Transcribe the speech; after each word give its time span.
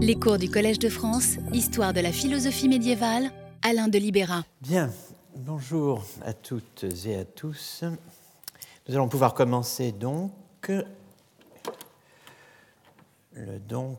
Les 0.00 0.14
cours 0.14 0.38
du 0.38 0.48
Collège 0.48 0.78
de 0.78 0.88
France, 0.88 1.38
Histoire 1.52 1.92
de 1.92 1.98
la 1.98 2.12
philosophie 2.12 2.68
médiévale, 2.68 3.32
Alain 3.62 3.88
de 3.88 3.98
Libéra. 3.98 4.44
Bien, 4.60 4.92
bonjour 5.34 6.04
à 6.22 6.32
toutes 6.34 6.86
et 7.04 7.16
à 7.16 7.24
tous. 7.24 7.82
Nous 8.86 8.94
allons 8.94 9.08
pouvoir 9.08 9.34
commencer 9.34 9.90
donc. 9.90 10.30
Le 13.32 13.58
donc 13.58 13.98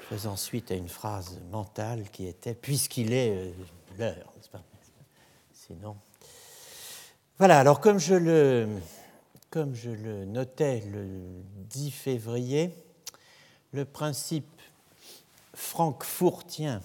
faisant 0.00 0.36
suite 0.36 0.70
à 0.70 0.74
une 0.74 0.90
phrase 0.90 1.40
mentale 1.50 2.10
qui 2.10 2.26
était 2.26 2.54
Puisqu'il 2.54 3.14
est 3.14 3.30
euh, 3.30 3.52
l'heure, 3.98 4.34
n'est-ce 4.36 4.50
pas? 4.50 4.62
Sinon. 5.54 5.96
Voilà, 7.38 7.58
alors 7.58 7.80
comme 7.80 7.98
je 7.98 8.14
le, 8.16 8.68
comme 9.48 9.74
je 9.74 9.88
le 9.90 10.26
notais 10.26 10.82
le 10.92 11.06
10 11.70 11.90
février, 11.90 12.70
le 13.72 13.84
principe 13.84 14.60
frankfurtien 15.54 16.80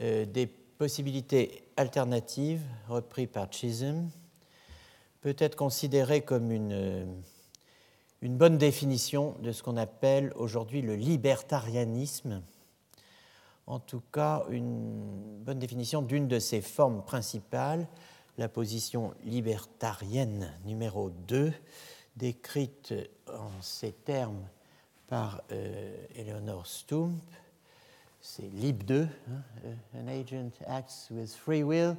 euh, 0.00 0.24
des 0.24 0.46
possibilités 0.46 1.64
alternatives, 1.76 2.62
repris 2.88 3.26
par 3.26 3.52
Chisholm, 3.52 4.10
peut 5.20 5.36
être 5.38 5.56
considéré 5.56 6.22
comme 6.22 6.50
une, 6.50 6.72
euh, 6.72 7.04
une 8.20 8.36
bonne 8.36 8.58
définition 8.58 9.36
de 9.40 9.52
ce 9.52 9.62
qu'on 9.62 9.76
appelle 9.76 10.32
aujourd'hui 10.36 10.82
le 10.82 10.96
libertarianisme, 10.96 12.42
en 13.66 13.78
tout 13.78 14.02
cas 14.12 14.44
une 14.50 15.38
bonne 15.44 15.58
définition 15.58 16.02
d'une 16.02 16.28
de 16.28 16.38
ses 16.38 16.60
formes 16.60 17.02
principales, 17.02 17.86
la 18.38 18.48
position 18.48 19.14
libertarienne 19.24 20.52
numéro 20.64 21.10
2, 21.10 21.52
décrite 22.16 22.94
en 23.28 23.50
ces 23.60 23.92
termes 23.92 24.48
par 25.12 25.42
euh, 25.52 25.94
Eleanor 26.16 26.66
Stump. 26.66 27.20
C'est 28.22 28.50
Lib 28.54 28.82
2. 28.84 29.02
Hein, 29.02 29.08
euh, 29.66 30.00
an 30.00 30.08
agent 30.08 30.52
acts 30.66 31.08
with 31.10 31.34
free 31.34 31.62
will 31.62 31.98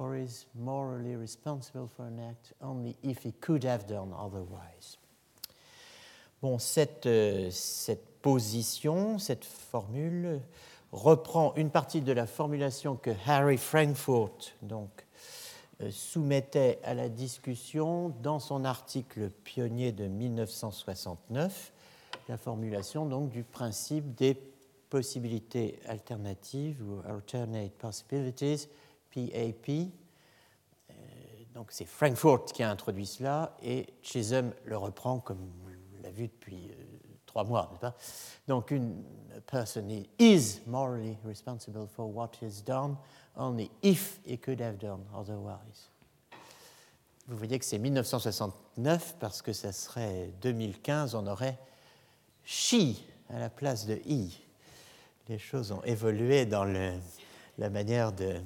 or 0.00 0.16
is 0.16 0.44
morally 0.56 1.14
responsible 1.14 1.86
for 1.86 2.06
an 2.06 2.18
act 2.18 2.54
only 2.60 2.96
if 3.04 3.24
he 3.24 3.32
could 3.40 3.64
have 3.64 3.86
done 3.86 4.12
otherwise. 4.12 4.98
Bon, 6.42 6.58
cette, 6.58 7.06
euh, 7.06 7.48
cette 7.52 8.08
position, 8.22 9.20
cette 9.20 9.44
formule 9.44 10.40
reprend 10.90 11.54
une 11.54 11.70
partie 11.70 12.00
de 12.00 12.10
la 12.10 12.26
formulation 12.26 12.96
que 12.96 13.12
Harry 13.28 13.56
Frankfurt 13.56 14.56
donc, 14.62 14.90
soumettait 15.92 16.80
à 16.82 16.94
la 16.94 17.08
discussion 17.08 18.08
dans 18.20 18.40
son 18.40 18.64
article 18.64 19.30
pionnier 19.44 19.92
de 19.92 20.08
1969 20.08 21.72
la 22.28 22.36
formulation 22.36 23.06
donc 23.06 23.30
du 23.30 23.42
principe 23.42 24.14
des 24.14 24.34
possibilités 24.88 25.78
alternatives 25.86 26.82
ou 26.82 27.00
alternate 27.06 27.72
possibilities, 27.72 28.68
PAP. 29.12 29.68
Euh, 29.68 30.94
donc 31.54 31.68
c'est 31.70 31.84
Frankfurt 31.84 32.52
qui 32.52 32.62
a 32.62 32.70
introduit 32.70 33.06
cela 33.06 33.56
et 33.62 33.86
Chisholm 34.02 34.52
le 34.64 34.76
reprend 34.76 35.20
comme 35.20 35.50
l'a 36.02 36.10
vu 36.10 36.28
depuis 36.28 36.70
euh, 36.70 36.74
trois 37.26 37.44
mois, 37.44 37.70
Donc 38.46 38.70
une 38.70 39.02
person 39.46 39.86
is 40.18 40.60
morally 40.66 41.16
responsible 41.24 41.86
for 41.86 42.06
what 42.06 42.30
is 42.42 42.62
done 42.62 42.96
only 43.36 43.70
if 43.82 44.20
he 44.26 44.38
could 44.38 44.60
have 44.60 44.78
done 44.78 45.04
otherwise. 45.14 45.90
Vous 47.26 47.36
voyez 47.36 47.58
que 47.58 47.64
c'est 47.64 47.78
1969 47.78 49.16
parce 49.20 49.42
que 49.42 49.52
ça 49.52 49.70
serait 49.72 50.32
2015, 50.40 51.14
on 51.14 51.26
aurait 51.26 51.58
she 52.48 52.96
à 53.28 53.38
la 53.38 53.50
place 53.50 53.86
de 53.86 54.00
i. 54.06 54.40
Les 55.28 55.38
choses 55.38 55.70
ont 55.70 55.82
évolué 55.82 56.46
dans 56.46 56.64
la 56.64 57.70
manière 57.70 58.12
de 58.12 58.40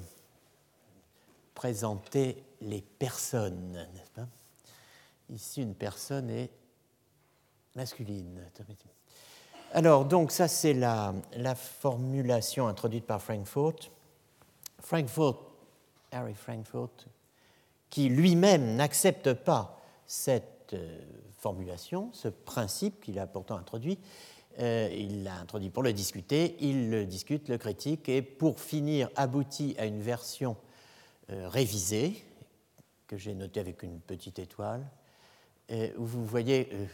présenter 1.55 2.43
les 2.59 2.81
personnes, 2.81 3.71
n'est-ce 3.93 4.11
pas? 4.11 4.27
Ici, 5.29 5.61
une 5.61 5.73
personne 5.73 6.29
est 6.29 6.49
masculine. 7.75 8.45
Alors, 9.71 10.03
donc, 10.03 10.31
ça, 10.31 10.49
c'est 10.49 10.73
la, 10.73 11.15
la, 11.37 11.55
formulation 11.55 12.67
introduite 12.67 13.05
par 13.05 13.21
Frankfurt. 13.21 13.89
Frankfurt, 14.79 15.39
Harry 16.11 16.35
Frankfurt, 16.35 17.07
qui 17.89 18.09
lui-même 18.09 18.75
n'accepte 18.75 19.33
pas 19.33 19.81
cette 20.05 20.73
euh, 20.73 20.99
formulation, 21.43 22.09
ce 22.13 22.29
principe 22.29 23.01
qu'il 23.01 23.19
a 23.19 23.27
pourtant 23.27 23.57
introduit. 23.57 23.99
Euh, 24.59 24.89
il 24.95 25.23
l'a 25.23 25.35
introduit 25.35 25.69
pour 25.69 25.83
le 25.83 25.91
discuter, 25.91 26.55
il 26.61 26.89
le 26.89 27.05
discute, 27.05 27.49
le 27.49 27.57
critique, 27.57 28.07
et 28.07 28.21
pour 28.21 28.61
finir 28.61 29.09
aboutit 29.17 29.75
à 29.77 29.85
une 29.85 30.01
version 30.01 30.55
euh, 31.29 31.49
révisée, 31.49 32.23
que 33.07 33.17
j'ai 33.17 33.33
notée 33.33 33.59
avec 33.59 33.83
une 33.83 33.99
petite 33.99 34.39
étoile, 34.39 34.85
où 35.97 36.05
vous 36.05 36.25
voyez, 36.25 36.69
euh, 36.71 36.85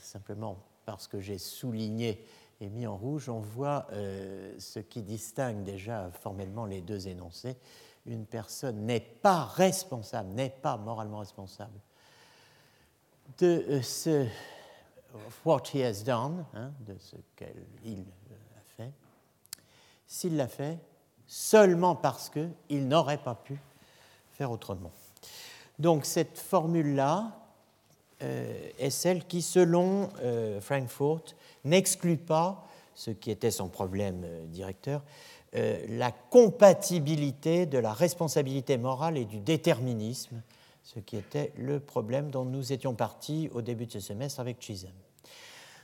simplement 0.00 0.58
parce 0.84 1.08
que 1.08 1.20
j'ai 1.20 1.38
souligné 1.38 2.24
et 2.60 2.68
mis 2.68 2.86
en 2.86 2.96
rouge, 2.96 3.28
on 3.28 3.40
voit 3.40 3.86
ce 4.58 4.80
qui 4.80 5.02
distingue 5.02 5.62
déjà 5.62 6.10
formellement 6.10 6.66
les 6.66 6.80
deux 6.80 7.06
énoncés. 7.06 7.56
Une 8.04 8.26
personne 8.26 8.84
n'est 8.84 9.00
pas 9.00 9.44
responsable, 9.44 10.30
n'est 10.30 10.50
pas 10.50 10.76
moralement 10.76 11.18
responsable 11.18 11.78
de 13.38 13.64
euh, 13.68 13.82
ce 13.82 14.26
what 15.44 15.62
he 15.72 15.82
has 15.82 16.02
done, 16.04 16.44
hein, 16.54 16.70
de 16.86 16.96
ce 16.98 17.16
qu'il 17.36 18.04
a 18.56 18.76
fait, 18.76 18.92
s'il 20.06 20.36
l'a 20.36 20.48
fait 20.48 20.78
seulement 21.26 21.94
parce 21.94 22.30
qu'il 22.30 22.88
n'aurait 22.88 23.22
pas 23.22 23.34
pu 23.34 23.58
faire 24.32 24.50
autrement. 24.50 24.92
Donc 25.78 26.04
cette 26.04 26.38
formule-là 26.38 27.32
euh, 28.22 28.70
est 28.78 28.90
celle 28.90 29.24
qui, 29.24 29.42
selon 29.42 30.10
euh, 30.22 30.60
Frankfurt, 30.60 31.36
n'exclut 31.64 32.16
pas, 32.16 32.66
ce 32.94 33.10
qui 33.10 33.30
était 33.30 33.50
son 33.50 33.68
problème 33.68 34.26
directeur, 34.48 35.02
la 35.54 36.12
compatibilité 36.12 37.64
de 37.64 37.78
la 37.78 37.92
responsabilité 37.94 38.76
morale 38.76 39.16
et 39.16 39.24
du 39.24 39.38
déterminisme 39.38 40.42
ce 40.94 41.00
qui 41.00 41.18
était 41.18 41.52
le 41.58 41.80
problème 41.80 42.30
dont 42.30 42.46
nous 42.46 42.72
étions 42.72 42.94
partis 42.94 43.50
au 43.52 43.60
début 43.60 43.84
de 43.84 43.92
ce 43.92 44.00
semestre 44.00 44.40
avec 44.40 44.62
Chisholm. 44.62 44.94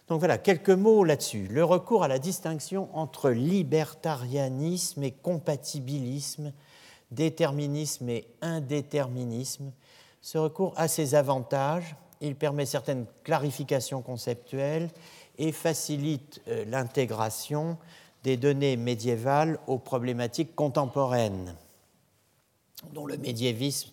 Donc 0.09 0.21
voilà, 0.21 0.39
quelques 0.39 0.71
mots 0.71 1.05
là-dessus. 1.05 1.47
Le 1.51 1.63
recours 1.63 2.05
à 2.05 2.09
la 2.09 2.19
distinction 2.19 2.89
entre 2.97 3.29
libertarianisme 3.29 5.03
et 5.03 5.11
compatibilisme, 5.11 6.55
déterminisme 7.11 8.09
et 8.09 8.27
indéterminisme, 8.41 9.73
ce 10.23 10.39
recours 10.39 10.73
a 10.79 10.89
ses 10.89 11.15
avantages. 11.15 11.97
Il 12.23 12.35
permet 12.35 12.65
certaines 12.65 13.05
clarifications 13.25 14.01
conceptuelles 14.01 14.89
et 15.37 15.53
facilite 15.53 16.41
euh, 16.49 16.65
l'intégration 16.65 17.77
des 18.23 18.39
données 18.39 18.79
médiévales 18.79 19.59
aux 19.67 19.79
problématiques 19.79 20.55
contemporaines, 20.55 21.55
dont 22.95 23.05
le 23.05 23.19
médiévisme 23.19 23.91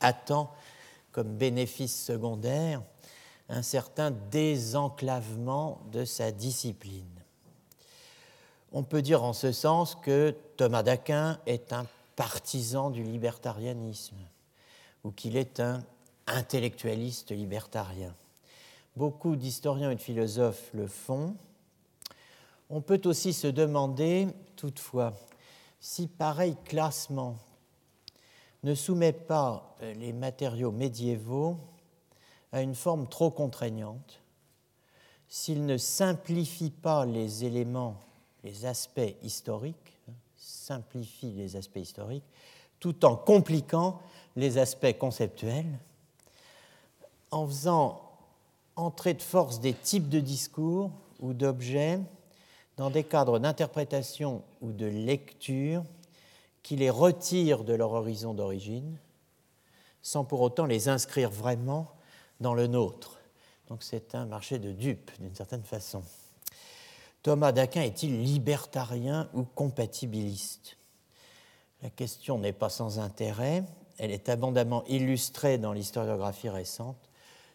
attend 0.00 0.52
comme 1.12 1.36
bénéfice 1.36 2.04
secondaire 2.04 2.82
un 3.48 3.62
certain 3.62 4.10
désenclavement 4.10 5.80
de 5.92 6.04
sa 6.04 6.32
discipline. 6.32 7.04
On 8.72 8.82
peut 8.82 9.02
dire 9.02 9.22
en 9.22 9.32
ce 9.32 9.52
sens 9.52 9.94
que 9.94 10.34
Thomas 10.56 10.82
d'Aquin 10.82 11.38
est 11.46 11.72
un 11.72 11.86
partisan 12.16 12.90
du 12.90 13.02
libertarianisme 13.02 14.16
ou 15.04 15.10
qu'il 15.10 15.36
est 15.36 15.60
un 15.60 15.82
intellectualiste 16.26 17.30
libertarien. 17.30 18.12
Beaucoup 18.96 19.36
d'historiens 19.36 19.90
et 19.90 19.94
de 19.94 20.00
philosophes 20.00 20.70
le 20.72 20.86
font. 20.88 21.36
On 22.68 22.80
peut 22.80 23.00
aussi 23.04 23.32
se 23.32 23.46
demander, 23.46 24.26
toutefois, 24.56 25.12
si 25.78 26.08
pareil 26.08 26.56
classement 26.64 27.36
ne 28.62 28.74
soumet 28.74 29.12
pas 29.12 29.76
euh, 29.82 29.94
les 29.94 30.12
matériaux 30.12 30.72
médiévaux 30.72 31.58
à 32.52 32.62
une 32.62 32.74
forme 32.74 33.06
trop 33.06 33.30
contraignante, 33.30 34.20
s'il 35.28 35.66
ne 35.66 35.76
simplifie 35.76 36.70
pas 36.70 37.04
les 37.04 37.44
éléments, 37.44 37.96
les 38.44 38.64
aspects 38.64 39.14
historiques, 39.22 39.98
hein, 40.08 40.12
simplifie 40.36 41.32
les 41.32 41.56
aspects 41.56 41.76
historiques, 41.76 42.24
tout 42.80 43.04
en 43.04 43.16
compliquant 43.16 44.00
les 44.36 44.58
aspects 44.58 44.96
conceptuels, 44.98 45.78
en 47.30 47.46
faisant 47.46 48.02
entrer 48.76 49.14
de 49.14 49.22
force 49.22 49.60
des 49.60 49.72
types 49.72 50.08
de 50.08 50.20
discours 50.20 50.90
ou 51.20 51.32
d'objets 51.32 51.98
dans 52.76 52.90
des 52.90 53.04
cadres 53.04 53.38
d'interprétation 53.38 54.42
ou 54.60 54.72
de 54.72 54.86
lecture 54.86 55.82
qui 56.66 56.74
les 56.74 56.90
retire 56.90 57.62
de 57.62 57.74
leur 57.74 57.92
horizon 57.92 58.34
d'origine 58.34 58.98
sans 60.02 60.24
pour 60.24 60.40
autant 60.40 60.66
les 60.66 60.88
inscrire 60.88 61.30
vraiment 61.30 61.86
dans 62.40 62.54
le 62.54 62.66
nôtre. 62.66 63.20
Donc 63.68 63.84
c'est 63.84 64.16
un 64.16 64.26
marché 64.26 64.58
de 64.58 64.72
dupes 64.72 65.12
d'une 65.20 65.36
certaine 65.36 65.62
façon. 65.62 66.02
Thomas 67.22 67.52
d'Aquin 67.52 67.82
est-il 67.82 68.20
libertarien 68.20 69.30
ou 69.32 69.44
compatibiliste? 69.44 70.76
La 71.82 71.90
question 71.90 72.36
n'est 72.40 72.52
pas 72.52 72.68
sans 72.68 72.98
intérêt, 72.98 73.62
elle 73.98 74.10
est 74.10 74.28
abondamment 74.28 74.82
illustrée 74.86 75.58
dans 75.58 75.72
l'historiographie 75.72 76.48
récente. 76.48 76.98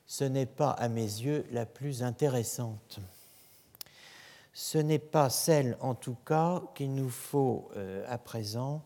Ce 0.08 0.24
n'est 0.24 0.46
pas, 0.46 0.72
à 0.72 0.88
mes 0.88 1.02
yeux, 1.02 1.46
la 1.52 1.66
plus 1.66 2.02
intéressante. 2.02 3.02
Ce 4.54 4.78
n'est 4.78 5.00
pas 5.00 5.30
celle, 5.30 5.76
en 5.82 5.96
tout 5.96 6.16
cas, 6.26 6.64
qu'il 6.76 6.96
nous 6.96 7.10
faut 7.10 7.70
euh, 7.76 8.06
à 8.08 8.18
présent 8.18 8.82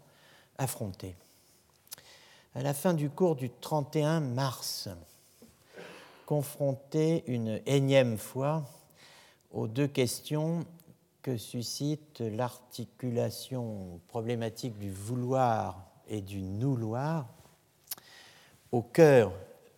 affronter. 0.58 1.16
À 2.54 2.62
la 2.62 2.74
fin 2.74 2.94
du 2.94 3.10
cours 3.10 3.36
du 3.36 3.50
31 3.50 4.20
mars, 4.20 4.90
confronté 6.26 7.24
une 7.28 7.62
énième 7.66 8.18
fois 8.18 8.64
aux 9.52 9.68
deux 9.68 9.88
questions 9.88 10.66
que 11.22 11.38
suscite 11.38 12.20
l'articulation 12.20 14.00
problématique 14.08 14.78
du 14.78 14.92
vouloir 14.92 15.86
et 16.08 16.22
du 16.22 16.42
nouloir 16.42 17.28
au 18.72 18.82
cœur 18.82 19.32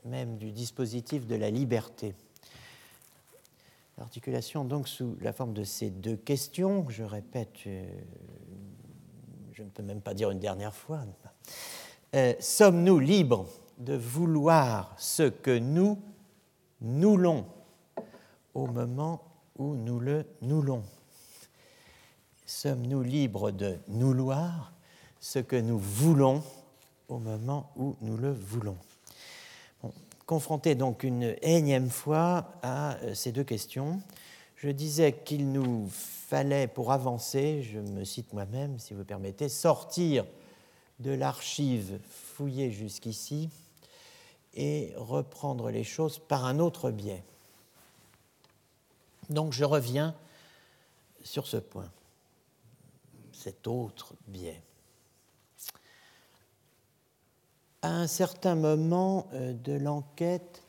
même 0.07 0.37
du 0.37 0.51
dispositif 0.51 1.27
de 1.27 1.35
la 1.35 1.49
liberté. 1.49 2.15
L'articulation 3.97 4.63
donc 4.63 4.87
sous 4.87 5.17
la 5.21 5.33
forme 5.33 5.53
de 5.53 5.63
ces 5.63 5.89
deux 5.89 6.15
questions, 6.15 6.85
je 6.89 7.03
répète, 7.03 7.55
euh, 7.65 7.85
je 9.57 9.63
ne 9.63 9.69
peux 9.69 9.81
même 9.81 10.01
pas 10.01 10.13
dire 10.13 10.29
une 10.29 10.39
dernière 10.39 10.75
fois, 10.75 10.99
euh, 12.13 12.33
sommes-nous 12.39 12.99
libres 12.99 13.47
de 13.79 13.95
vouloir 13.95 14.93
ce 14.99 15.23
que 15.23 15.57
nous 15.57 15.97
nous 16.79 17.43
au 18.53 18.67
moment 18.67 19.23
où 19.57 19.73
nous 19.73 19.99
le 19.99 20.27
noulons? 20.43 20.83
Sommes-nous 22.45 23.01
libres 23.01 23.49
de 23.49 23.79
nouloir 23.87 24.73
ce 25.19 25.39
que 25.39 25.55
nous 25.55 25.79
voulons 25.79 26.43
au 27.07 27.17
moment 27.17 27.71
où 27.77 27.95
nous 28.01 28.15
le 28.15 28.31
voulons? 28.31 28.77
Confronté 30.27 30.75
donc 30.75 31.01
une 31.01 31.35
énième 31.41 31.89
fois 31.89 32.51
à 32.61 32.97
euh, 32.97 33.15
ces 33.15 33.31
deux 33.31 33.43
questions, 33.43 34.03
je 34.55 34.69
disais 34.69 35.13
qu'il 35.13 35.51
nous 35.51 35.89
fallait, 36.27 36.67
pour 36.67 36.91
avancer, 36.91 37.63
je 37.63 37.79
me 37.79 38.03
cite 38.03 38.33
moi-même 38.33 38.77
si 38.79 38.93
vous 38.93 39.05
permettez, 39.05 39.47
sortir 39.47 40.25
de 40.99 41.11
l'archive 41.11 42.01
fouillée 42.09 42.69
jusqu'ici 42.69 43.49
et 44.53 44.91
reprendre 44.97 45.71
les 45.71 45.85
choses 45.85 46.19
par 46.19 46.43
un 46.43 46.59
autre 46.59 46.91
biais. 46.91 47.23
Donc 49.29 49.53
je 49.53 49.63
reviens 49.63 50.13
sur 51.23 51.47
ce 51.47 51.55
point, 51.55 51.89
cet 53.31 53.65
autre 53.65 54.13
biais. 54.27 54.61
À 57.81 57.91
un 57.91 58.07
certain 58.07 58.55
moment 58.55 59.29
euh, 59.31 59.53
de 59.53 59.71
l'enquête 59.73 60.61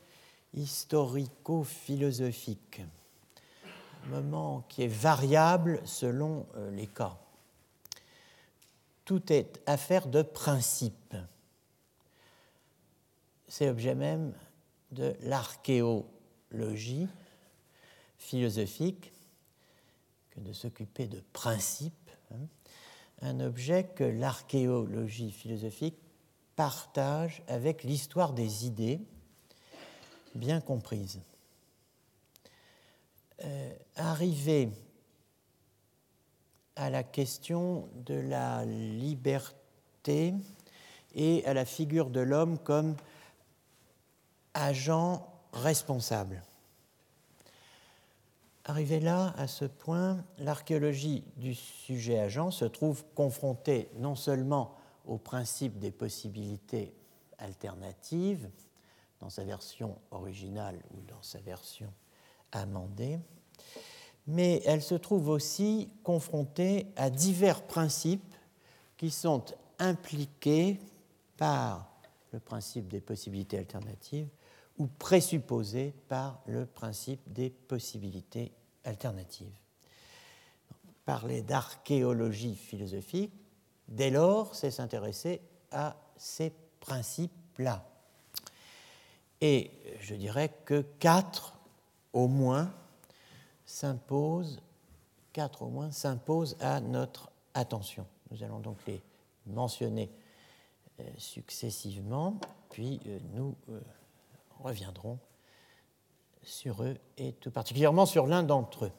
historico-philosophique, 0.54 2.82
moment 4.06 4.64
qui 4.68 4.82
est 4.82 4.88
variable 4.88 5.80
selon 5.84 6.46
euh, 6.56 6.70
les 6.70 6.86
cas, 6.86 7.18
tout 9.04 9.32
est 9.32 9.60
affaire 9.66 10.06
de 10.06 10.22
principe 10.22 11.14
c'est 13.48 13.68
objet 13.68 13.94
même 13.94 14.32
de 14.92 15.16
l'archéologie 15.22 17.08
philosophique 18.18 19.12
que 20.30 20.40
de 20.40 20.52
s'occuper 20.52 21.08
de 21.08 21.22
principes, 21.32 22.10
hein. 22.32 22.46
un 23.22 23.40
objet 23.40 23.84
que 23.84 24.04
l'archéologie 24.04 25.32
philosophique 25.32 25.98
partage 26.56 27.42
avec 27.48 27.84
l'histoire 27.84 28.32
des 28.32 28.66
idées 28.66 29.00
bien 30.34 30.60
comprises. 30.60 31.20
Euh, 33.44 33.72
arrivé 33.94 34.68
à 36.74 36.90
la 36.90 37.04
question 37.04 37.88
de 37.94 38.14
la 38.14 38.64
liberté 38.64 40.34
et 41.14 41.44
à 41.46 41.54
la 41.54 41.64
figure 41.64 42.10
de 42.10 42.20
l'homme 42.20 42.58
comme 42.58 42.96
agent 44.54 45.24
responsable. 45.52 46.42
Arrivé 48.64 48.98
là, 48.98 49.34
à 49.36 49.46
ce 49.46 49.64
point, 49.64 50.24
l'archéologie 50.38 51.24
du 51.36 51.54
sujet 51.54 52.18
agent 52.18 52.50
se 52.50 52.64
trouve 52.64 53.04
confrontée 53.14 53.88
non 53.96 54.14
seulement 54.14 54.74
au 55.06 55.16
principe 55.16 55.78
des 55.78 55.92
possibilités 55.92 56.92
alternatives, 57.38 58.50
dans 59.20 59.30
sa 59.30 59.44
version 59.44 59.96
originale 60.10 60.78
ou 60.92 61.00
dans 61.02 61.22
sa 61.22 61.40
version 61.40 61.92
amendée, 62.52 63.18
mais 64.26 64.62
elle 64.66 64.82
se 64.82 64.94
trouve 64.94 65.28
aussi 65.28 65.88
confrontée 66.02 66.86
à 66.96 67.10
divers 67.10 67.62
principes 67.62 68.34
qui 68.96 69.10
sont 69.10 69.44
impliqués 69.78 70.78
par 71.36 71.88
le 72.32 72.40
principe 72.40 72.88
des 72.88 73.00
possibilités 73.00 73.58
alternatives 73.58 74.28
ou 74.76 74.86
présupposé 74.86 75.94
par 76.08 76.40
le 76.46 76.66
principe 76.66 77.20
des 77.26 77.50
possibilités 77.50 78.52
alternatives. 78.84 79.58
Parler 81.04 81.42
d'archéologie 81.42 82.54
philosophique, 82.54 83.32
dès 83.88 84.10
lors, 84.10 84.54
c'est 84.54 84.70
s'intéresser 84.70 85.40
à 85.72 85.96
ces 86.16 86.52
principes-là. 86.80 87.84
Et 89.40 89.70
je 90.00 90.14
dirais 90.14 90.52
que 90.64 90.82
quatre 90.98 91.57
au 92.12 92.28
moins 92.28 92.72
s'imposent, 93.64 94.60
quatre 95.32 95.62
au 95.62 95.68
moins 95.68 95.90
s'imposent 95.90 96.56
à 96.60 96.80
notre 96.80 97.30
attention. 97.54 98.06
Nous 98.30 98.42
allons 98.42 98.60
donc 98.60 98.78
les 98.86 99.02
mentionner 99.46 100.10
euh, 101.00 101.04
successivement, 101.16 102.38
puis 102.70 103.00
euh, 103.06 103.18
nous 103.32 103.56
euh, 103.70 103.80
reviendrons 104.60 105.18
sur 106.42 106.82
eux 106.82 106.96
et 107.16 107.32
tout 107.34 107.50
particulièrement 107.50 108.06
sur 108.06 108.26
l'un 108.26 108.42
d'entre 108.42 108.86
eux. 108.86 108.92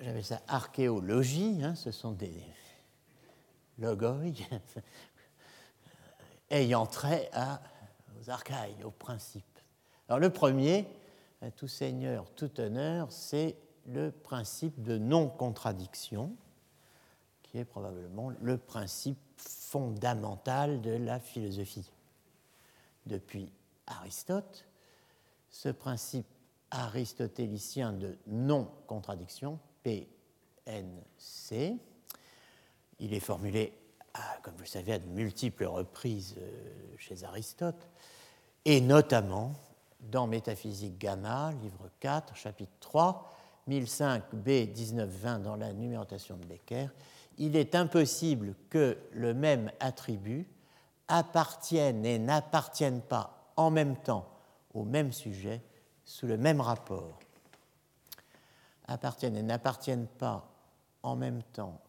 J'avais 0.00 0.22
ça 0.22 0.40
archéologie, 0.48 1.60
hein, 1.62 1.74
ce 1.74 1.90
sont 1.90 2.12
des 2.12 2.42
logoi 3.78 4.18
ayant 6.50 6.86
trait 6.86 7.30
aux 8.18 8.30
archaïs, 8.30 8.82
aux 8.84 8.90
principes. 8.90 9.49
Le 10.18 10.30
premier, 10.30 10.86
tout 11.56 11.68
seigneur, 11.68 12.30
tout 12.34 12.60
honneur, 12.60 13.12
c'est 13.12 13.56
le 13.86 14.10
principe 14.10 14.82
de 14.82 14.98
non-contradiction, 14.98 16.34
qui 17.42 17.58
est 17.58 17.64
probablement 17.64 18.32
le 18.40 18.58
principe 18.58 19.18
fondamental 19.36 20.80
de 20.80 20.90
la 20.90 21.20
philosophie. 21.20 21.90
Depuis 23.06 23.52
Aristote, 23.86 24.66
ce 25.48 25.68
principe 25.68 26.26
aristotélicien 26.70 27.92
de 27.92 28.18
non-contradiction, 28.26 29.58
PNC, 29.82 31.76
il 32.98 33.14
est 33.14 33.20
formulé, 33.20 33.72
comme 34.42 34.54
vous 34.54 34.62
le 34.62 34.66
savez, 34.66 34.92
à 34.92 34.98
de 34.98 35.06
multiples 35.06 35.64
reprises 35.64 36.36
euh, 36.38 36.94
chez 36.98 37.24
Aristote, 37.24 37.88
et 38.64 38.80
notamment 38.80 39.54
dans 40.02 40.26
Métaphysique 40.26 40.98
Gamma, 40.98 41.52
livre 41.62 41.90
4, 42.00 42.36
chapitre 42.36 42.72
3, 42.80 43.30
1005b 43.68 44.72
1920 44.74 45.38
dans 45.40 45.56
la 45.56 45.72
numérotation 45.72 46.36
de 46.36 46.44
Becker, 46.44 46.88
il 47.38 47.56
est 47.56 47.74
impossible 47.74 48.54
que 48.68 48.98
le 49.12 49.34
même 49.34 49.70
attribut 49.80 50.46
appartiennent 51.08 52.04
et 52.04 52.18
n'appartiennent 52.18 53.02
pas 53.02 53.52
en 53.56 53.70
même 53.70 53.96
temps 53.96 54.28
au 54.74 54.84
même 54.84 55.12
sujet 55.12 55.60
sous 56.04 56.26
le 56.26 56.36
même 56.36 56.60
rapport. 56.60 57.18
Appartiennent 58.86 59.36
et 59.36 59.42
n'appartiennent 59.42 60.06
pas 60.06 60.48
en 61.02 61.16
même 61.16 61.42
temps 61.42 61.80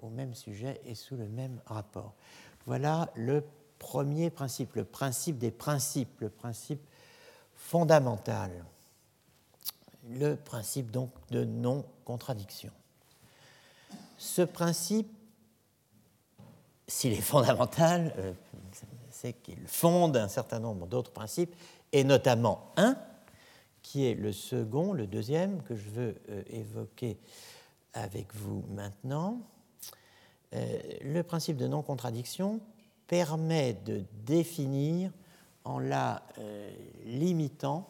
au 0.00 0.08
même 0.08 0.34
sujet 0.34 0.80
et 0.84 0.94
sous 0.94 1.16
le 1.16 1.28
même 1.28 1.60
rapport. 1.66 2.14
Voilà 2.66 3.10
le 3.14 3.44
premier 3.78 4.30
principe, 4.30 4.74
le 4.74 4.84
principe 4.84 5.38
des 5.38 5.50
principes, 5.50 6.20
le 6.20 6.28
principe 6.28 6.82
fondamental, 7.60 8.50
le 10.08 10.34
principe 10.34 10.90
donc 10.90 11.10
de 11.30 11.44
non-contradiction. 11.44 12.72
Ce 14.18 14.42
principe, 14.42 15.08
s'il 16.88 17.12
est 17.12 17.20
fondamental, 17.20 18.12
euh, 18.18 18.32
c'est 19.10 19.34
qu'il 19.34 19.66
fonde 19.66 20.16
un 20.16 20.28
certain 20.28 20.58
nombre 20.58 20.86
d'autres 20.86 21.12
principes, 21.12 21.54
et 21.92 22.02
notamment 22.02 22.72
un 22.76 22.96
qui 23.82 24.06
est 24.06 24.14
le 24.14 24.32
second, 24.32 24.92
le 24.92 25.06
deuxième, 25.06 25.62
que 25.62 25.76
je 25.76 25.88
veux 25.90 26.16
euh, 26.28 26.42
évoquer 26.48 27.18
avec 27.92 28.34
vous 28.34 28.64
maintenant. 28.70 29.40
Euh, 30.54 30.80
le 31.02 31.22
principe 31.22 31.56
de 31.56 31.66
non-contradiction 31.66 32.60
permet 33.06 33.74
de 33.84 34.02
définir 34.24 35.12
en 35.64 35.78
la 35.78 36.22
euh, 36.38 36.70
limitant 37.04 37.88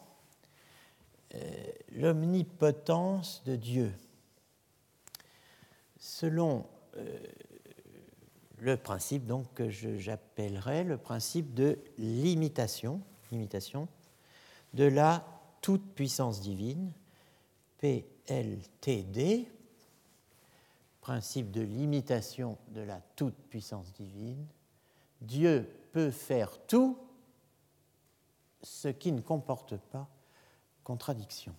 l'omnipotence 1.93 3.41
de 3.45 3.55
Dieu. 3.55 3.93
Selon 5.97 6.65
le 8.61 8.77
principe 8.77 9.25
donc, 9.25 9.45
que 9.53 9.69
j'appellerais 9.69 10.83
le 10.83 10.97
principe 10.97 11.53
de 11.53 11.79
limitation, 11.97 13.01
limitation 13.31 13.87
de 14.73 14.83
la 14.83 15.25
toute 15.61 15.93
puissance 15.95 16.41
divine, 16.41 16.91
PLTD, 17.79 19.47
principe 21.01 21.49
de 21.51 21.61
limitation 21.61 22.57
de 22.69 22.81
la 22.81 23.01
toute 23.15 23.35
puissance 23.49 23.91
divine, 23.93 24.45
Dieu 25.21 25.67
peut 25.91 26.11
faire 26.11 26.59
tout 26.67 26.97
ce 28.63 28.87
qui 28.87 29.11
ne 29.11 29.21
comporte 29.21 29.77
pas 29.77 30.07
contradiction. 30.83 31.53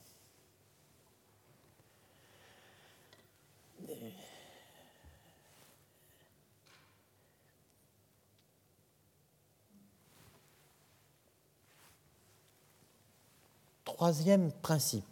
Troisième 13.84 14.50
principe. 14.50 15.04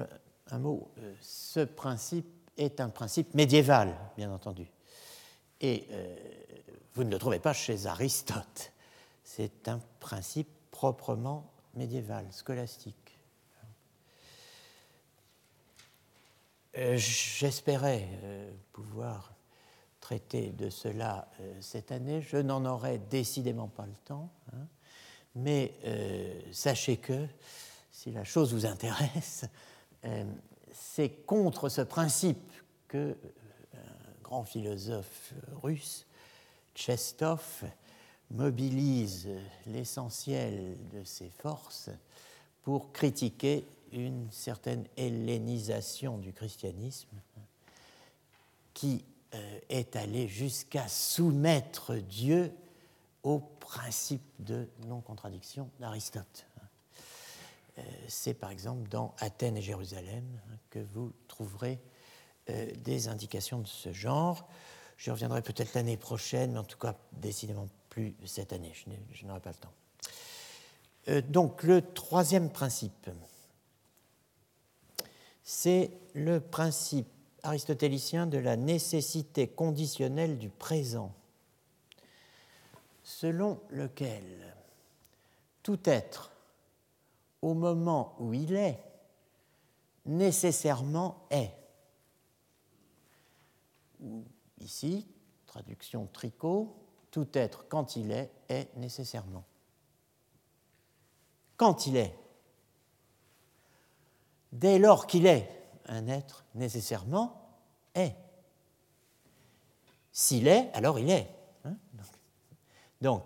Euh, 0.00 0.06
un 0.50 0.58
mot, 0.58 0.90
euh, 0.98 1.14
ce 1.20 1.60
principe 1.60 2.26
est 2.56 2.80
un 2.80 2.88
principe 2.88 3.34
médiéval, 3.34 3.96
bien 4.16 4.32
entendu. 4.32 4.66
Euh, 5.62 6.41
vous 6.94 7.04
ne 7.04 7.10
le 7.10 7.18
trouvez 7.18 7.38
pas 7.38 7.52
chez 7.52 7.86
Aristote. 7.86 8.72
C'est 9.24 9.68
un 9.68 9.80
principe 10.00 10.48
proprement 10.70 11.50
médiéval, 11.74 12.26
scolastique. 12.30 13.18
J'espérais 16.74 18.08
pouvoir 18.72 19.32
traiter 20.02 20.50
de 20.50 20.68
cela 20.68 21.28
euh, 21.40 21.54
cette 21.60 21.92
année. 21.92 22.20
Je 22.20 22.36
n'en 22.36 22.66
aurai 22.66 22.98
décidément 22.98 23.68
pas 23.68 23.86
le 23.86 23.94
temps, 24.04 24.30
hein. 24.52 24.66
mais 25.34 25.74
euh, 25.84 26.38
sachez 26.50 26.98
que, 26.98 27.26
si 27.90 28.10
la 28.10 28.24
chose 28.24 28.52
vous 28.52 28.66
intéresse, 28.66 29.46
euh, 30.04 30.24
c'est 30.74 31.24
contre 31.24 31.68
ce 31.68 31.80
principe 31.80 32.52
que 32.88 33.16
un 33.74 34.22
grand 34.22 34.44
philosophe 34.44 35.32
russe, 35.62 36.06
Chestov, 36.74 37.64
mobilise 38.30 39.28
l'essentiel 39.66 40.76
de 40.90 41.04
ses 41.04 41.28
forces 41.28 41.90
pour 42.62 42.92
critiquer 42.92 43.66
une 43.92 44.30
certaine 44.30 44.86
hellénisation 44.96 46.18
du 46.18 46.32
christianisme 46.32 47.16
qui 48.72 49.04
euh, 49.34 49.58
est 49.68 49.96
allé 49.96 50.28
jusqu'à 50.28 50.88
soumettre 50.88 51.96
Dieu 51.96 52.52
au 53.22 53.38
principe 53.38 54.22
de 54.38 54.68
non-contradiction 54.86 55.70
d'Aristote. 55.78 56.46
Euh, 57.78 57.82
c'est 58.08 58.34
par 58.34 58.50
exemple 58.50 58.88
dans 58.88 59.14
Athènes 59.18 59.56
et 59.56 59.62
Jérusalem 59.62 60.24
que 60.70 60.78
vous 60.78 61.12
trouverez 61.28 61.78
euh, 62.50 62.70
des 62.84 63.08
indications 63.08 63.60
de 63.60 63.66
ce 63.66 63.92
genre. 63.92 64.48
Je 64.96 65.10
reviendrai 65.10 65.42
peut-être 65.42 65.74
l'année 65.74 65.96
prochaine, 65.96 66.52
mais 66.52 66.58
en 66.58 66.64
tout 66.64 66.78
cas 66.78 66.96
décidément 67.12 67.66
plus 67.88 68.14
cette 68.24 68.52
année. 68.52 68.72
Je 69.12 69.26
n'aurai 69.26 69.40
pas 69.40 69.50
le 69.50 69.56
temps. 69.56 71.22
Donc 71.28 71.64
le 71.64 71.82
troisième 71.82 72.50
principe, 72.50 73.10
c'est 75.42 75.90
le 76.14 76.40
principe 76.40 77.08
aristotélicien 77.42 78.26
de 78.26 78.38
la 78.38 78.56
nécessité 78.56 79.48
conditionnelle 79.48 80.38
du 80.38 80.48
présent, 80.48 81.12
selon 83.02 83.60
lequel 83.70 84.22
tout 85.62 85.80
être, 85.84 86.30
au 87.42 87.54
moment 87.54 88.14
où 88.20 88.32
il 88.32 88.54
est, 88.54 88.78
nécessairement 90.06 91.26
est. 91.30 91.52
Ici, 94.62 95.06
traduction 95.46 96.06
tricot, 96.06 96.74
tout 97.10 97.28
être 97.34 97.66
quand 97.68 97.96
il 97.96 98.12
est 98.12 98.30
est 98.48 98.74
nécessairement. 98.76 99.44
Quand 101.56 101.86
il 101.86 101.96
est, 101.96 102.16
dès 104.52 104.78
lors 104.78 105.06
qu'il 105.06 105.26
est, 105.26 105.48
un 105.86 106.06
être 106.06 106.44
nécessairement 106.54 107.50
est. 107.94 108.14
S'il 110.12 110.46
est, 110.46 110.70
alors 110.74 110.98
il 110.98 111.10
est. 111.10 111.28
Hein. 111.64 111.76
Donc, 113.00 113.24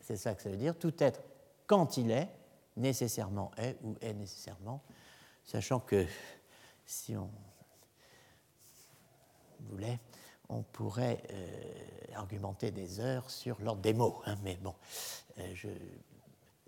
c'est 0.00 0.16
ça 0.16 0.34
que 0.34 0.42
ça 0.42 0.50
veut 0.50 0.56
dire. 0.56 0.78
Tout 0.78 0.94
être, 1.02 1.22
quand 1.66 1.96
il 1.96 2.10
est, 2.10 2.28
nécessairement 2.76 3.50
est 3.56 3.76
ou 3.82 3.96
est 4.00 4.14
nécessairement, 4.14 4.82
sachant 5.44 5.80
que 5.80 6.06
si 6.86 7.16
on 7.16 7.30
voulait, 9.60 9.98
on 10.48 10.62
pourrait 10.62 11.22
euh, 11.30 12.14
argumenter 12.14 12.70
des 12.70 13.00
heures 13.00 13.30
sur 13.30 13.60
l'ordre 13.60 13.82
des 13.82 13.92
mots. 13.92 14.20
Hein, 14.26 14.36
mais 14.42 14.56
bon, 14.56 14.74
euh, 15.38 15.50
je 15.54 15.68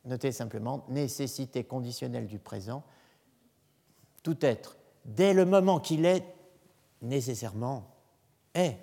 notez 0.04 0.32
simplement 0.32 0.84
nécessité 0.88 1.64
conditionnelle 1.64 2.26
du 2.26 2.38
présent. 2.38 2.82
Tout 4.22 4.44
être 4.44 4.76
dès 5.04 5.32
le 5.32 5.44
moment 5.44 5.80
qu'il 5.80 6.04
est, 6.04 6.24
nécessairement 7.02 7.94
est. 8.54 8.76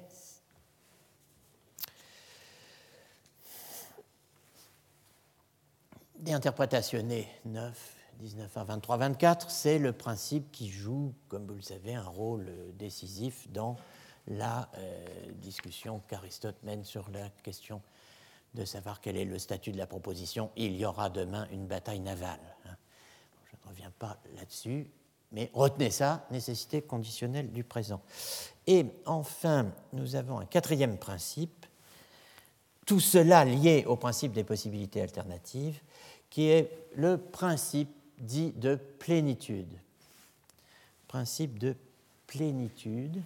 Des 6.19 6.33
interprétations 6.33 7.03
9, 7.45 7.95
19 8.19 8.57
à 8.57 8.63
23, 8.63 8.97
24, 8.97 9.51
c'est 9.51 9.77
le 9.77 9.93
principe 9.93 10.51
qui 10.51 10.69
joue, 10.69 11.13
comme 11.29 11.45
vous 11.45 11.53
le 11.53 11.61
savez, 11.61 11.93
un 11.93 12.03
rôle 12.03 12.47
décisif 12.77 13.47
dans 13.51 13.77
la 14.27 14.69
euh, 14.77 15.31
discussion 15.35 16.01
qu'Aristote 16.07 16.61
mène 16.63 16.83
sur 16.83 17.09
la 17.11 17.29
question 17.43 17.81
de 18.53 18.65
savoir 18.65 19.01
quel 19.01 19.17
est 19.17 19.25
le 19.25 19.39
statut 19.39 19.71
de 19.71 19.77
la 19.77 19.87
proposition. 19.87 20.51
Il 20.55 20.75
y 20.75 20.85
aura 20.85 21.09
demain 21.09 21.47
une 21.51 21.67
bataille 21.67 21.99
navale. 21.99 22.39
Hein. 22.65 22.75
Je 23.45 23.55
ne 23.55 23.69
reviens 23.69 23.91
pas 23.99 24.17
là-dessus. 24.35 24.89
Mais 25.31 25.51
retenez 25.53 25.91
ça, 25.91 26.25
nécessité 26.31 26.81
conditionnelle 26.81 27.51
du 27.51 27.63
présent. 27.63 28.01
Et 28.65 28.85
enfin, 29.05 29.71
nous 29.93 30.15
avons 30.15 30.39
un 30.39 30.45
quatrième 30.45 30.97
principe, 30.97 31.65
tout 32.85 33.01
cela 33.01 33.43
lié 33.43 33.83
au 33.85 33.97
principe 33.97 34.31
des 34.31 34.45
possibilités 34.45 35.01
alternatives, 35.01 35.81
qui 36.29 36.47
est 36.47 36.71
le 36.95 37.17
principe 37.17 37.93
dit 38.17 38.51
de 38.53 38.75
plénitude. 38.75 39.77
Principe 41.07 41.59
de 41.59 41.75
plénitude. 42.25 43.21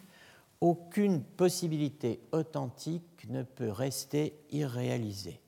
Aucune 0.62 1.24
possibilité 1.24 2.22
authentique 2.32 3.28
ne 3.30 3.42
peut 3.42 3.72
rester 3.72 4.40
irréalisée. 4.52 5.42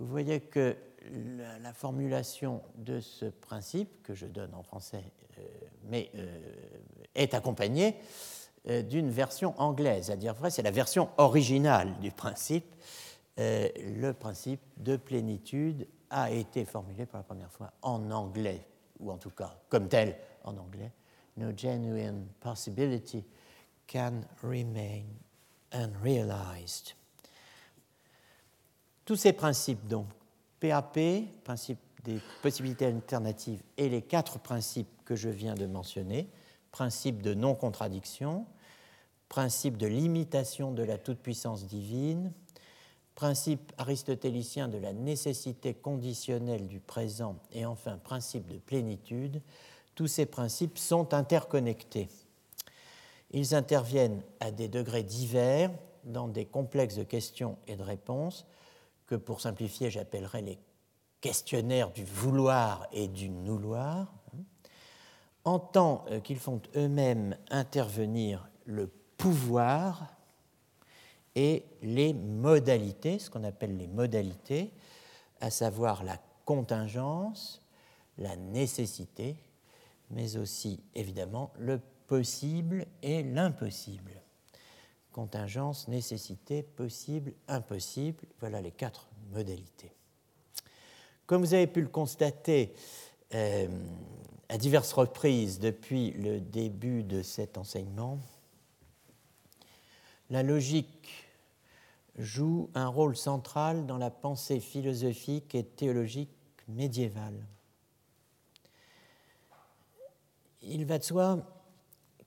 Vous 0.00 0.06
voyez 0.06 0.40
que 0.40 0.76
la, 1.62 1.72
formulation 1.72 2.62
de 2.76 3.00
ce 3.00 3.26
principe, 3.26 4.02
que 4.02 4.14
je 4.14 4.26
donne 4.26 4.52
en 4.54 4.62
français, 4.62 5.04
euh, 5.38 6.02
euh, 6.16 6.40
est 7.14 7.32
accompagnée 7.34 7.96
euh, 8.68 8.82
d'une 8.82 9.10
version 9.10 9.54
anglaise. 9.60 10.10
À 10.10 10.16
dire 10.16 10.34
vrai, 10.34 10.50
c'est 10.50 10.62
la 10.62 10.70
version 10.70 11.10
originale 11.16 11.98
du 12.00 12.10
principe. 12.10 12.74
le 13.38 14.12
principe 14.12 14.60
de 14.76 14.96
plénitude 14.96 15.86
a 16.10 16.30
été 16.30 16.64
formulé 16.64 17.06
pour 17.06 17.18
la 17.18 17.22
première 17.22 17.52
fois 17.52 17.72
en 17.82 18.10
anglais, 18.10 18.66
ou 18.98 19.10
en 19.10 19.16
tout 19.16 19.30
cas 19.30 19.56
comme 19.68 19.88
tel 19.88 20.16
en 20.44 20.56
anglais. 20.56 20.92
No 21.36 21.52
genuine 21.56 22.26
possibility 22.40 23.24
can 23.90 24.22
remain 24.42 25.04
unrealized. 25.72 26.94
Tous 29.04 29.16
ces 29.16 29.32
principes, 29.32 29.86
donc, 29.88 30.06
PAP, 30.60 30.98
principe 31.42 31.78
des 32.04 32.20
possibilités 32.42 32.86
alternatives, 32.86 33.62
et 33.76 33.88
les 33.88 34.02
quatre 34.02 34.38
principes 34.38 34.88
que 35.04 35.16
je 35.16 35.28
viens 35.28 35.54
de 35.54 35.66
mentionner, 35.66 36.28
principe 36.70 37.20
de 37.22 37.34
non-contradiction, 37.34 38.46
principe 39.28 39.76
de 39.76 39.86
limitation 39.86 40.70
de 40.72 40.84
la 40.84 40.96
toute-puissance 40.96 41.66
divine, 41.66 42.32
principe 43.14 43.72
aristotélicien 43.76 44.68
de 44.68 44.78
la 44.78 44.92
nécessité 44.92 45.74
conditionnelle 45.74 46.68
du 46.68 46.80
présent 46.80 47.36
et 47.52 47.66
enfin 47.66 47.98
principe 47.98 48.46
de 48.46 48.58
plénitude, 48.58 49.42
tous 49.94 50.06
ces 50.06 50.26
principes 50.26 50.78
sont 50.78 51.12
interconnectés. 51.12 52.08
Ils 53.30 53.54
interviennent 53.54 54.22
à 54.40 54.50
des 54.50 54.68
degrés 54.68 55.02
divers 55.02 55.70
dans 56.04 56.28
des 56.28 56.46
complexes 56.46 56.96
de 56.96 57.04
questions 57.04 57.56
et 57.66 57.76
de 57.76 57.82
réponses 57.82 58.46
que 59.06 59.14
pour 59.14 59.40
simplifier 59.40 59.90
j'appellerais 59.90 60.42
les 60.42 60.58
questionnaires 61.20 61.90
du 61.90 62.04
vouloir 62.04 62.88
et 62.92 63.08
du 63.08 63.28
nouloir, 63.28 64.12
en 65.44 65.58
tant 65.58 66.04
qu'ils 66.24 66.38
font 66.38 66.60
eux-mêmes 66.76 67.36
intervenir 67.50 68.48
le 68.64 68.90
pouvoir 69.16 70.06
et 71.34 71.64
les 71.82 72.12
modalités, 72.14 73.18
ce 73.18 73.30
qu'on 73.30 73.44
appelle 73.44 73.76
les 73.76 73.86
modalités, 73.86 74.72
à 75.40 75.50
savoir 75.50 76.04
la 76.04 76.18
contingence, 76.44 77.60
la 78.18 78.36
nécessité, 78.36 79.36
mais 80.10 80.36
aussi 80.36 80.82
évidemment 80.94 81.52
le 81.58 81.80
possible 82.10 82.86
et 83.04 83.22
l'impossible. 83.22 84.20
Contingence, 85.12 85.86
nécessité, 85.86 86.64
possible, 86.64 87.32
impossible, 87.46 88.24
voilà 88.40 88.60
les 88.60 88.72
quatre 88.72 89.06
modalités. 89.30 89.92
Comme 91.24 91.42
vous 91.42 91.54
avez 91.54 91.68
pu 91.68 91.80
le 91.82 91.86
constater 91.86 92.74
euh, 93.32 93.68
à 94.48 94.58
diverses 94.58 94.92
reprises 94.92 95.60
depuis 95.60 96.10
le 96.10 96.40
début 96.40 97.04
de 97.04 97.22
cet 97.22 97.56
enseignement, 97.56 98.18
la 100.30 100.42
logique 100.42 101.28
joue 102.18 102.70
un 102.74 102.88
rôle 102.88 103.16
central 103.16 103.86
dans 103.86 103.98
la 103.98 104.10
pensée 104.10 104.58
philosophique 104.58 105.54
et 105.54 105.62
théologique 105.62 106.34
médiévale. 106.66 107.46
Il 110.62 110.84
va 110.86 110.98
de 110.98 111.04
soi 111.04 111.59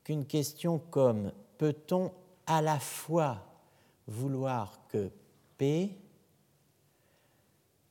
qu'une 0.04 0.26
question 0.26 0.80
comme 0.80 1.32
peut-on 1.58 2.12
à 2.46 2.62
la 2.62 2.80
fois 2.80 3.46
vouloir 4.08 4.80
que 4.88 5.12
P 5.58 5.98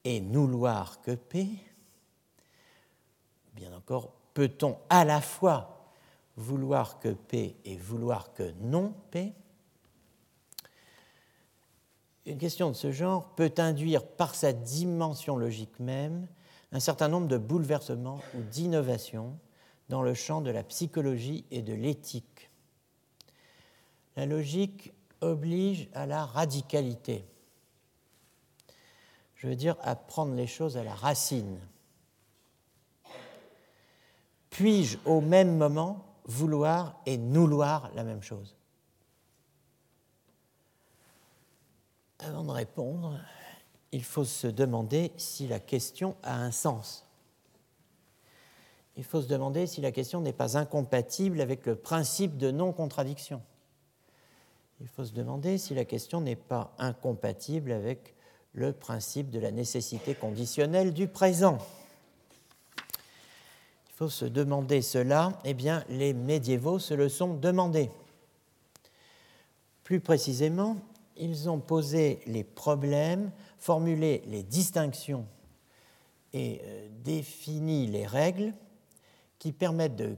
et 0.04 0.20
nouloir 0.20 1.00
que 1.00 1.12
P, 1.12 1.48
bien 3.54 3.72
encore, 3.74 4.12
peut-on 4.34 4.76
à 4.90 5.04
la 5.04 5.20
fois 5.20 5.90
vouloir 6.36 6.98
que 6.98 7.10
P 7.10 7.56
et 7.64 7.76
vouloir 7.76 8.32
que 8.32 8.52
non 8.60 8.94
P 9.10 9.34
une 12.24 12.38
question 12.38 12.70
de 12.70 12.76
ce 12.76 12.92
genre 12.92 13.34
peut 13.34 13.52
induire 13.58 14.06
par 14.06 14.34
sa 14.34 14.52
dimension 14.52 15.36
logique 15.36 15.80
même 15.80 16.26
un 16.70 16.80
certain 16.80 17.08
nombre 17.08 17.26
de 17.26 17.36
bouleversements 17.36 18.20
ou 18.34 18.42
d'innovations 18.42 19.36
dans 19.92 20.00
le 20.00 20.14
champ 20.14 20.40
de 20.40 20.50
la 20.50 20.64
psychologie 20.64 21.44
et 21.50 21.60
de 21.60 21.74
l'éthique. 21.74 22.50
La 24.16 24.24
logique 24.24 24.90
oblige 25.20 25.90
à 25.92 26.06
la 26.06 26.24
radicalité. 26.24 27.26
Je 29.34 29.48
veux 29.48 29.54
dire 29.54 29.76
à 29.82 29.94
prendre 29.94 30.34
les 30.34 30.46
choses 30.46 30.78
à 30.78 30.82
la 30.82 30.94
racine. 30.94 31.60
Puis-je 34.48 34.96
au 35.04 35.20
même 35.20 35.58
moment 35.58 36.06
vouloir 36.24 36.98
et 37.04 37.18
nouloir 37.18 37.92
la 37.94 38.02
même 38.02 38.22
chose? 38.22 38.56
Avant 42.18 42.44
de 42.44 42.50
répondre, 42.50 43.20
il 43.92 44.04
faut 44.04 44.24
se 44.24 44.46
demander 44.46 45.12
si 45.18 45.46
la 45.48 45.60
question 45.60 46.16
a 46.22 46.34
un 46.34 46.50
sens. 46.50 47.01
Il 48.96 49.04
faut 49.04 49.22
se 49.22 49.28
demander 49.28 49.66
si 49.66 49.80
la 49.80 49.90
question 49.90 50.20
n'est 50.20 50.32
pas 50.32 50.58
incompatible 50.58 51.40
avec 51.40 51.64
le 51.66 51.76
principe 51.76 52.36
de 52.36 52.50
non-contradiction. 52.50 53.40
Il 54.80 54.88
faut 54.88 55.04
se 55.04 55.12
demander 55.12 55.58
si 55.58 55.74
la 55.74 55.84
question 55.84 56.20
n'est 56.20 56.36
pas 56.36 56.74
incompatible 56.78 57.72
avec 57.72 58.14
le 58.52 58.72
principe 58.72 59.30
de 59.30 59.38
la 59.38 59.50
nécessité 59.50 60.14
conditionnelle 60.14 60.92
du 60.92 61.08
présent. 61.08 61.58
Il 63.86 63.94
faut 63.94 64.08
se 64.08 64.24
demander 64.24 64.82
cela, 64.82 65.40
eh 65.44 65.54
bien 65.54 65.84
les 65.88 66.12
médiévaux 66.12 66.78
se 66.78 66.92
le 66.92 67.08
sont 67.08 67.34
demandé. 67.34 67.90
Plus 69.84 70.00
précisément, 70.00 70.76
ils 71.16 71.48
ont 71.48 71.60
posé 71.60 72.20
les 72.26 72.44
problèmes, 72.44 73.30
formulé 73.58 74.22
les 74.26 74.42
distinctions 74.42 75.26
et 76.32 76.60
euh, 76.64 76.88
défini 77.04 77.86
les 77.86 78.06
règles 78.06 78.52
qui 79.42 79.50
permettent 79.50 79.96
de 79.96 80.14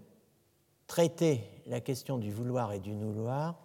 traiter 0.86 1.48
la 1.64 1.80
question 1.80 2.18
du 2.18 2.30
vouloir 2.30 2.74
et 2.74 2.78
du 2.78 2.92
nouloir 2.92 3.56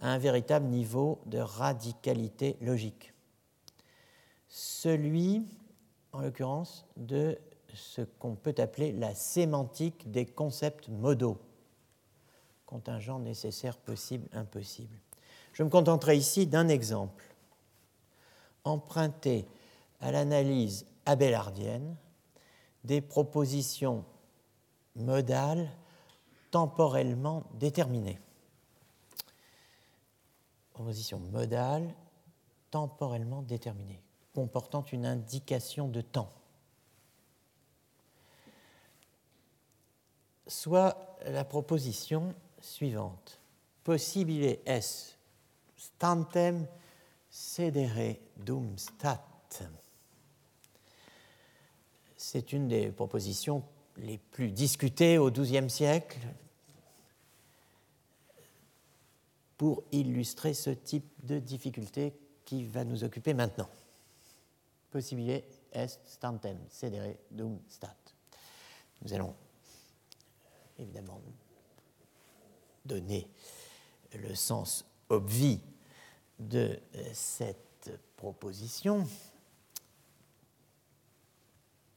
à 0.00 0.10
un 0.10 0.18
véritable 0.18 0.66
niveau 0.66 1.20
de 1.26 1.38
radicalité 1.38 2.56
logique. 2.60 3.14
Celui, 4.48 5.46
en 6.10 6.20
l'occurrence, 6.20 6.84
de 6.96 7.38
ce 7.72 8.02
qu'on 8.02 8.34
peut 8.34 8.56
appeler 8.58 8.90
la 8.90 9.14
sémantique 9.14 10.10
des 10.10 10.26
concepts 10.26 10.88
modaux, 10.88 11.38
contingent, 12.66 13.20
nécessaire, 13.20 13.76
possible, 13.76 14.26
impossible. 14.32 14.98
Je 15.52 15.62
me 15.62 15.68
contenterai 15.68 16.16
ici 16.16 16.48
d'un 16.48 16.66
exemple, 16.66 17.36
emprunté 18.64 19.46
à 20.00 20.10
l'analyse 20.10 20.86
abélardienne 21.06 21.94
des 22.82 23.00
propositions 23.00 24.04
modales 24.98 25.70
temporellement 26.50 27.44
déterminées. 27.54 28.18
Proposition 30.72 31.18
modale 31.18 31.94
temporellement 32.70 33.42
déterminée, 33.42 34.02
comportant 34.34 34.82
une 34.92 35.06
indication 35.06 35.88
de 35.88 36.00
temps. 36.00 36.32
Soit 40.46 41.18
la 41.26 41.44
proposition 41.44 42.34
suivante. 42.60 43.40
Possibile 43.84 44.58
est 44.64 45.16
stantem 45.76 46.66
sedere 47.30 48.18
dum 48.36 48.76
stat. 48.78 49.24
C'est 52.16 52.52
une 52.52 52.68
des 52.68 52.90
propositions 52.90 53.62
les 53.98 54.18
plus 54.18 54.50
discutées 54.50 55.18
au 55.18 55.30
XIIe 55.30 55.68
siècle 55.68 56.18
pour 59.56 59.82
illustrer 59.90 60.54
ce 60.54 60.70
type 60.70 61.04
de 61.24 61.38
difficulté 61.38 62.14
qui 62.44 62.64
va 62.64 62.84
nous 62.84 63.04
occuper 63.04 63.34
maintenant. 63.34 63.68
Possibile 64.90 65.42
est 65.72 66.00
stantem 66.06 66.58
sedere 66.70 67.16
dum 67.30 67.58
stat. 67.68 67.96
Nous 69.02 69.12
allons 69.12 69.34
évidemment 70.78 71.20
donner 72.84 73.28
le 74.14 74.34
sens 74.34 74.84
obvi 75.08 75.60
de 76.38 76.78
cette 77.12 77.90
proposition, 78.16 79.06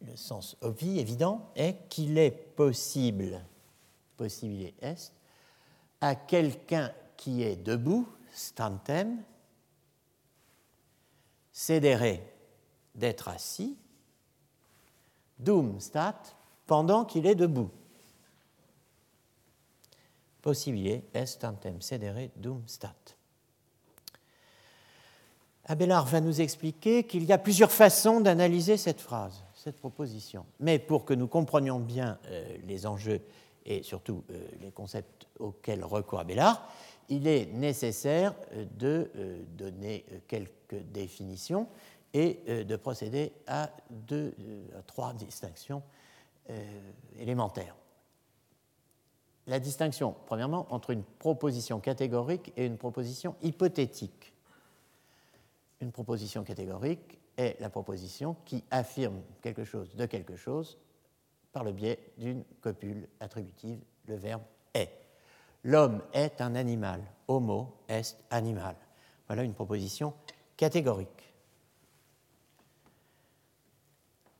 le 0.05 0.15
sens 0.15 0.57
obvi, 0.61 0.99
évident, 0.99 1.49
est 1.55 1.87
qu'il 1.89 2.17
est 2.17 2.31
possible, 2.31 3.43
possible 4.17 4.71
est, 4.81 5.13
à 6.01 6.15
quelqu'un 6.15 6.91
qui 7.17 7.43
est 7.43 7.55
debout, 7.55 8.07
stantem, 8.33 9.23
cédérer 11.51 12.23
d'être 12.95 13.27
assis, 13.27 13.77
dum 15.39 15.79
stat, 15.79 16.21
pendant 16.65 17.05
qu'il 17.05 17.25
est 17.25 17.35
debout. 17.35 17.69
Possibile 20.41 21.03
est 21.13 21.25
stantem 21.25 21.81
cedere 21.81 22.29
dum 22.35 22.63
stat. 22.67 22.95
Abélard 25.65 26.05
va 26.07 26.19
nous 26.19 26.41
expliquer 26.41 27.03
qu'il 27.05 27.23
y 27.23 27.31
a 27.31 27.37
plusieurs 27.37 27.71
façons 27.71 28.19
d'analyser 28.19 28.77
cette 28.77 28.99
phrase, 28.99 29.43
cette 29.61 29.77
proposition. 29.77 30.45
Mais 30.59 30.79
pour 30.79 31.05
que 31.05 31.13
nous 31.13 31.27
comprenions 31.27 31.79
bien 31.79 32.17
euh, 32.25 32.57
les 32.65 32.87
enjeux 32.87 33.21
et 33.65 33.83
surtout 33.83 34.23
euh, 34.31 34.47
les 34.59 34.71
concepts 34.71 35.27
auxquels 35.39 35.83
recourt 35.83 36.19
Abélard, 36.19 36.67
il 37.09 37.27
est 37.27 37.45
nécessaire 37.45 38.33
euh, 38.53 38.65
de 38.77 39.11
donner 39.57 40.05
quelques 40.27 40.81
définitions 40.91 41.67
et 42.13 42.65
de 42.65 42.75
procéder 42.75 43.31
à, 43.47 43.71
deux, 43.89 44.35
à 44.77 44.81
trois 44.81 45.13
distinctions 45.13 45.81
élémentaires. 47.17 47.73
La 49.47 49.61
distinction, 49.61 50.13
premièrement, 50.25 50.67
entre 50.71 50.89
une 50.89 51.03
proposition 51.03 51.79
catégorique 51.79 52.51
et 52.57 52.65
une 52.65 52.77
proposition 52.77 53.35
hypothétique 53.41 54.31
une 55.81 55.91
proposition 55.91 56.43
catégorique 56.43 57.19
est 57.41 57.59
la 57.59 57.69
proposition 57.69 58.35
qui 58.45 58.63
affirme 58.71 59.21
quelque 59.41 59.63
chose 59.63 59.95
de 59.95 60.05
quelque 60.05 60.35
chose 60.35 60.77
par 61.51 61.63
le 61.63 61.71
biais 61.71 61.99
d'une 62.17 62.43
copule 62.61 63.07
attributive, 63.19 63.79
le 64.05 64.15
verbe 64.15 64.43
est. 64.73 64.91
L'homme 65.63 66.01
est 66.13 66.41
un 66.41 66.55
animal. 66.55 67.01
Homo 67.27 67.75
est 67.87 68.15
animal. 68.29 68.75
Voilà 69.27 69.43
une 69.43 69.53
proposition 69.53 70.13
catégorique. 70.55 71.33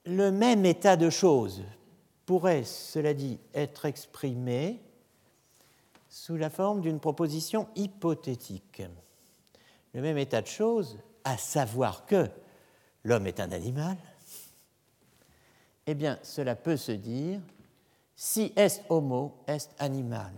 Le 0.05 0.31
même 0.31 0.65
état 0.65 0.95
de 0.95 1.09
choses 1.09 1.63
pourrait, 2.25 2.63
cela 2.63 3.13
dit, 3.13 3.39
être 3.53 3.85
exprimé 3.85 4.81
sous 6.09 6.37
la 6.37 6.49
forme 6.49 6.81
d'une 6.81 6.99
proposition 6.99 7.67
hypothétique. 7.75 8.81
Le 9.93 10.01
même 10.01 10.17
état 10.17 10.41
de 10.41 10.47
choses, 10.47 10.97
à 11.23 11.37
savoir 11.37 12.05
que 12.05 12.29
l'homme 13.03 13.27
est 13.27 13.39
un 13.39 13.51
animal, 13.51 13.97
eh 15.87 15.95
bien, 15.95 16.19
cela 16.23 16.55
peut 16.55 16.77
se 16.77 16.91
dire 16.91 17.39
si 18.15 18.53
est 18.55 18.83
homo, 18.89 19.43
est 19.47 19.69
animal. 19.79 20.31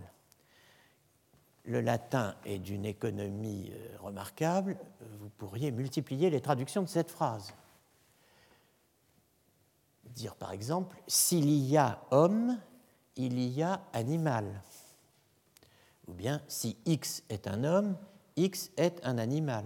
Le 1.66 1.80
latin 1.80 2.34
est 2.44 2.58
d'une 2.58 2.84
économie 2.84 3.70
euh, 3.72 3.96
remarquable, 4.00 4.76
vous 5.20 5.28
pourriez 5.30 5.70
multiplier 5.70 6.30
les 6.30 6.40
traductions 6.40 6.82
de 6.82 6.88
cette 6.88 7.10
phrase. 7.10 7.52
Dire 10.04 10.34
par 10.34 10.52
exemple, 10.52 10.96
s'il 11.06 11.50
y 11.50 11.76
a 11.76 12.00
homme, 12.10 12.58
il 13.16 13.38
y 13.38 13.62
a 13.62 13.80
animal. 13.92 14.62
Ou 16.06 16.12
bien, 16.12 16.42
si 16.48 16.76
X 16.84 17.22
est 17.28 17.46
un 17.46 17.64
homme, 17.64 17.96
X 18.36 18.70
est 18.76 19.00
un 19.04 19.18
animal. 19.18 19.64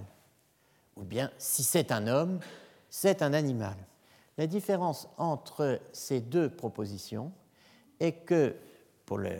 Ou 0.96 1.02
bien, 1.02 1.30
si 1.38 1.64
c'est 1.64 1.90
un 1.90 2.06
homme, 2.06 2.40
c'est 2.90 3.22
un 3.22 3.32
animal. 3.32 3.76
La 4.36 4.46
différence 4.46 5.08
entre 5.16 5.80
ces 5.92 6.20
deux 6.20 6.48
propositions 6.48 7.32
est 8.00 8.12
que 8.12 8.54
pour 9.04 9.18
la 9.18 9.34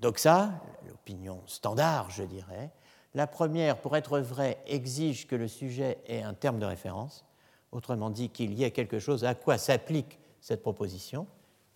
doxa, 0.00 0.50
l'opinion 0.86 1.42
standard, 1.46 2.10
je 2.10 2.22
dirais, 2.22 2.70
la 3.14 3.26
première, 3.26 3.80
pour 3.80 3.96
être 3.96 4.18
vraie, 4.18 4.58
exige 4.66 5.26
que 5.26 5.36
le 5.36 5.46
sujet 5.48 5.98
ait 6.06 6.22
un 6.22 6.34
terme 6.34 6.58
de 6.58 6.66
référence, 6.66 7.24
autrement 7.70 8.10
dit 8.10 8.28
qu'il 8.30 8.54
y 8.54 8.64
ait 8.64 8.70
quelque 8.70 8.98
chose 8.98 9.24
à 9.24 9.34
quoi 9.34 9.56
s'applique 9.58 10.18
cette 10.40 10.62
proposition, 10.62 11.26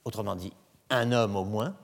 autrement 0.04 0.34
dit 0.34 0.52
un 0.90 1.12
homme 1.12 1.36
au 1.36 1.44
moins, 1.44 1.76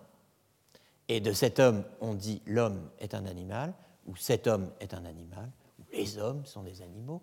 et 1.08 1.20
de 1.20 1.32
cet 1.32 1.60
homme 1.60 1.84
on 2.00 2.14
dit 2.14 2.42
l'homme 2.46 2.90
est 2.98 3.14
un 3.14 3.26
animal, 3.26 3.74
ou 4.06 4.16
cet 4.16 4.46
homme 4.46 4.70
est 4.80 4.94
un 4.94 5.04
animal, 5.04 5.50
ou 5.78 5.84
les 5.92 6.18
hommes 6.18 6.44
sont 6.44 6.62
des 6.62 6.82
animaux, 6.82 7.22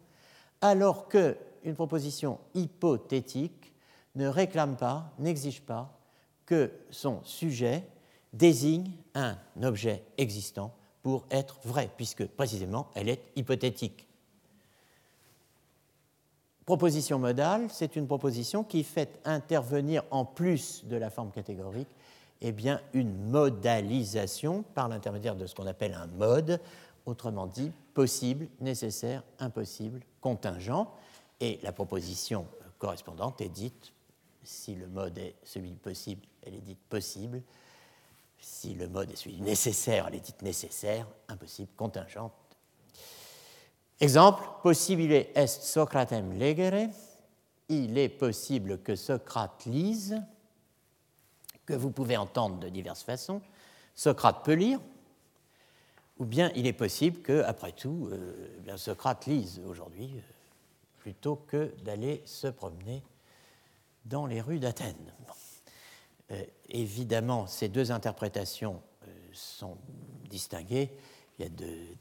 alors 0.62 1.08
que 1.08 1.38
une 1.64 1.76
proposition 1.76 2.40
hypothétique 2.54 3.74
ne 4.16 4.28
réclame 4.28 4.78
pas, 4.78 5.12
n'exige 5.20 5.62
pas 5.62 5.98
que 6.46 6.72
son 6.90 7.24
sujet 7.24 7.84
désigne 8.34 8.92
un 9.14 9.38
objet 9.62 10.04
existant 10.18 10.74
pour 11.04 11.26
être 11.30 11.60
vrai, 11.64 11.90
puisque 11.98 12.26
précisément 12.26 12.88
elle 12.96 13.10
est 13.10 13.22
hypothétique. 13.36 14.08
Proposition 16.66 17.20
modale, 17.20 17.68
c'est 17.70 17.96
une 17.96 18.08
proposition 18.08 18.64
qui 18.64 18.84
fait 18.84 19.20
intervenir 19.26 20.04
en 20.12 20.26
plus 20.26 20.86
de 20.86 20.96
la 20.96 21.10
forme 21.10 21.32
catégorique 21.32 21.90
eh 22.42 22.52
bien, 22.52 22.82
une 22.94 23.30
modalisation 23.30 24.64
par 24.74 24.90
l'intermédiaire 24.90 25.36
de 25.36 25.46
ce 25.46 25.54
qu'on 25.54 25.68
appelle 25.68 25.94
un 25.94 26.08
mode, 26.08 26.60
autrement 27.06 27.46
dit 27.46 27.72
possible, 27.94 28.48
nécessaire, 28.60 29.24
impossible, 29.40 30.02
contingent. 30.20 30.94
Et 31.40 31.60
la 31.64 31.72
proposition 31.72 32.48
correspondante 32.78 33.42
est 33.42 33.50
dite, 33.50 33.94
si 34.44 34.76
le 34.76 34.88
mode 34.88 35.18
est 35.18 35.36
celui 35.44 35.74
possible, 35.74 36.26
elle 36.44 36.56
est 36.56 36.62
dite 36.62 36.82
possible. 36.90 37.42
Si 38.40 38.74
le 38.74 38.88
mode 38.88 39.12
est 39.12 39.16
celui 39.16 39.40
nécessaire, 39.40 40.08
elle 40.08 40.16
est 40.16 40.26
dite 40.26 40.42
nécessaire, 40.42 41.08
impossible, 41.28 41.70
contingente. 41.78 42.34
Exemple, 44.00 44.44
possible 44.64 45.12
est 45.12 45.48
Socratem 45.48 46.38
legere. 46.40 46.90
Il 47.70 47.98
est 48.00 48.10
possible 48.10 48.82
que 48.82 48.96
Socrate 48.96 49.66
lise, 49.66 50.20
que 51.68 51.76
vous 51.76 51.92
pouvez 51.92 52.18
entendre 52.18 52.58
de 52.58 52.70
diverses 52.70 53.04
façons. 53.04 53.42
Socrate 53.94 54.44
peut 54.44 54.54
lire, 54.54 54.80
ou 56.22 56.26
bien 56.26 56.52
il 56.56 56.68
est 56.68 56.74
possible 56.74 57.20
que, 57.24 57.42
après 57.42 57.72
tout, 57.72 58.08
euh, 58.12 58.78
Socrate 58.78 59.26
lise 59.26 59.60
aujourd'hui. 59.66 60.12
Euh, 60.16 60.22
plutôt 61.00 61.36
que 61.36 61.74
d'aller 61.84 62.22
se 62.26 62.46
promener 62.46 63.02
dans 64.06 64.28
les 64.28 64.40
rues 64.40 64.60
d'Athènes. 64.60 65.16
Euh, 66.30 66.44
évidemment, 66.70 67.48
ces 67.48 67.70
deux 67.70 67.92
interprétations 67.92 68.84
sont 69.34 69.78
distinguées. 70.30 70.92
Il 71.40 71.42
y 71.42 71.46
a 71.48 71.50
des 71.50 71.98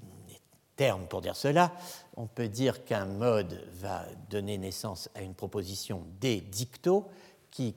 termes 0.76 1.09
pour 1.09 1.22
dire 1.22 1.35
cela. 1.35 1.72
On 2.14 2.26
peut 2.26 2.48
dire 2.48 2.85
qu'un 2.85 3.06
mode 3.06 3.66
va 3.72 4.04
donner 4.28 4.59
naissance 4.59 5.09
à 5.14 5.22
une 5.22 5.35
proposition 5.35 6.04
des 6.20 6.42
dictos 6.42 7.09
qui 7.50 7.74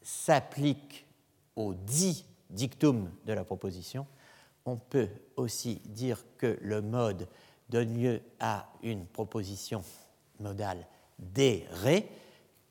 s'applique 0.00 1.06
au 1.56 1.74
dit 1.74 2.24
dictum 2.50 3.10
de 3.26 3.32
la 3.32 3.42
proposition. 3.42 4.06
On 4.66 4.76
peut 4.76 5.08
aussi 5.36 5.76
dire 5.86 6.24
que 6.38 6.58
le 6.60 6.82
mode 6.82 7.26
donne 7.68 7.94
lieu 7.94 8.20
à 8.40 8.68
une 8.82 9.06
proposition 9.06 9.82
modale 10.40 10.86
des 11.18 11.66
ré 11.70 12.08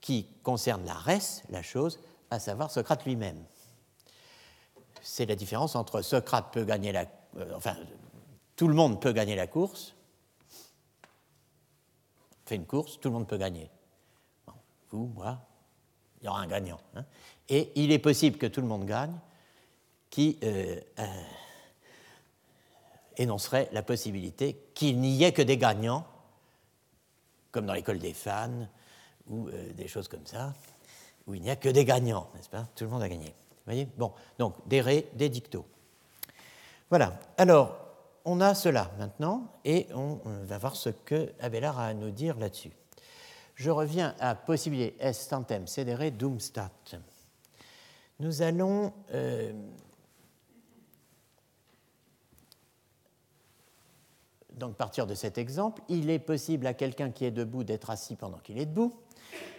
qui 0.01 0.27
concerne 0.43 0.85
la 0.85 0.93
res, 0.93 1.43
la 1.49 1.61
chose, 1.61 1.99
à 2.29 2.39
savoir 2.39 2.71
Socrate 2.71 3.05
lui-même. 3.05 3.43
C'est 5.01 5.25
la 5.25 5.35
différence 5.35 5.75
entre 5.75 6.01
Socrate 6.01 6.53
peut 6.53 6.65
gagner 6.65 6.91
la. 6.91 7.05
Euh, 7.37 7.53
enfin, 7.55 7.75
tout 8.55 8.67
le 8.67 8.73
monde 8.73 9.01
peut 9.01 9.13
gagner 9.13 9.35
la 9.35 9.47
course. 9.47 9.95
fait 12.45 12.55
une 12.55 12.65
course, 12.65 12.99
tout 12.99 13.09
le 13.09 13.13
monde 13.13 13.27
peut 13.27 13.37
gagner. 13.37 13.69
vous, 14.91 15.07
moi, 15.07 15.39
il 16.19 16.25
y 16.25 16.27
aura 16.27 16.41
un 16.41 16.47
gagnant. 16.47 16.79
Hein. 16.95 17.05
Et 17.47 17.71
il 17.75 17.91
est 17.91 17.99
possible 17.99 18.37
que 18.37 18.47
tout 18.47 18.61
le 18.61 18.67
monde 18.67 18.85
gagne, 18.85 19.15
qui 20.09 20.37
euh, 20.43 20.79
euh, 20.99 21.05
énoncerait 23.19 23.69
la 23.71 23.83
possibilité 23.83 24.57
qu'il 24.73 24.99
n'y 24.99 25.23
ait 25.23 25.31
que 25.31 25.43
des 25.43 25.57
gagnants 25.57 26.05
comme 27.51 27.65
dans 27.65 27.73
l'école 27.73 27.99
des 27.99 28.13
fans 28.13 28.67
ou 29.27 29.47
euh, 29.47 29.73
des 29.73 29.87
choses 29.87 30.07
comme 30.07 30.25
ça, 30.25 30.53
où 31.27 31.35
il 31.35 31.41
n'y 31.41 31.49
a 31.49 31.55
que 31.55 31.69
des 31.69 31.85
gagnants, 31.85 32.29
n'est-ce 32.35 32.49
pas? 32.49 32.67
Tout 32.75 32.85
le 32.85 32.89
monde 32.89 33.03
a 33.03 33.09
gagné. 33.09 33.27
Vous 33.27 33.65
voyez? 33.65 33.87
Bon, 33.97 34.13
donc 34.37 34.55
des 34.67 34.81
ré, 34.81 35.09
des 35.13 35.29
dictos. 35.29 35.65
Voilà. 36.89 37.19
Alors, 37.37 37.77
on 38.25 38.41
a 38.41 38.53
cela 38.53 38.91
maintenant 38.97 39.53
et 39.63 39.87
on, 39.93 40.19
va 40.43 40.57
voir 40.57 40.75
ce 40.75 40.89
que 40.89 41.31
Abelard 41.39 41.79
a 41.79 41.87
à 41.87 41.93
nous 41.93 42.11
dire 42.11 42.37
là-dessus. 42.37 42.71
Je 43.55 43.69
reviens 43.69 44.15
à 44.19 44.35
possibilité 44.35 44.95
est 44.99 45.13
stantem 45.13 45.67
cedere 45.67 46.11
dum 46.11 46.39
stat. 46.39 46.71
Nous 48.19 48.41
allons 48.41 48.93
euh, 49.13 49.51
donc 54.59 54.75
partir 54.75 55.07
de 55.07 55.15
cet 55.15 55.37
exemple, 55.37 55.81
il 55.89 56.09
est 56.09 56.19
possible 56.19 56.67
à 56.67 56.73
quelqu'un 56.73 57.09
qui 57.09 57.25
est 57.25 57.31
debout 57.31 57.63
d'être 57.63 57.89
assis 57.89 58.15
pendant 58.15 58.37
qu'il 58.37 58.59
est 58.59 58.65
debout, 58.65 58.93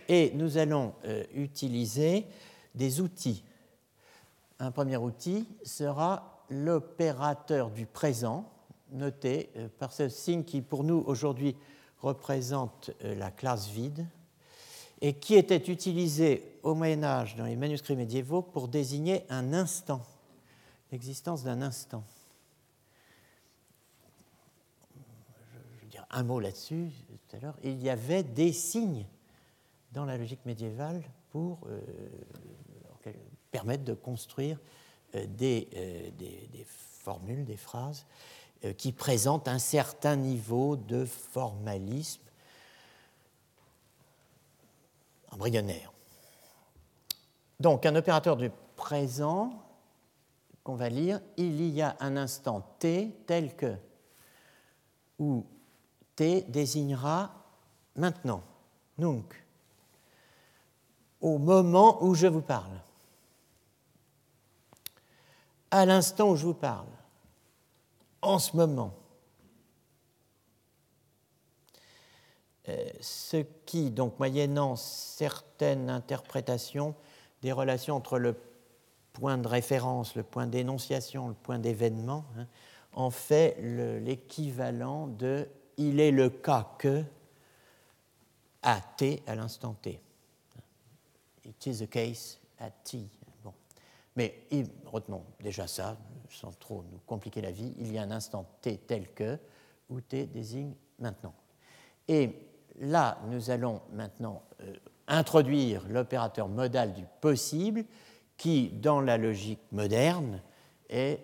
et 0.08 0.32
nous 0.34 0.58
allons 0.58 0.92
euh, 1.04 1.24
utiliser 1.34 2.26
des 2.74 3.00
outils. 3.00 3.42
Un 4.58 4.70
premier 4.70 4.96
outil 4.96 5.48
sera 5.64 6.44
l'opérateur 6.50 7.70
du 7.70 7.86
présent, 7.86 8.50
noté 8.92 9.50
euh, 9.56 9.68
par 9.78 9.92
ce 9.92 10.08
signe 10.08 10.44
qui 10.44 10.60
pour 10.60 10.84
nous 10.84 11.02
aujourd'hui 11.06 11.56
représente 11.98 12.90
euh, 13.04 13.14
la 13.14 13.30
classe 13.30 13.68
vide, 13.68 14.06
et 15.00 15.14
qui 15.14 15.34
était 15.34 15.72
utilisé 15.72 16.58
au 16.62 16.74
Moyen 16.74 17.02
Âge 17.02 17.36
dans 17.36 17.46
les 17.46 17.56
manuscrits 17.56 17.96
médiévaux 17.96 18.42
pour 18.42 18.68
désigner 18.68 19.24
un 19.30 19.54
instant, 19.54 20.02
l'existence 20.92 21.42
d'un 21.42 21.62
instant. 21.62 22.04
Un 26.10 26.22
mot 26.22 26.40
là-dessus 26.40 26.90
tout 27.28 27.36
à 27.36 27.40
l'heure, 27.40 27.56
il 27.62 27.82
y 27.82 27.90
avait 27.90 28.22
des 28.22 28.52
signes 28.52 29.06
dans 29.92 30.04
la 30.04 30.16
logique 30.16 30.44
médiévale 30.44 31.02
pour 31.30 31.58
euh, 31.66 31.80
permettre 33.50 33.84
de 33.84 33.94
construire 33.94 34.58
euh, 35.14 35.26
euh, 35.42 36.10
des, 36.18 36.66
formules, 36.66 37.44
des 37.44 37.56
phrases 37.56 38.06
qui 38.76 38.92
présentent 38.92 39.48
un 39.48 39.58
certain 39.58 40.16
niveau 40.16 40.76
de 40.76 41.06
formalisme 41.06 42.20
embryonnaire. 45.30 45.90
Donc 47.58 47.86
un 47.86 47.96
opérateur 47.96 48.36
du 48.36 48.50
présent 48.76 49.64
qu'on 50.62 50.74
va 50.74 50.90
lire, 50.90 51.22
il 51.38 51.66
y 51.70 51.80
a 51.80 51.96
un 52.00 52.18
instant 52.18 52.60
t 52.78 53.16
tel 53.26 53.56
que, 53.56 53.74
où 55.18 55.46
Désignera 56.20 57.32
maintenant, 57.96 58.42
nunc, 58.98 59.24
au 61.22 61.38
moment 61.38 62.04
où 62.04 62.14
je 62.14 62.26
vous 62.26 62.42
parle, 62.42 62.78
à 65.70 65.86
l'instant 65.86 66.30
où 66.30 66.36
je 66.36 66.44
vous 66.44 66.54
parle, 66.54 66.88
en 68.20 68.38
ce 68.38 68.54
moment. 68.54 68.92
Euh, 72.68 72.90
ce 73.00 73.38
qui, 73.64 73.90
donc, 73.90 74.18
moyennant 74.18 74.76
certaines 74.76 75.88
interprétations 75.88 76.94
des 77.40 77.52
relations 77.52 77.96
entre 77.96 78.18
le 78.18 78.36
point 79.14 79.38
de 79.38 79.48
référence, 79.48 80.14
le 80.16 80.22
point 80.22 80.46
d'énonciation, 80.46 81.28
le 81.28 81.34
point 81.34 81.58
d'événement, 81.58 82.26
hein, 82.36 82.46
en 82.92 83.10
fait 83.10 83.56
l'équivalent 83.60 85.06
de 85.06 85.48
il 85.80 85.98
est 85.98 86.10
le 86.10 86.28
cas 86.28 86.68
que 86.78 87.02
à 88.62 88.80
t 88.98 89.22
à 89.26 89.34
l'instant 89.34 89.74
t. 89.80 89.98
It 91.46 91.66
is 91.66 91.78
the 91.78 91.88
case 91.88 92.38
at 92.58 92.70
t. 92.84 93.08
Bon. 93.42 93.54
Mais 94.14 94.46
retenons 94.84 95.24
déjà 95.40 95.66
ça, 95.66 95.96
sans 96.28 96.52
trop 96.52 96.84
nous 96.92 97.00
compliquer 97.06 97.40
la 97.40 97.50
vie, 97.50 97.72
il 97.78 97.90
y 97.92 97.98
a 97.98 98.02
un 98.02 98.10
instant 98.10 98.44
t 98.60 98.76
tel 98.76 99.10
que, 99.14 99.38
où 99.88 100.02
t 100.02 100.26
désigne 100.26 100.74
maintenant. 100.98 101.32
Et 102.06 102.30
là, 102.80 103.18
nous 103.28 103.50
allons 103.50 103.80
maintenant 103.92 104.42
euh, 104.60 104.76
introduire 105.08 105.88
l'opérateur 105.88 106.48
modal 106.48 106.92
du 106.92 107.04
possible 107.22 107.86
qui, 108.36 108.68
dans 108.68 109.00
la 109.00 109.16
logique 109.16 109.62
moderne, 109.72 110.42
est 110.90 111.20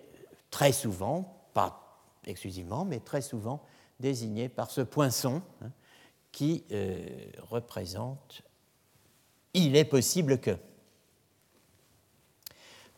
très 0.49 0.71
souvent, 0.71 1.47
pas 1.53 2.01
exclusivement, 2.25 2.85
mais 2.85 2.99
très 2.99 3.21
souvent 3.21 3.61
désigné 3.99 4.49
par 4.49 4.71
ce 4.71 4.81
poinçon 4.81 5.41
hein, 5.61 5.71
qui 6.31 6.63
euh, 6.71 6.97
représente 7.49 8.43
il 9.53 9.75
est 9.75 9.85
possible 9.85 10.39
que. 10.39 10.55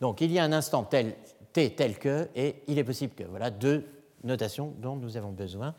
Donc 0.00 0.20
il 0.20 0.30
y 0.32 0.38
a 0.38 0.44
un 0.44 0.52
instant 0.52 0.84
tel, 0.84 1.16
t 1.52 1.74
tel 1.74 1.98
que 1.98 2.28
et 2.34 2.62
il 2.66 2.78
est 2.78 2.84
possible 2.84 3.14
que. 3.14 3.24
Voilà 3.24 3.50
deux 3.50 3.86
notations 4.24 4.74
dont 4.78 4.96
nous 4.96 5.16
avons 5.16 5.32
besoin 5.32 5.74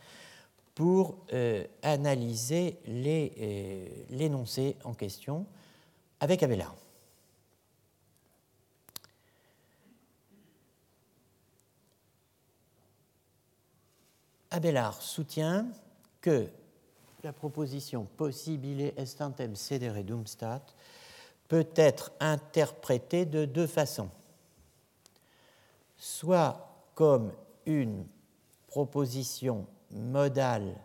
pour 0.73 1.17
euh, 1.33 1.65
analyser 1.83 2.79
euh, 2.87 3.87
l'énoncé 4.09 4.77
en 4.83 4.93
question 4.93 5.45
avec 6.19 6.43
Abelard. 6.43 6.75
Abelard 14.51 15.01
soutient 15.01 15.65
que 16.19 16.47
la 17.23 17.31
proposition 17.31 18.05
possibile 18.17 18.93
estantem 18.97 19.55
sedere 19.55 20.03
dumstat 20.03 20.61
peut 21.47 21.69
être 21.75 22.11
interprétée 22.19 23.25
de 23.25 23.45
deux 23.45 23.67
façons. 23.67 24.09
Soit 25.97 26.67
comme 26.95 27.31
une 27.65 28.05
proposition 28.67 29.67
modale 29.91 30.75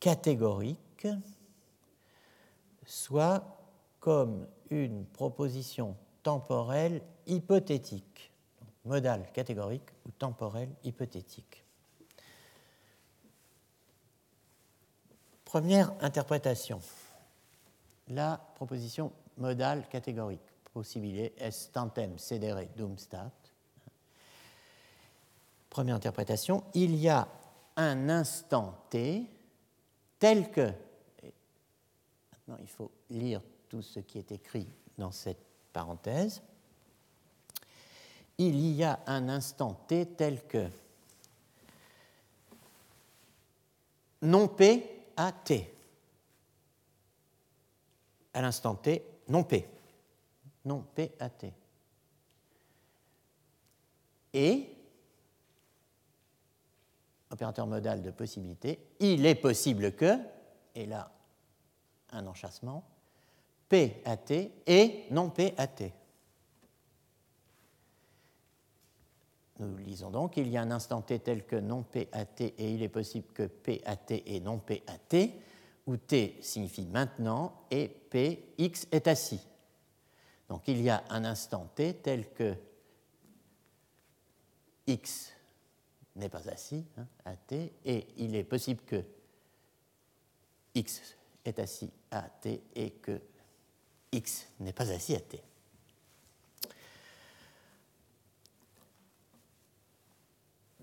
catégorique, 0.00 1.08
soit 2.84 3.44
comme 4.00 4.46
une 4.70 5.04
proposition 5.06 5.96
temporelle 6.22 7.02
hypothétique, 7.26 8.32
modale 8.84 9.30
catégorique 9.32 9.90
ou 10.06 10.10
temporelle 10.10 10.70
hypothétique. 10.84 11.55
Première 15.46 15.94
interprétation, 16.00 16.80
la 18.08 18.36
proposition 18.56 19.12
modale 19.38 19.88
catégorique, 19.88 20.40
possibile 20.74 21.30
est 21.38 21.72
tantem 21.72 22.18
sedere 22.18 22.66
dum 22.76 22.98
stat. 22.98 23.30
Première 25.70 25.94
interprétation, 25.94 26.64
il 26.74 26.96
y 26.96 27.08
a 27.08 27.28
un 27.76 28.08
instant 28.08 28.76
t 28.90 29.30
tel 30.18 30.50
que, 30.50 30.72
maintenant 32.32 32.58
il 32.60 32.68
faut 32.68 32.90
lire 33.08 33.40
tout 33.68 33.82
ce 33.82 34.00
qui 34.00 34.18
est 34.18 34.32
écrit 34.32 34.66
dans 34.98 35.12
cette 35.12 35.46
parenthèse, 35.72 36.42
il 38.36 38.66
y 38.72 38.82
a 38.82 38.98
un 39.06 39.28
instant 39.28 39.74
t 39.86 40.06
tel 40.06 40.44
que 40.48 40.68
non 44.22 44.48
p 44.48 44.95
à 45.16 45.32
t. 45.32 45.72
À 48.34 48.42
l'instant 48.42 48.74
t, 48.74 49.02
non 49.28 49.44
p. 49.44 49.66
Non 50.64 50.84
p 50.94 51.12
à 51.18 51.30
t. 51.30 51.52
Et, 54.34 54.70
opérateur 57.30 57.66
modal 57.66 58.02
de 58.02 58.10
possibilité, 58.10 58.78
il 59.00 59.24
est 59.24 59.34
possible 59.34 59.92
que, 59.92 60.18
et 60.74 60.86
là, 60.86 61.10
un 62.10 62.26
enchâssement, 62.26 62.84
p 63.68 64.02
à 64.04 64.16
t 64.16 64.52
et 64.66 65.06
non 65.10 65.30
p 65.30 65.54
à 65.56 65.66
t. 65.66 65.92
Nous 69.58 69.76
lisons 69.78 70.10
donc, 70.10 70.36
il 70.36 70.48
y 70.48 70.56
a 70.56 70.62
un 70.62 70.70
instant 70.70 71.00
t 71.00 71.18
tel 71.18 71.46
que 71.46 71.56
non 71.56 71.82
p 71.82 72.08
à 72.12 72.26
t 72.26 72.54
et 72.58 72.72
il 72.72 72.82
est 72.82 72.90
possible 72.90 73.26
que 73.32 73.44
p 73.44 73.80
à 73.86 73.96
t 73.96 74.22
et 74.34 74.40
non 74.40 74.58
p 74.58 74.82
à 74.86 74.98
t, 74.98 75.32
où 75.86 75.96
t 75.96 76.36
signifie 76.42 76.84
maintenant 76.86 77.52
et 77.70 77.88
p, 77.88 78.52
x 78.58 78.86
est 78.92 79.08
assis. 79.08 79.40
Donc 80.48 80.68
il 80.68 80.82
y 80.82 80.90
a 80.90 81.02
un 81.08 81.24
instant 81.24 81.70
t 81.74 81.94
tel 81.94 82.30
que 82.32 82.54
x 84.86 85.32
n'est 86.14 86.28
pas 86.28 86.48
assis 86.48 86.84
hein, 86.98 87.06
à 87.24 87.36
t 87.36 87.72
et 87.84 88.06
il 88.18 88.36
est 88.36 88.44
possible 88.44 88.82
que 88.84 89.02
x 90.74 91.16
est 91.44 91.58
assis 91.58 91.90
à 92.10 92.22
t 92.22 92.62
et 92.74 92.90
que 92.90 93.20
x 94.12 94.48
n'est 94.60 94.72
pas 94.72 94.90
assis 94.90 95.14
à 95.14 95.20
t. 95.20 95.42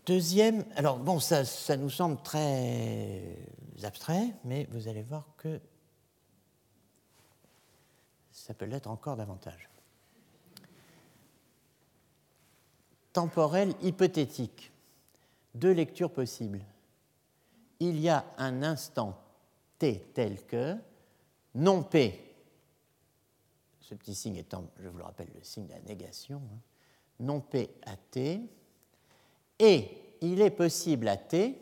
Deuxième, 0.06 0.66
alors 0.76 1.00
bon, 1.00 1.20
ça, 1.20 1.46
ça, 1.46 1.78
nous 1.78 1.89
semble 1.89 2.22
très 2.22 3.38
abstrait, 3.84 4.34
mais 4.44 4.68
vous 4.72 4.89
allez 4.89 5.02
voir 5.02 5.30
que 5.38 5.62
ça 8.32 8.54
peut 8.54 8.66
l'être 8.66 8.89
encore 8.89 9.16
davantage. 9.16 9.70
Temporel 13.13 13.74
hypothétique. 13.82 14.72
Deux 15.56 15.72
lectures 15.72 16.12
possibles. 16.12 16.60
Il 17.80 18.00
y 18.00 18.10
a 18.10 18.26
un 18.38 18.63
instant 18.63 19.18
t 19.78 20.00
tel 20.13 20.46
que 20.46 20.76
non 21.56 21.84
p, 21.84 22.36
ce 23.80 23.96
petit 23.96 24.16
signe 24.16 24.38
étant, 24.38 24.66
je 24.80 24.89
vous 24.89 24.98
le 24.98 25.04
rappelle, 25.04 25.30
le 25.34 25.44
signe 25.44 25.68
de 25.68 25.74
la 25.74 25.82
négation, 25.82 26.42
hein, 26.52 26.60
non 27.20 27.39
p 27.39 27.70
à 27.86 27.96
t, 27.96 28.42
et 29.63 30.17
il 30.19 30.41
est 30.41 30.52
possible 30.52 31.08
à 31.08 31.15
T 31.15 31.58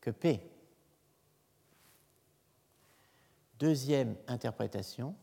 que 0.00 0.10
P. 0.10 0.40
Deuxième 3.60 4.16
interprétation, 4.26 5.14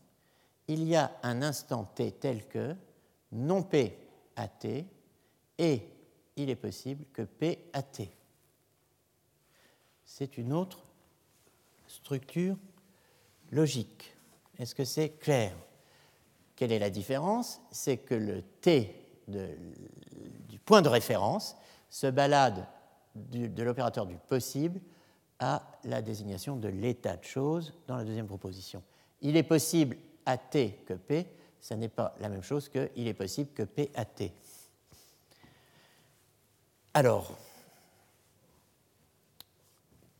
il 0.66 0.84
y 0.84 0.96
a 0.96 1.14
un 1.22 1.42
instant 1.42 1.84
T 1.84 2.12
tel 2.12 2.48
que 2.48 2.74
non 3.32 3.62
P 3.62 3.98
à 4.34 4.48
T 4.48 4.86
et 5.58 5.82
il 6.36 6.48
est 6.48 6.56
possible 6.56 7.04
que 7.12 7.20
P 7.20 7.68
à 7.74 7.82
T. 7.82 8.10
C'est 10.06 10.38
une 10.38 10.54
autre 10.54 10.86
structure 11.86 12.56
logique. 13.50 14.16
Est-ce 14.58 14.74
que 14.74 14.86
c'est 14.86 15.18
clair? 15.18 15.54
Quelle 16.56 16.72
est 16.72 16.78
la 16.78 16.88
différence? 16.88 17.60
C'est 17.70 17.98
que 17.98 18.14
le 18.14 18.40
T 18.40 19.09
de 19.28 19.56
point 20.64 20.82
de 20.82 20.88
référence 20.88 21.56
se 21.88 22.06
balade 22.06 22.66
de 23.14 23.62
l'opérateur 23.62 24.06
du 24.06 24.16
possible 24.16 24.80
à 25.38 25.62
la 25.84 26.02
désignation 26.02 26.56
de 26.56 26.68
l'état 26.68 27.16
de 27.16 27.24
choses 27.24 27.74
dans 27.86 27.96
la 27.96 28.04
deuxième 28.04 28.26
proposition. 28.26 28.82
Il 29.22 29.36
est 29.36 29.42
possible 29.42 29.96
à 30.26 30.38
t 30.38 30.82
que 30.86 30.94
p, 30.94 31.26
ça 31.60 31.76
n'est 31.76 31.88
pas 31.88 32.14
la 32.20 32.28
même 32.28 32.42
chose 32.42 32.68
que 32.68 32.90
il 32.94 33.08
est 33.08 33.14
possible 33.14 33.50
que 33.52 33.62
p 33.62 33.90
à 33.94 34.04
t. 34.04 34.32
Alors, 36.94 37.36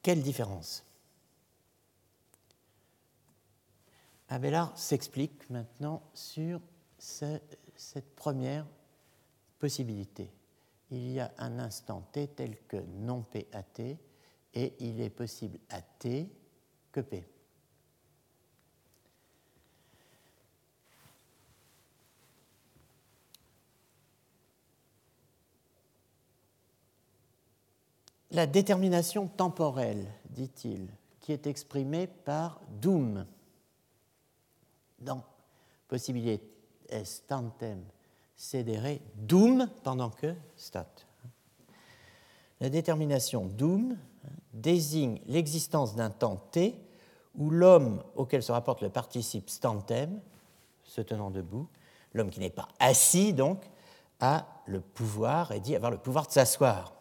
quelle 0.02 0.22
différence? 0.22 0.84
Abelard 4.28 4.76
s'explique 4.78 5.50
maintenant 5.50 6.02
sur 6.14 6.60
cette 6.98 8.14
première 8.14 8.64
possibilité 9.60 10.32
il 10.90 11.12
y 11.12 11.20
a 11.20 11.32
un 11.38 11.58
instant 11.58 12.00
t 12.12 12.26
tel 12.28 12.56
que 12.66 12.78
non 12.78 13.22
p 13.22 13.46
à 13.52 13.62
t 13.62 13.96
et 14.54 14.74
il 14.80 15.00
est 15.00 15.10
possible 15.10 15.58
à 15.68 15.80
t 15.80 16.28
que 16.90 17.00
p. 17.00 17.24
La 28.32 28.46
détermination 28.46 29.26
temporelle, 29.26 30.06
dit-il, 30.28 30.88
qui 31.18 31.32
est 31.32 31.48
exprimée 31.48 32.06
par 32.06 32.60
doom 32.80 33.26
dans 35.00 35.24
possibilité 35.88 36.48
estantem 36.88 37.84
cedere 38.40 39.00
doom 39.14 39.68
pendant 39.84 40.08
que 40.08 40.34
stat. 40.56 40.88
La 42.60 42.70
détermination 42.70 43.44
doom 43.44 43.98
désigne 44.54 45.20
l'existence 45.26 45.94
d'un 45.94 46.08
temps 46.10 46.36
t 46.50 46.74
où 47.36 47.50
l'homme 47.50 48.02
auquel 48.16 48.42
se 48.42 48.50
rapporte 48.50 48.80
le 48.80 48.88
participe 48.88 49.50
stantem, 49.50 50.20
se 50.84 51.02
tenant 51.02 51.30
debout, 51.30 51.68
l'homme 52.14 52.30
qui 52.30 52.40
n'est 52.40 52.50
pas 52.50 52.68
assis 52.78 53.34
donc, 53.34 53.62
a 54.20 54.46
le 54.66 54.80
pouvoir, 54.80 55.52
et 55.52 55.60
dit 55.60 55.76
avoir 55.76 55.90
le 55.90 55.98
pouvoir 55.98 56.26
de 56.26 56.32
s'asseoir 56.32 56.94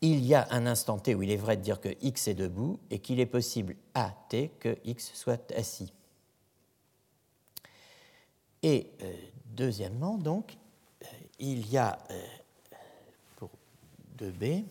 il 0.00 0.22
y 0.22 0.34
a 0.34 0.46
un 0.50 0.66
instant 0.66 0.98
t 0.98 1.14
où 1.14 1.22
il 1.22 1.30
est 1.30 1.36
vrai 1.36 1.56
de 1.56 1.62
dire 1.62 1.80
que 1.80 1.88
x 2.02 2.28
est 2.28 2.34
debout 2.34 2.78
et 2.90 2.98
qu'il 2.98 3.20
est 3.20 3.26
possible 3.26 3.74
à 3.94 4.12
t 4.28 4.50
que 4.60 4.76
x 4.84 5.12
soit 5.14 5.50
assis. 5.52 5.94
Et 8.64 8.90
euh, 9.02 9.12
deuxièmement, 9.44 10.16
donc, 10.16 10.56
euh, 11.02 11.06
il 11.38 11.70
y 11.70 11.76
a 11.76 11.98
euh, 12.10 12.24
pour 13.36 13.50
2b 14.18 14.64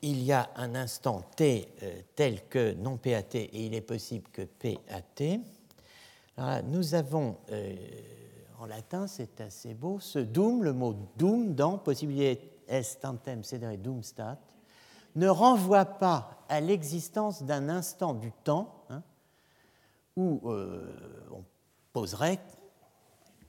il 0.00 0.22
y 0.22 0.32
a 0.32 0.48
un 0.54 0.76
instant 0.76 1.22
t 1.36 1.68
tel 2.14 2.46
que 2.48 2.72
non 2.74 2.96
p 2.98 3.20
t 3.24 3.42
et 3.42 3.66
il 3.66 3.74
est 3.74 3.80
possible 3.80 4.30
que 4.32 4.42
p 4.42 4.78
t. 5.16 5.40
Alors 6.36 6.62
nous 6.62 6.94
avons 6.94 7.36
en 8.60 8.66
latin, 8.66 9.08
c'est 9.08 9.40
assez 9.40 9.74
beau. 9.74 9.98
Ce 9.98 10.20
doom, 10.20 10.62
le 10.62 10.72
mot 10.72 10.94
doom 11.16 11.52
dans 11.52 11.78
possibilité 11.78 12.48
est 12.68 13.00
tantem 13.00 13.42
cedere 13.42 13.76
doomstat, 13.76 14.38
ne 15.16 15.28
renvoie 15.28 15.84
pas 15.84 16.44
à 16.48 16.60
l'existence 16.60 17.42
d'un 17.42 17.68
instant 17.68 18.14
du 18.14 18.30
temps 18.44 18.77
où 20.18 20.40
euh, 20.50 20.84
on 21.30 21.44
poserait 21.92 22.40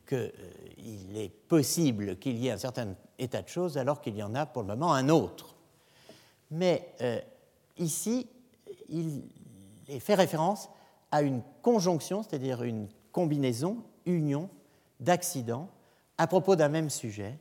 qu'il 0.08 0.18
euh, 0.18 1.16
est 1.16 1.30
possible 1.48 2.20
qu'il 2.20 2.38
y 2.38 2.48
ait 2.48 2.52
un 2.52 2.58
certain 2.58 2.96
état 3.18 3.42
de 3.42 3.48
choses 3.48 3.80
alors 3.80 4.02
qu'il 4.02 4.16
y 4.16 4.22
en 4.22 4.36
a 4.36 4.46
pour 4.46 4.62
le 4.62 4.68
moment 4.68 4.94
un 4.94 5.10
autre. 5.10 5.56
Mais 6.52 6.94
euh, 7.02 7.20
ici, 7.78 8.28
il 8.88 9.24
fait 10.00 10.14
référence 10.14 10.70
à 11.12 11.24
une 11.24 11.42
conjonction, 11.64 12.22
c'est-à-dire 12.22 12.62
une 12.62 12.88
combinaison, 13.12 13.84
union 14.06 14.48
d'accidents 15.00 15.70
à 16.20 16.28
propos 16.28 16.56
d'un 16.56 16.70
même 16.70 16.92
sujet, 16.92 17.40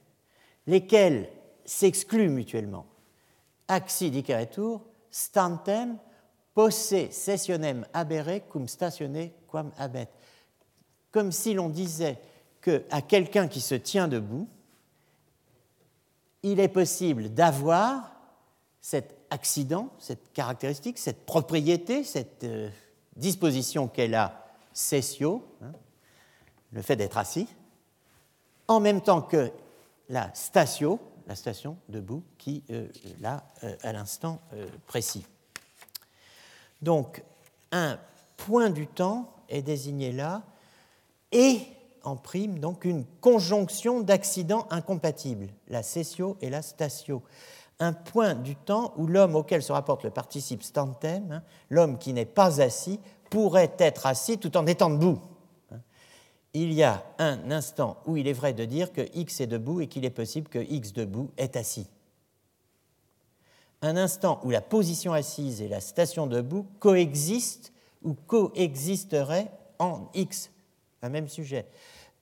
lesquels 0.66 1.28
s'excluent 1.66 2.30
mutuellement. 2.30 2.86
Acci 3.68 4.10
diceretur 4.10 4.80
stantem 5.10 5.98
posse 6.54 7.10
sessionem 7.10 7.84
abere 7.92 8.40
cum 8.48 8.66
statione 8.68 9.30
quam 9.48 9.72
abet. 9.78 10.08
Comme 11.10 11.32
si 11.32 11.54
l'on 11.54 11.68
disait 11.68 12.18
qu'à 12.60 13.02
quelqu'un 13.02 13.48
qui 13.48 13.60
se 13.60 13.74
tient 13.74 14.08
debout, 14.08 14.48
il 16.42 16.60
est 16.60 16.68
possible 16.68 17.30
d'avoir 17.30 18.12
cet 18.80 19.16
accident, 19.30 19.90
cette 19.98 20.32
caractéristique, 20.32 20.98
cette 20.98 21.26
propriété, 21.26 22.04
cette 22.04 22.44
euh, 22.44 22.70
disposition 23.16 23.88
qu'elle 23.88 24.14
a 24.14 24.46
sessio, 24.72 25.44
hein, 25.62 25.72
le 26.72 26.82
fait 26.82 26.96
d'être 26.96 27.18
assis, 27.18 27.48
en 28.68 28.80
même 28.80 29.00
temps 29.00 29.22
que 29.22 29.50
la 30.08 30.32
station, 30.34 30.98
la 31.26 31.34
station 31.34 31.76
debout, 31.88 32.22
qui 32.38 32.62
euh, 32.70 32.88
là, 33.20 33.44
euh, 33.64 33.76
à 33.82 33.92
l'instant 33.92 34.40
euh, 34.52 34.66
précis. 34.86 35.26
Donc, 36.82 37.22
un 37.72 37.98
point 38.36 38.70
du 38.70 38.86
temps 38.86 39.30
est 39.48 39.62
désigné 39.62 40.12
là, 40.12 40.42
et 41.32 41.60
en 42.04 42.16
prime, 42.16 42.58
donc, 42.58 42.84
une 42.84 43.04
conjonction 43.20 44.00
d'accidents 44.00 44.66
incompatibles, 44.70 45.48
la 45.68 45.82
sessio 45.82 46.36
et 46.40 46.50
la 46.50 46.62
statio. 46.62 47.22
Un 47.80 47.92
point 47.92 48.34
du 48.34 48.56
temps 48.56 48.92
où 48.96 49.06
l'homme 49.06 49.36
auquel 49.36 49.62
se 49.62 49.72
rapporte 49.72 50.04
le 50.04 50.10
participe 50.10 50.62
stantem, 50.62 51.30
hein, 51.30 51.42
l'homme 51.70 51.98
qui 51.98 52.12
n'est 52.12 52.24
pas 52.24 52.60
assis, 52.60 52.98
pourrait 53.30 53.74
être 53.78 54.06
assis 54.06 54.38
tout 54.38 54.56
en 54.56 54.66
étant 54.66 54.90
debout 54.90 55.20
il 56.54 56.72
y 56.72 56.82
a 56.82 57.04
un 57.18 57.50
instant 57.50 57.98
où 58.06 58.16
il 58.16 58.26
est 58.26 58.32
vrai 58.32 58.52
de 58.52 58.64
dire 58.64 58.92
que 58.92 59.02
x 59.14 59.40
est 59.40 59.46
debout 59.46 59.80
et 59.80 59.86
qu'il 59.86 60.04
est 60.04 60.10
possible 60.10 60.48
que 60.48 60.58
x 60.58 60.92
debout 60.92 61.30
est 61.36 61.56
assis. 61.56 61.86
Un 63.82 63.96
instant 63.96 64.40
où 64.44 64.50
la 64.50 64.60
position 64.60 65.12
assise 65.12 65.62
et 65.62 65.68
la 65.68 65.80
station 65.80 66.26
debout 66.26 66.66
coexistent 66.80 67.72
ou 68.02 68.14
coexisteraient 68.14 69.50
en 69.78 70.08
x, 70.14 70.50
un 71.02 71.08
même 71.08 71.28
sujet. 71.28 71.66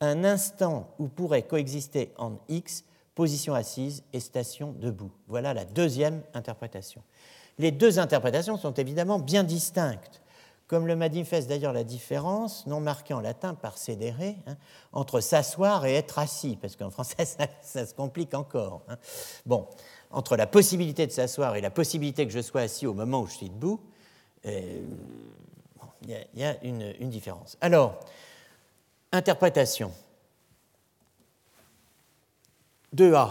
Un 0.01 0.25
instant 0.25 0.95
où 0.99 1.09
pourrait 1.09 1.43
coexister 1.43 2.13
en 2.19 2.39
x 2.49 2.85
position 3.15 3.55
assise 3.55 4.03
et 4.13 4.21
station 4.21 4.75
debout. 4.79 5.11
Voilà 5.27 5.55
la 5.55 5.65
deuxième 5.65 6.23
interprétation. 6.35 7.03
Les 7.59 7.71
deux 7.71 7.99
interprétations 7.99 8.59
sont 8.59 8.75
évidemment 8.75 9.19
bien 9.19 9.43
distinctes 9.43 10.21
comme 10.67 10.87
le 10.87 10.97
manifeste 10.97 11.49
d'ailleurs 11.49 11.73
la 11.73 11.85
différence, 11.85 12.67
non 12.67 12.81
marquée 12.81 13.15
en 13.15 13.21
latin 13.21 13.55
par 13.55 13.79
cédere, 13.79 14.35
hein, 14.47 14.57
entre 14.93 15.21
s'asseoir 15.21 15.87
et 15.87 15.95
être 15.95 16.19
assis, 16.19 16.59
parce 16.61 16.75
qu'en 16.75 16.91
français 16.91 17.25
ça, 17.63 17.87
se 17.87 17.95
complique 17.95 18.35
encore. 18.35 18.83
Hein. 18.89 18.97
Bon, 19.45 19.69
entre 20.11 20.37
la 20.37 20.47
possibilité 20.47 21.07
de 21.07 21.13
s'asseoir 21.13 21.57
et 21.57 21.61
la 21.61 21.71
possibilité 21.71 22.27
que 22.27 22.33
je 22.33 22.41
sois 22.41 22.63
assis 22.63 22.87
au 22.87 22.95
moment 22.95 23.23
où 23.23 23.27
je 23.27 23.35
suis 23.35 23.51
debout, 23.51 23.81
euh, 24.47 24.81
il 26.03 26.41
y, 26.41 26.45
a 26.45 26.63
une, 26.63 27.11
différence. 27.11 27.57
Alors, 27.61 27.99
interprétation. 29.11 29.93
2A 32.95 33.31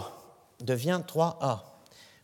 devient 0.60 1.00
3A 1.06 1.60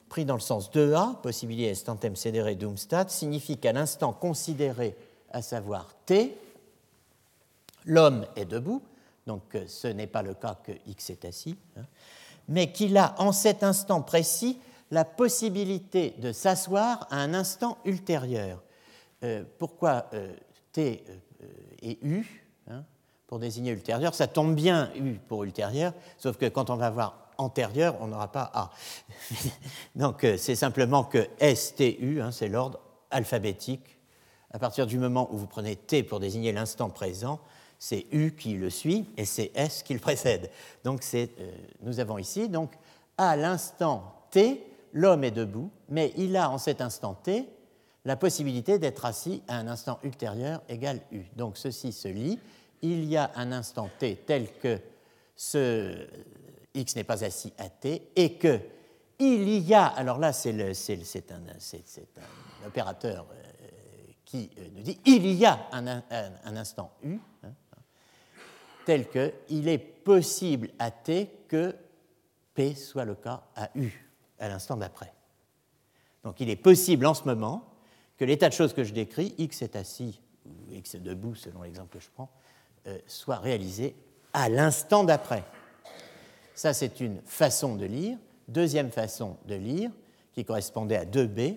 pris 0.09 0.27
dans 0.27 0.35
le 0.35 0.41
sens 0.41 0.71
2a, 0.71 1.23
possibilité 1.23 1.71
estantem 1.71 2.17
cedere 2.17 2.55
dumstat, 2.55 3.09
signifie 3.09 3.57
qu'à 3.57 3.73
l'instant 3.73 4.13
considéré, 4.13 4.95
à 5.31 5.41
savoir 5.41 5.95
t, 6.05 6.37
l'homme 7.87 8.27
est 8.37 8.45
debout, 8.45 8.83
donc 9.27 9.55
euh, 9.55 9.65
ce 9.67 9.89
n'est 9.89 10.07
pas 10.07 10.21
le 10.21 10.35
cas 10.35 10.59
que 10.63 10.73
x 10.87 11.09
est 11.09 11.25
assis, 11.25 11.57
hein, 11.79 11.87
mais 12.49 12.73
qu'il 12.73 12.97
a 12.97 13.15
en 13.19 13.33
cet 13.33 13.63
instant 13.63 14.03
précis 14.03 14.59
la 14.91 15.05
possibilité 15.05 16.15
de 16.19 16.33
s'asseoir 16.33 17.07
à 17.11 17.17
un 17.17 17.35
instant 17.35 17.79
ultérieur. 17.85 18.63
Euh, 19.25 19.45
pourquoi 19.59 20.07
euh, 20.13 20.35
t 20.73 21.05
et 21.83 21.99
u 22.03 22.45
hein, 22.71 22.85
pour 23.27 23.39
désigner 23.39 23.73
ultérieur 23.73 24.15
Ça 24.15 24.27
tombe 24.27 24.55
bien 24.55 24.91
u 24.97 25.15
pour 25.15 25.45
ultérieur, 25.45 25.93
sauf 26.19 26.37
que 26.37 26.47
quand 26.47 26.71
on 26.71 26.77
va 26.77 26.91
voir 26.91 27.23
antérieur, 27.39 27.97
on 28.01 28.09
n'aura 28.09 28.31
pas 28.31 28.51
A. 28.55 28.71
Donc 29.97 30.25
euh, 30.25 30.37
c'est 30.37 30.55
simplement 30.55 31.05
que 31.05 31.29
STU, 31.55 32.21
hein, 32.21 32.31
c'est 32.31 32.49
l'ordre 32.49 32.81
alphabétique. 33.11 33.99
À 34.51 34.59
partir 34.59 34.87
du 34.87 34.99
moment 34.99 35.29
où 35.33 35.39
vous 35.39 35.47
prenez 35.47 35.77
T 35.77 36.03
pour 36.03 36.21
désigner 36.21 36.53
l'instant 36.53 36.91
présent, 36.91 37.41
c'est 37.83 38.07
U 38.13 38.31
qui 38.37 38.55
le 38.55 38.71
suit 38.71 39.07
et 39.17 39.25
c'est 39.25 39.51
S 39.57 39.83
qui 39.83 39.93
le 39.93 39.99
précède. 39.99 40.51
Donc 40.85 41.03
euh, 41.15 41.27
nous 41.81 41.99
avons 41.99 42.17
ici, 42.17 42.49
donc 42.49 42.71
à 43.19 43.35
l'instant 43.35 44.23
T, 44.31 44.65
l'homme 44.93 45.25
est 45.25 45.33
debout, 45.33 45.69
mais 45.89 46.13
il 46.17 46.37
a 46.37 46.49
en 46.49 46.59
cet 46.59 46.81
instant 46.81 47.15
T 47.15 47.49
la 48.05 48.15
possibilité 48.15 48.79
d'être 48.79 49.05
assis 49.05 49.43
à 49.49 49.57
un 49.57 49.67
instant 49.67 49.99
ultérieur 50.05 50.63
égal 50.69 51.01
U. 51.11 51.23
Donc 51.35 51.57
ceci 51.57 51.91
se 51.91 52.07
lit. 52.07 52.39
Il 52.83 53.05
y 53.05 53.17
a 53.17 53.33
un 53.35 53.51
instant 53.51 53.91
T 53.99 54.15
tel 54.27 54.47
que 54.61 54.79
ce, 55.35 56.07
x 56.75 56.95
n'est 56.95 57.03
pas 57.03 57.25
assis 57.25 57.53
à 57.59 57.69
t, 57.69 58.13
et 58.15 58.35
que 58.35 58.61
il 59.19 59.59
y 59.59 59.75
a, 59.75 59.87
alors 59.87 60.19
là 60.19 60.33
c'est 60.33 60.53
un, 60.53 61.43
opérateur 62.65 63.27
euh, 63.33 63.43
qui 64.25 64.51
euh, 64.57 64.69
nous 64.73 64.83
dit 64.83 65.01
il 65.05 65.27
y 65.33 65.45
a 65.45 65.59
un, 65.73 65.87
un, 65.89 66.57
instant 66.57 66.93
u, 67.03 67.19
hein, 67.43 67.53
tel 68.85 69.09
que 69.09 69.33
il 69.49 69.69
est 69.69 69.79
possible 69.79 70.71
à 70.79 70.91
t 70.91 71.31
que 71.49 71.75
p 72.55 72.75
soit 72.75 73.05
le 73.05 73.15
cas 73.15 73.43
à 73.57 73.71
u 73.75 74.09
à 74.39 74.49
l'instant 74.49 74.77
d'après. 74.77 75.13
Donc 76.25 76.41
il 76.41 76.51
est 76.51 76.57
possible 76.57 77.07
en 77.07 77.15
ce 77.15 77.25
moment 77.25 77.69
que 78.17 78.25
l'état 78.25 78.49
de 78.49 78.55
choses 78.55 78.73
que 78.73 78.85
je 78.85 78.93
décris, 78.93 79.35
x 79.39 79.63
est 79.63 79.77
assis 79.77 80.21
ou 80.47 80.73
x 80.73 80.95
est 80.95 81.01
debout 81.01 81.35
selon 81.35 81.63
l'exemple 81.63 81.97
que 81.97 82.01
je 82.03 82.09
prends, 82.11 82.31
euh, 82.87 82.99
soit 83.07 83.39
réalisé 83.39 83.95
à 84.33 84.49
l'instant 84.49 85.05
d'après. 85.05 85.45
Ça, 86.55 86.75
c'est 86.75 87.01
une 87.01 87.21
façon 87.23 87.77
de 87.77 87.87
lire. 87.87 88.19
Deuxième 88.49 88.91
façon 88.91 89.37
de 89.47 89.55
lire, 89.55 89.91
qui 90.33 90.45
correspondait 90.45 90.97
à 90.97 91.05
2b, 91.05 91.57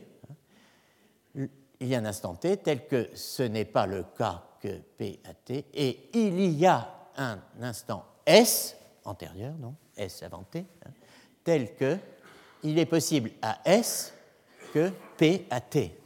il 1.35 1.87
y 1.87 1.95
a 1.95 1.99
un 1.99 2.05
instant 2.05 2.35
t 2.35 2.57
tel 2.57 2.87
que 2.87 3.09
ce 3.13 3.43
n'est 3.43 3.65
pas 3.65 3.85
le 3.85 4.03
cas 4.17 4.43
que 4.61 4.79
P 4.97 5.19
à 5.25 5.33
T, 5.33 5.65
et 5.73 6.09
il 6.13 6.51
y 6.51 6.65
a 6.65 6.87
un 7.17 7.39
instant 7.61 8.05
S, 8.25 8.75
antérieur, 9.03 9.53
non 9.59 9.75
S 9.97 10.23
avant 10.23 10.43
T, 10.43 10.65
hein, 10.85 10.89
tel 11.43 11.75
que 11.75 11.97
il 12.63 12.79
est 12.79 12.85
possible 12.85 13.31
à 13.41 13.59
S 13.65 14.13
que 14.73 14.91
P 15.17 15.45
à 15.49 15.61
T. 15.61 15.97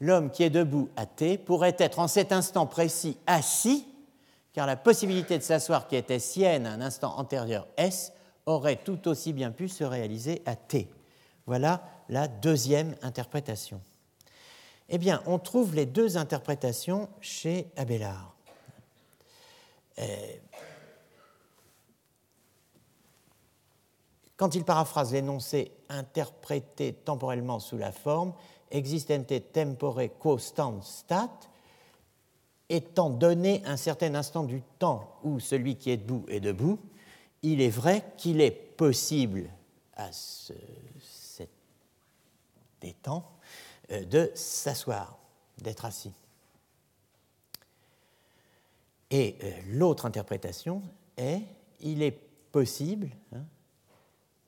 L'homme 0.00 0.30
qui 0.30 0.42
est 0.42 0.50
debout 0.50 0.88
à 0.96 1.06
T 1.06 1.38
pourrait 1.38 1.76
être 1.78 1.98
en 1.98 2.08
cet 2.08 2.32
instant 2.32 2.66
précis 2.66 3.18
assis, 3.26 3.86
car 4.52 4.66
la 4.66 4.76
possibilité 4.76 5.38
de 5.38 5.42
s'asseoir 5.42 5.88
qui 5.88 5.96
était 5.96 6.18
sienne 6.18 6.66
à 6.66 6.72
un 6.72 6.80
instant 6.80 7.16
antérieur 7.18 7.66
S 7.76 8.12
aurait 8.46 8.76
tout 8.76 9.08
aussi 9.08 9.32
bien 9.32 9.50
pu 9.50 9.68
se 9.68 9.84
réaliser 9.84 10.42
à 10.46 10.56
T. 10.56 10.88
Voilà 11.46 11.82
la 12.08 12.28
deuxième 12.28 12.94
interprétation. 13.02 13.80
Eh 14.88 14.98
bien, 14.98 15.22
on 15.26 15.38
trouve 15.38 15.74
les 15.74 15.86
deux 15.86 16.16
interprétations 16.16 17.08
chez 17.20 17.70
Abélard. 17.76 18.35
Euh, 19.98 20.36
quand 24.36 24.54
il 24.54 24.64
paraphrase 24.64 25.12
l'énoncé 25.12 25.72
interprété 25.88 26.92
temporellement 26.92 27.58
sous 27.58 27.78
la 27.78 27.92
forme 27.92 28.34
existente 28.70 29.32
tempore 29.52 30.00
quo 30.18 30.38
stat, 30.38 31.30
étant 32.68 33.10
donné 33.10 33.62
un 33.64 33.76
certain 33.76 34.14
instant 34.14 34.44
du 34.44 34.62
temps 34.78 35.18
où 35.22 35.40
celui 35.40 35.76
qui 35.76 35.90
est 35.90 35.96
debout 35.96 36.24
est 36.28 36.40
debout, 36.40 36.78
il 37.42 37.60
est 37.60 37.70
vrai 37.70 38.04
qu'il 38.16 38.40
est 38.40 38.50
possible 38.50 39.48
à 39.94 40.10
ce, 40.12 40.52
cet 41.00 41.50
euh, 43.90 44.04
de 44.04 44.30
s'asseoir, 44.34 45.16
d'être 45.58 45.84
assis. 45.84 46.12
Et 49.10 49.36
euh, 49.42 49.52
l'autre 49.68 50.06
interprétation 50.06 50.82
est 51.16 51.42
il 51.80 52.02
est 52.02 52.18
possible, 52.50 53.10
hein, 53.32 53.44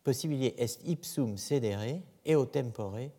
est 0.07 0.81
ipsum 0.87 1.37
cedere 1.37 2.01
eo 2.25 2.47
tempore 2.47 3.11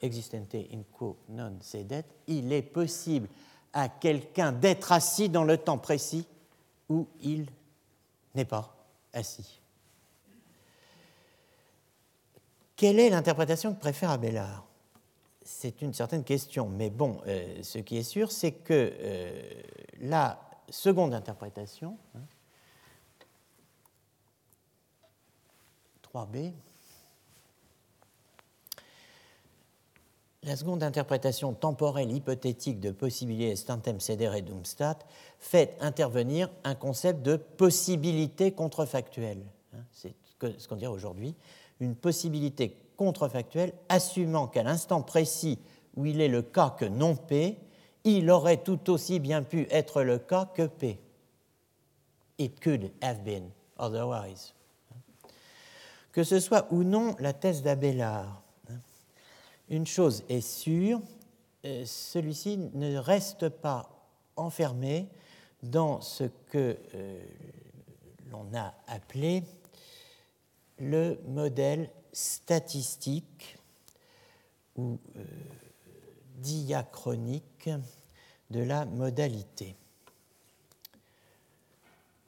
existente 0.00 0.54
in 0.72 0.84
quo 0.90 1.18
non 1.28 1.58
sedet, 1.60 2.04
il 2.26 2.52
est 2.52 2.62
possible 2.62 3.28
à 3.72 3.88
quelqu'un 3.88 4.52
d'être 4.52 4.92
assis 4.92 5.28
dans 5.28 5.44
le 5.44 5.58
temps 5.58 5.78
précis 5.78 6.26
où 6.88 7.06
il 7.20 7.46
n'est 8.34 8.44
pas 8.46 8.74
assis. 9.12 9.60
Quelle 12.76 13.00
est 13.00 13.10
l'interprétation 13.10 13.74
que 13.74 13.80
préfère 13.80 14.10
Abélard? 14.10 14.64
C'est 15.42 15.82
une 15.82 15.92
certaine 15.92 16.24
question, 16.24 16.68
mais 16.68 16.90
bon, 16.90 17.20
euh, 17.26 17.62
ce 17.62 17.78
qui 17.78 17.96
est 17.96 18.02
sûr, 18.02 18.30
c'est 18.30 18.52
que 18.52 18.92
euh, 19.00 19.62
la 20.00 20.47
seconde 20.70 21.14
interprétation, 21.14 21.96
3b, 26.02 26.46
hein, 26.46 26.52
La 30.44 30.56
seconde 30.56 30.82
interprétation 30.82 31.52
temporelle 31.52 32.10
hypothétique 32.10 32.80
de 32.80 32.90
possibilité 32.90 33.54
stantem 33.54 34.00
sedere 34.00 34.40
stat 34.62 35.00
fait 35.38 35.76
intervenir 35.80 36.48
un 36.64 36.74
concept 36.74 37.22
de 37.22 37.36
possibilité 37.36 38.52
contrefactuelle. 38.52 39.44
Hein, 39.74 39.84
c'est 39.92 40.14
ce 40.56 40.66
qu'on 40.68 40.76
dirait 40.76 40.92
aujourd'hui, 40.92 41.34
une 41.80 41.96
possibilité 41.96 42.76
contrefactuelle 42.96 43.74
assumant 43.88 44.46
qu'à 44.46 44.62
l'instant 44.62 45.02
précis 45.02 45.58
où 45.96 46.06
il 46.06 46.20
est 46.20 46.28
le 46.28 46.40
cas 46.40 46.70
que 46.70 46.86
non 46.86 47.14
P, 47.14 47.58
il 48.04 48.30
aurait 48.30 48.62
tout 48.62 48.90
aussi 48.90 49.18
bien 49.18 49.42
pu 49.42 49.66
être 49.70 50.02
le 50.02 50.18
cas 50.18 50.46
que 50.46 50.66
P. 50.66 50.98
It 52.38 52.60
could 52.60 52.90
have 53.02 53.22
been 53.24 53.50
otherwise. 53.78 54.54
Que 56.12 56.24
ce 56.24 56.40
soit 56.40 56.66
ou 56.70 56.84
non 56.84 57.16
la 57.18 57.32
thèse 57.32 57.62
d'Abélard, 57.62 58.42
une 59.68 59.86
chose 59.86 60.24
est 60.28 60.40
sûre, 60.40 61.00
euh, 61.64 61.84
celui-ci 61.84 62.56
ne 62.74 62.96
reste 62.96 63.48
pas 63.48 63.88
enfermé 64.36 65.08
dans 65.62 66.00
ce 66.00 66.24
que 66.50 66.76
euh, 66.94 67.20
l'on 68.30 68.46
a 68.54 68.74
appelé 68.86 69.42
le 70.78 71.18
modèle 71.26 71.90
statistique 72.12 73.58
ou 74.76 74.98
euh, 75.16 75.24
diachronique 76.40 77.70
de 78.50 78.60
la 78.60 78.84
modalité. 78.84 79.76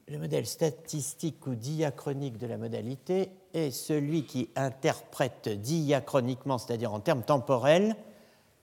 Le 0.09 0.19
modèle 0.19 0.47
statistique 0.47 1.47
ou 1.47 1.55
diachronique 1.55 2.37
de 2.37 2.47
la 2.47 2.57
modalité 2.57 3.31
est 3.55 3.71
celui 3.71 4.25
qui 4.25 4.51
interprète 4.57 5.49
diachroniquement, 5.49 6.59
c'est-à-dire 6.59 6.93
en 6.93 7.01
termes 7.01 7.23
temporels, 7.23 7.95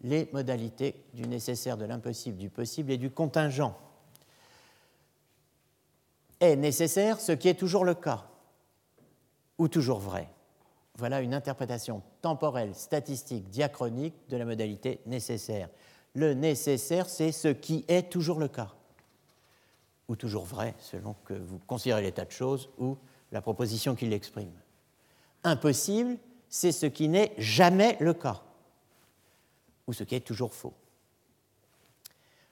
les 0.01 0.29
modalités 0.33 0.95
du 1.13 1.27
nécessaire, 1.27 1.77
de 1.77 1.85
l'impossible, 1.85 2.37
du 2.37 2.49
possible 2.49 2.91
et 2.91 2.97
du 2.97 3.09
contingent. 3.09 3.77
Est 6.39 6.55
nécessaire 6.55 7.19
ce 7.19 7.31
qui 7.31 7.47
est 7.47 7.55
toujours 7.55 7.85
le 7.85 7.95
cas, 7.95 8.27
ou 9.57 9.67
toujours 9.67 9.99
vrai. 9.99 10.29
Voilà 10.97 11.21
une 11.21 11.33
interprétation 11.33 12.01
temporelle, 12.21 12.73
statistique, 12.75 13.49
diachronique 13.49 14.15
de 14.29 14.37
la 14.37 14.45
modalité 14.45 14.99
nécessaire. 15.05 15.69
Le 16.15 16.33
nécessaire, 16.33 17.07
c'est 17.07 17.31
ce 17.31 17.49
qui 17.49 17.85
est 17.87 18.09
toujours 18.11 18.39
le 18.39 18.47
cas, 18.47 18.73
ou 20.07 20.15
toujours 20.15 20.45
vrai, 20.45 20.73
selon 20.79 21.15
que 21.25 21.35
vous 21.35 21.59
considérez 21.59 22.01
l'état 22.01 22.25
de 22.25 22.31
choses 22.31 22.69
ou 22.79 22.97
la 23.31 23.41
proposition 23.41 23.95
qui 23.95 24.07
l'exprime 24.07 24.51
impossible, 25.47 26.17
c'est 26.49 26.71
ce 26.71 26.85
qui 26.85 27.07
n'est 27.07 27.33
jamais 27.37 27.97
le 27.99 28.13
cas, 28.13 28.41
ou 29.87 29.93
ce 29.93 30.03
qui 30.03 30.15
est 30.15 30.21
toujours 30.21 30.53
faux. 30.53 30.73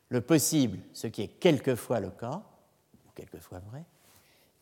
Le 0.09 0.21
possible, 0.21 0.79
ce 0.93 1.07
qui 1.07 1.23
est 1.23 1.27
quelquefois 1.27 1.99
le 1.99 2.11
cas, 2.11 2.43
ou 3.05 3.11
quelquefois 3.15 3.59
vrai, 3.59 3.83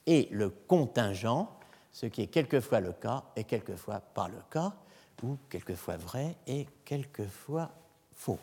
et 0.06 0.28
le 0.32 0.50
contingent, 0.50 1.50
ce 1.94 2.08
qui 2.08 2.24
est 2.24 2.28
quelquefois 2.28 2.82
le 2.82 2.92
cas 2.92 3.24
et 3.36 3.46
quelquefois 3.46 4.00
pas 4.00 4.28
le 4.28 4.42
cas, 4.52 4.74
ou 5.22 5.38
quelquefois 5.50 5.96
vrai 5.96 6.36
et 6.48 6.68
quelquefois 6.84 7.72
faux. 8.14 8.40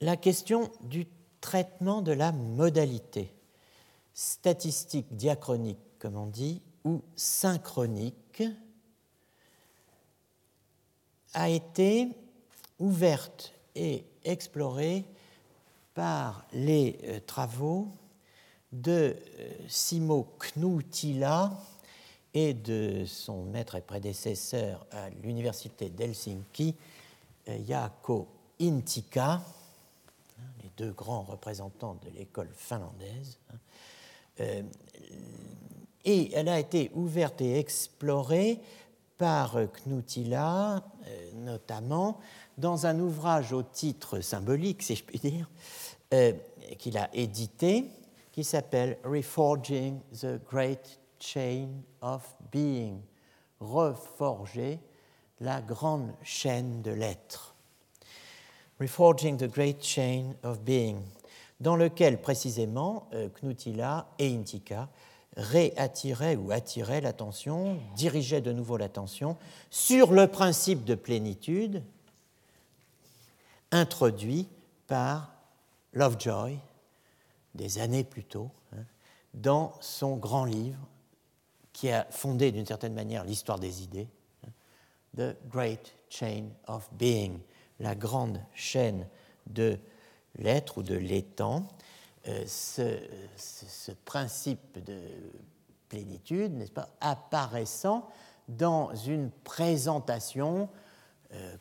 La 0.00 0.16
question 0.16 0.70
du 0.82 1.06
traitement 1.40 2.00
de 2.00 2.12
la 2.12 2.32
modalité 2.32 3.34
statistique 4.14 5.14
diachronique, 5.14 5.98
comme 5.98 6.16
on 6.16 6.26
dit, 6.26 6.62
ou 6.84 7.02
synchronique, 7.16 8.42
a 11.34 11.48
été 11.48 12.08
ouverte 12.78 13.52
et 13.74 14.04
explorée 14.24 15.04
par 15.94 16.46
les 16.52 16.98
euh, 17.04 17.20
travaux 17.26 17.88
de 18.74 19.16
euh, 19.38 19.50
Simo 19.68 20.26
Knutila 20.38 21.52
et 22.34 22.54
de 22.54 23.04
son 23.06 23.44
maître 23.44 23.76
et 23.76 23.80
prédécesseur 23.80 24.84
à 24.90 25.08
l'université 25.22 25.88
d'Helsinki, 25.88 26.74
Jaakko 27.46 28.26
euh, 28.60 28.66
Intika, 28.66 29.34
hein, 29.34 29.42
les 30.62 30.70
deux 30.76 30.92
grands 30.92 31.22
représentants 31.22 31.96
de 32.04 32.10
l'école 32.18 32.50
finlandaise, 32.52 33.38
hein, 33.52 33.56
euh, 34.40 34.62
et 36.04 36.32
elle 36.34 36.48
a 36.48 36.58
été 36.58 36.90
ouverte 36.94 37.40
et 37.40 37.58
explorée 37.58 38.60
par 39.16 39.56
Knutila, 39.86 40.82
notamment 41.36 42.20
dans 42.58 42.84
un 42.84 42.98
ouvrage 42.98 43.54
au 43.54 43.62
titre 43.62 44.20
symbolique, 44.20 44.82
si 44.82 44.96
je 44.96 45.04
puis 45.04 45.18
dire, 45.18 45.48
qu'il 46.76 46.98
a 46.98 47.08
édité, 47.14 47.86
qui 48.34 48.42
s'appelle 48.42 48.98
Reforging 49.04 50.00
the 50.20 50.44
Great 50.50 50.98
Chain 51.20 51.68
of 52.02 52.34
Being, 52.50 53.00
reforger 53.60 54.80
la 55.38 55.60
grande 55.60 56.12
chaîne 56.24 56.82
de 56.82 56.90
l'être. 56.90 57.54
Reforging 58.80 59.36
the 59.36 59.46
Great 59.46 59.80
Chain 59.84 60.34
of 60.42 60.58
Being 60.62 60.96
dans 61.60 61.76
lequel 61.76 62.20
précisément 62.20 63.08
euh, 63.14 63.28
Knutila 63.28 64.08
et 64.18 64.34
Intika 64.34 64.88
réattiraient 65.36 66.34
ou 66.34 66.50
attiraient 66.50 67.00
l'attention, 67.00 67.78
dirigeaient 67.94 68.40
de 68.40 68.50
nouveau 68.50 68.76
l'attention 68.76 69.36
sur 69.70 70.10
le 70.10 70.26
principe 70.26 70.82
de 70.82 70.96
plénitude 70.96 71.84
introduit 73.70 74.48
par 74.88 75.30
Lovejoy 75.92 76.58
des 77.54 77.78
années 77.78 78.04
plus 78.04 78.24
tôt, 78.24 78.50
hein, 78.72 78.84
dans 79.34 79.72
son 79.80 80.16
grand 80.16 80.44
livre 80.44 80.86
qui 81.72 81.90
a 81.90 82.06
fondé 82.10 82.52
d'une 82.52 82.66
certaine 82.66 82.94
manière 82.94 83.24
l'histoire 83.24 83.58
des 83.58 83.82
idées, 83.82 84.08
hein, 84.46 84.50
The 85.16 85.36
Great 85.48 85.94
Chain 86.08 86.46
of 86.66 86.88
Being, 86.92 87.40
la 87.80 87.94
grande 87.94 88.40
chaîne 88.54 89.06
de 89.46 89.78
l'être 90.36 90.78
ou 90.78 90.82
de 90.82 90.94
l'étant. 90.94 91.68
Euh, 92.28 92.44
ce, 92.46 93.90
principe 94.04 94.82
de 94.84 94.98
plénitude, 95.88 96.54
n'est-ce 96.54 96.72
pas, 96.72 96.88
apparaissant 97.00 98.08
dans 98.48 98.94
une 98.94 99.30
présentation 99.30 100.68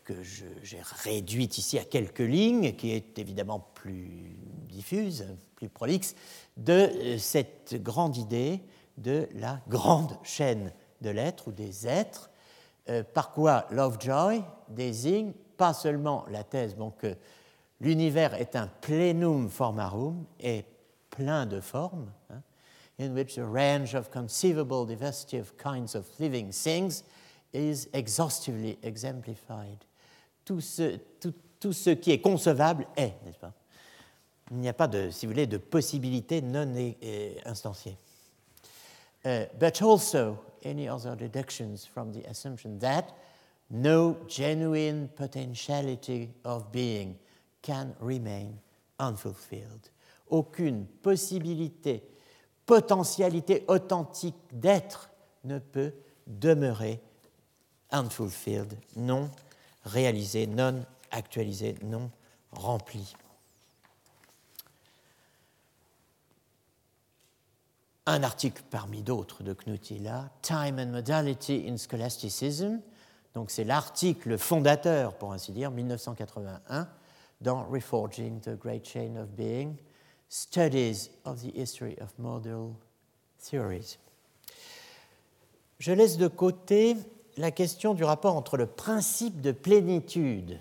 que 0.04 0.22
j'ai 0.22 0.82
réduite 1.04 1.58
ici 1.58 1.80
à 1.80 1.86
quelques 1.86 2.20
lignes, 2.20 2.76
qui 2.76 2.92
est 2.92 3.18
évidemment 3.18 3.60
plus 3.74 4.38
diffuse, 4.70 5.26
plus 5.56 5.70
prolixe, 5.70 6.16
de 6.58 6.74
euh, 6.74 7.18
cette 7.18 7.82
grande 7.82 8.18
idée 8.18 8.62
de 8.98 9.28
la 9.36 9.60
grande 9.68 10.18
chaîne 10.24 10.72
de 11.02 11.10
l'être 11.10 11.48
ou 11.48 11.52
des 11.52 11.88
êtres, 11.88 12.30
euh, 12.90 13.04
par 13.04 13.32
quoi 13.32 13.66
Lovejoy 13.72 14.44
désigne 14.70 15.34
pas 15.58 15.74
seulement 15.74 16.26
la 16.30 16.44
thèse 16.44 16.76
que 16.98 17.16
l'univers 17.80 18.34
est 18.34 18.56
un 18.56 18.68
plenum 18.82 19.50
formarum 19.50 20.26
et 20.40 20.66
plein 21.10 21.46
de 21.46 21.60
formes, 21.60 22.12
hein, 22.30 22.42
in 23.00 23.14
which 23.14 23.38
a 23.38 23.46
range 23.46 23.96
of 23.96 24.10
conceivable 24.10 24.86
diversity 24.86 25.38
of 25.38 25.56
kinds 25.58 25.96
of 25.96 26.06
living 26.20 26.52
things 26.52 27.04
is 27.54 27.88
exhaustively 27.94 28.78
exemplified. 28.84 29.78
Tout 30.44 30.62
ce, 30.62 30.98
tout, 31.20 31.34
tout 31.60 31.74
ce 31.74 31.92
qui 31.92 32.12
est 32.12 32.20
concevable 32.20 32.88
est, 32.98 33.14
n'est-ce 33.26 33.40
pas? 33.40 33.54
Il 34.52 34.58
n'y 34.58 34.68
a 34.68 34.74
pas, 34.74 34.88
de, 34.88 35.10
si 35.10 35.26
vous 35.26 35.32
voulez, 35.32 35.48
de 35.48 35.58
possibilité 35.58 36.42
non 36.42 36.74
instanciée. 37.46 37.98
Uh, 39.26 39.46
but 39.58 39.82
also 39.82 40.38
any 40.66 40.90
other 40.90 41.16
deductions 41.16 41.86
from 41.86 42.12
the 42.12 42.28
assumption 42.30 42.78
that 42.80 43.06
no 43.70 44.18
genuine 44.28 45.08
potentiality 45.16 46.30
of 46.44 46.72
being 46.74 47.18
can 47.62 47.96
remain 48.02 48.60
unfulfilled. 49.00 49.90
Aucune 50.30 50.86
possibilité, 51.02 52.04
potentialité 52.66 53.64
authentique 53.70 54.36
d'être 54.52 55.10
ne 55.46 55.60
peut 55.60 55.94
demeurer 56.28 57.00
unfulfilled, 57.94 58.78
non 58.98 59.30
réalisé, 59.86 60.48
non 60.48 60.86
actualisé, 61.12 61.76
non 61.84 62.12
rempli. 62.52 63.14
Un 68.06 68.24
article 68.24 68.62
parmi 68.70 69.02
d'autres 69.02 69.44
de 69.44 69.54
Knutila, 69.54 70.30
Time 70.42 70.78
and 70.80 70.88
Modality 70.88 71.66
in 71.70 71.78
Scholasticism, 71.78 72.82
donc 73.34 73.50
c'est 73.50 73.64
l'article 73.64 74.38
fondateur, 74.38 75.18
pour 75.18 75.32
ainsi 75.32 75.54
dire, 75.54 75.72
1981, 75.72 76.90
dans 77.40 77.64
Reforging 77.64 78.42
the 78.42 78.58
Great 78.58 78.86
Chain 78.86 79.16
of 79.16 79.30
Being, 79.30 79.76
Studies 80.28 81.12
of 81.26 81.42
the 81.42 81.56
History 81.56 81.96
of 82.02 82.10
Model 82.18 82.74
Theories. 83.40 83.98
Je 85.80 85.92
laisse 85.92 86.18
de 86.18 86.28
côté 86.28 86.98
la 87.38 87.52
question 87.52 87.94
du 87.94 88.04
rapport 88.04 88.36
entre 88.36 88.58
le 88.58 88.66
principe 88.66 89.42
de 89.42 89.52
plénitude, 89.52 90.60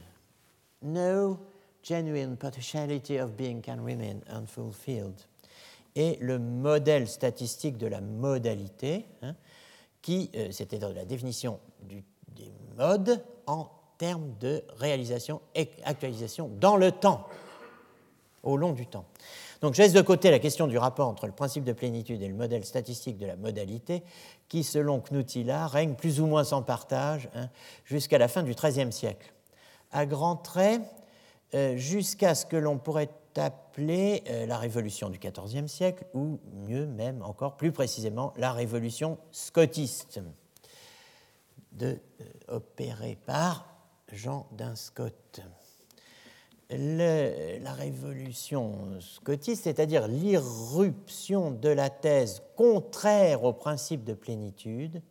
no 0.83 1.39
genuine 1.83 2.37
potentiality 2.37 3.19
of 3.19 3.33
being 3.33 3.61
can 3.61 3.79
remain 3.85 4.21
unfulfilled, 4.29 5.21
et 5.95 6.17
le 6.21 6.39
modèle 6.39 7.09
statistique 7.09 7.77
de 7.77 7.87
la 7.87 8.01
modalité, 8.01 9.07
hein, 9.23 9.35
qui, 10.01 10.31
euh, 10.35 10.51
c'était 10.51 10.79
dans 10.79 10.93
la 10.93 11.05
définition 11.05 11.61
des 11.83 12.53
modes 12.77 13.23
en 13.47 13.71
termes 13.99 14.35
de 14.41 14.65
réalisation 14.79 15.41
et 15.55 15.71
actualisation 15.85 16.51
dans 16.61 16.77
le 16.77 16.93
temps, 16.93 17.29
au 18.43 18.57
long 18.57 18.73
du 18.73 18.87
temps. 18.87 19.05
Donc 19.63 19.75
je 19.75 19.83
laisse 19.83 19.93
de 19.93 20.03
côté 20.03 20.33
la 20.33 20.41
question 20.41 20.67
du 20.67 20.77
rapport 20.77 21.09
entre 21.09 21.27
le 21.27 21.33
principe 21.33 21.63
de 21.63 21.73
plénitude 21.73 22.21
et 22.21 22.27
le 22.27 22.35
modèle 22.35 22.65
statistique 22.65 23.17
de 23.17 23.27
la 23.27 23.37
modalité, 23.37 24.03
qui, 24.49 24.65
selon 24.65 25.01
Knutila, 25.01 25.69
règne 25.69 25.95
plus 25.95 26.21
ou 26.21 26.27
moins 26.27 26.43
sans 26.43 26.63
partage 26.63 27.29
hein, 27.37 27.49
jusqu'à 27.85 28.19
la 28.19 28.27
fin 28.27 28.43
du 28.43 28.55
XIIIe 28.55 28.93
siècle. 28.93 29.33
À 29.93 30.05
grands 30.05 30.35
traits, 30.35 30.83
euh, 31.55 31.77
jusqu'à 31.77 32.35
ce 32.35 32.45
que 32.45 32.57
l'on 32.57 32.79
pourrait 32.79 33.11
appeler 33.37 34.25
euh, 34.29 34.47
la 34.47 34.59
révolution 34.59 35.11
du 35.11 35.21
XIVe 35.21 35.69
siècle, 35.69 36.07
ou 36.13 36.41
mieux 36.67 36.87
même 36.87 37.23
encore, 37.23 37.57
plus 37.57 37.71
précisément, 37.71 38.35
la 38.37 38.53
révolution 38.53 39.17
scotiste, 39.31 40.21
de, 41.71 42.01
euh, 42.21 42.25
opérée 42.57 43.17
par 43.27 43.67
Jean 44.11 44.49
la 46.79 47.73
révolution 47.73 49.01
scotiste, 49.01 49.65
c'est-à-dire 49.65 50.09
l'irruption 50.09 51.51
de 51.51 51.69
la 51.69 51.91
thèse 51.91 52.43
contraire 52.57 53.45
au 53.45 53.53
principe 53.53 54.05
de 54.05 54.15
plénitude, 54.15 55.03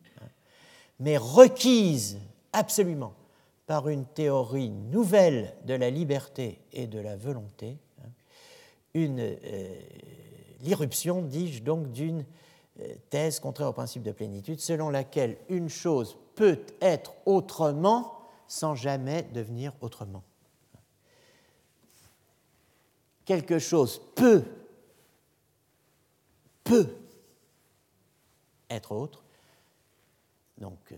mais 1.00 1.16
requise 1.16 2.18
absolument 2.52 3.14
par 3.66 3.88
une 3.88 4.04
théorie 4.04 4.70
nouvelle 4.70 5.54
de 5.64 5.74
la 5.74 5.90
liberté 5.90 6.60
et 6.72 6.86
de 6.86 6.98
la 6.98 7.16
volonté, 7.16 7.78
euh, 8.96 9.80
l'irruption, 10.60 11.22
dis-je 11.22 11.62
donc, 11.62 11.90
d'une 11.92 12.24
euh, 12.80 12.94
thèse 13.10 13.40
contraire 13.40 13.68
au 13.68 13.72
principe 13.72 14.02
de 14.02 14.12
plénitude, 14.12 14.60
selon 14.60 14.90
laquelle 14.90 15.36
une 15.48 15.68
chose 15.68 16.16
peut 16.34 16.60
être 16.80 17.14
autrement 17.26 18.18
sans 18.46 18.74
jamais 18.74 19.22
devenir 19.32 19.72
autrement 19.80 20.22
quelque 23.24 23.58
chose 23.58 24.00
peut, 24.14 24.44
peut 26.64 26.96
être 28.70 28.92
autre, 28.92 29.22
donc 30.58 30.78
euh, 30.92 30.96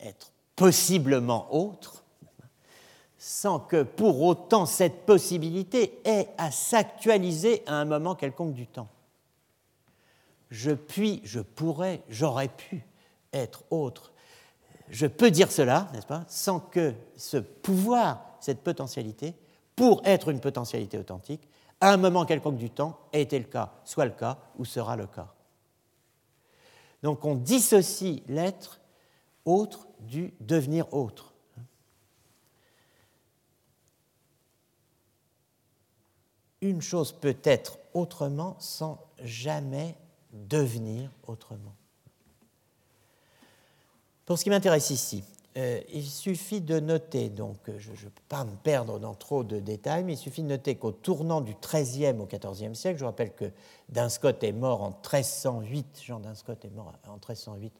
être 0.00 0.32
possiblement 0.56 1.52
autre, 1.54 2.04
sans 3.18 3.58
que 3.58 3.82
pour 3.82 4.22
autant 4.22 4.66
cette 4.66 5.06
possibilité 5.06 6.00
ait 6.04 6.28
à 6.36 6.50
s'actualiser 6.50 7.62
à 7.66 7.74
un 7.74 7.84
moment 7.84 8.14
quelconque 8.14 8.54
du 8.54 8.66
temps. 8.66 8.88
Je 10.50 10.72
puis, 10.72 11.20
je 11.24 11.40
pourrais, 11.40 12.02
j'aurais 12.08 12.48
pu 12.48 12.84
être 13.32 13.64
autre. 13.70 14.12
Je 14.88 15.06
peux 15.06 15.30
dire 15.30 15.50
cela, 15.50 15.88
n'est-ce 15.92 16.06
pas, 16.06 16.24
sans 16.28 16.60
que 16.60 16.94
ce 17.16 17.38
pouvoir, 17.38 18.36
cette 18.40 18.62
potentialité, 18.62 19.34
pour 19.76 20.02
être 20.04 20.30
une 20.30 20.40
potentialité 20.40 20.98
authentique, 20.98 21.48
à 21.80 21.92
un 21.92 21.96
moment 21.96 22.24
quelconque 22.24 22.56
du 22.56 22.70
temps, 22.70 22.98
a 23.12 23.18
été 23.18 23.38
le 23.38 23.44
cas, 23.44 23.72
soit 23.84 24.04
le 24.04 24.12
cas 24.12 24.38
ou 24.58 24.64
sera 24.64 24.96
le 24.96 25.06
cas. 25.06 25.32
Donc 27.02 27.24
on 27.24 27.34
dissocie 27.34 28.22
l'être 28.28 28.80
autre 29.44 29.86
du 30.00 30.32
devenir 30.40 30.92
autre. 30.94 31.34
Une 36.62 36.80
chose 36.80 37.12
peut 37.12 37.36
être 37.42 37.78
autrement 37.92 38.56
sans 38.58 38.98
jamais 39.22 39.96
devenir 40.32 41.10
autrement. 41.26 41.74
Pour 44.24 44.38
ce 44.38 44.44
qui 44.44 44.50
m'intéresse 44.50 44.88
ici, 44.88 45.22
euh, 45.56 45.80
il 45.92 46.04
suffit 46.04 46.60
de 46.60 46.80
noter, 46.80 47.28
donc 47.28 47.56
je 47.78 47.90
ne 47.90 47.96
peux 47.96 48.22
pas 48.28 48.44
me 48.44 48.56
perdre 48.56 48.98
dans 48.98 49.14
trop 49.14 49.44
de 49.44 49.60
détails, 49.60 50.02
mais 50.02 50.14
il 50.14 50.18
suffit 50.18 50.42
de 50.42 50.48
noter 50.48 50.74
qu'au 50.74 50.90
tournant 50.90 51.40
du 51.40 51.54
XIIIe 51.54 52.16
au 52.18 52.26
XIVe 52.26 52.74
siècle, 52.74 52.98
je 52.98 53.04
rappelle 53.04 53.32
que 53.32 53.44
Dinscott 53.88 54.42
est 54.42 54.52
mort 54.52 54.82
en 54.82 54.90
1308, 54.90 56.02
Jean 56.04 56.18
Dinscott 56.18 56.64
est 56.64 56.74
mort 56.74 56.92
en 57.06 57.12
1308 57.12 57.72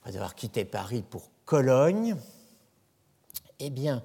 après 0.00 0.16
avoir 0.16 0.34
quitté 0.34 0.64
Paris 0.64 1.02
pour 1.08 1.30
Cologne, 1.44 2.16
eh 3.60 3.70
bien, 3.70 4.02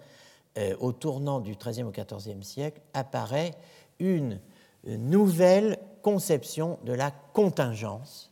euh, 0.57 0.75
au 0.79 0.91
tournant 0.91 1.39
du 1.39 1.55
XIIIe 1.55 1.83
au 1.83 1.91
XIVe 1.91 2.43
siècle, 2.43 2.79
apparaît 2.93 3.55
une 3.99 4.39
nouvelle 4.85 5.79
conception 6.03 6.79
de 6.83 6.93
la 6.93 7.11
contingence 7.11 8.31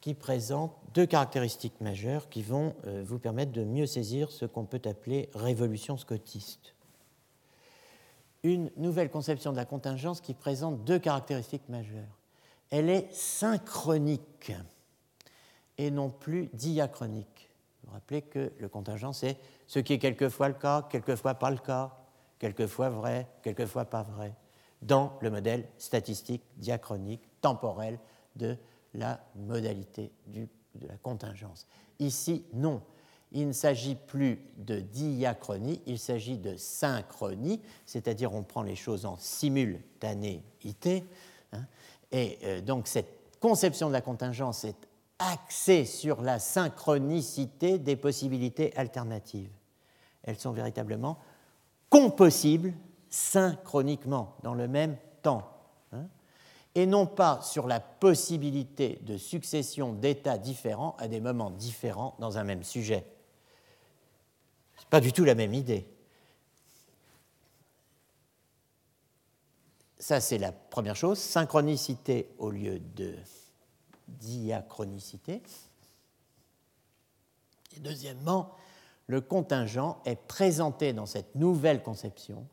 qui 0.00 0.14
présente 0.14 0.72
deux 0.94 1.06
caractéristiques 1.06 1.80
majeures 1.80 2.28
qui 2.28 2.42
vont 2.42 2.74
euh, 2.86 3.02
vous 3.04 3.18
permettre 3.18 3.52
de 3.52 3.64
mieux 3.64 3.86
saisir 3.86 4.30
ce 4.30 4.46
qu'on 4.46 4.64
peut 4.64 4.80
appeler 4.84 5.28
révolution 5.34 5.98
scotiste. 5.98 6.74
Une 8.44 8.70
nouvelle 8.76 9.10
conception 9.10 9.50
de 9.50 9.56
la 9.56 9.64
contingence 9.64 10.20
qui 10.20 10.34
présente 10.34 10.84
deux 10.84 11.00
caractéristiques 11.00 11.68
majeures. 11.68 12.18
Elle 12.70 12.90
est 12.90 13.12
synchronique 13.12 14.52
et 15.78 15.90
non 15.90 16.10
plus 16.10 16.48
diachronique. 16.52 17.50
Vous 17.82 17.88
vous 17.88 17.94
rappelez 17.94 18.22
que 18.22 18.52
le 18.58 18.68
contingent, 18.68 19.12
c'est 19.12 19.36
ce 19.66 19.80
qui 19.80 19.94
est 19.94 19.98
quelquefois 19.98 20.48
le 20.48 20.54
cas, 20.54 20.86
quelquefois 20.88 21.34
pas 21.34 21.50
le 21.50 21.58
cas, 21.58 21.96
quelquefois 22.38 22.90
vrai, 22.90 23.26
quelquefois 23.42 23.84
pas 23.84 24.02
vrai. 24.02 24.34
dans 24.82 25.16
le 25.22 25.30
modèle 25.30 25.66
statistique 25.78 26.42
diachronique 26.56 27.22
temporel 27.40 27.98
de 28.36 28.56
la 28.92 29.24
modalité 29.34 30.12
de 30.74 30.86
la 30.86 30.96
contingence. 30.96 31.66
Ici, 31.98 32.44
non. 32.52 32.82
Il 33.32 33.48
ne 33.48 33.52
s'agit 33.52 33.96
plus 33.96 34.38
de 34.58 34.78
diachronie, 34.78 35.80
il 35.86 35.98
s'agit 35.98 36.38
de 36.38 36.56
synchronie, 36.56 37.60
c'est-à-dire 37.84 38.32
on 38.32 38.44
prend 38.44 38.62
les 38.62 38.76
choses 38.76 39.06
en 39.06 39.16
simultanéité. 39.18 41.04
Hein, 41.52 41.64
et 42.12 42.38
euh, 42.44 42.60
donc 42.60 42.86
cette 42.86 43.40
conception 43.40 43.88
de 43.88 43.92
la 43.92 44.00
contingence 44.00 44.64
est 44.64 44.88
axée 45.18 45.84
sur 45.84 46.22
la 46.22 46.38
synchronicité 46.38 47.78
des 47.78 47.96
possibilités 47.96 48.76
alternatives. 48.76 49.50
Elles 50.22 50.38
sont 50.38 50.52
véritablement 50.52 51.18
compossibles 51.90 52.72
synchroniquement 53.10 54.36
dans 54.42 54.54
le 54.54 54.68
même 54.68 54.96
temps 55.22 55.53
et 56.74 56.86
non 56.86 57.06
pas 57.06 57.40
sur 57.42 57.66
la 57.66 57.80
possibilité 57.80 58.98
de 59.02 59.16
succession 59.16 59.92
d'états 59.92 60.38
différents 60.38 60.96
à 60.98 61.08
des 61.08 61.20
moments 61.20 61.50
différents 61.50 62.16
dans 62.18 62.38
un 62.38 62.44
même 62.44 62.64
sujet. 62.64 63.06
Ce 64.76 64.82
n'est 64.82 64.90
pas 64.90 65.00
du 65.00 65.12
tout 65.12 65.24
la 65.24 65.34
même 65.34 65.54
idée. 65.54 65.86
Ça, 69.98 70.20
c'est 70.20 70.38
la 70.38 70.52
première 70.52 70.96
chose, 70.96 71.18
synchronicité 71.18 72.28
au 72.38 72.50
lieu 72.50 72.78
de 72.78 73.14
diachronicité. 74.08 75.42
Et 77.76 77.80
deuxièmement, 77.80 78.54
le 79.06 79.20
contingent 79.20 80.02
est 80.04 80.16
présenté 80.16 80.92
dans 80.92 81.06
cette 81.06 81.34
nouvelle 81.34 81.82
conception 81.82 82.46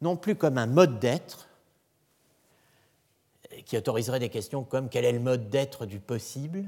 non 0.00 0.16
plus 0.16 0.34
comme 0.34 0.58
un 0.58 0.66
mode 0.66 0.98
d'être, 0.98 1.49
qui 3.64 3.76
autoriserait 3.76 4.18
des 4.18 4.28
questions 4.28 4.64
comme 4.64 4.88
quel 4.88 5.04
est 5.04 5.12
le 5.12 5.20
mode 5.20 5.50
d'être 5.50 5.86
du 5.86 6.00
possible, 6.00 6.64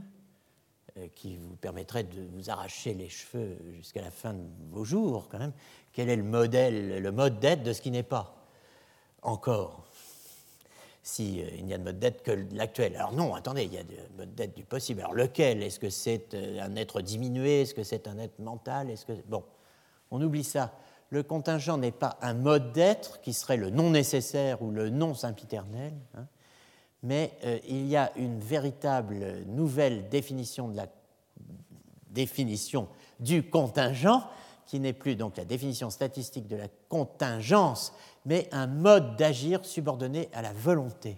euh, 0.98 1.08
qui 1.14 1.36
vous 1.36 1.56
permettrait 1.56 2.04
de 2.04 2.28
vous 2.34 2.50
arracher 2.50 2.92
les 2.92 3.08
cheveux 3.08 3.56
jusqu'à 3.76 4.02
la 4.02 4.10
fin 4.10 4.34
de 4.34 4.42
vos 4.70 4.84
jours, 4.84 5.28
quand 5.30 5.38
même. 5.38 5.52
Quel 5.92 6.10
est 6.10 6.16
le 6.16 6.22
modèle, 6.22 7.02
le 7.02 7.12
mode 7.12 7.40
d'être 7.40 7.62
de 7.62 7.72
ce 7.72 7.80
qui 7.80 7.90
n'est 7.90 8.02
pas 8.02 8.34
encore 9.22 9.86
S'il 11.02 11.34
si, 11.34 11.42
euh, 11.42 11.62
n'y 11.62 11.72
a 11.72 11.78
de 11.78 11.84
mode 11.84 11.98
d'être 11.98 12.22
que 12.22 12.32
l'actuel? 12.52 12.94
Alors 12.96 13.12
non, 13.12 13.34
attendez, 13.34 13.64
il 13.64 13.72
y 13.72 13.78
a 13.78 13.84
de 13.84 13.96
mode 14.18 14.34
d'être 14.34 14.54
du 14.54 14.64
possible. 14.64 15.00
Alors 15.00 15.14
lequel? 15.14 15.62
Est-ce 15.62 15.78
que 15.78 15.90
c'est 15.90 16.34
euh, 16.34 16.60
un 16.60 16.76
être 16.76 17.00
diminué? 17.00 17.62
Est-ce 17.62 17.74
que 17.74 17.84
c'est 17.84 18.06
un 18.06 18.18
être 18.18 18.38
mental? 18.38 18.90
Est-ce 18.90 19.06
que 19.06 19.12
bon, 19.28 19.44
on 20.10 20.20
oublie 20.20 20.44
ça. 20.44 20.72
Le 21.08 21.22
contingent 21.22 21.78
n'est 21.78 21.90
pas 21.90 22.18
un 22.20 22.34
mode 22.34 22.72
d'être 22.72 23.20
qui 23.20 23.32
serait 23.32 23.56
le 23.56 23.70
non 23.70 23.90
nécessaire 23.90 24.60
ou 24.62 24.70
le 24.70 24.90
non 24.90 25.14
sempiternel. 25.14 25.94
Hein 26.16 26.26
mais 27.02 27.32
euh, 27.44 27.58
il 27.68 27.86
y 27.86 27.96
a 27.96 28.12
une 28.16 28.38
véritable 28.38 29.44
nouvelle 29.46 30.08
définition 30.08 30.68
de 30.68 30.76
la 30.76 30.86
définition 32.10 32.88
du 33.20 33.48
contingent, 33.48 34.22
qui 34.66 34.80
n'est 34.80 34.92
plus 34.92 35.16
donc 35.16 35.36
la 35.36 35.44
définition 35.44 35.90
statistique 35.90 36.46
de 36.46 36.56
la 36.56 36.68
contingence, 36.88 37.92
mais 38.24 38.48
un 38.52 38.66
mode 38.66 39.16
d'agir 39.16 39.64
subordonné 39.64 40.28
à 40.32 40.42
la 40.42 40.52
volonté. 40.52 41.16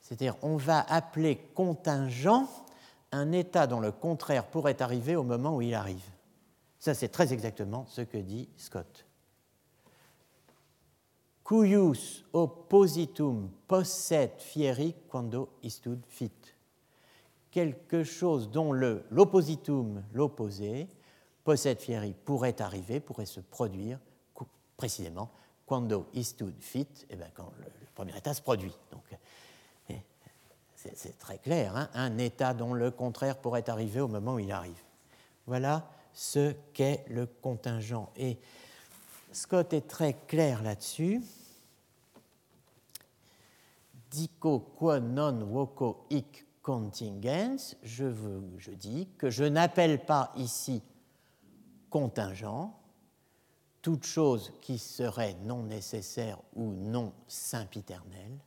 C'est-à-dire, 0.00 0.36
on 0.42 0.56
va 0.56 0.80
appeler 0.80 1.36
contingent 1.54 2.48
un 3.10 3.32
état 3.32 3.66
dont 3.66 3.80
le 3.80 3.92
contraire 3.92 4.46
pourrait 4.46 4.82
arriver 4.82 5.16
au 5.16 5.22
moment 5.22 5.56
où 5.56 5.62
il 5.62 5.74
arrive. 5.74 6.04
Ça, 6.78 6.94
c'est 6.94 7.08
très 7.08 7.32
exactement 7.32 7.86
ce 7.88 8.02
que 8.02 8.18
dit 8.18 8.48
Scott 8.56 9.03
cuius 11.44 12.24
oppositum 12.32 13.50
posset 13.68 14.40
fieri 14.40 14.94
quando 15.08 15.50
istud 15.62 16.02
fit. 16.08 16.32
Quelque 17.50 18.02
chose 18.02 18.50
dont 18.50 18.72
l'oppositum, 18.72 20.02
l'opposé, 20.12 20.88
posset 21.44 21.76
fieri, 21.76 22.14
pourrait 22.24 22.60
arriver, 22.60 22.98
pourrait 22.98 23.26
se 23.26 23.40
produire 23.40 24.00
précisément 24.76 25.30
quando 25.66 26.06
istud 26.14 26.54
fit, 26.60 26.88
eh 27.10 27.16
bien, 27.16 27.28
quand 27.34 27.52
le, 27.58 27.66
premier 27.94 28.16
état 28.16 28.34
se 28.34 28.42
produit. 28.42 28.74
Donc, 28.90 29.04
eh, 29.88 30.00
c'est 30.74 31.16
très 31.18 31.38
clair, 31.38 31.76
hein, 31.76 31.88
un 31.94 32.18
état 32.18 32.54
dont 32.54 32.74
le 32.74 32.90
contraire 32.90 33.38
pourrait 33.38 33.70
arriver 33.70 34.00
au 34.00 34.08
moment 34.08 34.34
où 34.34 34.38
il 34.40 34.50
arrive. 34.50 34.82
Voilà 35.46 35.88
ce 36.12 36.52
qu'est 36.72 37.04
le 37.08 37.26
contingent. 37.26 38.10
Scott 39.34 39.72
est 39.72 39.88
très 39.88 40.14
clair 40.26 40.62
là-dessus. 40.62 41.20
Dico 44.10 44.60
qua 44.60 45.00
non 45.00 45.44
voco 45.44 46.06
hic 46.08 46.46
contingens, 46.62 47.76
je, 47.82 48.06
dis 48.74 49.08
que 49.18 49.30
je 49.30 49.44
n'appelle 49.44 50.04
pas 50.04 50.32
ici 50.36 50.82
contingent 51.90 52.80
toute 53.82 54.04
chose 54.06 54.52
qui 54.62 54.78
serait 54.78 55.34
non 55.42 55.64
nécessaire 55.64 56.38
ou 56.54 56.72
non 56.72 57.12
sempiternelle, 57.26 58.38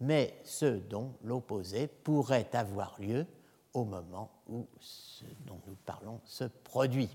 mais 0.00 0.40
ce 0.44 0.78
dont 0.78 1.12
l'opposé 1.22 1.86
pourrait 1.86 2.48
avoir 2.54 3.00
lieu 3.00 3.26
au 3.74 3.84
moment 3.84 4.30
où 4.48 4.66
ce 4.80 5.24
dont 5.46 5.60
nous 5.66 5.76
parlons 5.84 6.20
se 6.24 6.44
produit 6.44 7.10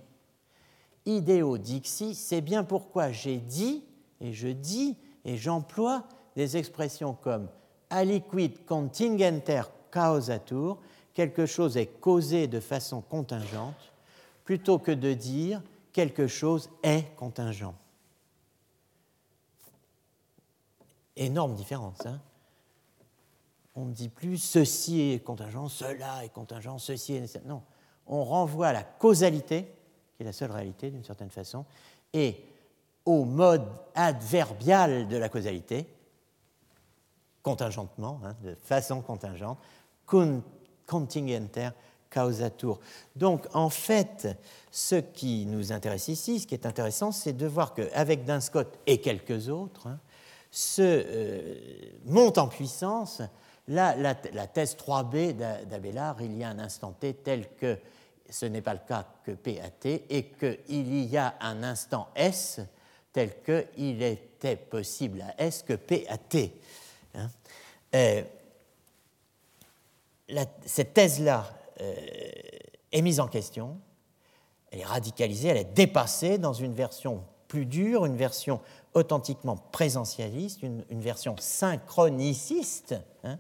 idéo 1.06 1.58
dixi, 1.58 2.16
c'est 2.16 2.42
bien 2.42 2.64
pourquoi 2.64 3.12
j'ai 3.12 3.38
dit, 3.38 3.84
et 4.22 4.34
je 4.34 4.48
dis, 4.48 4.98
et 5.24 5.38
j'emploie 5.38 6.04
des 6.36 6.58
expressions 6.58 7.14
comme 7.14 7.50
aliquid 7.90 8.66
contingenter 8.66 9.62
causatur, 9.92 10.80
quelque 11.14 11.46
chose 11.46 11.78
est 11.78 11.88
causé 12.00 12.48
de 12.48 12.60
façon 12.60 13.02
contingente, 13.02 13.94
plutôt 14.44 14.80
que 14.80 14.92
de 14.92 15.14
dire 15.14 15.62
quelque 15.94 16.28
chose 16.28 16.70
est 16.84 17.16
contingent. 17.16 17.76
Énorme 21.16 21.56
différence. 21.56 22.06
Hein 22.06 22.20
on 23.76 23.86
ne 23.86 23.94
dit 23.94 24.10
plus 24.10 24.38
ceci 24.38 25.02
est 25.02 25.20
contingent, 25.20 25.68
cela 25.68 26.24
est 26.24 26.30
contingent, 26.30 26.78
ceci 26.78 27.14
est. 27.14 27.46
Non, 27.46 27.62
on 28.08 28.24
renvoie 28.24 28.68
à 28.68 28.74
la 28.74 28.84
causalité 28.84 29.75
qui 30.16 30.24
est 30.24 30.26
la 30.26 30.34
seule 30.34 30.52
réalité 30.52 30.92
d'une 30.92 31.04
certaine 31.04 31.30
façon, 31.30 31.66
et 32.14 32.44
au 33.06 33.26
mode 33.26 33.68
adverbial 33.94 35.08
de 35.08 35.18
la 35.18 35.30
causalité, 35.30 35.88
contingentement, 37.44 38.20
hein, 38.24 38.36
de 38.44 38.56
façon 38.56 39.02
contingente, 39.02 39.60
contingenter 40.88 41.70
causatur. 42.10 42.80
Donc 43.16 43.46
en 43.54 43.70
fait, 43.70 44.28
ce 44.72 44.96
qui 44.96 45.46
nous 45.46 45.72
intéresse 45.72 46.08
ici, 46.08 46.40
ce 46.40 46.48
qui 46.48 46.56
est 46.56 46.66
intéressant, 46.66 47.12
c'est 47.12 47.34
de 47.34 47.46
voir 47.46 47.74
qu'avec 47.74 48.24
Dunscott 48.24 48.80
et 48.88 49.02
quelques 49.02 49.50
autres, 49.50 49.88
hein, 49.88 50.00
se 50.50 50.82
euh, 50.82 51.56
monte 52.06 52.38
en 52.38 52.48
puissance 52.48 53.22
la, 53.68 53.96
la, 53.96 54.16
la 54.34 54.48
thèse 54.48 54.76
3b 54.76 55.34
d'Abélard, 55.66 56.22
il 56.22 56.38
y 56.38 56.44
a 56.44 56.50
un 56.50 56.60
instant 56.60 56.94
T 56.94 57.14
tel 57.14 57.50
que 57.56 57.78
ce 58.30 58.46
n'est 58.46 58.62
pas 58.62 58.74
le 58.74 58.82
cas 58.88 59.06
que 59.24 59.32
PAT, 59.32 59.90
et 60.10 60.32
qu'il 60.32 61.06
y 61.06 61.18
a 61.18 61.36
un 61.40 61.64
instant 61.64 62.10
S 62.16 62.60
tel 63.14 63.42
qu'il 63.42 64.02
était 64.02 64.58
possible 64.58 65.22
à 65.22 65.42
S 65.42 65.64
que 65.64 65.74
PAT. 65.74 66.50
Hein. 67.14 67.30
Euh, 67.96 68.24
cette 70.66 70.94
thèse-là 70.94 71.46
euh, 71.82 71.96
est 72.92 73.02
mise 73.02 73.20
en 73.20 73.28
question, 73.28 73.78
elle 74.72 74.80
est 74.80 74.86
radicalisée, 74.86 75.50
elle 75.50 75.58
est 75.58 75.74
dépassée 75.74 76.38
dans 76.38 76.54
une 76.54 76.74
version 76.74 77.24
plus 77.48 77.66
dure, 77.66 78.06
une 78.06 78.18
version 78.18 78.60
authentiquement 78.94 79.58
présentialiste, 79.72 80.64
une, 80.64 80.84
version 80.90 81.36
synchroniciste, 81.38 82.96
hein, 83.24 83.38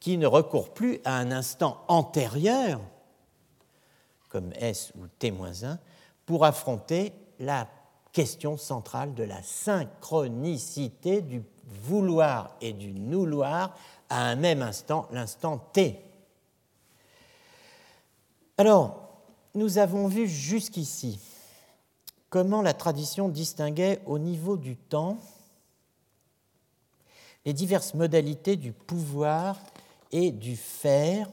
qui 0.00 0.18
ne 0.18 0.26
recourt 0.26 0.72
plus 0.72 1.00
à 1.04 1.16
un 1.16 1.30
instant 1.30 1.84
antérieur 1.88 2.80
comme 4.34 4.52
S 4.58 4.92
ou 4.98 5.06
T-1 5.20 5.78
pour 6.26 6.44
affronter 6.44 7.12
la 7.38 7.68
question 8.10 8.56
centrale 8.56 9.14
de 9.14 9.22
la 9.22 9.40
synchronicité 9.44 11.22
du 11.22 11.44
vouloir 11.84 12.56
et 12.60 12.72
du 12.72 12.90
nouloir 12.90 13.78
à 14.10 14.24
un 14.26 14.34
même 14.34 14.60
instant, 14.60 15.06
l'instant 15.12 15.58
T. 15.72 16.00
Alors, 18.58 19.20
nous 19.54 19.78
avons 19.78 20.08
vu 20.08 20.26
jusqu'ici 20.26 21.20
comment 22.28 22.60
la 22.60 22.74
tradition 22.74 23.28
distinguait 23.28 24.00
au 24.04 24.18
niveau 24.18 24.56
du 24.56 24.74
temps 24.74 25.16
les 27.44 27.52
diverses 27.52 27.94
modalités 27.94 28.56
du 28.56 28.72
pouvoir 28.72 29.60
et 30.10 30.32
du 30.32 30.56
faire 30.56 31.28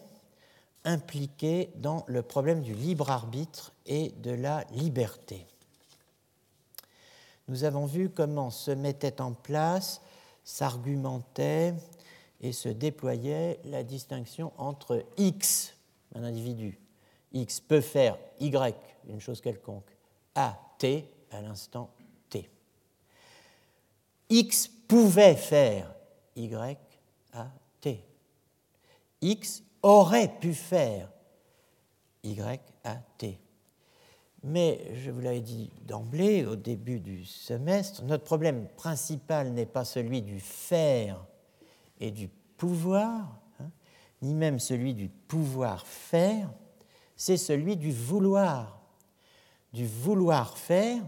impliqués 0.84 1.70
dans 1.76 2.04
le 2.08 2.22
problème 2.22 2.62
du 2.62 2.74
libre 2.74 3.10
arbitre 3.10 3.74
et 3.86 4.10
de 4.24 4.32
la 4.32 4.64
liberté. 4.72 5.46
Nous 7.48 7.64
avons 7.64 7.86
vu 7.86 8.10
comment 8.10 8.50
se 8.50 8.72
mettait 8.72 9.22
en 9.22 9.34
place 9.34 10.02
s'argumentait 10.44 11.74
et 12.42 12.52
se 12.52 12.70
déployait 12.70 13.60
la 13.66 13.84
distinction 13.84 14.52
entre 14.58 15.06
X, 15.18 15.74
un 16.16 16.24
individu, 16.24 16.80
X 17.34 17.60
peut 17.60 17.82
faire 17.82 18.18
Y, 18.40 18.76
une 19.08 19.20
chose 19.20 19.42
quelconque, 19.42 19.96
à 20.36 20.60
T 20.78 21.06
à 21.32 21.42
l'instant 21.42 21.90
T. 22.30 22.50
X 24.30 24.68
pouvait 24.88 25.36
faire 25.36 25.94
Y 26.36 26.78
à 27.34 27.48
T. 27.80 28.04
X 29.22 29.64
aurait 29.84 30.40
pu 30.40 30.54
faire 30.54 31.10
Y 32.24 32.62
à 32.84 32.96
T. 33.18 33.40
Mais 34.44 34.96
je 34.96 35.12
vous 35.12 35.22
l'avais 35.22 35.42
dit 35.42 35.70
d'emblée, 35.86 36.46
au 36.46 36.56
début 36.56 37.00
du 37.00 37.26
semestre, 37.26 38.04
notre 38.04 38.24
problème 38.24 38.68
principal 38.76 39.52
n'est 39.52 39.68
pas 39.68 39.86
celui 39.86 40.22
du 40.22 40.40
faire 40.40 41.24
et 42.00 42.10
du 42.10 42.28
pouvoir, 42.58 43.40
hein, 43.60 43.70
ni 44.22 44.34
même 44.34 44.60
celui 44.60 44.94
du 44.96 45.10
pouvoir 45.10 45.86
faire, 45.86 46.52
c'est 47.16 47.38
celui 47.38 47.78
du 47.78 47.92
vouloir, 47.92 48.82
du 49.74 49.86
vouloir 49.86 50.58
faire 50.58 51.04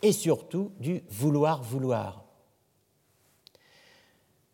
et 0.00 0.12
surtout 0.12 0.72
du 0.80 1.02
vouloir 1.10 1.62
vouloir. 1.62 2.24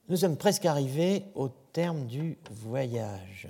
Nous 0.08 0.16
sommes 0.16 0.36
presque 0.36 0.66
arrivés 0.66 1.24
au 1.34 1.50
terme 1.74 2.06
du 2.06 2.38
voyage. 2.52 3.48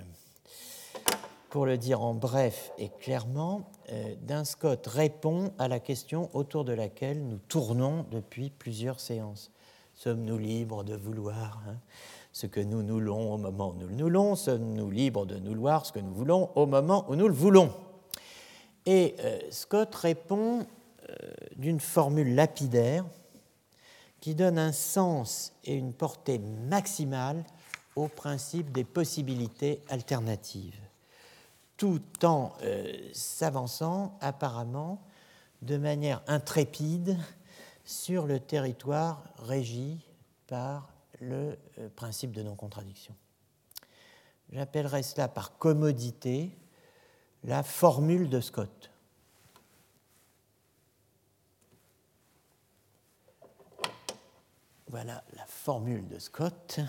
Pour 1.51 1.67
le 1.67 1.77
dire 1.77 2.01
en 2.01 2.15
bref 2.15 2.71
et 2.79 2.89
clairement, 2.89 3.69
euh, 3.91 4.43
Scott 4.43 4.87
répond 4.87 5.53
à 5.59 5.67
la 5.67 5.79
question 5.79 6.31
autour 6.33 6.65
de 6.65 6.73
laquelle 6.73 7.23
nous 7.23 7.37
tournons 7.37 8.03
depuis 8.09 8.49
plusieurs 8.49 8.99
séances. 8.99 9.51
Sommes-nous 9.93 10.39
libres 10.39 10.83
de 10.83 10.95
vouloir 10.95 11.61
hein, 11.69 11.77
ce 12.31 12.47
que 12.47 12.59
nous 12.59 12.81
nous 12.81 12.95
voulons 12.95 13.31
au 13.31 13.37
moment 13.37 13.69
où 13.69 13.73
nous 13.75 13.87
le 13.87 13.95
voulons 13.95 14.35
Sommes-nous 14.35 14.89
libres 14.89 15.27
de 15.27 15.37
nous 15.37 15.51
vouloir 15.51 15.85
ce 15.85 15.91
que 15.91 15.99
nous 15.99 16.13
voulons 16.13 16.49
au 16.55 16.65
moment 16.65 17.05
où 17.07 17.15
nous 17.15 17.27
le 17.27 17.33
voulons? 17.33 17.71
Et 18.87 19.15
euh, 19.19 19.39
Scott 19.51 19.93
répond 19.93 20.65
euh, 21.11 21.15
d'une 21.57 21.79
formule 21.79 22.33
lapidaire 22.33 23.05
qui 24.19 24.33
donne 24.33 24.57
un 24.57 24.71
sens 24.71 25.53
et 25.63 25.75
une 25.75 25.93
portée 25.93 26.39
maximale 26.39 27.45
au 27.95 28.07
principe 28.07 28.71
des 28.71 28.83
possibilités 28.83 29.81
alternatives 29.89 30.79
tout 31.77 32.01
en 32.23 32.53
euh, 32.63 33.09
s'avançant 33.13 34.17
apparemment 34.21 35.01
de 35.61 35.77
manière 35.77 36.21
intrépide 36.27 37.17
sur 37.83 38.25
le 38.25 38.39
territoire 38.39 39.23
régi 39.39 39.99
par 40.47 40.89
le 41.19 41.57
euh, 41.79 41.89
principe 41.95 42.31
de 42.31 42.43
non-contradiction. 42.43 43.15
J'appellerai 44.51 45.03
cela 45.03 45.27
par 45.27 45.57
commodité 45.57 46.51
la 47.43 47.63
formule 47.63 48.29
de 48.29 48.39
Scott. 48.41 48.91
Voilà 54.87 55.23
la 55.35 55.45
formule 55.45 56.07
de 56.07 56.19
Scott. 56.19 56.79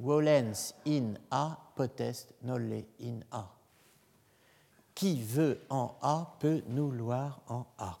Wolens 0.00 0.74
in 0.86 1.14
A 1.30 1.56
potest 1.76 2.34
nolle 2.42 2.84
in 3.00 3.20
A 3.30 3.60
qui 5.00 5.22
veut 5.22 5.58
en 5.70 5.96
A 6.02 6.36
peut 6.40 6.62
nous 6.66 6.90
loir 6.90 7.40
en 7.48 7.64
A. 7.78 7.98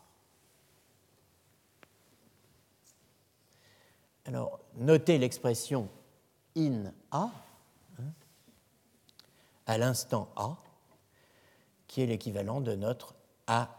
Alors, 4.26 4.60
notez 4.76 5.16
l'expression 5.16 5.88
in 6.54 6.92
A, 7.10 7.30
hein, 7.98 8.12
à 9.64 9.78
l'instant 9.78 10.30
A, 10.36 10.58
qui 11.86 12.02
est 12.02 12.06
l'équivalent 12.06 12.60
de 12.60 12.74
notre 12.74 13.14
AT, 13.46 13.70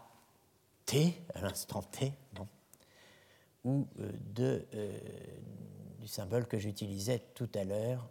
à 1.36 1.42
l'instant 1.42 1.84
T, 1.84 2.12
ou 3.64 3.88
euh, 4.00 4.12
de, 4.34 4.66
euh, 4.74 5.00
du 6.02 6.08
symbole 6.08 6.48
que 6.48 6.58
j'utilisais 6.58 7.20
tout 7.36 7.50
à 7.54 7.64
l'heure, 7.64 8.10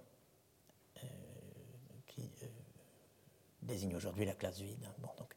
désigne 3.63 3.95
aujourd'hui 3.95 4.25
la 4.25 4.35
classe 4.35 4.61
vide. 4.61 4.89
donc, 5.19 5.35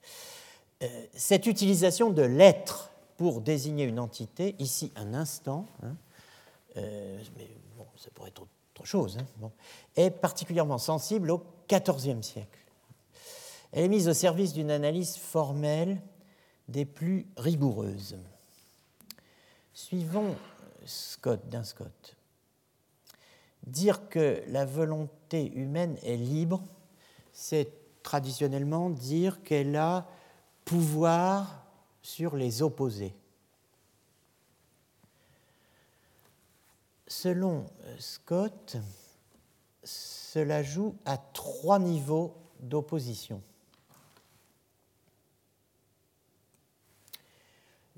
euh, 0.81 1.05
cette 1.13 1.45
utilisation 1.45 2.09
de 2.09 2.21
l'être 2.21 2.91
pour 3.17 3.41
désigner 3.41 3.85
une 3.85 3.99
entité, 3.99 4.55
ici 4.59 4.91
un 4.95 5.13
instant, 5.13 5.67
hein, 5.83 5.95
euh, 6.77 7.21
mais 7.37 7.47
bon, 7.77 7.85
ça 7.95 8.09
pourrait 8.13 8.29
être 8.29 8.41
autre 8.41 8.85
chose, 8.85 9.17
hein, 9.17 9.51
est 9.95 10.09
particulièrement 10.09 10.79
sensible 10.79 11.31
au 11.31 11.43
XIVe 11.69 12.21
siècle. 12.21 12.59
Elle 13.71 13.85
est 13.85 13.89
mise 13.89 14.07
au 14.07 14.13
service 14.13 14.53
d'une 14.53 14.71
analyse 14.71 15.15
formelle 15.17 16.01
des 16.67 16.85
plus 16.85 17.27
rigoureuses. 17.37 18.17
Suivons 19.73 20.35
Scott 20.85 21.49
d'un 21.49 21.63
Scott. 21.63 22.15
Dire 23.63 24.09
que 24.09 24.43
la 24.47 24.65
volonté 24.65 25.51
humaine 25.53 25.97
est 26.03 26.17
libre, 26.17 26.63
c'est 27.31 27.71
traditionnellement 28.03 28.89
dire 28.89 29.41
qu'elle 29.43 29.75
a 29.75 30.07
pouvoir 30.65 31.65
sur 32.01 32.35
les 32.35 32.61
opposés. 32.61 33.15
Selon 37.07 37.65
Scott, 37.99 38.77
cela 39.83 40.63
joue 40.63 40.95
à 41.05 41.17
trois 41.17 41.79
niveaux 41.79 42.35
d'opposition. 42.59 43.41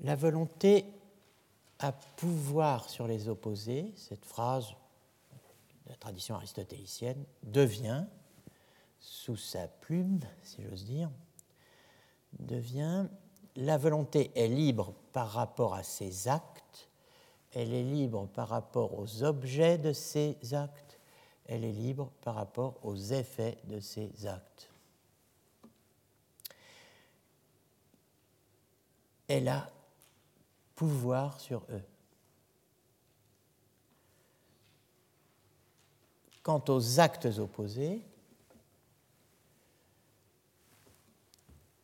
La 0.00 0.14
volonté 0.14 0.84
à 1.78 1.92
pouvoir 1.92 2.88
sur 2.88 3.06
les 3.06 3.28
opposés, 3.28 3.92
cette 3.96 4.24
phrase 4.24 4.74
la 5.86 5.96
tradition 5.96 6.34
aristotélicienne, 6.34 7.24
devient 7.42 8.04
sous 9.00 9.36
sa 9.36 9.68
plume, 9.68 10.20
si 10.42 10.62
j'ose 10.62 10.84
dire, 10.84 11.10
devient 12.38 13.06
la 13.56 13.78
volonté 13.78 14.30
est 14.34 14.48
libre 14.48 14.92
par 15.12 15.30
rapport 15.30 15.74
à 15.74 15.82
ses 15.82 16.28
actes, 16.28 16.90
elle 17.52 17.72
est 17.72 17.82
libre 17.82 18.26
par 18.26 18.48
rapport 18.48 18.98
aux 18.98 19.22
objets 19.22 19.78
de 19.78 19.92
ses 19.92 20.36
actes, 20.52 20.98
elle 21.46 21.64
est 21.64 21.72
libre 21.72 22.10
par 22.20 22.34
rapport 22.34 22.74
aux 22.82 22.96
effets 22.96 23.56
de 23.64 23.80
ses 23.80 24.26
actes. 24.26 24.70
Elle 29.28 29.48
a 29.48 29.70
pouvoir 30.74 31.40
sur 31.40 31.62
eux. 31.70 31.82
Quant 36.46 36.62
aux 36.68 37.00
actes 37.00 37.26
opposés, 37.38 38.00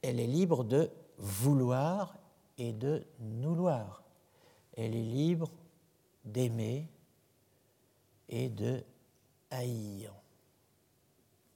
elle 0.02 0.20
est 0.20 0.26
libre 0.28 0.62
de 0.62 0.88
vouloir 1.18 2.16
et 2.58 2.72
de 2.72 3.04
nouloir. 3.18 4.04
Elle 4.76 4.94
est 4.94 5.02
libre 5.02 5.50
d'aimer 6.24 6.88
et 8.28 8.50
de 8.50 8.84
haïr. 9.50 10.14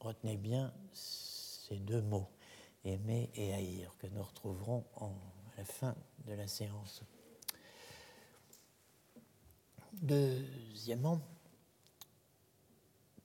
Retenez 0.00 0.36
bien 0.36 0.74
ces 0.92 1.76
deux 1.76 2.02
mots, 2.02 2.28
aimer 2.84 3.30
et 3.36 3.54
haïr, 3.54 3.94
que 4.00 4.08
nous 4.08 4.24
retrouverons 4.24 4.82
à 4.96 5.58
la 5.58 5.64
fin 5.64 5.94
de 6.26 6.32
la 6.32 6.48
séance. 6.48 7.04
Deuxièmement, 9.92 11.20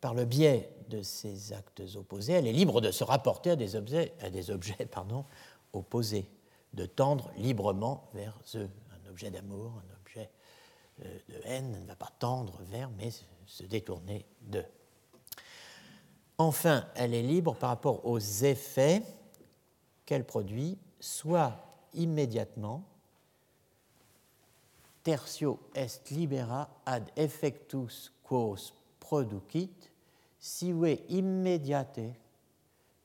par 0.02 0.16
le 0.16 0.26
biais 0.26 0.70
de 0.90 1.02
ces 1.04 1.54
actes 1.54 1.84
opposés, 1.96 2.34
elle 2.34 2.48
est 2.48 2.52
libre 2.54 2.82
de 2.82 2.92
se 2.92 3.04
rapporter 3.04 3.52
à 3.52 3.56
des 3.56 3.76
objets, 3.76 4.14
opposés, 5.74 6.28
de 6.74 6.86
tendre 6.86 7.32
librement 7.38 8.10
vers 8.14 8.38
eux. 8.56 8.70
Un 8.92 9.10
objet 9.10 9.30
d'amour, 9.30 9.74
un 9.78 9.96
objet 10.02 10.30
euh, 11.06 11.20
de 11.30 11.36
haine 11.46 11.80
ne 11.82 11.86
va 11.86 11.96
pas 11.96 12.12
tendre 12.20 12.60
vers, 12.64 12.90
mais 12.98 13.10
se 13.46 13.64
détourner 13.64 14.26
d'eux. 14.42 14.66
Enfin, 16.38 16.88
elle 16.96 17.14
est 17.14 17.22
libre 17.22 17.56
par 17.56 17.70
rapport 17.70 18.06
aux 18.06 18.20
effets 18.20 19.04
qu'elle 20.06 20.26
produit, 20.26 20.78
soit 21.00 21.56
immédiatement, 21.94 22.84
tertio 25.04 25.60
est 25.76 26.10
libera 26.10 26.70
ad 26.86 27.10
effectus 27.16 28.12
quos 28.24 28.74
producit, 29.00 29.91
sive 30.42 31.00
immediate, 31.08 32.16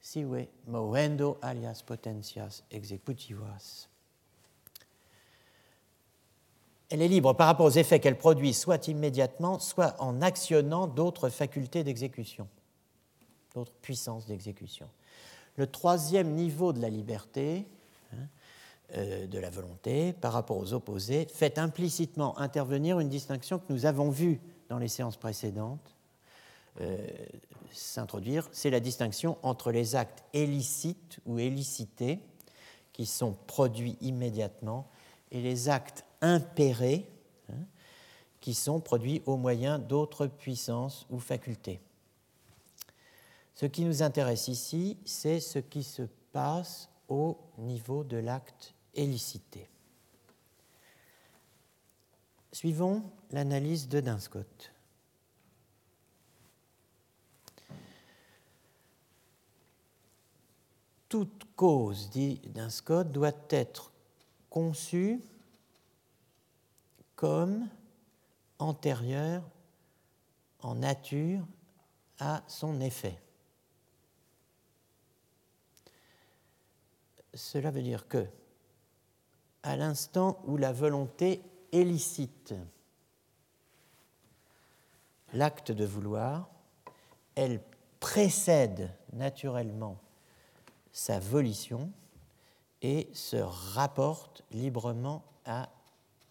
sive 0.01 0.49
movendo 0.67 1.39
alias 1.43 1.83
potentias 1.85 2.65
executivas. 2.71 3.89
elle 6.89 7.03
est 7.03 7.09
libre 7.09 7.33
par 7.35 7.49
rapport 7.49 7.67
aux 7.67 7.71
effets 7.71 8.01
qu'elle 8.01 8.19
produit, 8.19 8.55
soit 8.55 8.89
immédiatement, 8.89 9.59
soit 9.59 10.01
en 10.01 10.23
actionnant 10.23 10.87
d'autres 10.87 11.29
facultés 11.29 11.83
d'exécution, 11.83 12.49
d'autres 13.55 13.73
puissances 13.83 14.27
d'exécution. 14.27 14.89
Le 15.57 15.67
troisième 15.67 16.33
niveau 16.33 16.73
de 16.73 16.81
la 16.81 16.89
liberté, 16.89 17.67
hein, 18.13 18.29
euh, 18.95 19.27
de 19.27 19.39
la 19.39 19.51
volonté, 19.51 20.13
par 20.13 20.33
rapport 20.33 20.59
aux 20.59 20.75
opposés, 20.75 21.27
fait 21.33 21.59
implicitement 21.59 22.39
intervenir 22.39 23.01
une 23.01 23.09
distinction 23.09 23.59
que 23.59 23.73
nous 23.73 23.87
avons 23.87 24.11
vue 24.11 24.41
dans 24.69 24.79
les 24.79 24.89
séances 24.89 25.17
précédentes 25.17 25.96
s'introduire, 27.73 28.49
c'est 28.53 28.71
la 28.71 28.81
distinction 28.81 29.39
entre 29.43 29.71
les 29.71 29.97
actes 29.97 30.25
illicites 30.33 31.19
ou 31.27 31.39
illicités, 31.39 32.21
qui 32.93 33.07
sont 33.07 33.37
produits 33.47 33.99
immédiatement, 34.01 34.89
et 35.31 35.41
les 35.41 35.69
actes 35.69 36.05
impérés, 36.21 37.11
hein, 37.51 37.65
qui 38.41 38.55
sont 38.55 38.81
produits 38.81 39.23
au 39.27 39.37
moyen 39.37 39.79
d'autres 39.79 40.27
puissances 40.27 41.07
ou 41.11 41.19
facultés. 41.19 41.81
Ce 43.55 43.67
qui 43.67 43.85
nous 43.85 44.03
intéresse 44.03 44.49
ici, 44.49 44.99
c'est 45.05 45.41
ce 45.41 45.59
qui 45.59 45.83
se 45.83 46.03
passe 46.33 46.89
au 47.09 47.39
niveau 47.59 48.05
de 48.05 48.19
l'acte 48.19 48.75
élicité. 48.95 49.69
Suivons 52.53 53.03
l'analyse 53.31 53.89
de 53.89 54.01
Dinscott. 54.01 54.73
Toute 61.17 61.47
cause, 61.57 62.11
dit 62.11 62.43
Dinscott, 62.45 63.11
doit 63.11 63.33
être 63.49 63.91
conçue 64.51 65.19
comme 67.15 67.71
antérieure 68.59 69.43
en 70.61 70.75
nature 70.75 71.43
à 72.19 72.43
son 72.49 72.83
effet. 72.83 73.19
Cela 77.33 77.71
veut 77.71 77.81
dire 77.81 78.07
que, 78.09 78.27
à 79.63 79.75
l'instant 79.79 80.43
où 80.45 80.59
la 80.59 80.75
volonté 80.75 81.41
élicite 81.73 82.53
l'acte 85.33 85.73
de 85.73 85.87
vouloir, 85.87 86.51
elle 87.35 87.63
précède 88.01 88.95
naturellement 89.15 89.97
sa 90.97 91.21
volition 91.21 91.93
et 92.81 93.11
se 93.13 93.37
rapporte 93.37 94.43
librement 94.51 95.23
à 95.45 95.69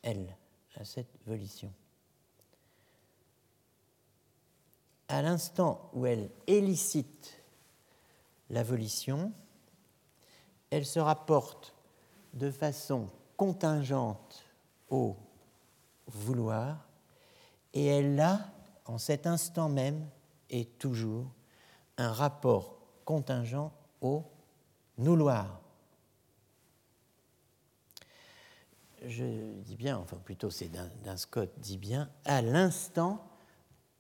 elle 0.02 0.36
à 0.76 0.84
cette 0.84 1.20
volition. 1.28 1.72
À 5.08 5.22
l'instant 5.22 5.92
où 5.94 6.08
elle 6.08 6.32
élicite 6.48 7.44
la 8.50 8.64
volition, 8.64 9.32
elle 10.72 10.88
se 10.88 11.00
rapporte 11.00 11.76
de 12.34 12.50
façon 12.50 13.08
contingente 13.38 14.46
au 14.90 15.16
vouloir 16.08 16.90
et 17.72 17.86
elle 17.86 18.20
a, 18.20 18.40
en 18.86 18.98
cet 18.98 19.28
instant 19.28 19.70
même 19.70 20.10
et 20.50 20.66
toujours, 20.66 21.28
un 22.00 22.12
rapport 22.12 22.80
contingent 23.06 23.72
au 24.02 24.24
nouloir. 24.98 25.62
je 29.08 29.60
dis 29.62 29.76
bien, 29.76 29.98
enfin 29.98 30.18
plutôt 30.18 30.50
c'est 30.50 30.70
d'un 30.70 31.18
Scott 31.18 31.52
dit 31.58 31.78
bien, 31.78 32.10
à 32.26 32.42
l'instant 32.42 33.26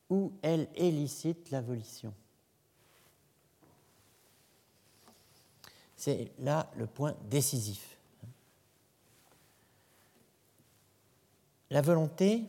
où 0.10 0.34
elle 0.42 0.68
élicite 0.76 1.52
la 1.52 1.62
volition. 1.62 2.14
C'est 5.96 6.32
là 6.40 6.70
le 6.76 6.88
point 6.88 7.16
décisif. 7.30 7.98
La 11.72 11.82
volonté, 11.82 12.44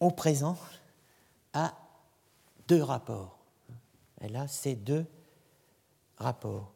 au 0.00 0.10
présent, 0.10 0.58
a 1.52 1.74
deux 2.66 2.82
rapports. 2.82 3.38
Elle 4.20 4.34
a 4.36 4.48
ces 4.48 4.74
deux 4.74 5.06
rapports. 6.18 6.72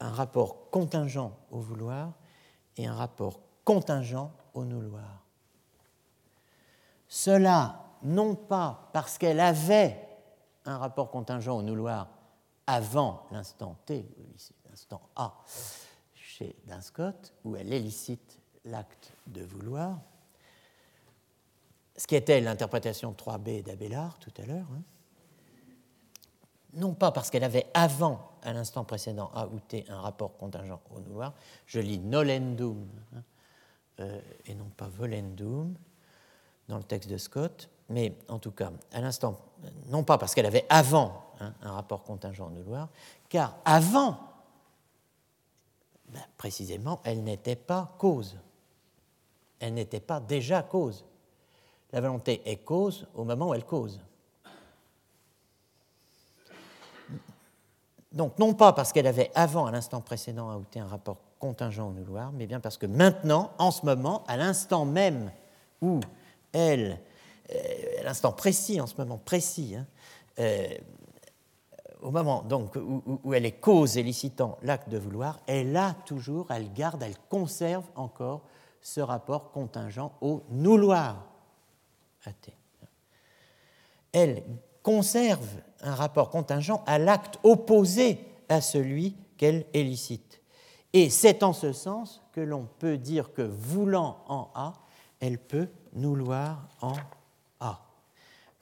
Un 0.00 0.10
rapport 0.10 0.70
contingent 0.70 1.32
au 1.50 1.60
vouloir 1.60 2.12
et 2.76 2.86
un 2.86 2.94
rapport 2.94 3.40
contingent 3.64 4.30
au 4.52 4.64
nouloir. 4.64 5.24
Cela, 7.08 7.82
non 8.02 8.34
pas 8.34 8.90
parce 8.92 9.16
qu'elle 9.16 9.40
avait 9.40 10.06
un 10.64 10.78
rapport 10.78 11.10
contingent 11.10 11.56
au 11.56 11.62
nouloir 11.62 12.08
avant 12.66 13.26
l'instant 13.30 13.76
T, 13.86 14.06
l'instant 14.68 15.00
A, 15.14 15.42
chez 16.14 16.56
Scott, 16.80 17.32
où 17.44 17.56
elle 17.56 17.72
élicite 17.72 18.38
l'acte 18.64 19.12
de 19.28 19.42
vouloir, 19.42 19.98
ce 21.96 22.06
qui 22.06 22.16
était 22.16 22.40
l'interprétation 22.40 23.12
3b 23.12 23.62
d'Abélard 23.62 24.18
tout 24.18 24.32
à 24.36 24.44
l'heure, 24.44 24.66
hein. 24.74 24.82
Non 26.76 26.94
pas 26.94 27.10
parce 27.10 27.30
qu'elle 27.30 27.44
avait 27.44 27.66
avant 27.74 28.30
à 28.42 28.52
l'instant 28.52 28.84
précédent 28.84 29.30
A 29.34 29.46
ou 29.46 29.58
T 29.60 29.84
un 29.88 30.00
rapport 30.00 30.36
contingent 30.36 30.80
au 30.94 31.00
noir. 31.00 31.32
Je 31.66 31.80
lis 31.80 31.98
nolendum 31.98 32.86
hein, 33.14 33.22
euh, 34.00 34.20
et 34.44 34.54
non 34.54 34.70
pas 34.76 34.86
volendum 34.86 35.74
dans 36.68 36.76
le 36.76 36.84
texte 36.84 37.10
de 37.10 37.16
Scott, 37.16 37.68
mais 37.88 38.16
en 38.28 38.38
tout 38.38 38.50
cas, 38.50 38.72
à 38.92 39.00
l'instant, 39.00 39.38
non 39.86 40.04
pas 40.04 40.18
parce 40.18 40.34
qu'elle 40.34 40.46
avait 40.46 40.66
avant 40.68 41.24
hein, 41.40 41.54
un 41.62 41.72
rapport 41.72 42.02
contingent 42.02 42.46
au 42.46 42.50
noir, 42.50 42.88
car 43.28 43.56
avant, 43.64 44.18
ben, 46.08 46.22
précisément, 46.36 47.00
elle 47.04 47.22
n'était 47.22 47.56
pas 47.56 47.94
cause. 47.98 48.38
Elle 49.60 49.74
n'était 49.74 50.00
pas 50.00 50.20
déjà 50.20 50.62
cause. 50.62 51.04
La 51.92 52.00
volonté 52.00 52.42
est 52.44 52.58
cause 52.58 53.06
au 53.14 53.24
moment 53.24 53.48
où 53.48 53.54
elle 53.54 53.64
cause. 53.64 54.00
Donc, 58.16 58.38
non 58.38 58.54
pas 58.54 58.72
parce 58.72 58.94
qu'elle 58.94 59.06
avait 59.06 59.30
avant, 59.34 59.66
à 59.66 59.70
l'instant 59.70 60.00
précédent, 60.00 60.48
ajouté 60.50 60.80
un 60.80 60.86
rapport 60.86 61.18
contingent 61.38 61.88
au 61.88 61.92
nouloir, 61.92 62.32
mais 62.32 62.46
bien 62.46 62.60
parce 62.60 62.78
que 62.78 62.86
maintenant, 62.86 63.52
en 63.58 63.70
ce 63.70 63.84
moment, 63.84 64.24
à 64.26 64.38
l'instant 64.38 64.86
même 64.86 65.30
où 65.82 66.00
elle, 66.54 66.98
euh, 67.54 68.00
à 68.00 68.04
l'instant 68.04 68.32
précis, 68.32 68.80
en 68.80 68.86
ce 68.86 68.94
moment 68.96 69.18
précis, 69.18 69.76
hein, 69.76 69.86
euh, 70.38 70.66
au 72.00 72.10
moment 72.10 72.40
donc 72.40 72.76
où, 72.76 73.34
elle 73.34 73.44
est 73.44 73.60
cause 73.60 73.98
élicitant 73.98 74.56
l'acte 74.62 74.88
de 74.88 74.96
vouloir, 74.96 75.40
elle 75.46 75.76
a 75.76 75.94
toujours, 76.06 76.50
elle 76.50 76.72
garde, 76.72 77.02
elle 77.02 77.18
conserve 77.28 77.84
encore 77.96 78.40
ce 78.80 79.02
rapport 79.02 79.50
contingent 79.50 80.12
au 80.22 80.42
nouloir. 80.48 81.22
Elle 84.12 84.42
conserve 84.86 85.48
un 85.80 85.96
rapport 85.96 86.30
contingent 86.30 86.84
à 86.86 87.00
l'acte 87.00 87.40
opposé 87.42 88.20
à 88.48 88.60
celui 88.60 89.16
qu'elle 89.36 89.66
élicite. 89.74 90.40
Et 90.92 91.10
c'est 91.10 91.42
en 91.42 91.52
ce 91.52 91.72
sens 91.72 92.22
que 92.30 92.40
l'on 92.40 92.68
peut 92.78 92.96
dire 92.96 93.32
que 93.32 93.42
voulant 93.42 94.22
en 94.28 94.48
A, 94.54 94.74
elle 95.18 95.38
peut 95.38 95.66
nouloir 95.92 96.68
en 96.80 96.94
A. 97.58 97.84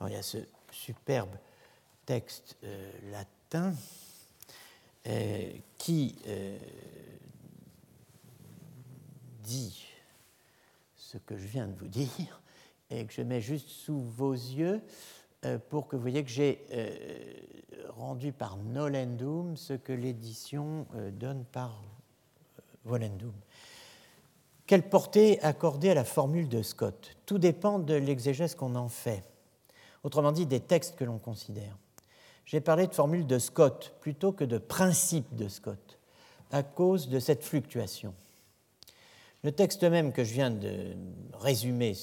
il 0.07 0.14
y 0.14 0.16
a 0.16 0.22
ce 0.22 0.39
superbe 0.72 1.37
texte 2.07 2.57
euh, 2.64 2.91
latin 3.11 3.75
euh, 5.07 5.53
qui 5.77 6.16
euh, 6.27 6.59
dit 9.43 9.85
ce 10.97 11.18
que 11.18 11.37
je 11.37 11.47
viens 11.47 11.66
de 11.66 11.75
vous 11.75 11.89
dire 11.89 12.41
et 12.89 13.05
que 13.05 13.12
je 13.12 13.20
mets 13.20 13.43
juste 13.43 13.68
sous 13.68 14.01
vos 14.01 14.33
yeux 14.33 14.81
pour 15.69 15.89
que 15.89 15.97
vous 15.97 16.03
voyez 16.03 16.25
que 16.25 16.31
j'ai 16.31 16.65
euh, 16.73 16.89
rendu 17.89 18.33
par 18.33 18.57
Nolendum 18.57 19.57
ce 19.57 19.75
que 19.75 19.93
l'édition 19.93 20.87
euh, 20.95 21.11
donne 21.11 21.45
par 21.45 21.83
Volendum. 22.85 23.33
Quelle 24.67 24.89
portée 24.89 25.41
accorder 25.43 25.91
à 25.91 25.95
la 25.95 26.05
formule 26.05 26.49
de 26.49 26.63
Scott? 26.63 27.17
Tout 27.27 27.39
dépend 27.39 27.79
de 27.79 27.95
l'exégèse 27.95 28.55
qu'on 28.55 28.75
en 28.75 28.89
fait, 28.89 29.23
autrement 30.03 30.33
dit 30.33 30.47
des 30.47 30.61
textes 30.61 30.97
que 30.97 31.05
l'on 31.05 31.19
considère. 31.19 31.77
J'ai 32.47 32.61
parlé 32.61 32.87
de 32.87 32.95
formule 32.95 33.27
de 33.27 33.39
Scott 33.39 33.95
plutôt 34.01 34.33
que 34.33 34.45
de 34.45 34.59
principe 34.59 35.35
de 35.35 35.49
Scott, 35.49 35.99
à 36.51 36.63
cause 36.63 37.09
de 37.09 37.19
cette 37.19 37.43
fluctuation. 37.43 38.15
Le 39.43 39.53
texte 39.53 39.85
même 39.85 40.13
que 40.13 40.25
je 40.25 40.33
viens 40.33 40.51
de 40.51 40.95
résumer 41.35 41.95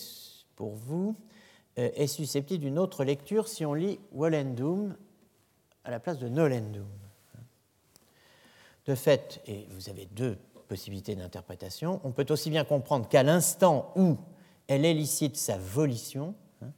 pour 0.55 0.75
vous 0.75 1.15
euh, 1.15 1.30
est 1.75 2.07
susceptible 2.07 2.63
d'une 2.63 2.79
autre 2.79 3.03
lecture 3.03 3.47
si 3.47 3.65
on 3.65 3.73
lit 3.73 3.99
Wallendum 4.11 4.95
à 5.83 5.91
la 5.91 5.99
place 5.99 6.19
de 6.19 6.27
Nolendum. 6.27 6.87
De 8.85 8.95
fait, 8.95 9.41
et 9.45 9.67
vous 9.71 9.89
avez 9.89 10.05
deux 10.07 10.37
possibilité 10.71 11.17
d'interprétation. 11.17 11.99
On 12.05 12.13
peut 12.13 12.25
aussi 12.29 12.49
bien 12.49 12.63
comprendre 12.63 13.09
qu'à 13.09 13.23
l'instant 13.23 13.91
où 13.97 14.15
elle 14.69 14.85
élicite 14.85 15.35
sa 15.35 15.57
volition, 15.57 16.33
hein, 16.61 16.71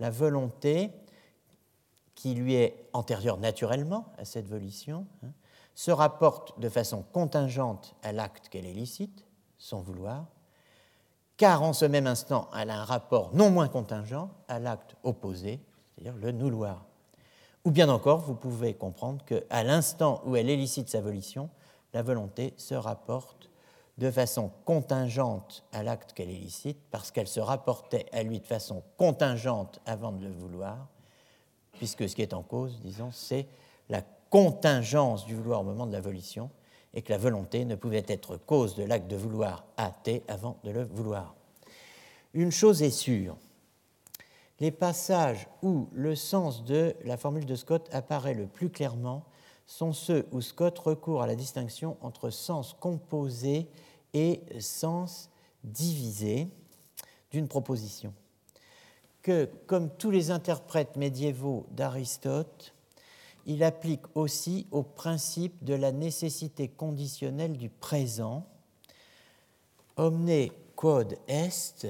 la 0.00 0.08
volonté 0.08 0.90
qui 2.14 2.32
lui 2.32 2.54
est 2.54 2.88
antérieure 2.94 3.36
naturellement 3.36 4.06
à 4.16 4.24
cette 4.24 4.48
volition 4.48 5.06
hein, 5.22 5.28
se 5.74 5.90
rapporte 5.90 6.58
de 6.58 6.70
façon 6.70 7.02
contingente 7.12 7.94
à 8.02 8.12
l'acte 8.12 8.48
qu'elle 8.48 8.64
élicite, 8.64 9.26
son 9.58 9.82
vouloir, 9.82 10.24
car 11.36 11.62
en 11.62 11.72
ce 11.72 11.84
même 11.84 12.06
instant, 12.06 12.48
elle 12.56 12.70
a 12.70 12.80
un 12.80 12.84
rapport 12.84 13.34
non 13.34 13.50
moins 13.50 13.68
contingent 13.68 14.30
à 14.48 14.58
l'acte 14.58 14.96
opposé, 15.02 15.60
c'est-à-dire 15.94 16.18
le 16.20 16.32
nouloir. 16.32 16.84
Ou 17.64 17.70
bien 17.70 17.88
encore, 17.88 18.20
vous 18.20 18.34
pouvez 18.34 18.74
comprendre 18.74 19.24
qu'à 19.24 19.62
l'instant 19.62 20.20
où 20.26 20.36
elle 20.36 20.50
élicite 20.50 20.88
sa 20.88 21.00
volition, 21.00 21.48
la 21.92 22.02
volonté 22.02 22.52
se 22.56 22.74
rapporte 22.74 23.50
de 23.96 24.10
façon 24.10 24.50
contingente 24.64 25.64
à 25.72 25.82
l'acte 25.82 26.12
qu'elle 26.12 26.30
élicite, 26.30 26.78
parce 26.90 27.10
qu'elle 27.10 27.28
se 27.28 27.40
rapportait 27.40 28.06
à 28.12 28.22
lui 28.22 28.40
de 28.40 28.46
façon 28.46 28.82
contingente 28.96 29.80
avant 29.86 30.12
de 30.12 30.24
le 30.24 30.32
vouloir, 30.32 30.88
puisque 31.72 32.08
ce 32.08 32.14
qui 32.14 32.22
est 32.22 32.34
en 32.34 32.42
cause, 32.42 32.80
disons, 32.80 33.10
c'est 33.12 33.46
la 33.88 34.02
contingence 34.30 35.24
du 35.26 35.36
vouloir 35.36 35.60
au 35.60 35.64
moment 35.64 35.86
de 35.86 35.92
la 35.92 36.00
volition, 36.00 36.50
et 36.94 37.02
que 37.02 37.12
la 37.12 37.18
volonté 37.18 37.64
ne 37.64 37.74
pouvait 37.74 38.04
être 38.08 38.36
cause 38.36 38.74
de 38.76 38.84
l'acte 38.84 39.08
de 39.08 39.16
vouloir 39.16 39.64
hâté 39.78 40.22
avant 40.28 40.58
de 40.64 40.70
le 40.70 40.84
vouloir. 40.84 41.34
Une 42.32 42.50
chose 42.50 42.82
est 42.82 42.90
sûre, 42.90 43.36
les 44.60 44.70
passages 44.70 45.48
où 45.62 45.88
le 45.92 46.14
sens 46.14 46.64
de 46.64 46.94
la 47.04 47.16
formule 47.16 47.46
de 47.46 47.56
Scott 47.56 47.88
apparaît 47.92 48.34
le 48.34 48.46
plus 48.46 48.70
clairement 48.70 49.24
sont 49.66 49.92
ceux 49.92 50.26
où 50.30 50.40
Scott 50.40 50.78
recourt 50.78 51.22
à 51.22 51.26
la 51.26 51.34
distinction 51.34 51.96
entre 52.00 52.30
sens 52.30 52.76
composé 52.78 53.68
et 54.12 54.42
sens 54.60 55.30
divisé 55.64 56.48
d'une 57.30 57.48
proposition. 57.48 58.14
Que, 59.22 59.50
comme 59.66 59.90
tous 59.90 60.10
les 60.10 60.30
interprètes 60.30 60.96
médiévaux 60.96 61.66
d'Aristote, 61.70 62.73
il 63.46 63.62
applique 63.62 64.02
aussi 64.14 64.66
au 64.70 64.82
principe 64.82 65.64
de 65.64 65.74
la 65.74 65.92
nécessité 65.92 66.68
conditionnelle 66.68 67.56
du 67.56 67.68
présent. 67.68 68.46
Omne 69.96 70.48
quod 70.74 71.16
est, 71.28 71.86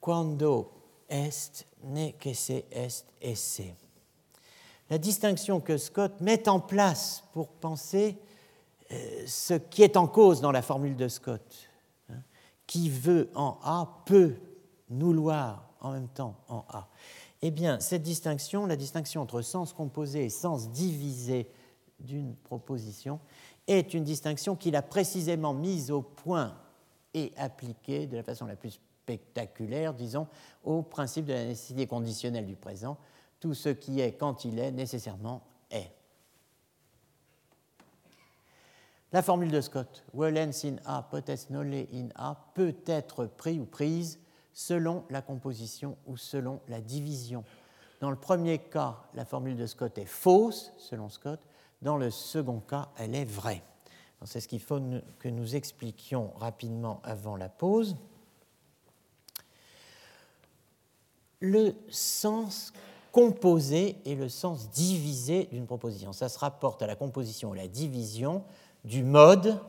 quando 0.00 0.70
est, 1.08 1.66
ne 1.84 2.10
que 2.12 2.32
se 2.32 2.52
est 2.70 3.04
esse. 3.20 3.62
La 4.90 4.98
distinction 4.98 5.60
que 5.60 5.76
Scott 5.76 6.20
met 6.20 6.48
en 6.48 6.60
place 6.60 7.24
pour 7.32 7.48
penser 7.48 8.16
euh, 8.90 9.24
ce 9.26 9.54
qui 9.54 9.82
est 9.82 9.96
en 9.98 10.06
cause 10.06 10.40
dans 10.40 10.52
la 10.52 10.62
formule 10.62 10.96
de 10.96 11.08
Scott. 11.08 11.68
Hein, 12.10 12.22
qui 12.66 12.88
veut 12.88 13.30
en 13.34 13.58
A 13.62 14.02
peut 14.06 14.36
nous 14.88 15.12
loir 15.12 15.68
en 15.80 15.92
même 15.92 16.08
temps 16.08 16.36
en 16.48 16.64
A. 16.70 16.88
Eh 17.42 17.50
bien, 17.50 17.78
cette 17.80 18.02
distinction, 18.02 18.66
la 18.66 18.76
distinction 18.76 19.22
entre 19.22 19.42
sens 19.42 19.72
composé 19.72 20.24
et 20.24 20.28
sens 20.28 20.70
divisé 20.70 21.48
d'une 22.00 22.34
proposition, 22.34 23.20
est 23.66 23.94
une 23.94 24.04
distinction 24.04 24.56
qu'il 24.56 24.74
a 24.76 24.82
précisément 24.82 25.54
mise 25.54 25.90
au 25.90 26.02
point 26.02 26.56
et 27.14 27.32
appliquée 27.36 28.06
de 28.06 28.16
la 28.16 28.22
façon 28.22 28.46
la 28.46 28.56
plus 28.56 28.80
spectaculaire, 29.08 29.94
disons, 29.94 30.26
au 30.64 30.82
principe 30.82 31.26
de 31.26 31.32
la 31.32 31.44
nécessité 31.44 31.86
conditionnelle 31.86 32.46
du 32.46 32.56
présent. 32.56 32.96
Tout 33.40 33.54
ce 33.54 33.68
qui 33.68 34.00
est 34.00 34.12
quand 34.12 34.44
il 34.44 34.58
est 34.58 34.72
nécessairement 34.72 35.42
est. 35.70 35.92
La 39.12 39.22
formule 39.22 39.50
de 39.50 39.60
Scott, 39.60 40.04
Wellens 40.12 40.64
in 40.64 40.76
A, 40.84 41.02
potest 41.02 41.48
nole 41.50 41.86
in 41.94 42.08
A, 42.14 42.50
peut 42.54 42.76
être 42.84 43.24
pris 43.24 43.58
ou 43.58 43.64
prise 43.64 44.18
selon 44.58 45.04
la 45.08 45.22
composition 45.22 45.96
ou 46.08 46.16
selon 46.16 46.60
la 46.66 46.80
division. 46.80 47.44
Dans 48.00 48.10
le 48.10 48.16
premier 48.16 48.58
cas, 48.58 48.96
la 49.14 49.24
formule 49.24 49.56
de 49.56 49.66
Scott 49.66 49.96
est 49.98 50.04
fausse, 50.04 50.72
selon 50.78 51.08
Scott. 51.10 51.38
Dans 51.80 51.96
le 51.96 52.10
second 52.10 52.58
cas, 52.58 52.88
elle 52.98 53.14
est 53.14 53.24
vraie. 53.24 53.62
C'est 54.24 54.40
ce 54.40 54.48
qu'il 54.48 54.60
faut 54.60 54.80
que 55.20 55.28
nous 55.28 55.54
expliquions 55.54 56.32
rapidement 56.34 57.00
avant 57.04 57.36
la 57.36 57.48
pause. 57.48 57.94
Le 61.38 61.72
sens 61.88 62.72
composé 63.12 63.98
et 64.06 64.16
le 64.16 64.28
sens 64.28 64.70
divisé 64.70 65.44
d'une 65.52 65.66
proposition. 65.66 66.12
Ça 66.12 66.28
se 66.28 66.38
rapporte 66.40 66.82
à 66.82 66.88
la 66.88 66.96
composition 66.96 67.54
et 67.54 67.58
la 67.58 67.68
division 67.68 68.42
du 68.84 69.04
mode 69.04 69.60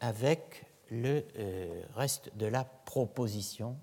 avec 0.00 0.64
le 0.90 1.22
euh, 1.38 1.82
reste 1.94 2.34
de 2.38 2.46
la 2.46 2.64
proposition 2.64 3.76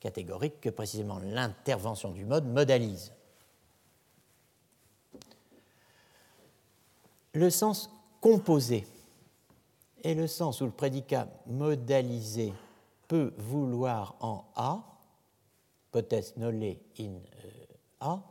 catégorique 0.00 0.60
que 0.60 0.70
précisément 0.70 1.18
l'intervention 1.18 2.12
du 2.12 2.24
mode 2.24 2.46
modalise. 2.46 3.12
Le 7.32 7.50
sens 7.50 7.90
composé 8.20 8.86
est 10.02 10.14
le 10.14 10.26
sens 10.26 10.60
où 10.60 10.64
le 10.64 10.72
prédicat 10.72 11.28
modalisé 11.46 12.52
peut 13.06 13.32
vouloir 13.38 14.16
en 14.20 14.44
A, 14.56 14.82
potest 15.90 16.36
nole 16.36 16.76
in 16.98 17.14
euh, 17.14 17.64
A, 18.00 18.22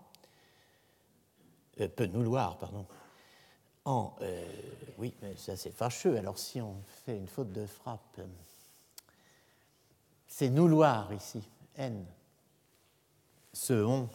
euh, 1.81 1.87
peut 1.87 2.05
nous 2.05 2.19
vouloir, 2.19 2.57
pardon, 2.57 2.85
en. 3.85 4.13
oui, 4.97 5.13
mais 5.21 5.35
ça 5.37 5.55
c'est 5.55 5.71
fâcheux, 5.71 6.17
alors 6.17 6.37
si 6.37 6.61
on 6.61 6.75
fait 7.05 7.17
une 7.17 7.27
faute 7.27 7.51
de 7.51 7.65
frappe, 7.65 8.19
c'est 10.27 10.49
nous 10.49 10.67
loir 10.67 11.11
ici. 11.13 11.41
N. 11.77 12.05
Ce 13.53 13.73
on, 13.73 14.09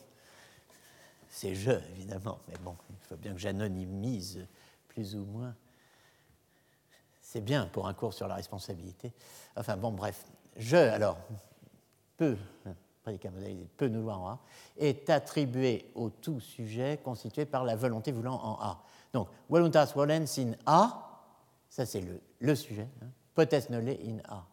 c'est 1.28 1.54
je, 1.54 1.72
évidemment, 1.92 2.38
mais 2.46 2.54
bon, 2.62 2.76
il 2.90 3.06
faut 3.06 3.16
bien 3.16 3.32
que 3.32 3.38
j'anonymise 3.38 4.46
plus 4.88 5.16
ou 5.16 5.24
moins. 5.24 5.54
C'est 7.20 7.40
bien 7.40 7.66
pour 7.66 7.88
un 7.88 7.94
cours 7.94 8.12
sur 8.12 8.28
la 8.28 8.34
responsabilité. 8.34 9.12
Enfin 9.56 9.76
bon, 9.76 9.92
bref. 9.92 10.26
Je, 10.56 10.76
alors, 10.76 11.16
peut, 12.16 12.36
prédicat 13.02 13.30
peut 13.76 13.88
nous 13.88 14.02
voir 14.02 14.20
en 14.20 14.28
A, 14.28 14.38
est 14.76 15.08
attribué 15.08 15.90
au 15.94 16.10
tout 16.10 16.40
sujet 16.40 17.00
constitué 17.02 17.46
par 17.46 17.64
la 17.64 17.74
volonté 17.74 18.12
voulant 18.12 18.40
en 18.42 18.60
A. 18.60 18.84
Donc, 19.12 19.28
voluntas 19.48 19.92
volens 19.94 20.38
in 20.38 20.52
A, 20.66 21.24
ça 21.68 21.86
c'est 21.86 22.04
le, 22.40 22.54
sujet, 22.54 22.88
hein, 23.02 23.08
potest 23.34 23.70
nole 23.70 23.88
in 23.88 24.18
A 24.28 24.46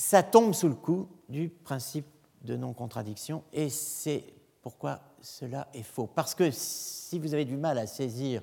ça 0.00 0.22
tombe 0.22 0.54
sous 0.54 0.68
le 0.68 0.74
coup 0.74 1.10
du 1.28 1.50
principe 1.50 2.06
de 2.40 2.56
non-contradiction 2.56 3.44
et 3.52 3.68
c'est 3.68 4.24
pourquoi 4.62 4.98
cela 5.20 5.68
est 5.74 5.82
faux. 5.82 6.06
Parce 6.06 6.34
que 6.34 6.50
si 6.50 7.18
vous 7.18 7.34
avez 7.34 7.44
du 7.44 7.58
mal 7.58 7.76
à 7.76 7.86
saisir 7.86 8.40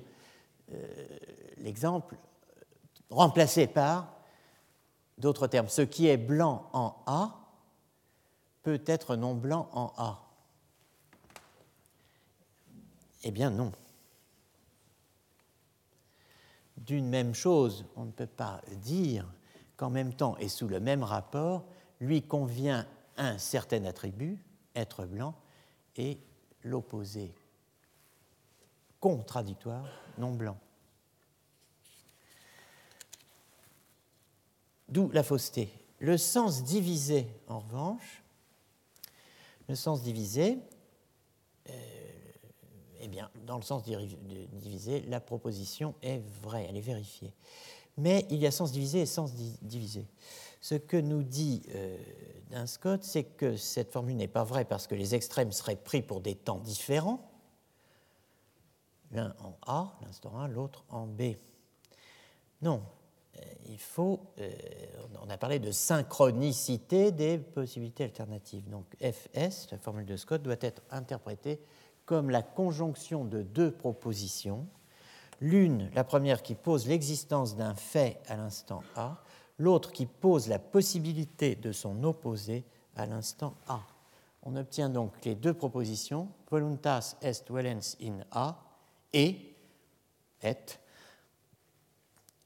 euh, 0.72 1.08
l'exemple, 1.56 2.16
remplacé 3.10 3.66
par 3.66 4.14
d'autres 5.18 5.48
termes. 5.48 5.66
Ce 5.66 5.82
qui 5.82 6.06
est 6.06 6.16
blanc 6.16 6.70
en 6.72 6.94
A 7.06 7.40
peut 8.62 8.80
être 8.86 9.16
non 9.16 9.34
blanc 9.34 9.68
en 9.72 9.92
A. 9.96 10.28
Eh 13.24 13.32
bien 13.32 13.50
non. 13.50 13.72
D'une 16.76 17.08
même 17.08 17.34
chose, 17.34 17.84
on 17.96 18.04
ne 18.04 18.12
peut 18.12 18.26
pas 18.26 18.60
dire 18.76 19.26
qu'en 19.78 19.88
même 19.88 20.12
temps 20.12 20.36
et 20.38 20.48
sous 20.48 20.68
le 20.68 20.80
même 20.80 21.02
rapport, 21.02 21.64
lui 22.00 22.22
convient 22.22 22.86
un 23.16 23.38
certain 23.38 23.84
attribut, 23.84 24.38
être 24.74 25.06
blanc, 25.06 25.34
et 25.96 26.18
l'opposé 26.62 27.32
contradictoire, 29.00 29.86
non 30.18 30.32
blanc. 30.32 30.58
D'où 34.88 35.10
la 35.10 35.22
fausseté. 35.22 35.72
Le 36.00 36.16
sens 36.16 36.64
divisé, 36.64 37.26
en 37.46 37.60
revanche, 37.60 38.22
le 39.68 39.76
sens 39.76 40.02
divisé, 40.02 40.58
euh, 41.68 41.72
eh 43.00 43.08
bien, 43.08 43.30
dans 43.46 43.56
le 43.56 43.62
sens 43.62 43.84
divisé, 43.84 45.02
la 45.02 45.20
proposition 45.20 45.94
est 46.02 46.20
vraie, 46.42 46.66
elle 46.68 46.76
est 46.76 46.80
vérifiée 46.80 47.32
mais 47.98 48.26
il 48.30 48.38
y 48.38 48.46
a 48.46 48.50
sens 48.50 48.72
divisé 48.72 49.00
et 49.00 49.06
sens 49.06 49.34
divisé. 49.60 50.06
Ce 50.60 50.74
que 50.74 50.96
nous 50.96 51.22
dit 51.22 51.62
euh, 51.74 51.96
Scott, 52.66 53.04
c'est 53.04 53.24
que 53.24 53.56
cette 53.56 53.92
formule 53.92 54.16
n'est 54.16 54.28
pas 54.28 54.44
vraie 54.44 54.64
parce 54.64 54.86
que 54.86 54.94
les 54.94 55.14
extrêmes 55.14 55.52
seraient 55.52 55.76
pris 55.76 56.02
pour 56.02 56.20
des 56.20 56.34
temps 56.34 56.58
différents, 56.58 57.30
l'un 59.12 59.34
en 59.40 59.56
A, 59.66 59.98
l'instant 60.02 60.38
A, 60.38 60.48
l'autre 60.48 60.84
en 60.88 61.06
B. 61.06 61.34
Non, 62.62 62.82
euh, 63.36 63.42
il 63.66 63.78
faut, 63.78 64.20
euh, 64.38 64.50
on 65.24 65.30
a 65.30 65.38
parlé 65.38 65.58
de 65.58 65.70
synchronicité 65.70 67.12
des 67.12 67.38
possibilités 67.38 68.04
alternatives. 68.04 68.68
Donc 68.68 68.84
FS, 69.00 69.68
la 69.70 69.78
formule 69.78 70.06
de 70.06 70.16
Scott, 70.16 70.42
doit 70.42 70.56
être 70.60 70.82
interprétée 70.90 71.60
comme 72.04 72.30
la 72.30 72.42
conjonction 72.42 73.24
de 73.24 73.42
deux 73.42 73.70
propositions 73.70 74.66
L'une, 75.40 75.90
la 75.94 76.04
première 76.04 76.42
qui 76.42 76.54
pose 76.54 76.86
l'existence 76.86 77.56
d'un 77.56 77.74
fait 77.74 78.20
à 78.26 78.36
l'instant 78.36 78.82
A, 78.96 79.22
l'autre 79.58 79.92
qui 79.92 80.06
pose 80.06 80.48
la 80.48 80.58
possibilité 80.58 81.54
de 81.54 81.72
son 81.72 82.02
opposé 82.04 82.64
à 82.96 83.06
l'instant 83.06 83.54
A. 83.68 83.80
On 84.42 84.56
obtient 84.56 84.88
donc 84.88 85.12
les 85.24 85.34
deux 85.34 85.54
propositions, 85.54 86.28
voluntas 86.50 87.16
est 87.22 87.50
valens 87.50 87.96
in 88.02 88.20
A 88.32 88.60
et 89.12 89.54
et 90.42 90.56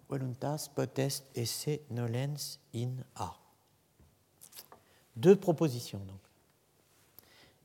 voluntas 0.09 0.69
potest 0.75 1.25
esse 1.35 1.81
nolens 1.91 2.59
in 2.75 2.97
A. 3.17 3.35
Deux 5.17 5.37
propositions 5.37 6.01
donc. 6.01 6.21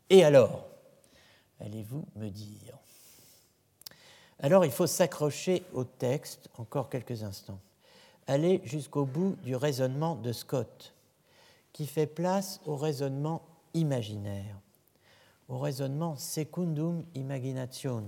Et 0.10 0.24
alors, 0.24 0.66
allez-vous 1.60 2.06
me 2.16 2.30
dire 2.30 2.78
Alors 4.40 4.66
il 4.66 4.72
faut 4.72 4.88
s'accrocher 4.88 5.64
au 5.74 5.84
texte 5.84 6.50
encore 6.58 6.90
quelques 6.90 7.24
instants, 7.24 7.60
aller 8.28 8.62
jusqu'au 8.64 9.06
bout 9.06 9.36
du 9.44 9.56
raisonnement 9.56 10.16
de 10.16 10.32
Scott, 10.32 10.94
qui 11.74 11.88
fait 11.88 12.08
place 12.08 12.62
au 12.66 12.76
raisonnement 12.76 13.42
imaginaire, 13.74 14.56
au 15.50 15.58
raisonnement 15.58 16.16
secundum 16.18 17.04
imaginationem, 17.16 18.08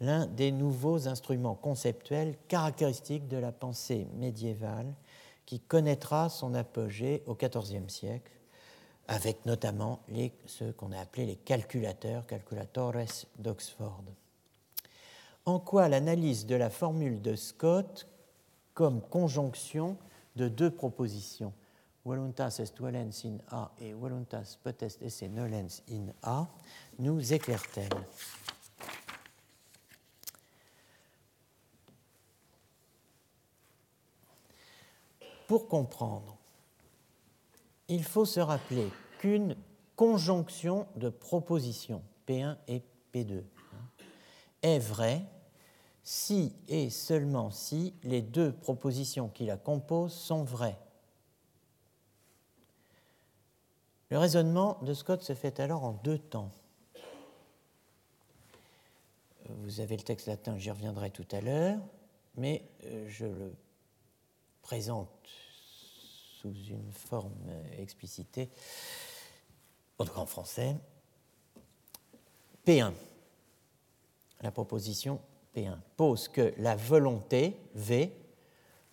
l'un 0.00 0.26
des 0.26 0.52
nouveaux 0.52 1.06
instruments 1.06 1.54
conceptuels 1.54 2.36
caractéristiques 2.48 3.28
de 3.28 3.36
la 3.36 3.52
pensée 3.52 4.06
médiévale 4.14 4.94
qui 5.44 5.60
connaîtra 5.60 6.28
son 6.30 6.54
apogée 6.54 7.22
au 7.26 7.34
XIVe 7.34 7.88
siècle, 7.88 8.32
avec 9.08 9.44
notamment 9.44 10.00
ceux 10.46 10.72
qu'on 10.72 10.92
a 10.92 11.00
appelés 11.00 11.26
les 11.26 11.36
calculateurs, 11.36 12.26
calculatores 12.26 12.94
d'Oxford. 13.38 14.04
En 15.46 15.58
quoi 15.58 15.88
l'analyse 15.88 16.46
de 16.46 16.54
la 16.54 16.70
formule 16.70 17.22
de 17.22 17.34
Scott 17.34 18.06
comme 18.74 19.00
conjonction 19.00 19.96
de 20.36 20.48
deux 20.48 20.70
propositions, 20.70 21.52
voluntas 22.04 22.60
est 22.60 22.80
valens 22.80 23.24
in 23.24 23.38
A 23.50 23.72
et 23.80 23.92
voluntas 23.92 24.58
potest 24.62 25.02
esse 25.02 25.22
nolens 25.22 25.82
in 25.90 26.12
A, 26.22 26.46
nous 26.98 27.32
éclaire-t-elle 27.32 27.88
Pour 35.46 35.66
comprendre, 35.66 36.36
il 37.88 38.04
faut 38.04 38.24
se 38.24 38.38
rappeler 38.38 38.88
qu'une 39.18 39.56
conjonction 39.96 40.86
de 40.94 41.08
propositions, 41.08 42.02
P1 42.26 42.56
et 42.68 42.82
P2, 43.12 43.42
est 44.62 44.78
vraie 44.78 45.24
si 46.02 46.54
et 46.68 46.90
seulement 46.90 47.50
si 47.50 47.94
les 48.02 48.22
deux 48.22 48.52
propositions 48.52 49.28
qui 49.28 49.44
la 49.46 49.56
composent 49.56 50.14
sont 50.14 50.44
vraies. 50.44 50.78
Le 54.10 54.18
raisonnement 54.18 54.78
de 54.82 54.92
Scott 54.92 55.22
se 55.22 55.34
fait 55.34 55.60
alors 55.60 55.84
en 55.84 55.92
deux 55.92 56.18
temps. 56.18 56.50
Vous 59.48 59.80
avez 59.80 59.96
le 59.96 60.02
texte 60.02 60.26
latin, 60.26 60.58
j'y 60.58 60.70
reviendrai 60.70 61.10
tout 61.10 61.26
à 61.30 61.40
l'heure, 61.40 61.78
mais 62.36 62.64
euh, 62.84 63.08
je 63.08 63.26
le 63.26 63.54
présente 64.62 65.08
sous 66.40 66.54
une 66.54 66.92
forme 66.92 67.34
explicitée, 67.78 68.50
en 69.98 70.04
tout 70.04 70.12
cas 70.12 70.20
en 70.20 70.26
français. 70.26 70.76
P1, 72.66 72.92
la 74.40 74.50
proposition 74.50 75.20
P1 75.54 75.78
pose 75.96 76.28
que 76.28 76.54
la 76.58 76.76
volonté 76.76 77.56
V 77.74 78.12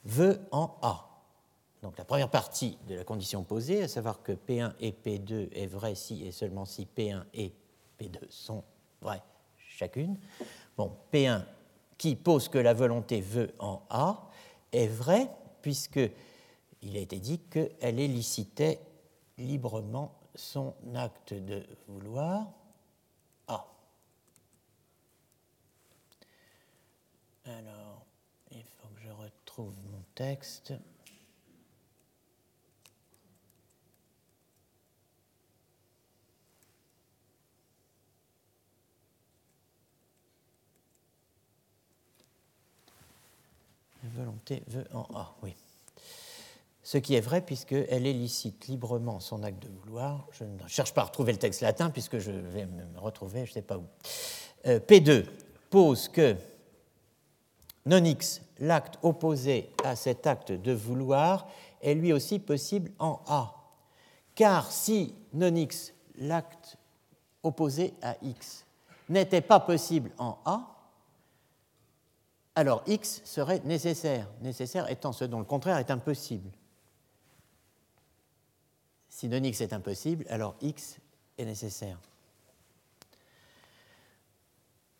veut 0.05 0.39
en 0.51 0.77
A. 0.81 1.03
Donc 1.81 1.97
la 1.97 2.05
première 2.05 2.29
partie 2.29 2.77
de 2.87 2.95
la 2.95 3.03
condition 3.03 3.43
posée, 3.43 3.83
à 3.83 3.87
savoir 3.87 4.23
que 4.23 4.31
P1 4.31 4.73
et 4.79 4.91
P2 4.91 5.49
est 5.53 5.67
vrai 5.67 5.95
si 5.95 6.25
et 6.25 6.31
seulement 6.31 6.65
si 6.65 6.87
P1 6.97 7.23
et 7.33 7.53
P2 7.99 8.19
sont 8.29 8.63
vrais 9.01 9.21
chacune. 9.57 10.17
Bon, 10.75 10.97
P1 11.13 11.43
qui 11.97 12.15
pose 12.15 12.49
que 12.49 12.57
la 12.57 12.73
volonté 12.73 13.21
veut 13.21 13.53
en 13.59 13.81
A 13.89 14.29
est 14.71 14.87
vrai 14.87 15.29
puisque 15.61 15.99
il 16.81 16.97
a 16.97 16.99
été 16.99 17.19
dit 17.19 17.39
qu'elle 17.39 17.99
élicitait 17.99 18.79
librement 19.37 20.15
son 20.35 20.73
acte 20.95 21.33
de 21.33 21.63
vouloir. 21.87 22.47
Ah. 23.47 23.65
Alors, 27.47 28.05
il 28.51 28.63
faut 28.63 28.87
que 28.89 29.01
je 29.01 29.09
retrouve 29.09 29.73
mon 29.91 30.03
texte. 30.15 30.73
La 44.03 44.09
volonté 44.09 44.63
veut 44.67 44.87
en 44.93 45.07
A, 45.15 45.35
oui 45.41 45.55
ce 46.87 46.97
qui 46.97 47.15
est 47.15 47.19
vrai 47.19 47.41
puisqu'elle 47.41 48.07
élicite 48.07 48.67
librement 48.67 49.19
son 49.19 49.43
acte 49.43 49.61
de 49.61 49.67
vouloir. 49.67 50.25
Je 50.31 50.45
ne 50.45 50.65
cherche 50.69 50.93
pas 50.93 51.01
à 51.01 51.03
retrouver 51.03 51.33
le 51.33 51.37
texte 51.37 51.59
latin 51.59 51.89
puisque 51.89 52.17
je 52.17 52.31
vais 52.31 52.65
me 52.65 52.97
retrouver, 52.97 53.45
je 53.45 53.51
ne 53.51 53.53
sais 53.55 53.61
pas 53.61 53.77
où. 53.77 53.83
Euh, 54.67 54.79
P2 54.79 55.25
pose 55.69 56.07
que 56.07 56.37
non 57.87 58.03
X, 58.03 58.41
l'acte 58.59 58.99
opposé 59.01 59.71
à 59.83 59.95
cet 59.95 60.27
acte 60.27 60.51
de 60.51 60.71
vouloir, 60.71 61.47
est 61.81 61.95
lui 61.95 62.13
aussi 62.13 62.39
possible 62.39 62.91
en 62.99 63.19
A. 63.27 63.53
Car 64.35 64.71
si 64.71 65.15
non 65.33 65.55
X, 65.55 65.93
l'acte 66.17 66.77
opposé 67.43 67.93
à 68.01 68.15
X, 68.21 68.65
n'était 69.09 69.41
pas 69.41 69.59
possible 69.59 70.11
en 70.17 70.37
A, 70.45 70.73
alors 72.55 72.83
X 72.87 73.21
serait 73.23 73.61
nécessaire, 73.65 74.27
nécessaire 74.41 74.89
étant 74.89 75.11
ce 75.11 75.25
dont 75.25 75.39
le 75.39 75.45
contraire 75.45 75.77
est 75.77 75.91
impossible. 75.91 76.49
Si 79.17 79.27
non 79.27 79.43
x 79.43 79.61
est 79.61 79.73
impossible, 79.73 80.25
alors 80.29 80.55
x 80.61 80.99
est 81.39 81.45
nécessaire. 81.45 81.99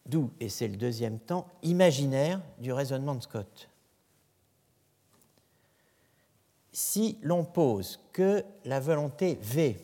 D'où, 0.08 0.32
et 0.40 0.48
c'est 0.48 0.70
le 0.70 0.78
deuxième 0.78 1.20
temps, 1.20 1.48
imaginaire 1.64 2.42
du 2.60 2.72
raisonnement 2.72 3.16
de 3.16 3.22
Scott. 3.22 3.70
Si 6.72 7.20
l'on 7.22 7.44
pose 7.44 8.00
que 8.14 8.46
la 8.64 8.80
volonté 8.80 9.38
V 9.42 9.84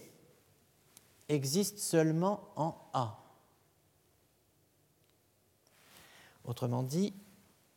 existe 1.27 1.79
seulement 1.79 2.41
en 2.55 2.75
A, 2.93 3.19
autrement 6.45 6.83
dit, 6.83 7.13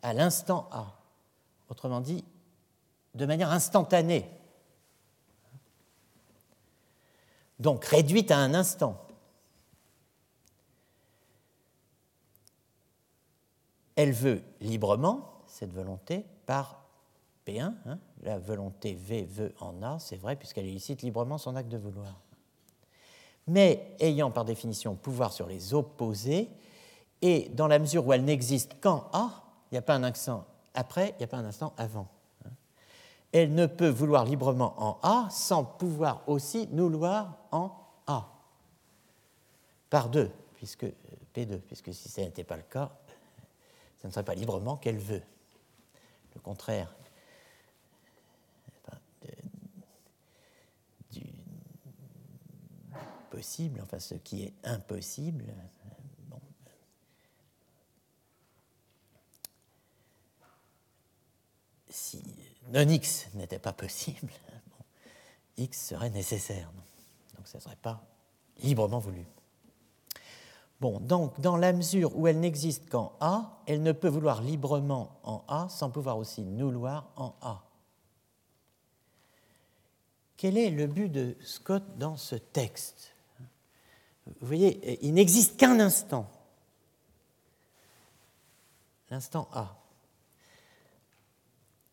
à 0.02 0.12
l'instant 0.12 0.68
A, 0.70 1.00
autrement 1.68 2.00
dit, 2.00 2.24
de 3.14 3.26
manière 3.26 3.50
instantanée, 3.50 4.30
donc 7.58 7.84
réduite 7.86 8.30
à 8.30 8.38
un 8.38 8.54
instant. 8.54 9.05
Elle 13.96 14.12
veut 14.12 14.42
librement, 14.60 15.42
cette 15.46 15.72
volonté, 15.72 16.24
par 16.46 16.84
P1, 17.46 17.72
hein, 17.86 17.98
la 18.22 18.38
volonté 18.38 18.94
V 18.94 19.24
veut 19.24 19.54
en 19.60 19.82
A, 19.82 19.98
c'est 19.98 20.16
vrai, 20.16 20.36
puisqu'elle 20.36 20.66
élicite 20.66 21.02
librement 21.02 21.38
son 21.38 21.56
acte 21.56 21.68
de 21.68 21.78
vouloir. 21.78 22.20
Mais 23.46 23.94
ayant 24.00 24.30
par 24.30 24.44
définition 24.44 24.94
pouvoir 24.94 25.32
sur 25.32 25.46
les 25.46 25.74
opposés, 25.74 26.48
et 27.22 27.48
dans 27.50 27.66
la 27.66 27.78
mesure 27.78 28.06
où 28.06 28.12
elle 28.12 28.24
n'existe 28.24 28.80
qu'en 28.80 29.08
A, 29.12 29.42
il 29.70 29.74
n'y 29.74 29.78
a 29.78 29.82
pas 29.82 29.94
un 29.94 30.04
instant 30.04 30.46
après, 30.74 31.14
il 31.14 31.18
n'y 31.18 31.24
a 31.24 31.28
pas 31.28 31.38
un 31.38 31.46
instant 31.46 31.72
avant 31.78 32.06
elle 33.32 33.54
ne 33.54 33.66
peut 33.66 33.88
vouloir 33.88 34.24
librement 34.24 34.74
en 34.78 34.98
A 35.02 35.28
sans 35.30 35.64
pouvoir 35.64 36.22
aussi 36.26 36.68
nous 36.72 36.84
vouloir 36.84 37.36
en 37.52 37.70
A. 38.06 38.28
Par 39.90 40.08
deux, 40.08 40.30
puisque 40.54 40.86
P2, 41.34 41.58
puisque 41.60 41.92
si 41.92 42.08
ce 42.08 42.22
n'était 42.22 42.44
pas 42.44 42.56
le 42.56 42.62
cas, 42.62 42.90
ce 44.00 44.06
ne 44.06 44.12
serait 44.12 44.24
pas 44.24 44.34
librement 44.34 44.76
qu'elle 44.76 44.98
veut. 44.98 45.22
Le 46.34 46.40
contraire 46.40 46.94
du 51.10 51.22
possible, 53.30 53.80
enfin 53.82 53.98
ce 53.98 54.14
qui 54.14 54.44
est 54.44 54.54
impossible, 54.64 55.44
si 61.88 62.22
non 62.68 62.88
x 62.88 63.28
n'était 63.34 63.58
pas 63.58 63.72
possible, 63.72 64.30
x 65.56 65.88
serait 65.88 66.10
nécessaire. 66.10 66.70
Donc 67.36 67.48
ça 67.48 67.58
ne 67.58 67.62
serait 67.62 67.76
pas 67.76 68.04
librement 68.58 68.98
voulu. 68.98 69.24
Bon, 70.80 71.00
donc 71.00 71.40
dans 71.40 71.56
la 71.56 71.72
mesure 71.72 72.16
où 72.16 72.26
elle 72.26 72.40
n'existe 72.40 72.90
qu'en 72.90 73.12
A, 73.20 73.62
elle 73.66 73.82
ne 73.82 73.92
peut 73.92 74.08
vouloir 74.08 74.42
librement 74.42 75.18
en 75.22 75.42
A 75.48 75.68
sans 75.70 75.90
pouvoir 75.90 76.18
aussi 76.18 76.42
nouloir 76.42 77.08
en 77.16 77.34
A. 77.40 77.62
Quel 80.36 80.58
est 80.58 80.70
le 80.70 80.86
but 80.86 81.08
de 81.08 81.34
Scott 81.40 81.82
dans 81.96 82.16
ce 82.16 82.36
texte? 82.36 83.14
Vous 84.26 84.46
voyez, 84.46 84.98
il 85.06 85.14
n'existe 85.14 85.56
qu'un 85.56 85.80
instant, 85.80 86.28
l'instant 89.10 89.48
A. 89.52 89.76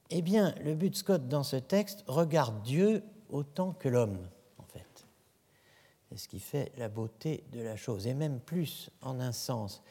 Eh 0.10 0.22
bien, 0.22 0.54
le 0.64 0.76
but 0.76 0.90
de 0.90 0.96
Scott 0.96 1.28
dans 1.28 1.44
ce 1.44 1.56
texte 1.56 2.04
regarde 2.08 2.62
Dieu 2.64 3.04
autant 3.30 3.72
que 3.72 3.88
l'homme 3.88 4.28
ce 6.15 6.27
qui 6.27 6.40
fait 6.40 6.72
la 6.77 6.90
beauté 6.90 7.44
de 7.52 7.61
la 7.61 7.76
chose, 7.76 8.07
et 8.07 8.14
même 8.14 8.40
plus 8.40 8.90
en 9.02 9.19
un 9.19 9.31
sens, 9.31 9.81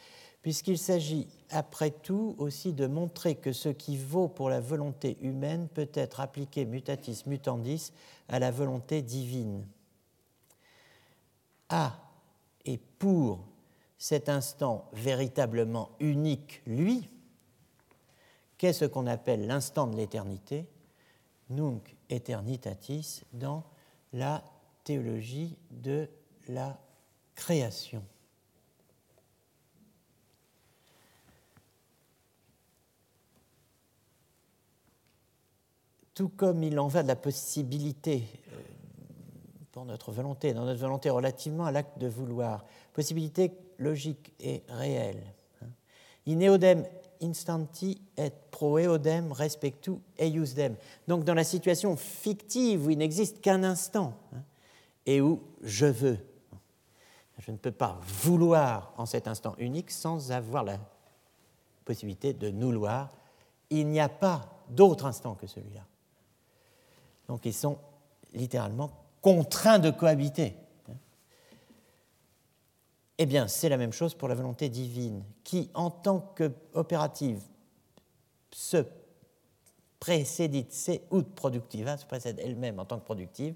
puisqu'il 0.43 0.79
s'agit 0.79 1.29
après 1.51 1.91
tout 1.91 2.35
aussi 2.39 2.73
de 2.73 2.87
montrer 2.87 3.37
que 3.37 3.53
ce 3.53 3.69
qui 3.69 3.97
vaut 3.97 4.29
pour 4.29 4.51
la 4.51 4.61
volonté 4.61 5.17
humaine 5.21 5.69
peut 5.69 5.91
être 5.95 6.21
appliqué 6.21 6.65
mutatis 6.65 7.25
mutandis 7.27 7.93
à 8.29 8.39
la 8.39 8.51
volonté 8.51 9.03
divine. 9.03 9.67
À 11.69 11.99
et 12.65 12.79
pour 12.99 13.41
cet 13.99 14.29
instant 14.29 14.89
véritablement 14.93 15.91
unique, 16.01 16.63
lui, 16.67 17.09
qu'est 18.59 18.73
ce 18.73 18.85
qu'on 18.85 19.07
appelle 19.07 19.47
l'instant 19.47 19.87
de 19.87 19.97
l'éternité, 19.97 20.67
nunc 21.51 21.97
eternitatis, 22.09 23.23
dans 23.33 23.65
la 24.13 24.43
théologie 24.85 25.57
de 25.71 26.09
la 26.49 26.79
création. 27.35 28.03
Tout 36.15 36.29
comme 36.29 36.63
il 36.63 36.79
en 36.79 36.89
va 36.89 37.03
de 37.03 37.09
la 37.09 37.17
possibilité 37.17 38.25
euh, 38.53 38.61
pour 39.73 39.87
notre 39.87 40.13
volonté, 40.13 40.53
dans 40.53 40.67
notre 40.67 40.81
volonté 40.81 41.09
relativement 41.09 41.65
à 41.65 41.73
l'acte 41.73 41.99
de 41.99 42.07
vouloir, 42.07 42.65
possibilité 42.93 43.53
logique 43.79 44.35
et 44.39 44.63
réelle. 44.69 45.23
Hein. 45.63 45.69
In 46.29 46.41
eodem 46.41 46.85
instanti 47.23 48.01
et 48.17 48.31
pro 48.51 48.79
eodem 48.79 49.33
respectu 49.33 49.93
eiusdem. 50.19 50.77
Donc 51.09 51.25
dans 51.25 51.35
la 51.35 51.45
situation 51.45 51.97
fictive 51.97 52.87
où 52.87 52.91
il 52.91 52.99
n'existe 52.99 53.41
qu'un 53.41 53.65
instant, 53.65 54.15
hein, 54.35 54.43
et 55.07 55.21
où 55.21 55.43
je 55.63 55.87
veux. 55.87 56.19
Je 57.39 57.51
ne 57.51 57.57
peux 57.57 57.73
pas 57.73 57.99
vouloir 58.03 58.93
en 58.97 59.07
cet 59.07 59.27
instant 59.27 59.55
unique 59.59 59.91
sans 59.91 60.31
avoir 60.31 60.65
la 60.65 60.79
possibilité 61.85 62.33
de 62.33 62.51
nouloir. 62.51 63.11
Il 63.71 63.89
n'y 63.89 64.01
a 64.01 64.09
pas 64.09 64.63
d'autre 64.69 65.07
instant 65.07 65.35
que 65.35 65.47
celui-là. 65.47 65.85
Donc 67.27 67.45
ils 67.45 67.55
sont 67.55 67.79
littéralement 68.33 68.91
contraints 69.21 69.79
de 69.79 69.91
cohabiter. 69.91 70.57
Eh 73.19 73.27
bien, 73.27 73.47
c'est 73.47 73.69
la 73.69 73.77
même 73.77 73.93
chose 73.93 74.15
pour 74.15 74.29
la 74.29 74.35
volonté 74.35 74.69
divine, 74.69 75.23
qui, 75.45 75.71
en 75.75 75.91
tant 75.91 76.21
qu'opérative, 76.35 77.41
se 78.51 78.85
précédite, 80.03 80.73
c'est 80.73 81.03
out 81.13 81.29
productiva, 81.33 81.97
se 81.97 82.05
précède 82.05 82.41
elle-même 82.43 82.81
en 82.81 82.85
tant 82.85 82.99
que 82.99 83.05
productive, 83.05 83.55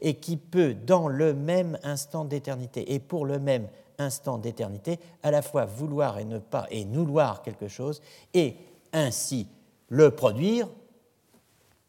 et 0.00 0.14
qui 0.14 0.36
peut, 0.36 0.72
dans 0.72 1.08
le 1.08 1.34
même 1.34 1.76
instant 1.82 2.24
d'éternité 2.24 2.94
et 2.94 3.00
pour 3.00 3.26
le 3.26 3.40
même 3.40 3.66
instant 3.98 4.38
d'éternité, 4.38 5.00
à 5.24 5.32
la 5.32 5.42
fois 5.42 5.64
vouloir 5.64 6.20
et 6.20 6.24
ne 6.24 6.38
pas, 6.38 6.68
et 6.70 6.84
nouloir 6.84 7.42
quelque 7.42 7.66
chose, 7.66 8.00
et 8.32 8.54
ainsi 8.92 9.48
le 9.88 10.12
produire 10.12 10.68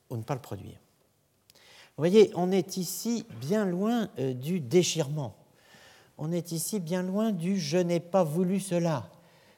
ou 0.09 0.17
ne 0.17 0.23
pas 0.23 0.33
le 0.33 0.41
produire. 0.41 0.79
Vous 1.95 2.01
voyez, 2.01 2.31
on 2.33 2.51
est 2.51 2.77
ici 2.77 3.27
bien 3.39 3.63
loin 3.63 4.09
euh, 4.17 4.33
du 4.33 4.59
déchirement. 4.59 5.35
On 6.17 6.31
est 6.31 6.51
ici 6.51 6.79
bien 6.79 7.03
loin 7.03 7.31
du 7.31 7.59
je 7.59 7.77
n'ai 7.77 7.99
pas 7.99 8.23
voulu 8.23 8.59
cela 8.59 9.07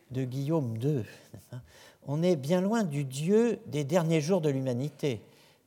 de 0.10 0.26
Guillaume 0.26 0.76
II 0.76 1.06
on 2.08 2.24
est 2.24 2.36
bien 2.36 2.62
loin 2.62 2.84
du 2.84 3.04
Dieu 3.04 3.60
des 3.68 3.84
derniers 3.84 4.22
jours 4.22 4.42
de 4.42 4.50
l'humanité, 4.50 5.22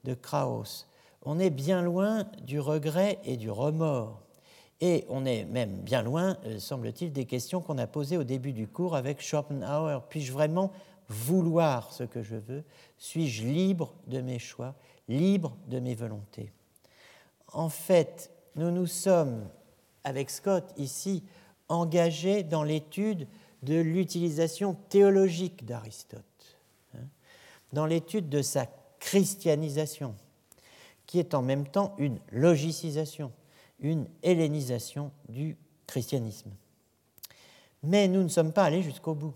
de 0.05 0.15
Kraus. 0.15 0.89
On 1.23 1.39
est 1.39 1.51
bien 1.51 1.83
loin 1.83 2.25
du 2.43 2.61
regret 2.61 3.19
et 3.25 3.37
du 3.37 3.51
remords. 3.51 4.21
Et 4.81 5.07
on 5.09 5.25
est 5.25 5.45
même 5.45 5.77
bien 5.81 6.03
loin, 6.03 6.37
euh, 6.45 6.59
semble-t-il, 6.59 7.13
des 7.13 7.25
questions 7.25 7.61
qu'on 7.61 7.79
a 7.79 7.87
posées 7.87 8.17
au 8.17 8.25
début 8.25 8.53
du 8.53 8.67
cours 8.67 8.97
avec 8.97 9.23
Schopenhauer. 9.23 10.03
Puis-je 10.09 10.33
vraiment 10.33 10.73
vouloir 11.09 11.93
ce 11.93 12.03
que 12.03 12.23
je 12.23 12.37
veux? 12.37 12.65
Suis-je 12.99 13.45
libre 13.45 13.95
de 14.09 14.21
mes 14.21 14.39
choix, 14.39 14.75
libre 15.09 15.57
de 15.69 15.79
mes 15.79 15.95
volontés? 15.95 16.53
En 17.53 17.69
fait, 17.69 18.31
nous 18.57 18.71
nous 18.71 18.87
sommes, 18.87 19.49
avec 20.03 20.29
Scott 20.29 20.75
ici, 20.77 21.23
engagés 21.69 22.43
dans 22.43 22.65
l'étude 22.65 23.27
de 23.65 23.81
l'utilisation 23.81 24.75
théologique 24.89 25.65
d'Aristote, 25.65 26.59
hein, 26.95 27.07
dans 27.73 27.87
l'étude 27.87 28.29
de 28.29 28.43
sa 28.43 28.67
christianisation, 29.01 30.15
qui 31.07 31.19
est 31.19 31.35
en 31.35 31.43
même 31.43 31.67
temps 31.67 31.95
une 31.99 32.19
logicisation, 32.31 33.33
une 33.81 34.07
hellénisation 34.23 35.11
du 35.29 35.57
christianisme. 35.87 36.51
Mais 37.83 38.09
nous 38.09 38.23
ne 38.23 38.29
sommes 38.29 38.53
pas 38.53 38.65
allés 38.65 38.83
jusqu'au 38.83 39.15
bout. 39.15 39.35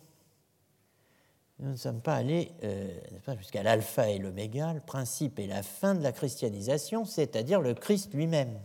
Nous 1.59 1.72
ne 1.72 1.76
sommes 1.76 2.00
pas 2.00 2.14
allés 2.14 2.52
euh, 2.62 2.88
jusqu'à 3.36 3.62
l'alpha 3.62 4.09
et 4.09 4.18
l'oméga, 4.18 4.72
le 4.72 4.80
principe 4.80 5.38
et 5.38 5.46
la 5.46 5.62
fin 5.62 5.94
de 5.94 6.02
la 6.02 6.12
christianisation, 6.12 7.05
c'est-à-dire 7.05 7.60
le 7.60 7.74
Christ 7.74 8.14
lui-même. 8.14 8.59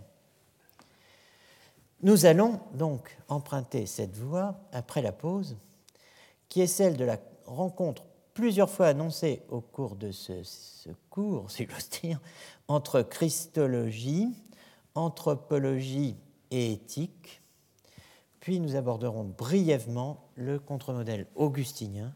Nous 2.03 2.25
allons 2.25 2.59
donc 2.73 3.17
emprunter 3.29 3.85
cette 3.85 4.17
voie 4.17 4.59
après 4.73 5.01
la 5.01 5.13
pause, 5.13 5.55
qui 6.49 6.59
est 6.59 6.67
celle 6.67 6.97
de 6.97 7.05
la 7.05 7.17
rencontre 7.45 8.03
plusieurs 8.33 8.69
fois 8.69 8.87
annoncée 8.87 9.41
au 9.47 9.61
cours 9.61 9.95
de 9.95 10.11
ce, 10.11 10.33
cours, 11.09 11.49
si 11.49 11.65
j'ose 11.65 11.89
dire, 12.01 12.19
entre 12.67 13.03
christologie, 13.03 14.35
anthropologie 14.95 16.17
et 16.51 16.73
éthique. 16.73 17.41
Puis 18.41 18.59
nous 18.59 18.75
aborderons 18.75 19.23
brièvement 19.23 20.25
le 20.35 20.59
contre-modèle 20.59 21.25
augustinien 21.35 22.13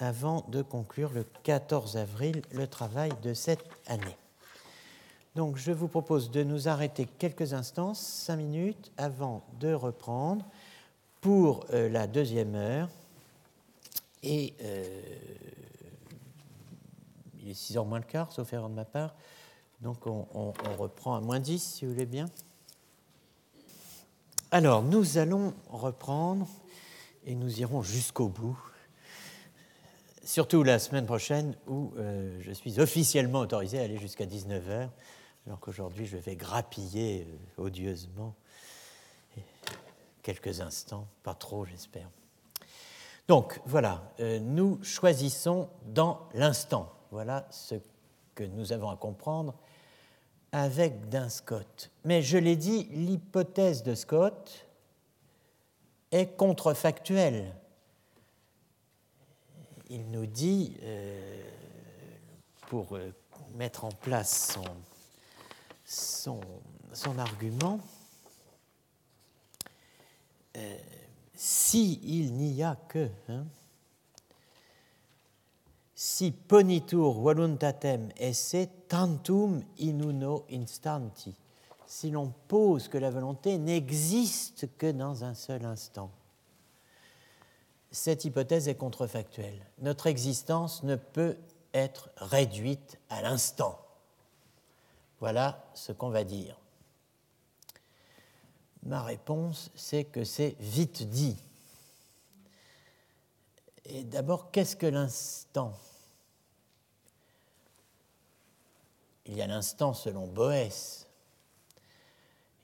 avant 0.00 0.44
de 0.48 0.60
conclure 0.60 1.12
le 1.12 1.24
14 1.44 1.96
avril 1.96 2.42
le 2.50 2.66
travail 2.66 3.12
de 3.22 3.32
cette 3.32 3.64
année. 3.86 4.16
Donc 5.36 5.56
je 5.56 5.72
vous 5.72 5.88
propose 5.88 6.30
de 6.30 6.42
nous 6.42 6.68
arrêter 6.68 7.06
quelques 7.06 7.52
instants, 7.52 7.94
cinq 7.94 8.36
minutes, 8.36 8.90
avant 8.96 9.44
de 9.60 9.72
reprendre 9.72 10.44
pour 11.20 11.66
euh, 11.72 11.88
la 11.88 12.06
deuxième 12.06 12.54
heure. 12.54 12.88
Et 14.22 14.54
euh, 14.62 15.02
il 17.40 17.50
est 17.50 17.54
6 17.54 17.76
heures 17.76 17.86
moins 17.86 17.98
le 17.98 18.04
quart, 18.04 18.32
sauf 18.32 18.52
erreur 18.52 18.68
de 18.68 18.74
ma 18.74 18.84
part. 18.84 19.14
Donc 19.80 20.06
on, 20.06 20.26
on 20.34 20.52
reprend 20.76 21.14
à 21.14 21.20
moins 21.20 21.40
10, 21.40 21.62
si 21.62 21.86
vous 21.86 21.92
voulez 21.92 22.06
bien. 22.06 22.26
Alors, 24.50 24.82
nous 24.82 25.16
allons 25.16 25.54
reprendre 25.70 26.46
et 27.24 27.34
nous 27.34 27.60
irons 27.60 27.82
jusqu'au 27.82 28.28
bout 28.28 28.58
surtout 30.30 30.62
la 30.62 30.78
semaine 30.78 31.06
prochaine 31.06 31.56
où 31.66 31.92
euh, 31.98 32.38
je 32.40 32.52
suis 32.52 32.78
officiellement 32.80 33.40
autorisé 33.40 33.80
à 33.80 33.82
aller 33.82 33.98
jusqu'à 33.98 34.26
19h 34.26 34.88
alors 35.46 35.60
qu'aujourd'hui 35.60 36.06
je 36.06 36.16
vais 36.16 36.36
grappiller 36.36 37.26
euh, 37.28 37.62
odieusement 37.62 38.34
quelques 40.22 40.60
instants, 40.60 41.06
pas 41.22 41.34
trop 41.34 41.64
j'espère. 41.64 42.08
Donc 43.28 43.60
voilà, 43.64 44.12
euh, 44.18 44.40
nous 44.40 44.82
choisissons 44.82 45.68
dans 45.86 46.28
l'instant. 46.34 46.92
Voilà 47.10 47.46
ce 47.50 47.76
que 48.34 48.44
nous 48.44 48.72
avons 48.72 48.90
à 48.90 48.96
comprendre 48.96 49.54
avec 50.52 51.08
d'un 51.08 51.28
Scott. 51.28 51.90
Mais 52.04 52.22
je 52.22 52.38
l'ai 52.38 52.56
dit, 52.56 52.88
l'hypothèse 52.90 53.82
de 53.82 53.94
Scott 53.94 54.66
est 56.10 56.36
contrefactuelle. 56.36 57.54
Il 59.88 60.10
nous 60.10 60.26
dit, 60.26 60.76
euh, 60.82 61.42
pour 62.68 62.98
mettre 63.54 63.84
en 63.84 63.90
place 63.90 64.54
son, 64.54 64.64
son, 65.90 66.40
argument, 67.18 67.80
euh, 70.56 70.78
s'il 71.34 72.32
n'y 72.34 72.62
a 72.62 72.76
que, 72.88 73.08
hein, 73.28 73.44
si 75.94 76.30
ponitur 76.30 77.12
voluntatem 77.12 78.10
esse 78.16 78.68
tantum 78.88 79.62
in 79.80 80.00
uno 80.00 80.44
instanti, 80.50 81.34
si 81.86 82.10
l'on 82.10 82.32
pose 82.48 82.88
que 82.88 82.98
la 82.98 83.10
volonté 83.10 83.58
n'existe 83.58 84.76
que 84.78 84.92
dans 84.92 85.24
un 85.24 85.34
seul 85.34 85.64
instant. 85.64 86.10
cette 87.90 88.24
hypothèse 88.24 88.68
est 88.68 88.76
contrefactuelle. 88.76 89.66
Notre 89.80 90.06
existence 90.06 90.84
ne 90.84 90.94
peut 90.96 91.36
être 91.74 92.10
réduite 92.16 92.98
à 93.08 93.22
l'instant. 93.22 93.78
Voilà 95.20 95.62
ce 95.74 95.92
qu'on 95.92 96.08
va 96.08 96.24
dire. 96.24 96.58
Ma 98.82 99.02
réponse, 99.02 99.70
c'est 99.74 100.04
que 100.04 100.24
c'est 100.24 100.56
vite 100.58 101.02
dit. 101.02 101.36
Et 103.84 104.04
d'abord, 104.04 104.50
qu'est-ce 104.50 104.76
que 104.76 104.86
l'instant? 104.86 105.74
Il 109.26 109.36
y 109.36 109.42
a 109.42 109.46
l'instant 109.46 109.92
selon 109.92 110.26
Boès, 110.26 111.06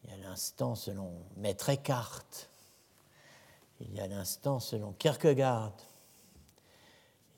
il 0.03 0.11
y 0.11 0.15
a 0.15 0.16
l'instant 0.16 0.74
selon 0.74 1.12
Maître 1.37 1.69
Eckhart, 1.69 2.49
il 3.81 3.95
y 3.95 4.01
a 4.01 4.07
l'instant 4.07 4.59
selon 4.59 4.93
Kierkegaard, 4.95 5.74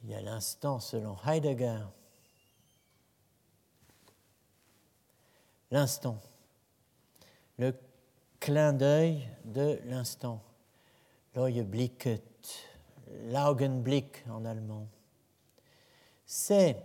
il 0.05 0.11
y 0.11 0.15
a 0.15 0.23
l'instant 0.23 0.81
selon 0.81 1.17
Heidegger. 1.27 1.85
L'instant, 5.71 6.21
le 7.59 7.75
clin 8.41 8.73
d'œil 8.73 9.29
de 9.45 9.81
l'instant, 9.85 10.43
Blicket, 11.35 12.23
L'Augenblick 13.31 14.25
en 14.29 14.45
allemand. 14.45 14.89
C'est. 16.27 16.77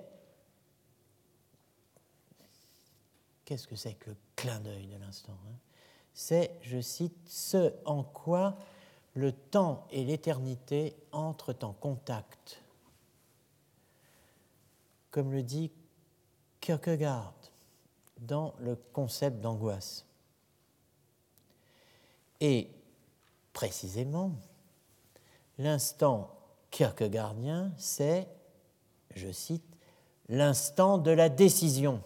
Qu'est-ce 3.45 3.67
que 3.67 3.75
c'est 3.75 3.95
que 3.95 4.11
le 4.11 4.17
clin 4.35 4.59
d'œil 4.59 4.87
de 4.87 4.97
l'instant 4.97 5.37
hein? 5.47 5.55
C'est, 6.13 6.59
je 6.61 6.79
cite, 6.79 7.17
ce 7.27 7.73
en 7.85 8.03
quoi 8.03 8.57
le 9.15 9.31
temps 9.31 9.87
et 9.91 10.03
l'éternité 10.05 10.95
entrent 11.11 11.57
en 11.63 11.73
contact. 11.73 12.61
Comme 15.09 15.31
le 15.31 15.43
dit 15.43 15.71
Kierkegaard 16.61 17.33
dans 18.27 18.53
le 18.59 18.75
concept 18.75 19.41
d'angoisse. 19.41 20.05
Et 22.41 22.69
précisément, 23.53 24.31
l'instant 25.57 26.31
kierkegaardien, 26.71 27.71
c'est, 27.77 28.27
je 29.15 29.31
cite, 29.31 29.63
l'instant 30.29 30.97
de 30.97 31.11
la 31.11 31.29
décision. 31.29 32.01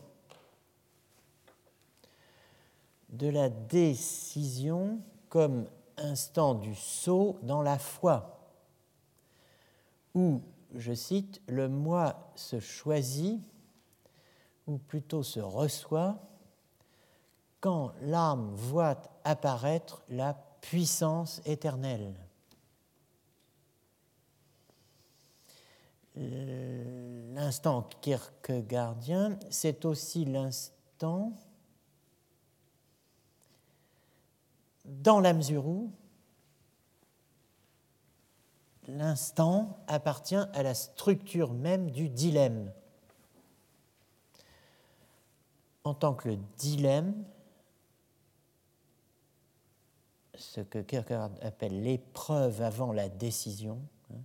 De 3.09 3.29
la 3.29 3.49
décision 3.49 4.99
comme 5.29 5.65
instant 5.97 6.53
du 6.53 6.75
saut 6.75 7.37
dans 7.43 7.61
la 7.61 7.79
foi, 7.79 8.39
où, 10.13 10.41
je 10.75 10.93
cite, 10.93 11.41
le 11.47 11.69
moi 11.69 12.31
se 12.35 12.59
choisit, 12.59 13.41
ou 14.67 14.77
plutôt 14.77 15.23
se 15.23 15.39
reçoit, 15.39 16.19
quand 17.59 17.93
l'âme 18.01 18.53
voit 18.53 19.01
apparaître 19.23 20.03
la 20.09 20.33
puissance 20.61 21.41
éternelle. 21.45 22.13
L'instant 26.15 27.87
kierkegaardien, 28.01 29.37
c'est 29.49 29.85
aussi 29.85 30.25
l'instant 30.25 31.33
dans 34.85 35.19
la 35.19 35.33
mesure 35.33 35.67
où 35.67 35.91
l'instant 38.87 39.77
appartient 39.87 40.35
à 40.35 40.63
la 40.63 40.73
structure 40.73 41.53
même 41.53 41.91
du 41.91 42.09
dilemme. 42.09 42.71
En 45.87 45.93
tant 45.93 46.13
que 46.13 46.27
le 46.27 46.37
dilemme, 46.57 47.23
ce 50.35 50.59
que 50.59 50.79
Kierkegaard 50.79 51.31
appelle 51.41 51.81
l'épreuve 51.81 52.61
avant 52.61 52.91
la 52.91 53.07
décision, 53.07 53.79
hein, 54.11 54.19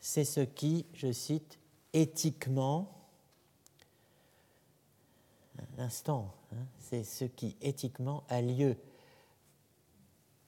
c'est 0.00 0.24
ce 0.24 0.40
qui, 0.40 0.84
je 0.92 1.12
cite, 1.12 1.60
éthiquement, 1.92 2.90
l'instant, 5.78 6.34
hein, 6.52 6.66
c'est 6.80 7.04
ce 7.04 7.24
qui 7.24 7.56
éthiquement 7.60 8.24
a 8.28 8.42
lieu 8.42 8.76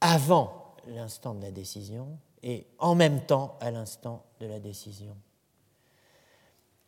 avant 0.00 0.74
l'instant 0.88 1.34
de 1.34 1.42
la 1.42 1.52
décision 1.52 2.18
et 2.42 2.66
en 2.80 2.96
même 2.96 3.24
temps 3.26 3.56
à 3.60 3.70
l'instant 3.70 4.24
de 4.40 4.46
la 4.46 4.58
décision. 4.58 5.16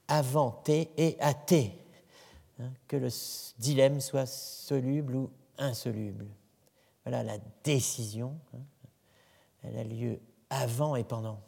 Avant 0.08 0.50
T 0.50 0.90
et 0.96 1.16
à 1.20 1.34
T, 1.34 1.84
hein, 2.58 2.72
que 2.86 2.96
le 2.96 3.08
dilemme 3.58 4.00
soit 4.00 4.26
soluble 4.26 5.16
ou 5.16 5.30
insoluble. 5.58 6.26
Voilà 7.04 7.22
la 7.22 7.38
décision, 7.64 8.38
hein, 8.54 8.62
elle 9.62 9.78
a 9.78 9.84
lieu 9.84 10.20
avant 10.50 10.96
et 10.96 11.04
pendant. 11.04 11.40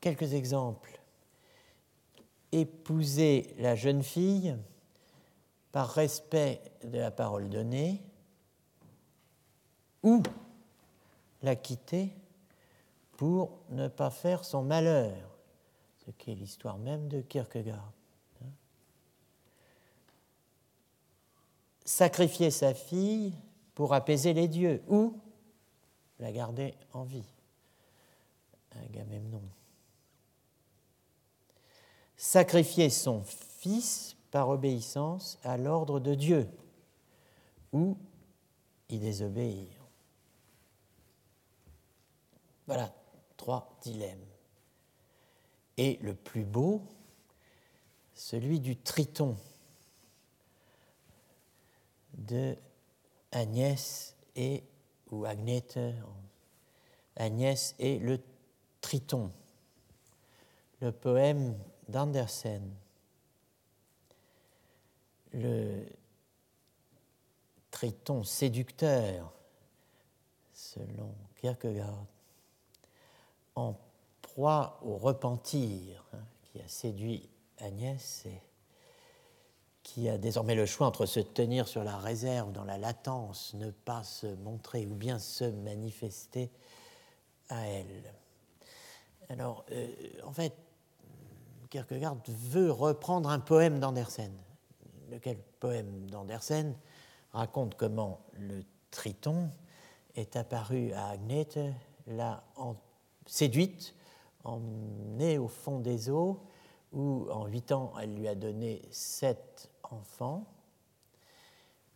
Quelques 0.00 0.34
exemples 0.34 1.00
épouser 2.52 3.54
la 3.58 3.74
jeune 3.74 4.02
fille 4.02 4.56
par 5.72 5.90
respect 5.90 6.62
de 6.84 6.98
la 6.98 7.10
parole 7.10 7.48
donnée 7.48 8.02
ou 10.02 10.22
la 11.42 11.56
quitter 11.56 12.12
pour 13.16 13.58
ne 13.70 13.88
pas 13.88 14.10
faire 14.10 14.44
son 14.44 14.62
malheur, 14.62 15.38
ce 16.04 16.10
qui 16.10 16.32
est 16.32 16.34
l'histoire 16.34 16.78
même 16.78 17.08
de 17.08 17.20
Kierkegaard. 17.20 17.92
Sacrifier 21.84 22.50
sa 22.50 22.74
fille 22.74 23.32
pour 23.74 23.94
apaiser 23.94 24.32
les 24.34 24.48
dieux 24.48 24.82
ou 24.88 25.18
la 26.18 26.32
garder 26.32 26.74
en 26.92 27.04
vie. 27.04 27.32
Agamemnon 28.84 29.42
sacrifier 32.16 32.90
son 32.90 33.22
fils 33.22 34.16
par 34.30 34.48
obéissance 34.48 35.38
à 35.44 35.56
l'ordre 35.56 36.00
de 36.00 36.14
Dieu 36.14 36.48
ou 37.72 37.96
y 38.88 38.98
désobéir. 38.98 39.68
Voilà 42.66 42.92
trois 43.46 43.78
dilemmes. 43.80 44.26
Et 45.76 46.00
le 46.02 46.16
plus 46.16 46.44
beau, 46.44 46.82
celui 48.12 48.58
du 48.58 48.76
triton 48.76 49.36
de 52.14 52.56
Agnès 53.30 54.16
et 54.34 54.64
ou 55.12 55.26
Agnette, 55.26 55.78
Agnès 57.14 57.76
et 57.78 58.00
le 58.00 58.20
triton. 58.80 59.30
Le 60.80 60.90
poème 60.90 61.56
d'Andersen, 61.86 62.74
le 65.32 65.86
triton 67.70 68.24
séducteur, 68.24 69.32
selon 70.52 71.14
Kierkegaard, 71.36 72.06
en 73.56 73.74
proie 74.22 74.78
au 74.82 74.96
repentir, 74.96 76.04
hein, 76.12 76.18
qui 76.44 76.60
a 76.60 76.68
séduit 76.68 77.28
Agnès 77.58 78.26
et 78.26 78.42
qui 79.82 80.08
a 80.08 80.18
désormais 80.18 80.54
le 80.54 80.66
choix 80.66 80.86
entre 80.86 81.06
se 81.06 81.20
tenir 81.20 81.68
sur 81.68 81.84
la 81.84 81.96
réserve, 81.96 82.52
dans 82.52 82.64
la 82.64 82.76
latence, 82.76 83.54
ne 83.54 83.70
pas 83.70 84.02
se 84.02 84.26
montrer 84.26 84.86
ou 84.86 84.94
bien 84.94 85.18
se 85.18 85.44
manifester 85.44 86.50
à 87.48 87.66
elle. 87.66 88.12
Alors, 89.28 89.64
euh, 89.70 89.88
en 90.24 90.32
fait, 90.32 90.54
Kierkegaard 91.70 92.16
veut 92.26 92.70
reprendre 92.70 93.28
un 93.28 93.38
poème 93.38 93.80
d'Andersen. 93.80 94.32
Lequel 95.10 95.38
poème 95.60 96.10
d'Andersen 96.10 96.76
raconte 97.32 97.76
comment 97.76 98.20
le 98.32 98.64
triton 98.90 99.50
est 100.14 100.36
apparu 100.36 100.92
à 100.92 101.08
Agnete, 101.08 101.58
l'a 102.06 102.42
séduite, 103.26 103.94
emmenée 104.44 105.38
au 105.38 105.48
fond 105.48 105.80
des 105.80 106.08
eaux, 106.10 106.40
où 106.92 107.26
en 107.30 107.46
huit 107.46 107.72
ans 107.72 107.92
elle 108.00 108.14
lui 108.14 108.28
a 108.28 108.34
donné 108.34 108.82
sept 108.90 109.70
enfants. 109.82 110.46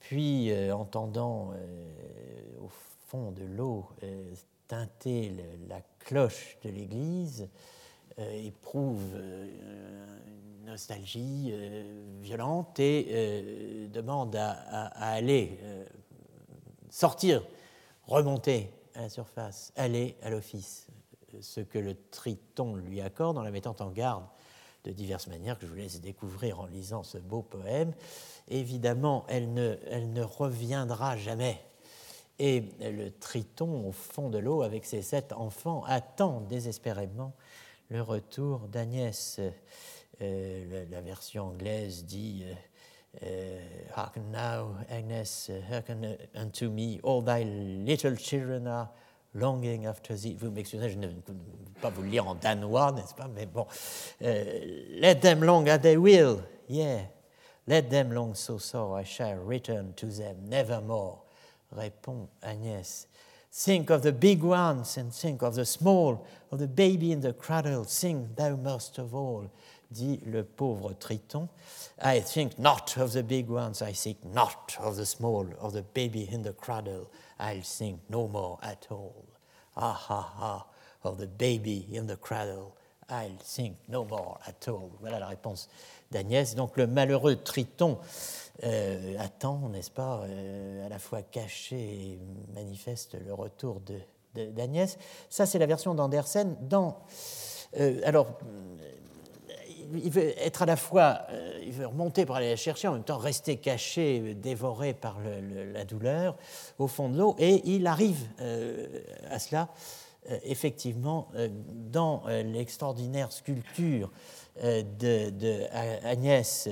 Puis, 0.00 0.50
euh, 0.50 0.74
entendant 0.74 1.52
euh, 1.54 2.58
au 2.60 2.68
fond 3.06 3.30
de 3.32 3.44
l'eau 3.44 3.86
euh, 4.02 4.34
la 5.68 5.80
cloche 5.98 6.58
de 6.62 6.70
l'église, 6.70 7.48
éprouve 8.18 9.16
une 9.16 10.66
nostalgie 10.66 11.52
violente 12.20 12.78
et 12.78 13.88
demande 13.92 14.36
à 14.36 14.86
aller 15.12 15.58
sortir, 16.88 17.44
remonter 18.04 18.70
à 18.94 19.02
la 19.02 19.08
surface, 19.08 19.72
aller 19.74 20.16
à 20.22 20.30
l'office, 20.30 20.86
ce 21.40 21.60
que 21.60 21.78
le 21.78 21.96
triton 22.10 22.74
lui 22.74 23.00
accorde 23.00 23.38
en 23.38 23.42
la 23.42 23.50
mettant 23.50 23.76
en 23.80 23.90
garde 23.90 24.24
de 24.84 24.92
diverses 24.92 25.26
manières 25.26 25.58
que 25.58 25.66
je 25.66 25.70
vous 25.70 25.76
laisse 25.76 26.00
découvrir 26.00 26.60
en 26.60 26.66
lisant 26.66 27.02
ce 27.02 27.18
beau 27.18 27.42
poème. 27.42 27.92
Évidemment, 28.48 29.24
elle 29.28 29.52
ne, 29.52 29.76
elle 29.88 30.12
ne 30.12 30.22
reviendra 30.22 31.16
jamais. 31.16 31.60
Et 32.38 32.64
le 32.80 33.10
triton 33.10 33.86
au 33.86 33.92
fond 33.92 34.30
de 34.30 34.38
l'eau 34.38 34.62
avec 34.62 34.86
ses 34.86 35.02
sept 35.02 35.32
enfants 35.34 35.84
attend 35.86 36.40
désespérément 36.40 37.34
le 37.90 38.00
retour 38.00 38.60
d'Agnès. 38.68 39.40
Euh, 40.22 40.86
la, 40.90 41.00
version 41.00 41.48
anglaise 41.48 42.04
dit 42.04 42.44
uh, 43.22 43.26
Hearken 43.96 44.30
now, 44.30 44.74
Agnes, 44.90 45.50
hearken 45.70 46.16
unto 46.34 46.70
me, 46.70 46.98
all 47.02 47.22
thy 47.22 47.42
little 47.42 48.16
children 48.16 48.66
are 48.66 48.90
Longing 49.34 49.86
after 49.86 50.16
thee. 50.16 50.34
Vous 50.34 50.50
m'excusez, 50.50 50.90
je 50.90 50.98
ne 50.98 51.06
peux 51.06 51.34
pas 51.80 51.90
vous 51.90 52.02
lire 52.02 52.26
en 52.26 52.34
danois, 52.34 52.92
n'est-ce 52.92 53.14
pas 53.14 53.28
Mais 53.28 53.46
bon. 53.46 53.66
Euh, 54.22 54.84
let 55.00 55.20
them 55.20 55.44
long 55.44 55.68
as 55.68 55.78
they 55.78 55.96
will. 55.96 56.42
Yeah. 56.68 57.02
Let 57.66 57.90
them 57.90 58.12
long 58.12 58.34
so 58.34 58.58
so 58.58 58.94
I 58.94 59.04
shall 59.04 59.36
return 59.36 59.92
to 59.94 60.06
them 60.06 60.48
nevermore. 60.48 61.22
Répond 61.72 62.28
Agnès. 62.42 63.06
Think 63.52 63.90
of 63.90 64.02
the 64.02 64.12
big 64.12 64.42
ones 64.42 64.96
and 64.96 65.12
think 65.12 65.42
of 65.42 65.54
the 65.54 65.64
small, 65.64 66.26
of 66.50 66.58
the 66.58 66.68
baby 66.68 67.12
in 67.12 67.20
the 67.20 67.32
cradle. 67.32 67.84
Think 67.84 68.36
thou 68.36 68.56
most 68.56 68.98
of 68.98 69.14
all 69.14 69.50
dit 69.92 70.20
le 70.26 70.44
pauvre 70.44 70.94
Triton. 70.94 71.48
I 72.00 72.20
think 72.20 72.58
not 72.58 72.96
of 72.96 73.12
the 73.12 73.22
big 73.22 73.48
ones, 73.48 73.82
I 73.82 73.92
think 73.92 74.24
not 74.24 74.76
of 74.78 74.96
the 74.96 75.06
small, 75.06 75.46
of 75.60 75.72
the 75.72 75.82
baby 75.82 76.28
in 76.30 76.42
the 76.42 76.52
cradle. 76.52 77.10
I'll 77.40 77.62
think 77.62 78.00
no 78.08 78.28
more 78.28 78.58
at 78.62 78.86
all. 78.90 79.24
Ah 79.76 79.92
ha 79.92 80.20
ha, 80.20 80.66
of 81.04 81.18
the 81.18 81.26
baby 81.26 81.86
in 81.90 82.06
the 82.06 82.16
cradle. 82.16 82.76
I'll 83.08 83.38
think 83.42 83.76
no 83.88 84.04
more 84.04 84.38
at 84.46 84.68
all. 84.68 84.90
Voilà 85.00 85.18
la 85.18 85.28
réponse 85.28 85.68
d'Agnès. 86.10 86.54
Donc 86.54 86.76
le 86.76 86.86
malheureux 86.86 87.36
Triton 87.36 87.98
euh, 88.64 89.16
attend, 89.18 89.68
n'est-ce 89.70 89.90
pas, 89.90 90.22
euh, 90.24 90.86
à 90.86 90.88
la 90.88 90.98
fois 90.98 91.22
caché 91.22 91.76
et 91.76 92.18
manifeste 92.54 93.16
le 93.24 93.32
retour 93.32 93.80
d'Agnès. 94.34 94.96
De, 94.96 95.02
Ça, 95.30 95.46
c'est 95.46 95.58
la 95.58 95.66
version 95.66 95.94
d'Andersen. 95.94 96.56
Dans, 96.60 96.98
euh, 97.78 98.00
alors, 98.04 98.38
il 99.94 100.10
veut 100.10 100.38
être 100.38 100.62
à 100.62 100.66
la 100.66 100.76
fois, 100.76 101.22
euh, 101.30 101.60
il 101.64 101.72
veut 101.72 101.86
remonter 101.86 102.26
pour 102.26 102.36
aller 102.36 102.50
la 102.50 102.56
chercher, 102.56 102.88
en 102.88 102.92
même 102.92 103.04
temps 103.04 103.18
rester 103.18 103.56
caché, 103.56 104.34
dévoré 104.34 104.94
par 104.94 105.18
la 105.72 105.84
douleur 105.84 106.36
au 106.78 106.86
fond 106.86 107.08
de 107.08 107.18
l'eau, 107.18 107.36
et 107.38 107.62
il 107.64 107.86
arrive 107.86 108.28
euh, 108.40 108.86
à 109.30 109.38
cela 109.38 109.68
euh, 110.30 110.38
effectivement 110.44 111.28
dans 111.90 112.24
l'extraordinaire 112.26 113.32
sculpture 113.32 114.10
de, 114.62 115.30
de, 115.30 115.64
Agnès, 116.04 116.68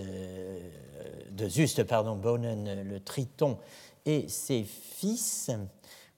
de 1.31 1.49
Juste, 1.49 1.85
pardon, 1.85 2.17
Bonen, 2.17 2.83
le 2.83 3.01
Triton 3.01 3.59
et 4.05 4.29
ses 4.29 4.65
fils. 4.65 5.51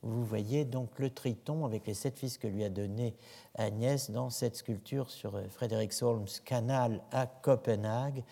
Vous 0.02 0.24
voyez 0.24 0.64
donc 0.64 0.98
le 0.98 1.10
Triton 1.10 1.66
avec 1.66 1.86
les 1.86 1.94
sept 1.94 2.18
fils 2.18 2.38
que 2.38 2.48
lui 2.48 2.64
a 2.64 2.70
donné 2.70 3.14
Agnès 3.60 4.10
dans 4.10 4.30
cette 4.30 4.56
sculpture 4.56 5.10
sur 5.10 5.36
euh, 5.36 5.42
Frédéric 5.50 5.92
Solms 5.92 6.26
canal 6.44 7.00
à 7.12 7.26
Copenhague. 7.26 8.24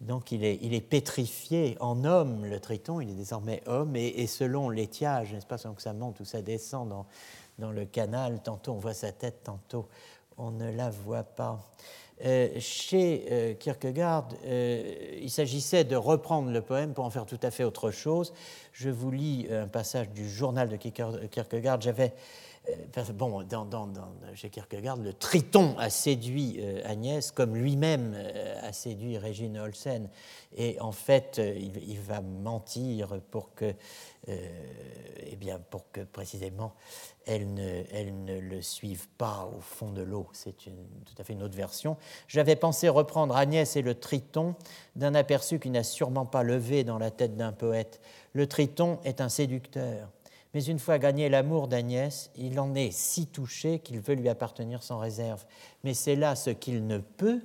Donc 0.00 0.32
il 0.32 0.44
est, 0.44 0.58
il 0.62 0.74
est, 0.74 0.80
pétrifié 0.80 1.76
en 1.80 2.04
homme, 2.04 2.44
le 2.44 2.60
triton, 2.60 3.00
il 3.00 3.10
est 3.10 3.14
désormais 3.14 3.62
homme, 3.66 3.96
et, 3.96 4.26
selon 4.28 4.70
l'étiage, 4.70 5.32
n'est-ce 5.32 5.46
pas, 5.46 5.58
selon 5.58 5.74
que 5.74 5.82
ça 5.82 5.92
monte 5.92 6.20
ou 6.20 6.24
ça 6.24 6.40
descend 6.40 6.88
dans, 6.88 7.06
dans, 7.58 7.72
le 7.72 7.84
canal, 7.84 8.40
tantôt 8.40 8.72
on 8.72 8.78
voit 8.78 8.94
sa 8.94 9.10
tête, 9.10 9.42
tantôt 9.42 9.88
on 10.36 10.52
ne 10.52 10.70
la 10.70 10.90
voit 10.90 11.24
pas. 11.24 11.58
Euh, 12.24 12.48
chez 12.58 13.26
euh, 13.30 13.54
Kierkegaard, 13.54 14.28
il 14.44 15.30
s'agissait 15.30 15.84
de 15.84 15.96
reprendre 15.96 16.50
le 16.50 16.62
poème 16.62 16.94
pour 16.94 17.04
en 17.04 17.10
faire 17.10 17.26
tout 17.26 17.40
à 17.42 17.50
fait 17.50 17.64
autre 17.64 17.90
chose. 17.90 18.32
Je 18.78 18.90
vous 18.90 19.10
lis 19.10 19.48
un 19.50 19.66
passage 19.66 20.08
du 20.10 20.30
journal 20.30 20.68
de 20.68 20.76
Kierkegaard. 20.76 21.80
J'avais 21.80 22.14
euh, 22.68 23.02
bon, 23.12 23.42
dans, 23.42 23.64
dans, 23.64 23.88
chez 24.36 24.50
Kierkegaard, 24.50 24.98
le 24.98 25.12
Triton 25.12 25.74
a 25.78 25.90
séduit 25.90 26.58
euh, 26.60 26.80
Agnès 26.84 27.32
comme 27.32 27.56
lui-même 27.56 28.14
euh, 28.14 28.54
a 28.62 28.72
séduit 28.72 29.18
Régine 29.18 29.58
Olsen. 29.58 30.08
Et 30.56 30.80
en 30.80 30.92
fait, 30.92 31.40
il, 31.40 31.98
va 31.98 32.20
mentir 32.20 33.20
pour 33.32 33.52
que, 33.54 33.74
eh 34.26 35.36
bien, 35.36 35.58
pour 35.70 35.90
que 35.90 36.00
précisément 36.00 36.74
elle 37.28 37.52
ne, 37.52 37.82
elle 37.92 38.24
ne 38.24 38.38
le 38.38 38.62
suive 38.62 39.06
pas 39.18 39.50
au 39.54 39.60
fond 39.60 39.92
de 39.92 40.00
l'eau. 40.00 40.28
C'est 40.32 40.56
tout 40.56 41.14
à 41.18 41.24
fait 41.24 41.34
une 41.34 41.42
autre 41.42 41.56
version. 41.56 41.98
J'avais 42.26 42.56
pensé 42.56 42.88
reprendre 42.88 43.36
Agnès 43.36 43.76
et 43.76 43.82
le 43.82 43.94
Triton 43.94 44.54
d'un 44.96 45.14
aperçu 45.14 45.58
qui 45.58 45.68
n'a 45.68 45.82
sûrement 45.82 46.24
pas 46.24 46.42
levé 46.42 46.84
dans 46.84 46.98
la 46.98 47.10
tête 47.10 47.36
d'un 47.36 47.52
poète. 47.52 48.00
Le 48.32 48.46
Triton 48.46 48.98
est 49.04 49.20
un 49.20 49.28
séducteur 49.28 50.08
mais 50.54 50.64
une 50.64 50.78
fois 50.78 50.98
gagné 50.98 51.28
l'amour 51.28 51.68
d'Agnès, 51.68 52.30
il 52.36 52.58
en 52.58 52.74
est 52.74 52.90
si 52.90 53.26
touché 53.26 53.80
qu'il 53.80 54.00
veut 54.00 54.14
lui 54.14 54.28
appartenir 54.28 54.82
sans 54.82 54.98
réserve. 54.98 55.44
Mais 55.84 55.94
c'est 55.94 56.16
là 56.16 56.34
ce 56.34 56.50
qu'il 56.50 56.86
ne 56.86 56.98
peut. 56.98 57.40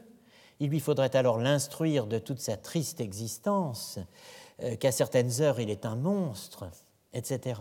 Il 0.60 0.70
lui 0.70 0.80
faudrait 0.80 1.16
alors 1.16 1.38
l'instruire 1.38 2.08
de 2.08 2.20
toute 2.20 2.40
sa 2.40 2.56
triste 2.56 3.02
existence, 3.02 4.00
euh, 4.62 4.76
qu'à 4.78 4.92
certaines 4.92 5.42
heures 5.42 5.60
il 5.60 5.70
est 5.70 5.86
un 5.86 5.96
monstre, 5.96 6.70
etc. 7.14 7.60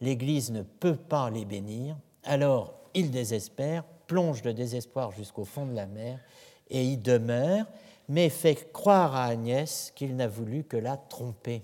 L'Église 0.00 0.50
ne 0.50 0.62
peut 0.62 0.96
pas 0.96 1.30
les 1.30 1.46
bénir, 1.46 1.96
alors 2.24 2.74
il 2.92 3.10
désespère, 3.10 3.84
plonge 4.06 4.44
le 4.44 4.52
désespoir 4.52 5.12
jusqu'au 5.12 5.44
fond 5.44 5.64
de 5.66 5.74
la 5.74 5.86
mer, 5.86 6.20
et 6.68 6.84
y 6.84 6.98
demeure, 6.98 7.66
mais 8.08 8.28
fait 8.28 8.70
croire 8.72 9.14
à 9.14 9.24
Agnès 9.24 9.92
qu'il 9.94 10.16
n'a 10.16 10.28
voulu 10.28 10.64
que 10.64 10.76
la 10.76 10.96
tromper. 10.96 11.62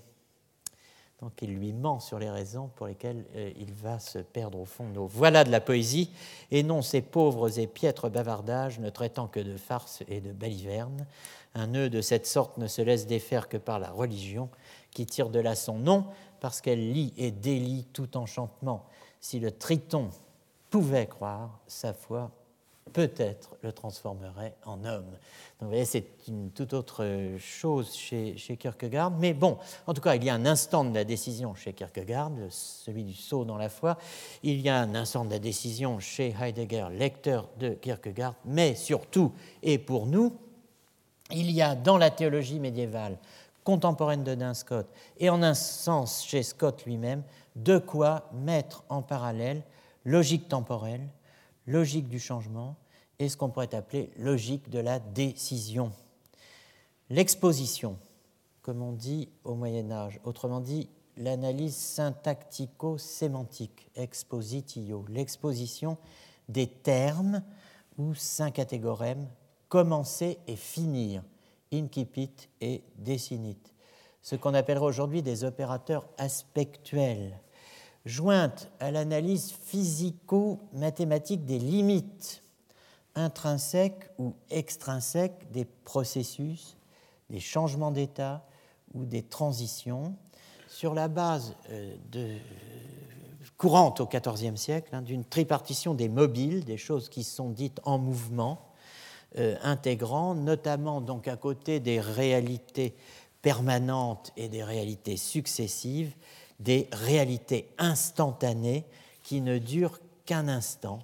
Donc 1.23 1.31
il 1.41 1.55
lui 1.55 1.71
ment 1.71 2.01
sur 2.01 2.19
les 2.19 2.29
raisons 2.29 2.69
pour 2.75 2.85
lesquelles 2.85 3.23
euh, 3.37 3.49
il 3.57 3.71
va 3.71 3.97
se 3.97 4.19
perdre 4.19 4.59
au 4.59 4.65
fond 4.65 4.89
de 4.89 4.95
l'eau. 4.95 5.07
Voilà 5.07 5.45
de 5.45 5.51
la 5.51 5.61
poésie, 5.61 6.11
et 6.51 6.63
non 6.63 6.81
ces 6.81 7.01
pauvres 7.01 7.57
et 7.59 7.65
piètres 7.65 8.09
bavardages 8.09 8.79
ne 8.79 8.89
traitant 8.89 9.27
que 9.27 9.39
de 9.39 9.55
farce 9.55 10.03
et 10.09 10.19
de 10.19 10.33
balivernes. 10.33 11.05
Un 11.55 11.67
nœud 11.67 11.89
de 11.89 12.01
cette 12.01 12.27
sorte 12.27 12.57
ne 12.57 12.67
se 12.67 12.81
laisse 12.81 13.07
défaire 13.07 13.47
que 13.47 13.55
par 13.55 13.79
la 13.79 13.89
religion, 13.89 14.49
qui 14.91 15.05
tire 15.05 15.29
de 15.29 15.39
là 15.39 15.55
son 15.55 15.77
nom, 15.77 16.07
parce 16.41 16.59
qu'elle 16.59 16.91
lie 16.91 17.13
et 17.15 17.31
délie 17.31 17.85
tout 17.93 18.17
enchantement. 18.17 18.83
Si 19.21 19.39
le 19.39 19.51
triton 19.51 20.09
pouvait 20.69 21.07
croire, 21.07 21.61
sa 21.67 21.93
foi 21.93 22.31
peut-être 22.91 23.55
le 23.61 23.71
transformerait 23.71 24.55
en 24.65 24.83
homme. 24.83 25.05
Donc, 25.05 25.61
vous 25.61 25.67
voyez, 25.69 25.85
c'est 25.85 26.05
une 26.27 26.51
toute 26.51 26.73
autre 26.73 27.05
chose 27.39 27.95
chez, 27.95 28.35
Kierkegaard. 28.59 29.11
Mais 29.11 29.33
bon, 29.33 29.57
en 29.87 29.93
tout 29.93 30.01
cas, 30.01 30.15
il 30.15 30.23
y 30.23 30.29
a 30.29 30.33
un 30.33 30.45
instant 30.45 30.83
de 30.83 30.93
la 30.93 31.03
décision 31.03 31.55
chez 31.55 31.73
Kierkegaard, 31.73 32.31
celui 32.49 33.03
du 33.03 33.13
saut 33.13 33.45
dans 33.45 33.57
la 33.57 33.69
foi. 33.69 33.97
Il 34.43 34.59
y 34.59 34.69
a 34.69 34.79
un 34.79 34.95
instant 34.95 35.25
de 35.25 35.31
la 35.31 35.39
décision 35.39 35.99
chez 35.99 36.35
Heidegger, 36.39 36.87
lecteur 36.91 37.49
de 37.59 37.69
Kierkegaard. 37.69 38.35
Mais 38.45 38.75
surtout, 38.75 39.31
et 39.61 39.77
pour 39.77 40.05
nous, 40.05 40.35
il 41.31 41.51
y 41.51 41.61
a 41.61 41.75
dans 41.75 41.97
la 41.97 42.11
théologie 42.11 42.59
médiévale 42.59 43.17
contemporaine 43.63 44.23
de 44.23 44.35
Duns 44.35 44.53
Scott, 44.53 44.87
et 45.17 45.29
en 45.29 45.41
un 45.41 45.53
sens 45.53 46.25
chez 46.25 46.43
Scott 46.43 46.85
lui-même, 46.85 47.23
de 47.55 47.77
quoi 47.77 48.29
mettre 48.33 48.83
en 48.89 49.01
parallèle 49.01 49.63
logique 50.05 50.49
temporelle, 50.49 51.07
logique 51.67 52.07
du 52.07 52.19
changement 52.19 52.75
et 53.19 53.29
ce 53.29 53.37
qu'on 53.37 53.49
pourrait 53.49 53.75
appeler 53.75 54.11
logique 54.17 54.69
de 54.69 54.79
la 54.79 54.99
décision. 54.99 55.91
L'exposition, 57.09 57.97
comme 58.61 58.81
on 58.81 58.91
dit 58.91 59.29
au 59.43 59.55
Moyen 59.55 59.91
Âge, 59.91 60.19
autrement 60.23 60.61
dit 60.61 60.89
l'analyse 61.17 61.75
syntactico-sémantique, 61.75 63.89
expositio, 63.95 65.05
l'exposition 65.09 65.97
des 66.49 66.67
termes 66.67 67.43
ou 67.97 68.15
syncatégorèmes, 68.15 69.27
commencer 69.69 70.39
et 70.47 70.55
finir, 70.55 71.23
incipit 71.71 72.49
et 72.61 72.83
decinit, 72.97 73.57
ce 74.21 74.35
qu'on 74.35 74.53
appellerait 74.53 74.85
aujourd'hui 74.85 75.21
des 75.21 75.43
opérateurs 75.43 76.07
aspectuels, 76.17 77.39
jointe 78.05 78.69
à 78.79 78.91
l'analyse 78.91 79.51
physico-mathématique 79.51 81.45
des 81.45 81.59
limites 81.59 82.43
intrinsèques 83.15 84.09
ou 84.17 84.33
extrinsèques 84.49 85.51
des 85.51 85.65
processus, 85.65 86.77
des 87.29 87.39
changements 87.39 87.91
d'état 87.91 88.45
ou 88.93 89.05
des 89.05 89.23
transitions, 89.23 90.15
sur 90.67 90.93
la 90.93 91.07
base 91.07 91.55
euh, 91.69 91.95
courante 93.57 94.01
au 94.01 94.07
XIVe 94.07 94.55
siècle 94.55 94.95
hein, 94.95 95.01
d'une 95.01 95.23
tripartition 95.23 95.93
des 95.93 96.09
mobiles, 96.09 96.65
des 96.65 96.77
choses 96.77 97.09
qui 97.09 97.23
sont 97.23 97.49
dites 97.49 97.79
en 97.83 97.99
mouvement, 97.99 98.69
euh, 99.37 99.55
intégrant 99.61 100.35
notamment 100.35 100.99
donc 100.99 101.27
à 101.27 101.37
côté 101.37 101.79
des 101.79 101.99
réalités 101.99 102.95
permanentes 103.41 104.31
et 104.37 104.47
des 104.47 104.63
réalités 104.63 105.17
successives, 105.17 106.15
des 106.63 106.87
réalités 106.91 107.69
instantanées 107.77 108.85
qui 109.23 109.41
ne 109.41 109.57
durent 109.57 109.99
qu'un 110.25 110.47
instant. 110.47 110.99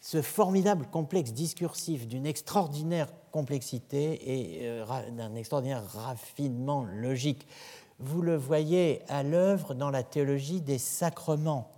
Ce 0.00 0.20
formidable 0.20 0.86
complexe 0.90 1.32
discursif 1.32 2.06
d'une 2.06 2.26
extraordinaire 2.26 3.08
complexité 3.30 4.20
et 4.30 4.68
euh, 4.68 5.10
d'un 5.10 5.34
extraordinaire 5.34 5.84
raffinement 5.86 6.84
logique. 6.84 7.46
Vous 7.98 8.22
le 8.22 8.36
voyez 8.36 9.02
à 9.08 9.22
l'œuvre 9.22 9.74
dans 9.74 9.90
la 9.90 10.02
théologie 10.02 10.60
des 10.60 10.78
sacrements, 10.78 11.70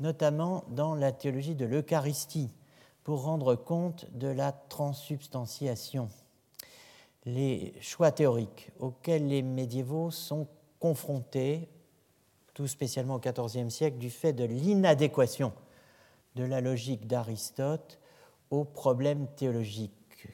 notamment 0.00 0.64
dans 0.68 0.94
la 0.94 1.12
théologie 1.12 1.54
de 1.54 1.64
l'Eucharistie 1.64 2.50
pour 3.04 3.24
rendre 3.24 3.56
compte 3.56 4.06
de 4.12 4.28
la 4.28 4.52
transsubstantiation. 4.52 6.08
Les 7.24 7.74
choix 7.80 8.12
théoriques 8.12 8.70
auxquels 8.78 9.26
les 9.26 9.42
médiévaux 9.42 10.10
sont 10.10 10.46
confrontés, 10.78 11.68
tout 12.54 12.66
spécialement 12.66 13.16
au 13.16 13.20
XIVe 13.20 13.70
siècle, 13.70 13.98
du 13.98 14.10
fait 14.10 14.32
de 14.32 14.44
l'inadéquation 14.44 15.52
de 16.34 16.44
la 16.44 16.60
logique 16.60 17.06
d'Aristote 17.06 17.98
aux 18.50 18.64
problèmes 18.64 19.26
théologiques 19.36 20.28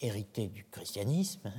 hérités 0.00 0.48
du 0.48 0.64
christianisme, 0.64 1.52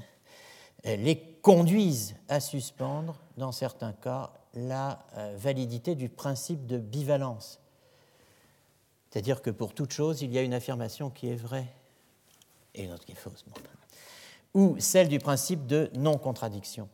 les 0.83 1.19
conduisent 1.41 2.15
à 2.27 2.39
suspendre, 2.39 3.21
dans 3.37 3.51
certains 3.51 3.93
cas, 3.93 4.33
la 4.53 5.05
euh, 5.17 5.35
validité 5.37 5.95
du 5.95 6.09
principe 6.09 6.65
de 6.67 6.77
bivalence 6.77 7.63
c'est-à-dire 9.13 9.43
que 9.43 9.51
pour 9.51 9.75
toute 9.75 9.91
chose, 9.91 10.23
il 10.23 10.33
y 10.33 10.39
a 10.39 10.41
une 10.41 10.55
affirmation 10.55 11.11
qui 11.11 11.29
est 11.29 11.35
vraie 11.35 11.67
et 12.73 12.85
une 12.85 12.91
autre 12.93 13.05
qui 13.05 13.11
est 13.11 13.15
fausse. 13.15 13.45
Ou 14.55 14.75
celle 14.79 15.07
du 15.07 15.19
principe 15.19 15.67
de 15.67 15.91
non-contradiction. 15.93 16.89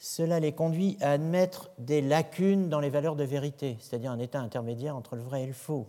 Cela 0.00 0.40
les 0.40 0.52
conduit 0.52 0.96
à 1.00 1.12
admettre 1.12 1.70
des 1.78 2.00
lacunes 2.00 2.68
dans 2.68 2.80
les 2.80 2.90
valeurs 2.90 3.14
de 3.14 3.22
vérité, 3.22 3.76
c'est-à-dire 3.78 4.10
un 4.10 4.18
état 4.18 4.40
intermédiaire 4.40 4.96
entre 4.96 5.14
le 5.14 5.22
vrai 5.22 5.44
et 5.44 5.46
le 5.46 5.52
faux. 5.52 5.86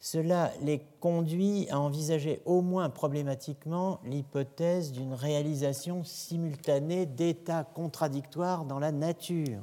Cela 0.00 0.50
les 0.60 0.80
conduit 1.00 1.66
à 1.70 1.78
envisager 1.78 2.42
au 2.44 2.60
moins 2.60 2.90
problématiquement 2.90 4.00
l'hypothèse 4.04 4.92
d'une 4.92 5.14
réalisation 5.14 6.02
simultanée 6.04 7.06
d'états 7.06 7.62
contradictoires 7.62 8.64
dans 8.64 8.80
la 8.80 8.92
nature, 8.92 9.62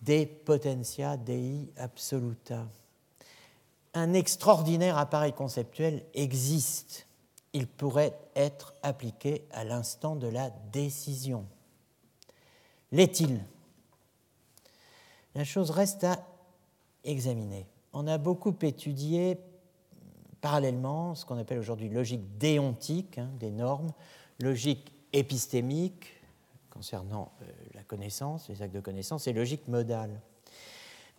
des 0.00 0.26
potentia 0.26 1.16
dei 1.16 1.70
absoluta 1.76 2.66
un 3.94 4.14
extraordinaire 4.14 4.98
appareil 4.98 5.32
conceptuel 5.32 6.04
existe. 6.14 7.06
Il 7.52 7.66
pourrait 7.66 8.16
être 8.34 8.74
appliqué 8.82 9.44
à 9.50 9.64
l'instant 9.64 10.16
de 10.16 10.26
la 10.26 10.50
décision. 10.72 11.46
L'est-il? 12.92 13.40
La 15.34 15.44
chose 15.44 15.70
reste 15.70 16.04
à 16.04 16.26
examiner. 17.04 17.66
On 17.92 18.06
a 18.06 18.18
beaucoup 18.18 18.54
étudié 18.62 19.38
parallèlement 20.40 21.14
ce 21.14 21.24
qu'on 21.24 21.38
appelle 21.38 21.58
aujourd'hui 21.58 21.88
logique 21.88 22.36
déontique 22.38 23.18
hein, 23.18 23.30
des 23.38 23.50
normes, 23.50 23.92
logique 24.40 24.92
épistémique 25.12 26.20
concernant 26.70 27.32
euh, 27.42 27.44
la 27.74 27.82
connaissance, 27.82 28.48
les 28.48 28.62
actes 28.62 28.74
de 28.74 28.80
connaissance, 28.80 29.26
et 29.26 29.32
logique 29.32 29.68
modale. 29.68 30.20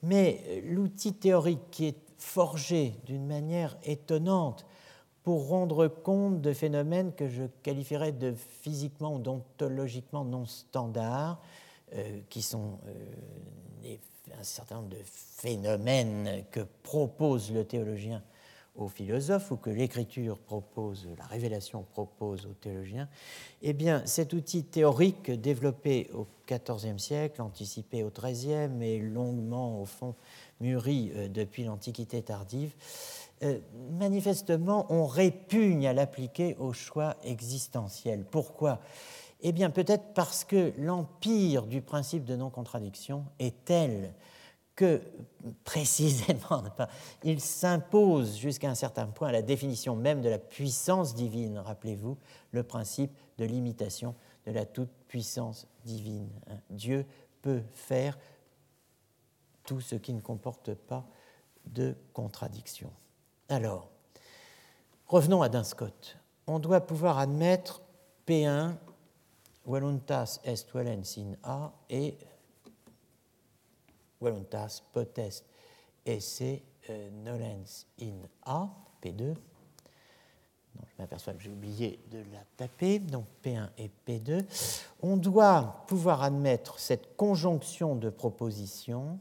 Mais 0.02 0.44
euh, 0.48 0.62
l'outil 0.66 1.14
théorique 1.14 1.72
qui 1.72 1.86
est 1.86 1.98
forgé 2.18 2.96
d'une 3.06 3.26
manière 3.26 3.78
étonnante 3.84 4.66
pour 5.24 5.48
rendre 5.48 5.88
compte 5.88 6.42
de 6.42 6.54
phénomènes 6.54 7.14
que 7.14 7.28
je 7.28 7.44
qualifierais 7.64 8.12
de 8.12 8.34
physiquement 8.34 9.16
ou 9.16 9.20
d'ontologiquement 9.20 10.26
non 10.26 10.46
standards, 10.46 11.42
euh, 11.96 12.20
qui 12.30 12.42
sont 12.42 12.80
euh, 12.88 13.96
un 14.40 14.44
certain 14.44 14.76
nombre 14.76 14.90
de 14.90 15.02
phénomènes 15.06 16.44
que 16.52 16.62
propose 16.82 17.52
le 17.52 17.66
théologien 17.66 18.22
aux 18.76 18.88
philosophes 18.88 19.52
ou 19.52 19.58
que 19.58 19.70
l'écriture 19.70 20.40
propose, 20.40 21.08
la 21.18 21.26
révélation 21.26 21.84
propose 21.84 22.48
aux 22.48 22.56
théologiens, 22.56 23.08
eh 23.62 23.74
bien, 23.74 24.04
cet 24.06 24.34
outil 24.34 24.64
théorique 24.64 25.30
développé 25.30 26.10
au 26.14 26.28
XIVe 26.48 26.98
siècle, 26.98 27.42
anticipé 27.42 28.04
au 28.04 28.10
XIIIe 28.10 28.82
et 28.82 29.00
longuement, 29.00 29.80
au 29.80 29.86
fond, 29.86 30.16
mûri 30.60 31.12
euh, 31.16 31.28
depuis 31.28 31.64
l'Antiquité 31.64 32.22
tardive, 32.24 32.74
euh, 33.44 33.60
manifestement, 33.92 34.86
on 34.90 35.06
répugne 35.06 35.88
à 35.88 35.94
l'appliquer 35.94 36.56
au 36.60 36.74
choix 36.74 37.16
existentiel. 37.24 38.26
Pourquoi? 38.26 38.80
Eh 39.42 39.52
bien, 39.52 39.70
peut-être 39.70 40.14
parce 40.14 40.46
que 40.46 40.74
l'empire 40.78 41.68
du 41.68 41.82
principe 41.82 42.24
de 42.24 42.36
non-contradiction 42.36 43.26
est 43.40 43.66
tel 43.66 44.14
que 44.76 45.02
précisément, 45.64 46.64
il 47.24 47.42
s'impose 47.42 48.38
jusqu'à 48.38 48.70
un 48.70 48.76
certain 48.76 49.08
point 49.08 49.28
à 49.28 49.32
la 49.32 49.42
définition 49.42 49.96
même 49.96 50.22
de 50.22 50.30
la 50.30 50.40
puissance 50.40 51.14
divine. 51.14 51.60
Rappelez-vous 51.60 52.18
le 52.52 52.64
principe 52.64 53.12
de 53.38 53.46
l'imitation 53.46 54.16
de 54.48 54.52
la 54.52 54.66
toute-puissance 54.66 55.68
divine. 55.84 56.30
Hein. 56.50 56.58
Dieu 56.70 57.06
peut 57.42 57.62
faire 57.74 58.18
tout 59.64 59.82
ce 59.82 59.96
qui 59.96 60.14
ne 60.14 60.22
comporte 60.22 60.74
pas 60.74 61.06
de 61.66 61.96
contradiction. 62.14 62.92
Alors, 63.54 63.88
revenons 65.06 65.44
à 65.44 65.48
Dunscott. 65.48 66.18
On 66.48 66.58
doit 66.58 66.82
pouvoir 66.82 67.20
admettre 67.20 67.84
P1, 68.28 68.74
voluntas 69.64 70.40
est 70.44 70.68
volens 70.72 71.20
in 71.20 71.36
A, 71.44 71.72
et 71.88 72.18
voluntas 74.20 74.82
potest 74.92 75.46
esse 76.04 76.42
euh, 76.90 77.12
nolens 77.24 77.86
in 78.02 78.28
A, 78.44 78.70
P2. 79.04 79.36
je 80.76 80.82
m'aperçois 80.98 81.34
que 81.34 81.44
j'ai 81.44 81.52
oublié 81.52 82.00
de 82.10 82.24
la 82.34 82.44
taper, 82.58 82.98
donc 82.98 83.28
P1 83.46 83.70
et 83.78 83.92
P2. 84.08 84.48
On 85.04 85.16
doit 85.16 85.86
pouvoir 85.86 86.24
admettre 86.24 86.80
cette 86.80 87.16
conjonction 87.16 87.96
de 87.96 88.10
propositions 88.10 89.20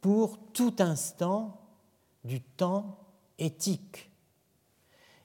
pour 0.00 0.36
tout 0.52 0.74
instant 0.80 1.60
du 2.24 2.40
temps 2.40 2.98
éthique, 3.38 4.10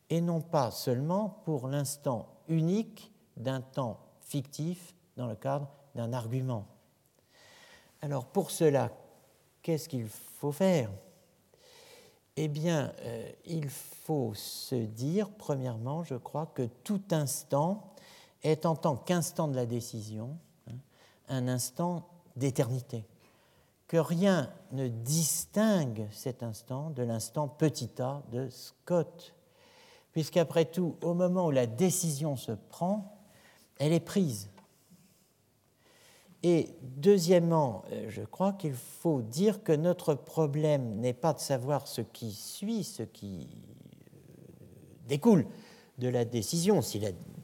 et 0.10 0.22
non 0.22 0.42
pas 0.42 0.72
seulement 0.72 1.42
pour 1.46 1.68
l'instant 1.68 2.28
unique 2.48 3.12
d'un 3.38 3.62
temps 3.62 4.00
fictif 4.22 4.94
dans 5.18 5.28
le 5.28 5.36
cadre 5.36 5.70
d'un 5.96 6.14
argument. 6.14 6.66
Alors 8.02 8.26
pour 8.26 8.52
cela, 8.52 8.92
qu'est-ce 9.62 9.90
qu'il 9.90 10.08
faut 10.08 10.52
faire? 10.52 10.90
Eh 12.38 12.48
bien, 12.48 12.94
euh, 13.02 13.30
il 13.46 13.70
faut 13.70 14.34
se 14.34 14.76
dire, 14.76 15.30
premièrement, 15.30 16.04
je 16.04 16.16
crois, 16.16 16.46
que 16.46 16.68
tout 16.84 17.02
instant 17.12 17.94
est 18.44 18.66
en 18.66 18.76
tant 18.76 18.96
qu'instant 18.96 19.50
de 19.50 19.56
la 19.56 19.66
décision 19.66 20.38
hein, 20.68 20.76
un 21.28 21.50
instant 21.50 22.08
d'éternité, 22.38 23.06
que 23.90 23.98
rien 23.98 24.54
ne 24.72 24.88
distingue 24.88 26.08
cet 26.12 26.44
instant 26.44 26.92
de 26.92 27.02
l'instant 27.02 27.48
petit 27.48 27.90
a 28.00 28.22
de 28.32 28.48
Scott, 28.50 29.34
puisqu'après 30.12 30.66
tout, 30.66 30.96
au 31.02 31.16
moment 31.16 31.48
où 31.48 31.52
la 31.52 31.66
décision 31.66 32.36
se 32.36 32.52
prend, 32.52 33.18
elle 33.80 33.92
est 33.92 34.00
prise. 34.00 34.52
Et 36.44 36.70
deuxièmement, 36.84 37.84
euh, 37.92 38.06
je 38.10 38.22
crois 38.22 38.54
qu'il 38.54 38.76
faut 38.76 39.24
dire 39.24 39.64
que 39.64 39.74
notre 39.74 40.14
problème 40.14 40.98
n'est 40.98 41.14
pas 41.14 41.34
de 41.34 41.40
savoir 41.40 41.88
ce 41.88 42.02
qui 42.02 42.32
suit, 42.32 42.84
ce 42.84 43.04
qui 43.04 43.50
euh, 43.50 44.54
découle 45.08 45.48
de 45.98 46.10
la 46.10 46.26
décision, 46.26 46.84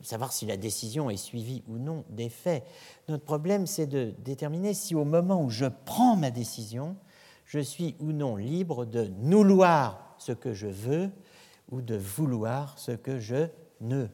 savoir 0.05 0.31
si 0.31 0.45
la 0.45 0.57
décision 0.57 1.09
est 1.09 1.17
suivie 1.17 1.63
ou 1.67 1.77
non 1.77 2.05
des 2.09 2.29
faits. 2.29 2.65
Notre 3.07 3.23
problème, 3.23 3.67
c'est 3.67 3.87
de 3.87 4.13
déterminer 4.19 4.73
si 4.73 4.95
au 4.95 5.05
moment 5.05 5.43
où 5.43 5.49
je 5.49 5.65
prends 5.85 6.15
ma 6.15 6.31
décision, 6.31 6.95
je 7.45 7.59
suis 7.59 7.95
ou 7.99 8.11
non 8.11 8.35
libre 8.35 8.85
de 8.85 9.05
nouloir 9.19 10.15
ce 10.17 10.31
que 10.31 10.53
je 10.53 10.67
veux 10.67 11.11
ou 11.71 11.81
de 11.81 11.95
vouloir 11.95 12.77
ce 12.79 12.91
que 12.91 13.19
je 13.19 13.47
ne. 13.81 14.07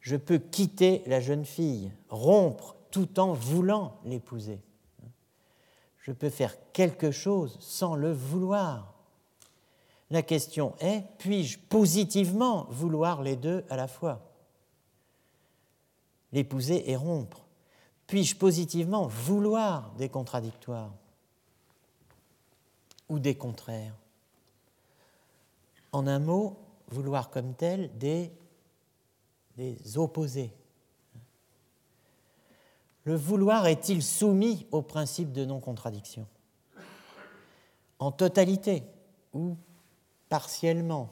Je 0.00 0.16
peux 0.16 0.38
quitter 0.38 1.02
la 1.06 1.20
jeune 1.20 1.44
fille, 1.44 1.90
rompre 2.08 2.76
tout 2.90 3.18
en 3.18 3.32
voulant 3.32 3.98
l'épouser. 4.04 4.60
Je 5.98 6.12
peux 6.12 6.28
faire 6.28 6.54
quelque 6.72 7.10
chose 7.10 7.56
sans 7.60 7.96
le 7.96 8.12
vouloir. 8.12 8.93
La 10.14 10.22
question 10.22 10.76
est, 10.78 11.02
puis-je 11.18 11.58
positivement 11.58 12.68
vouloir 12.70 13.20
les 13.20 13.34
deux 13.34 13.64
à 13.68 13.74
la 13.74 13.88
fois? 13.88 14.20
L'épouser 16.30 16.88
et 16.88 16.94
rompre. 16.94 17.44
Puis-je 18.06 18.36
positivement 18.36 19.08
vouloir 19.08 19.90
des 19.94 20.08
contradictoires? 20.08 20.92
Ou 23.08 23.18
des 23.18 23.34
contraires? 23.34 23.96
En 25.90 26.06
un 26.06 26.20
mot, 26.20 26.60
vouloir 26.86 27.30
comme 27.30 27.52
tel 27.54 27.90
des, 27.98 28.30
opposés. 29.96 30.52
Le 33.02 33.16
vouloir 33.16 33.66
est-il 33.66 34.00
soumis 34.00 34.68
au 34.70 34.80
principe 34.80 35.32
de 35.32 35.44
non-contradiction? 35.44 36.28
En 37.98 38.12
totalité 38.12 38.84
ou 39.32 39.56
partiellement. 40.34 41.10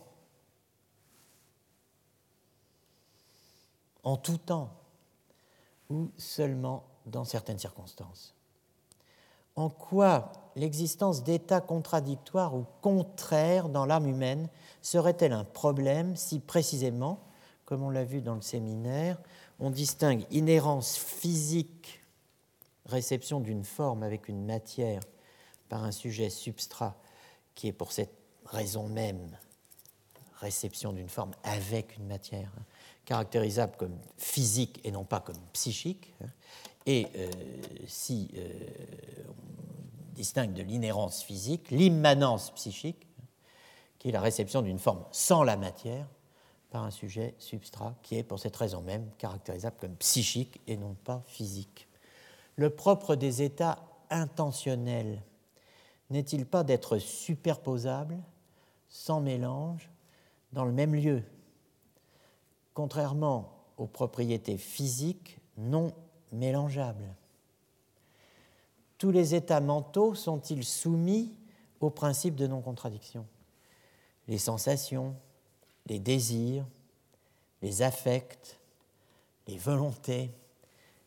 En 4.02 4.16
tout 4.16 4.38
temps. 4.38 4.70
Ou 5.90 6.10
seulement 6.16 6.82
dans 7.06 7.24
certaines 7.24 7.60
circonstances. 7.60 8.34
En 9.54 9.70
quoi 9.70 10.32
l'existence 10.56 11.22
d'états 11.22 11.60
contradictoires 11.60 12.56
ou 12.56 12.66
contraires 12.80 13.68
dans 13.68 13.86
l'âme 13.86 14.08
humaine 14.08 14.48
serait-elle 14.80 15.32
un 15.32 15.44
problème 15.44 16.16
si 16.16 16.40
précisément, 16.40 17.20
comme 17.64 17.84
on 17.84 17.90
l'a 17.90 18.04
vu 18.04 18.22
dans 18.22 18.34
le 18.34 18.42
séminaire, 18.42 19.22
on 19.60 19.70
distingue 19.70 20.26
inhérence 20.32 20.96
physique, 20.96 22.02
réception 22.86 23.38
d'une 23.38 23.62
forme 23.62 24.02
avec 24.02 24.28
une 24.28 24.44
matière 24.44 25.02
par 25.68 25.84
un 25.84 25.92
sujet 25.92 26.28
substrat, 26.28 26.96
qui 27.54 27.68
est 27.68 27.72
pour 27.72 27.92
cette 27.92 28.21
raison 28.52 28.88
même 28.88 29.36
réception 30.40 30.92
d'une 30.92 31.08
forme 31.08 31.32
avec 31.42 31.96
une 31.96 32.06
matière, 32.06 32.50
hein, 32.58 32.64
caractérisable 33.04 33.76
comme 33.76 33.98
physique 34.16 34.80
et 34.84 34.90
non 34.90 35.04
pas 35.04 35.20
comme 35.20 35.38
psychique. 35.52 36.12
Hein. 36.22 36.28
Et 36.86 37.06
euh, 37.16 37.30
si 37.86 38.30
euh, 38.36 38.50
on 39.28 40.14
distingue 40.14 40.52
de 40.52 40.62
l'inhérence 40.62 41.22
physique, 41.22 41.70
l'immanence 41.70 42.50
psychique, 42.52 43.06
qui 43.98 44.08
est 44.08 44.12
la 44.12 44.20
réception 44.20 44.62
d'une 44.62 44.80
forme 44.80 45.04
sans 45.12 45.44
la 45.44 45.56
matière 45.56 46.06
par 46.70 46.82
un 46.82 46.90
sujet 46.90 47.34
substrat, 47.38 47.94
qui 48.02 48.16
est 48.16 48.22
pour 48.24 48.40
cette 48.40 48.56
raison 48.56 48.82
même 48.82 49.08
caractérisable 49.18 49.76
comme 49.78 49.94
psychique 49.96 50.60
et 50.66 50.76
non 50.76 50.94
pas 51.04 51.22
physique. 51.26 51.86
Le 52.56 52.70
propre 52.70 53.14
des 53.14 53.42
états 53.42 53.78
intentionnels 54.10 55.22
n'est-il 56.10 56.46
pas 56.46 56.64
d'être 56.64 56.98
superposables, 56.98 58.18
sans 58.92 59.20
mélange, 59.20 59.90
dans 60.52 60.66
le 60.66 60.70
même 60.70 60.94
lieu, 60.94 61.22
contrairement 62.74 63.64
aux 63.78 63.86
propriétés 63.86 64.58
physiques 64.58 65.38
non 65.56 65.92
mélangeables. 66.30 67.14
Tous 68.98 69.10
les 69.10 69.34
états 69.34 69.62
mentaux 69.62 70.14
sont-ils 70.14 70.62
soumis 70.62 71.34
au 71.80 71.88
principe 71.88 72.36
de 72.36 72.46
non-contradiction? 72.46 73.26
Les 74.28 74.38
sensations, 74.38 75.16
les 75.86 75.98
désirs, 75.98 76.66
les 77.62 77.80
affects, 77.80 78.60
les 79.48 79.56
volontés, 79.56 80.30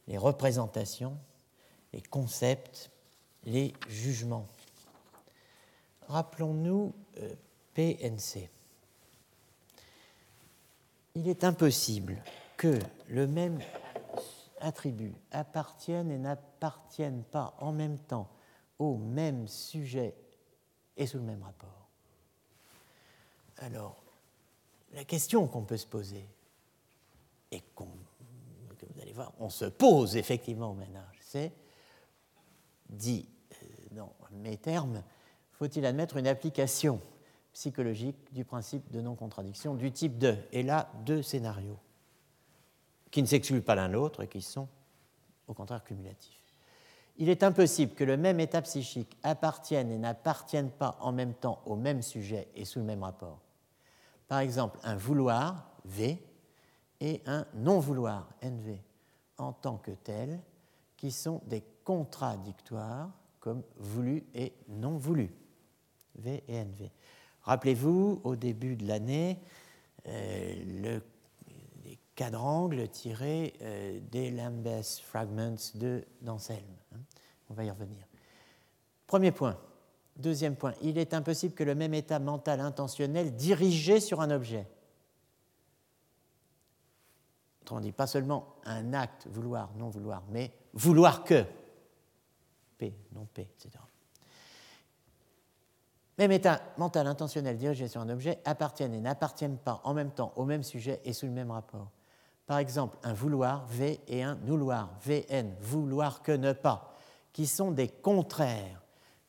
les 0.08 0.18
représentations, 0.18 1.18
les 1.94 2.02
concepts, 2.02 2.90
les 3.44 3.74
jugements. 3.88 4.48
Rappelons-nous 6.08 6.94
euh, 7.20 7.34
PNC. 7.76 8.50
Il 11.14 11.28
est 11.28 11.44
impossible 11.44 12.22
que 12.58 12.80
le 13.10 13.28
même 13.28 13.60
attribut 14.60 15.14
appartienne 15.32 16.10
et 16.10 16.18
n'appartienne 16.18 17.24
pas 17.24 17.56
en 17.60 17.72
même 17.72 18.00
temps 18.00 18.30
au 18.80 18.98
même 18.98 19.48
sujet 19.48 20.16
et 20.98 21.06
sous 21.06 21.18
le 21.18 21.24
même 21.24 21.44
rapport. 21.44 21.90
Alors, 23.58 24.04
la 24.94 25.04
question 25.06 25.48
qu'on 25.48 25.64
peut 25.64 25.78
se 25.78 25.88
poser, 25.88 26.26
et 27.52 27.60
que 27.60 27.84
vous 27.84 29.02
allez 29.02 29.14
voir, 29.14 29.34
on 29.40 29.50
se 29.50 29.66
pose 29.66 30.16
effectivement 30.18 30.72
au 30.72 30.76
ménage, 30.76 31.18
c'est, 31.22 31.52
dit 32.90 33.28
euh, 33.52 33.66
dans 33.92 34.14
mes 34.32 34.58
termes, 34.58 35.04
faut-il 35.52 35.86
admettre 35.86 36.18
une 36.18 36.28
application 36.28 37.02
psychologique 37.56 38.34
du 38.34 38.44
principe 38.44 38.92
de 38.92 39.00
non-contradiction 39.00 39.76
du 39.76 39.90
type 39.92 40.18
2 40.18 40.38
Et 40.52 40.62
là, 40.62 40.92
deux 41.06 41.22
scénarios 41.22 41.80
qui 43.12 43.22
ne 43.22 43.28
s'excluent 43.28 43.62
pas 43.62 43.76
l'un 43.76 43.88
l'autre 43.88 44.24
et 44.24 44.28
qui 44.28 44.42
sont 44.42 44.68
au 45.48 45.54
contraire 45.54 45.84
cumulatifs. 45.86 46.42
Il 47.16 47.30
est 47.30 47.44
impossible 47.44 47.94
que 47.94 48.04
le 48.04 48.18
même 48.18 48.42
état 48.42 48.62
psychique 48.62 49.18
appartienne 49.24 49.90
et 49.90 49.98
n'appartienne 49.98 50.70
pas 50.70 50.98
en 51.00 51.14
même 51.14 51.34
temps 51.34 51.62
au 51.66 51.78
même 51.78 52.02
sujet 52.02 52.50
et 52.56 52.66
sous 52.66 52.80
le 52.80 52.86
même 52.86 53.04
rapport. 53.04 53.40
Par 54.28 54.40
exemple, 54.40 54.78
un 54.84 54.98
vouloir, 54.98 55.72
V, 55.86 56.22
et 57.00 57.22
un 57.26 57.46
non-vouloir, 57.54 58.28
NV, 58.42 58.80
en 59.38 59.54
tant 59.54 59.78
que 59.78 59.92
tels, 59.92 60.42
qui 60.98 61.10
sont 61.10 61.42
des 61.46 61.64
contradictoires 61.86 63.12
comme 63.40 63.64
voulu 63.78 64.26
et 64.34 64.54
non 64.68 64.98
voulu, 64.98 65.34
V 66.16 66.44
et 66.50 66.64
NV. 66.66 66.90
Rappelez-vous, 67.46 68.22
au 68.24 68.36
début 68.36 68.76
de 68.76 68.88
l'année, 68.88 69.40
euh, 70.08 70.56
le, 70.82 71.02
les 71.84 72.00
quadrangles 72.16 72.88
tirés 72.90 73.54
euh, 73.62 74.00
des 74.12 74.32
Lambeth 74.32 75.02
Fragments 75.04 75.56
de 75.76 76.04
d'Anselme. 76.22 76.60
Hein. 76.94 77.00
On 77.50 77.54
va 77.54 77.64
y 77.64 77.70
revenir. 77.70 78.06
Premier 79.08 79.32
point. 79.32 79.58
Deuxième 80.16 80.56
point, 80.56 80.74
il 80.82 80.98
est 80.98 81.14
impossible 81.14 81.54
que 81.54 81.64
le 81.64 81.76
même 81.76 81.94
état 81.94 82.20
mental 82.20 82.62
intentionnel 82.62 83.36
dirigé 83.36 84.00
sur 84.00 84.22
un 84.22 84.32
objet, 84.32 84.66
autrement 87.62 87.82
dit, 87.82 87.92
pas 87.92 88.08
seulement 88.08 88.56
un 88.64 88.94
acte, 88.94 89.28
vouloir, 89.28 89.74
non 89.76 89.90
vouloir, 89.90 90.24
mais 90.30 90.54
vouloir 90.74 91.26
que, 91.26 91.44
P, 92.78 92.96
non 93.12 93.26
P, 93.26 93.42
etc. 93.42 93.84
Même 96.18 96.32
état 96.32 96.62
mental 96.78 97.08
intentionnel 97.08 97.58
dirigé 97.58 97.88
sur 97.88 98.02
un 98.02 98.10
objet 98.10 98.40
appartiennent 98.46 98.94
et 98.94 99.02
n'appartiennent 99.02 99.58
pas 99.58 99.82
en 99.84 99.94
même 99.94 100.12
temps 100.12 100.32
au 100.36 100.46
même 100.46 100.64
sujet 100.64 101.02
et 101.04 101.14
sous 101.14 101.26
le 101.26 101.32
même 101.32 101.52
rapport. 101.52 101.92
Par 102.46 102.60
exemple, 102.60 102.98
un 103.04 103.14
vouloir, 103.14 103.66
V, 103.68 104.00
et 104.08 104.24
un 104.24 104.36
nouloir, 104.36 104.90
VN, 105.04 105.54
vouloir 105.60 106.22
que 106.22 106.32
ne 106.32 106.54
pas, 106.54 106.94
qui 107.34 107.48
sont 107.48 107.72
des 107.72 107.90
contraires 107.90 108.82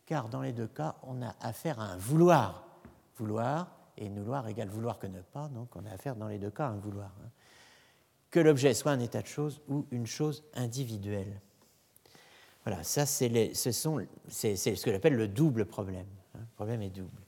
car 0.06 0.28
dans 0.28 0.40
les 0.40 0.52
deux 0.52 0.68
cas, 0.68 0.94
on 1.02 1.20
a 1.20 1.34
affaire 1.40 1.80
à 1.80 1.86
un 1.86 1.96
vouloir. 1.96 2.64
Vouloir 3.18 3.76
et 3.98 4.08
vouloir 4.08 4.46
égale 4.46 4.68
vouloir 4.68 4.98
que 4.98 5.06
ne 5.06 5.20
pas, 5.20 5.48
donc 5.48 5.74
on 5.74 5.84
a 5.84 5.90
affaire 5.90 6.16
dans 6.16 6.28
les 6.28 6.38
deux 6.38 6.50
cas 6.50 6.66
à 6.66 6.70
un 6.70 6.76
vouloir. 6.76 7.10
Hein. 7.24 7.28
Que 8.30 8.40
l'objet 8.40 8.72
soit 8.74 8.92
un 8.92 9.00
état 9.00 9.22
de 9.22 9.26
chose 9.26 9.60
ou 9.68 9.86
une 9.90 10.06
chose 10.06 10.44
individuelle. 10.54 11.40
Voilà, 12.64 12.82
ça 12.84 13.06
c'est 13.06 13.54
ce, 13.54 13.70
ce 13.72 14.84
que 14.84 14.92
j'appelle 14.92 15.14
le 15.14 15.28
double 15.28 15.66
problème. 15.66 16.06
Le 16.57 16.65
problème 16.65 16.81
est 16.81 16.91
double. 16.91 17.20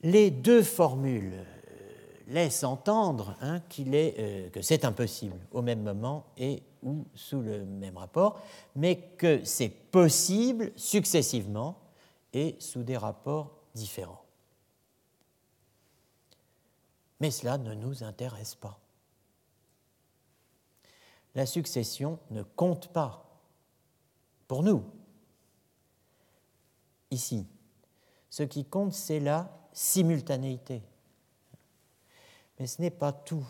Les 0.00 0.30
deux 0.30 0.62
formules 0.62 1.44
laisse 2.26 2.64
entendre 2.64 3.36
hein, 3.42 3.60
est, 3.76 4.18
euh, 4.18 4.48
que 4.48 4.62
c'est 4.62 4.86
impossible 4.86 5.38
au 5.50 5.60
même 5.60 5.82
moment 5.82 6.24
et 6.38 6.62
ou 6.82 7.04
sous 7.14 7.42
le 7.42 7.66
même 7.66 7.98
rapport, 7.98 8.40
mais 8.74 8.96
que 9.18 9.44
c'est 9.44 9.68
possible 9.68 10.72
successivement 10.74 11.78
et 12.32 12.56
sous 12.58 12.82
des 12.82 12.96
rapports 12.96 13.54
différents. 13.74 14.24
Mais 17.20 17.30
cela 17.30 17.58
ne 17.58 17.74
nous 17.74 18.02
intéresse 18.02 18.54
pas. 18.54 18.80
La 21.34 21.44
succession 21.44 22.18
ne 22.30 22.42
compte 22.42 22.88
pas 22.88 23.38
pour 24.48 24.62
nous. 24.62 24.82
Ici, 27.10 27.46
ce 28.32 28.42
qui 28.42 28.64
compte, 28.64 28.94
c'est 28.94 29.20
la 29.20 29.54
simultanéité. 29.74 30.80
Mais 32.58 32.66
ce 32.66 32.80
n'est 32.80 32.90
pas 32.90 33.12
tout. 33.12 33.46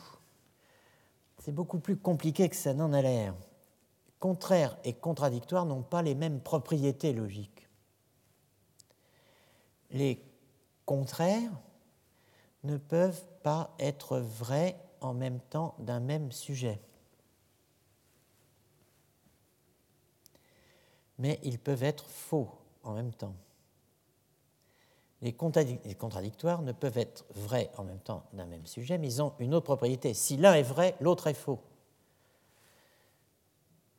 C'est 1.38 1.54
beaucoup 1.54 1.78
plus 1.78 1.96
compliqué 1.96 2.48
que 2.48 2.56
ça 2.56 2.74
n'en 2.74 2.92
a 2.92 3.00
l'air. 3.00 3.32
Contraire 4.18 4.76
et 4.82 4.92
contradictoire 4.92 5.66
n'ont 5.66 5.84
pas 5.84 6.02
les 6.02 6.16
mêmes 6.16 6.40
propriétés 6.40 7.12
logiques. 7.12 7.68
Les 9.92 10.20
contraires 10.84 11.52
ne 12.64 12.76
peuvent 12.76 13.24
pas 13.44 13.76
être 13.78 14.18
vrais 14.18 14.76
en 15.00 15.14
même 15.14 15.38
temps 15.38 15.76
d'un 15.78 16.00
même 16.00 16.32
sujet. 16.32 16.80
Mais 21.20 21.38
ils 21.44 21.60
peuvent 21.60 21.84
être 21.84 22.06
faux 22.06 22.50
en 22.82 22.94
même 22.94 23.14
temps 23.14 23.36
les 25.22 25.32
contradictoires 25.32 26.62
ne 26.62 26.72
peuvent 26.72 26.98
être 26.98 27.24
vrais 27.30 27.70
en 27.76 27.84
même 27.84 28.00
temps 28.00 28.24
d'un 28.32 28.46
même 28.46 28.66
sujet, 28.66 28.98
mais 28.98 29.06
ils 29.06 29.22
ont 29.22 29.32
une 29.38 29.54
autre 29.54 29.66
propriété. 29.66 30.14
Si 30.14 30.36
l'un 30.36 30.54
est 30.54 30.62
vrai, 30.62 30.96
l'autre 31.00 31.28
est 31.28 31.34
faux. 31.34 31.60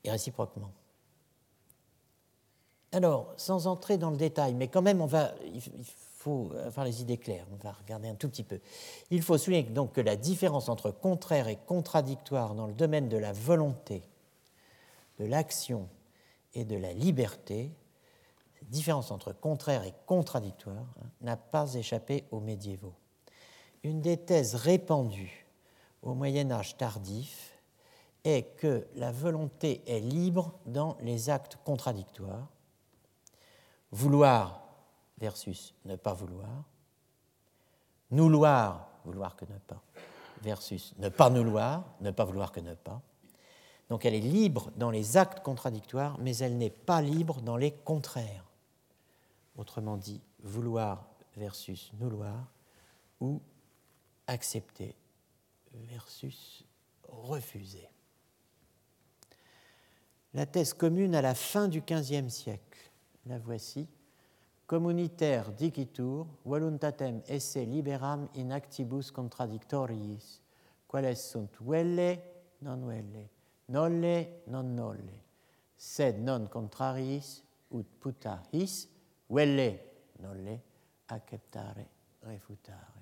Et 0.03 0.11
réciproquement. 0.11 0.71
Alors, 2.91 3.33
sans 3.37 3.67
entrer 3.67 3.97
dans 3.97 4.11
le 4.11 4.17
détail, 4.17 4.53
mais 4.53 4.67
quand 4.67 4.81
même, 4.81 5.01
on 5.01 5.05
va, 5.05 5.31
il 5.45 5.61
faut 6.17 6.51
avoir 6.65 6.85
les 6.85 7.01
idées 7.01 7.17
claires. 7.17 7.47
On 7.53 7.63
va 7.63 7.71
regarder 7.71 8.09
un 8.09 8.15
tout 8.15 8.27
petit 8.27 8.43
peu. 8.43 8.59
Il 9.09 9.21
faut 9.21 9.37
souligner 9.37 9.63
donc 9.63 9.93
que 9.93 10.01
la 10.01 10.17
différence 10.17 10.67
entre 10.67 10.91
contraire 10.91 11.47
et 11.47 11.57
contradictoire 11.65 12.53
dans 12.53 12.67
le 12.67 12.73
domaine 12.73 13.07
de 13.07 13.17
la 13.17 13.31
volonté, 13.31 14.03
de 15.19 15.25
l'action 15.25 15.87
et 16.53 16.65
de 16.65 16.75
la 16.75 16.91
liberté, 16.91 17.71
différence 18.69 19.11
entre 19.11 19.34
contraire 19.34 19.84
et 19.84 19.94
contradictoire 20.06 20.85
hein, 21.02 21.07
n'a 21.22 21.38
pas 21.38 21.73
échappé 21.73 22.26
aux 22.31 22.40
médiévaux. 22.40 22.95
Une 23.84 24.02
des 24.02 24.18
thèses 24.18 24.56
répandues 24.56 25.45
au 26.02 26.14
Moyen 26.14 26.52
Âge 26.52 26.77
tardif 26.77 27.60
est 28.23 28.56
que 28.57 28.88
la 28.95 29.11
volonté 29.11 29.84
est 29.88 29.99
libre 29.99 30.53
dans 30.65 30.98
les 31.02 31.30
actes 31.30 31.57
contradictoires. 31.64 32.48
Vouloir 33.91 34.64
versus 35.18 35.73
ne 35.85 35.95
pas 35.95 36.14
vouloir. 36.14 36.64
Nouloir, 38.11 38.90
vouloir 39.06 39.35
que 39.35 39.45
ne 39.45 39.57
pas, 39.57 39.81
versus 40.41 40.94
ne 40.98 41.10
pas 41.10 41.30
nouloir, 41.30 41.84
ne 42.02 42.11
pas 42.11 42.26
vouloir 42.26 42.52
que 42.52 42.60
ne 42.60 42.76
pas. 42.76 43.02
Donc 43.90 44.06
elle 44.06 44.14
est 44.14 44.19
libre 44.19 44.72
dans 44.76 44.91
les 44.91 45.18
actes 45.18 45.41
contradictoires, 45.41 46.18
mais 46.19 46.38
elle 46.38 46.57
n'est 46.57 46.69
pas 46.69 47.02
libre 47.02 47.41
dans 47.41 47.57
les 47.57 47.72
contraires. 47.72 48.45
Autrement 49.55 49.97
dit, 49.97 50.21
vouloir 50.39 51.07
versus 51.35 51.91
nouloir 51.99 52.51
ou 53.19 53.41
accepter 54.27 54.95
versus 55.73 56.65
refuser. 57.07 57.89
La 60.34 60.45
thèse 60.47 60.73
commune 60.73 61.13
à 61.13 61.21
la 61.21 61.35
fin 61.35 61.67
du 61.67 61.81
XVe 61.81 62.30
siècle, 62.30 62.91
la 63.27 63.38
voici. 63.38 63.88
Communitaire 64.65 65.51
dicitur, 65.51 66.25
voluntatem 66.45 67.21
esse 67.27 67.57
liberam 67.57 68.27
in 68.35 68.49
actibus 68.51 69.11
contradictoriis, 69.11 70.41
quales 70.88 71.17
sunt 71.30 71.59
velle, 71.61 72.19
non 72.61 72.88
velle, 72.88 73.30
nolle, 73.69 74.41
non 74.47 74.73
nolle, 74.73 75.19
sed 75.77 76.23
non 76.23 76.47
contrariis 76.47 77.43
ut 77.69 77.85
puta 77.99 78.41
his, 78.53 78.88
velle, 79.29 79.79
nolle, 80.19 80.59
acceptare, 81.07 81.75
refutare. 82.23 82.93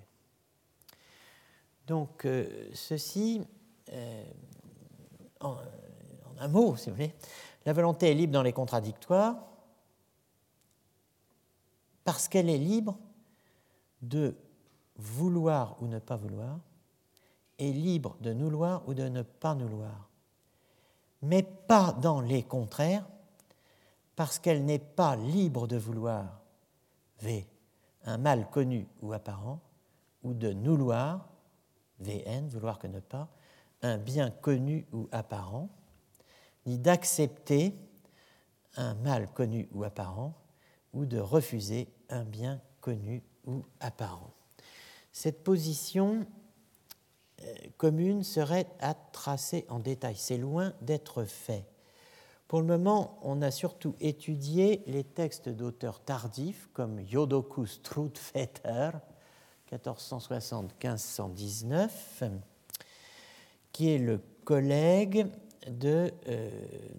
Donc, 1.88 2.26
euh, 2.26 2.70
ceci, 2.74 3.42
euh, 3.92 4.24
en, 5.42 5.58
un 6.40 6.48
mot, 6.48 6.76
si 6.76 6.90
vous 6.90 6.96
voulez, 6.96 7.14
la 7.66 7.74
volonté 7.74 8.12
est 8.12 8.14
libre 8.14 8.34
dans 8.34 8.44
les 8.44 8.54
contradictoires 8.54 9.36
parce 12.04 12.28
qu'elle 12.28 12.50
est 12.50 12.58
libre 12.58 12.98
de 14.02 14.36
vouloir 14.98 15.82
ou 15.82 15.88
ne 15.88 16.00
pas 16.00 16.16
vouloir, 16.16 16.60
et 17.60 17.72
libre 17.72 18.18
de 18.22 18.34
nouloir 18.34 18.88
ou 18.88 18.94
de 18.94 19.08
ne 19.08 19.22
pas 19.22 19.54
nouloir, 19.54 20.10
mais 21.22 21.44
pas 21.44 21.92
dans 21.94 22.22
les 22.22 22.44
contraires, 22.44 23.08
parce 24.22 24.38
qu'elle 24.38 24.66
n'est 24.66 24.78
pas 24.78 25.16
libre 25.16 25.66
de 25.66 25.78
vouloir, 25.78 26.44
V, 27.22 27.48
un 28.04 28.20
mal 28.20 28.48
connu 28.52 28.88
ou 29.02 29.14
apparent, 29.14 29.60
ou 30.22 30.36
de 30.36 30.54
nouloir, 30.54 31.28
VN, 32.02 32.48
vouloir 32.48 32.78
que 32.78 32.86
ne 32.86 33.00
pas, 33.00 33.30
un 33.82 33.98
bien 33.98 34.30
connu 34.30 34.86
ou 34.94 35.10
apparent, 35.12 35.70
ni 36.68 36.78
d'accepter 36.78 37.74
un 38.76 38.94
mal 38.94 39.28
connu 39.34 39.68
ou 39.72 39.84
apparent, 39.84 40.36
ou 40.94 41.08
de 41.08 41.18
refuser 41.18 41.92
un 42.10 42.24
bien 42.24 42.62
connu 42.80 43.24
ou 43.48 43.66
apparent. 43.80 44.36
Cette 45.12 45.44
position 45.44 46.28
euh, 47.42 47.56
commune 47.76 48.24
serait 48.24 48.68
à 48.82 48.94
tracer 48.94 49.66
en 49.68 49.80
détail. 49.80 50.16
C'est 50.16 50.38
loin 50.38 50.76
d'être 50.80 51.24
fait. 51.24 51.71
Pour 52.52 52.60
le 52.60 52.68
moment, 52.68 53.18
on 53.22 53.42
a 53.42 53.50
surtout 53.50 53.96
étudié 54.02 54.84
les 54.86 55.06
textes 55.06 55.48
d'auteurs 55.48 56.02
tardifs 56.02 56.68
comme 56.74 57.00
Jodokus 57.08 57.76
Strutvetter, 57.76 58.90
1460-1519, 59.72 61.90
qui 63.72 63.92
est 63.92 64.00
le 64.00 64.20
collègue 64.44 65.28
de, 65.66 66.12
euh, 66.28 66.50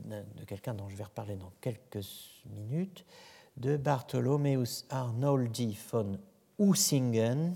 de 0.06 0.44
quelqu'un 0.46 0.72
dont 0.72 0.88
je 0.88 0.96
vais 0.96 1.04
reparler 1.04 1.36
dans 1.36 1.52
quelques 1.60 2.00
minutes, 2.46 3.04
de 3.58 3.76
Bartholomeus 3.76 4.86
Arnoldi 4.88 5.78
von 5.92 6.18
Usingen, 6.58 7.54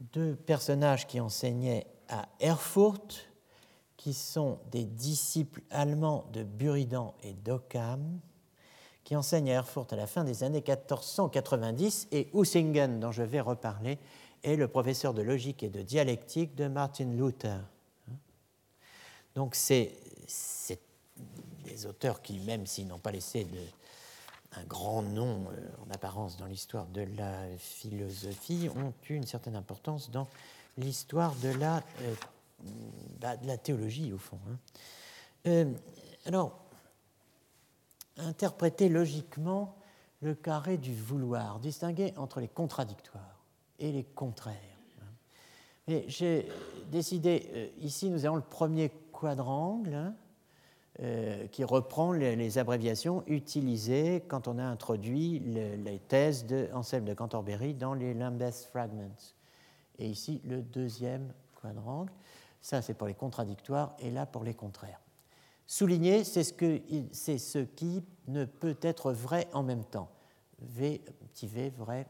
deux 0.00 0.36
personnages 0.36 1.06
qui 1.06 1.20
enseignaient 1.20 1.86
à 2.08 2.30
Erfurt, 2.40 3.27
qui 3.98 4.14
sont 4.14 4.58
des 4.70 4.84
disciples 4.84 5.60
allemands 5.70 6.24
de 6.32 6.44
Buridan 6.44 7.14
et 7.22 7.34
d'Occam, 7.34 8.20
qui 9.04 9.16
enseignent 9.16 9.50
à 9.50 9.54
Erfurt 9.54 9.92
à 9.92 9.96
la 9.96 10.06
fin 10.06 10.24
des 10.24 10.44
années 10.44 10.62
1490, 10.66 12.08
et 12.12 12.30
Usingen, 12.32 13.00
dont 13.00 13.12
je 13.12 13.24
vais 13.24 13.40
reparler, 13.40 13.98
est 14.44 14.56
le 14.56 14.68
professeur 14.68 15.14
de 15.14 15.20
logique 15.20 15.62
et 15.62 15.68
de 15.68 15.82
dialectique 15.82 16.54
de 16.54 16.68
Martin 16.68 17.06
Luther. 17.06 17.60
Donc 19.34 19.54
c'est 19.54 19.92
des 21.64 21.86
auteurs 21.86 22.22
qui, 22.22 22.38
même 22.40 22.66
s'ils 22.66 22.86
n'ont 22.86 22.98
pas 22.98 23.10
laissé 23.10 23.46
un 24.52 24.64
grand 24.64 25.02
nom 25.02 25.46
euh, 25.50 25.68
en 25.86 25.90
apparence 25.92 26.36
dans 26.36 26.46
l'histoire 26.46 26.86
de 26.86 27.02
la 27.16 27.46
philosophie, 27.58 28.68
ont 28.74 28.92
eu 29.08 29.14
une 29.14 29.26
certaine 29.26 29.56
importance 29.56 30.10
dans 30.10 30.28
l'histoire 30.76 31.34
de, 31.36 31.50
la, 31.50 31.78
euh, 32.02 32.14
bah, 33.20 33.36
de 33.36 33.46
la 33.46 33.58
théologie, 33.58 34.12
au 34.12 34.18
fond. 34.18 34.38
Hein. 34.48 34.58
Euh, 35.46 35.72
alors, 36.26 36.58
interpréter 38.16 38.88
logiquement 38.88 39.76
le 40.20 40.34
carré 40.34 40.76
du 40.76 40.94
vouloir, 40.94 41.60
distinguer 41.60 42.12
entre 42.16 42.40
les 42.40 42.48
contradictoires 42.48 43.44
et 43.78 43.92
les 43.92 44.04
contraires. 44.04 44.56
Hein. 45.00 46.00
J'ai 46.08 46.48
décidé, 46.90 47.72
ici 47.78 48.10
nous 48.10 48.24
avons 48.24 48.36
le 48.36 48.42
premier 48.42 48.90
quadrangle, 49.12 49.94
hein, 49.94 50.14
euh, 51.00 51.46
qui 51.46 51.62
reprend 51.62 52.10
les, 52.10 52.58
abréviations 52.58 53.22
utilisées 53.28 54.24
quand 54.26 54.48
on 54.48 54.58
a 54.58 54.64
introduit 54.64 55.38
les 55.38 56.00
thèses 56.08 56.44
de 56.44 56.68
Anselme 56.74 57.04
de 57.04 57.14
Canterbury 57.14 57.74
dans 57.74 57.94
les 57.94 58.14
Lambeth 58.14 58.68
Fragments. 58.72 59.34
Et 60.00 60.08
ici, 60.08 60.40
le 60.44 60.60
deuxième 60.60 61.32
quadrangle. 61.54 62.10
Ça, 62.60 62.82
c'est 62.82 62.94
pour 62.94 63.06
les 63.06 63.14
contradictoires, 63.14 63.94
et 63.98 64.10
là, 64.10 64.26
pour 64.26 64.44
les 64.44 64.54
contraires. 64.54 65.00
Souligner, 65.66 66.24
c'est 66.24 66.44
ce, 66.44 67.64
qui 67.64 68.02
ne 68.26 68.44
peut 68.44 68.76
être 68.82 69.12
vrai 69.12 69.48
en 69.52 69.62
même 69.62 69.84
temps. 69.84 70.10
V, 70.60 71.02
petit 71.20 71.46
v, 71.46 71.70
vrai, 71.70 72.06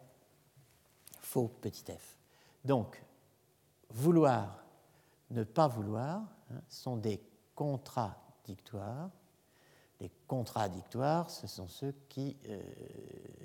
faux, 1.21 1.49
petit 1.61 1.85
f. 1.85 2.17
Donc, 2.65 3.03
vouloir, 3.91 4.65
ne 5.31 5.45
pas 5.45 5.69
vouloir, 5.69 6.23
hein, 6.51 6.61
sont 6.69 6.97
des 6.97 7.21
contrats 7.55 8.17
les 10.01 10.11
contradictoires, 10.27 11.31
ce 11.31 11.47
sont 11.47 11.69
ceux 11.69 11.95
qui, 12.09 12.37
euh, 12.49 12.63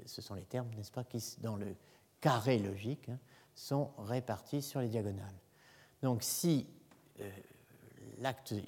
ce 0.05 0.21
sont 0.21 0.35
les 0.35 0.45
termes, 0.45 0.69
n'est-ce 0.75 0.91
pas, 0.91 1.03
qui, 1.03 1.21
dans 1.41 1.55
le 1.55 1.75
carré 2.21 2.59
logique, 2.59 3.09
hein, 3.09 3.19
sont 3.55 3.91
répartis 3.97 4.61
sur 4.61 4.79
les 4.79 4.89
diagonales. 4.89 5.35
Donc, 6.01 6.23
si 6.23 6.67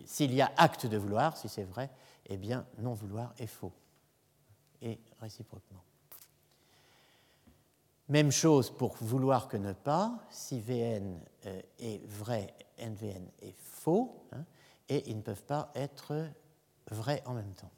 s'il 0.05 0.33
y 0.33 0.41
a 0.41 0.51
acte 0.57 0.85
de 0.85 0.97
vouloir, 0.97 1.37
si 1.37 1.49
c'est 1.49 1.63
vrai, 1.63 1.89
eh 2.27 2.37
bien, 2.37 2.65
non 2.79 2.93
vouloir 2.93 3.33
est 3.37 3.47
faux, 3.47 3.73
et 4.81 4.99
réciproquement. 5.19 5.83
Même 8.07 8.31
chose 8.31 8.69
pour 8.69 8.95
vouloir 8.97 9.47
que 9.47 9.57
ne 9.57 9.73
pas, 9.73 10.19
si 10.29 10.59
Vn 10.59 11.19
euh, 11.47 11.61
est 11.79 12.05
vrai, 12.05 12.53
NVN 12.77 13.27
est 13.41 13.55
faux, 13.57 14.27
hein, 14.31 14.45
et 14.89 15.09
ils 15.09 15.17
ne 15.17 15.21
peuvent 15.21 15.43
pas 15.43 15.71
être 15.73 16.29
vrais 16.91 17.23
en 17.25 17.33
même 17.33 17.53
temps. 17.55 17.71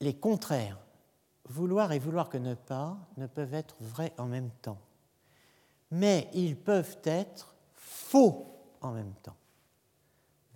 Les 0.00 0.14
contraires, 0.14 0.78
vouloir 1.48 1.92
et 1.92 1.98
vouloir 1.98 2.28
que 2.28 2.36
ne 2.36 2.54
pas, 2.54 2.98
ne 3.16 3.26
peuvent 3.26 3.54
être 3.54 3.76
vrais 3.80 4.12
en 4.18 4.26
même 4.26 4.50
temps. 4.60 4.78
Mais 5.90 6.28
ils 6.34 6.56
peuvent 6.56 6.98
être 7.04 7.54
faux 7.74 8.46
en 8.80 8.92
même 8.92 9.14
temps. 9.22 9.36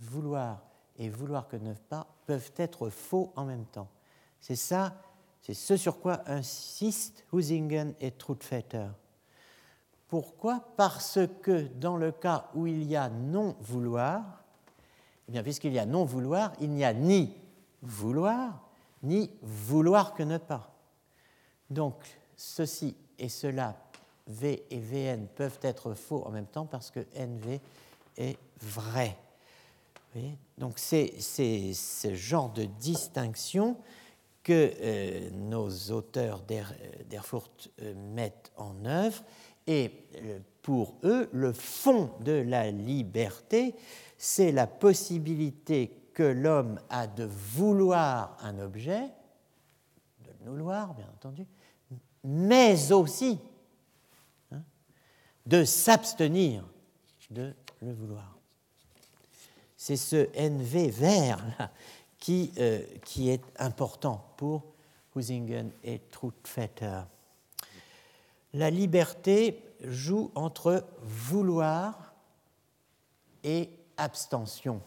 Vouloir 0.01 0.63
et 0.97 1.09
vouloir 1.09 1.49
que 1.49 1.57
ne 1.57 1.75
pas 1.75 2.07
peuvent 2.27 2.53
être 2.57 2.91
faux 2.91 3.33
en 3.37 3.45
même 3.45 3.65
temps. 3.67 3.89
C'est 4.41 4.57
ça, 4.57 4.95
c'est 5.43 5.55
ce 5.55 5.77
sur 5.77 6.01
quoi 6.01 6.23
insistent 6.27 7.25
Husingen 7.33 7.95
et 8.01 8.11
Trutvetter. 8.13 8.89
Pourquoi? 10.09 10.61
Parce 10.77 11.21
que 11.43 11.69
dans 11.69 11.97
le 11.97 12.13
cas 12.13 12.51
où 12.55 12.67
il 12.67 12.83
y 12.85 12.97
a 12.97 13.09
non-vouloir, 13.09 14.43
eh 15.29 15.33
bien, 15.33 15.43
puisqu'il 15.43 15.73
y 15.73 15.79
a 15.79 15.87
non-vouloir, 15.87 16.53
il 16.61 16.71
n'y 16.71 16.85
a 16.85 16.93
ni 16.93 17.37
vouloir, 17.83 18.69
ni 19.03 19.31
vouloir 19.43 20.15
que 20.15 20.25
ne 20.25 20.39
pas. 20.39 20.75
Donc, 21.71 21.95
ceci 22.37 22.97
et 23.19 23.29
cela, 23.29 23.77
V 24.31 24.65
et 24.71 24.79
Vn, 24.79 25.27
peuvent 25.35 25.59
être 25.63 25.95
faux 25.95 26.25
en 26.27 26.31
même 26.31 26.47
temps 26.47 26.67
parce 26.67 26.91
que 26.91 27.01
NV 27.17 27.61
est 28.17 28.39
vrai. 28.61 29.17
Donc, 30.59 30.79
c'est 30.79 31.13
ce 31.21 32.15
genre 32.15 32.51
de 32.53 32.65
distinction 32.65 33.77
que 34.43 34.73
euh, 34.81 35.31
nos 35.33 35.71
auteurs 35.91 36.43
d'Erfurt 36.43 37.71
euh, 37.83 37.95
mettent 38.15 38.51
en 38.57 38.85
œuvre. 38.85 39.23
Et 39.67 39.93
euh, 40.17 40.39
pour 40.63 40.97
eux, 41.05 41.29
le 41.33 41.53
fond 41.53 42.11
de 42.21 42.33
la 42.33 42.71
liberté, 42.71 43.75
c'est 44.17 44.51
la 44.51 44.67
possibilité 44.67 46.11
que 46.15 46.23
l'homme 46.23 46.81
a 46.89 47.07
de 47.07 47.25
vouloir 47.25 48.37
un 48.43 48.59
objet, 48.59 49.03
de 50.25 50.31
le 50.45 50.51
vouloir, 50.51 50.95
bien 50.95 51.09
entendu, 51.15 51.47
mais 52.25 52.93
aussi 52.93 53.39
de 55.47 55.65
s'abstenir 55.65 56.65
de 57.31 57.55
le 57.83 57.93
vouloir. 57.93 58.37
C'est 59.77 59.97
ce 59.97 60.29
NV 60.37 60.91
vert 60.91 61.71
euh, 62.29 62.83
qui 63.05 63.31
est 63.31 63.43
important 63.59 64.33
pour 64.37 64.65
Husingen 65.17 65.71
et 65.83 66.01
Trutvetter. 66.11 67.03
La 68.53 68.71
liberté 68.71 69.63
joue 69.85 70.31
entre 70.35 70.85
vouloir 71.03 72.15
et 73.43 73.71
abstention. 73.97 74.83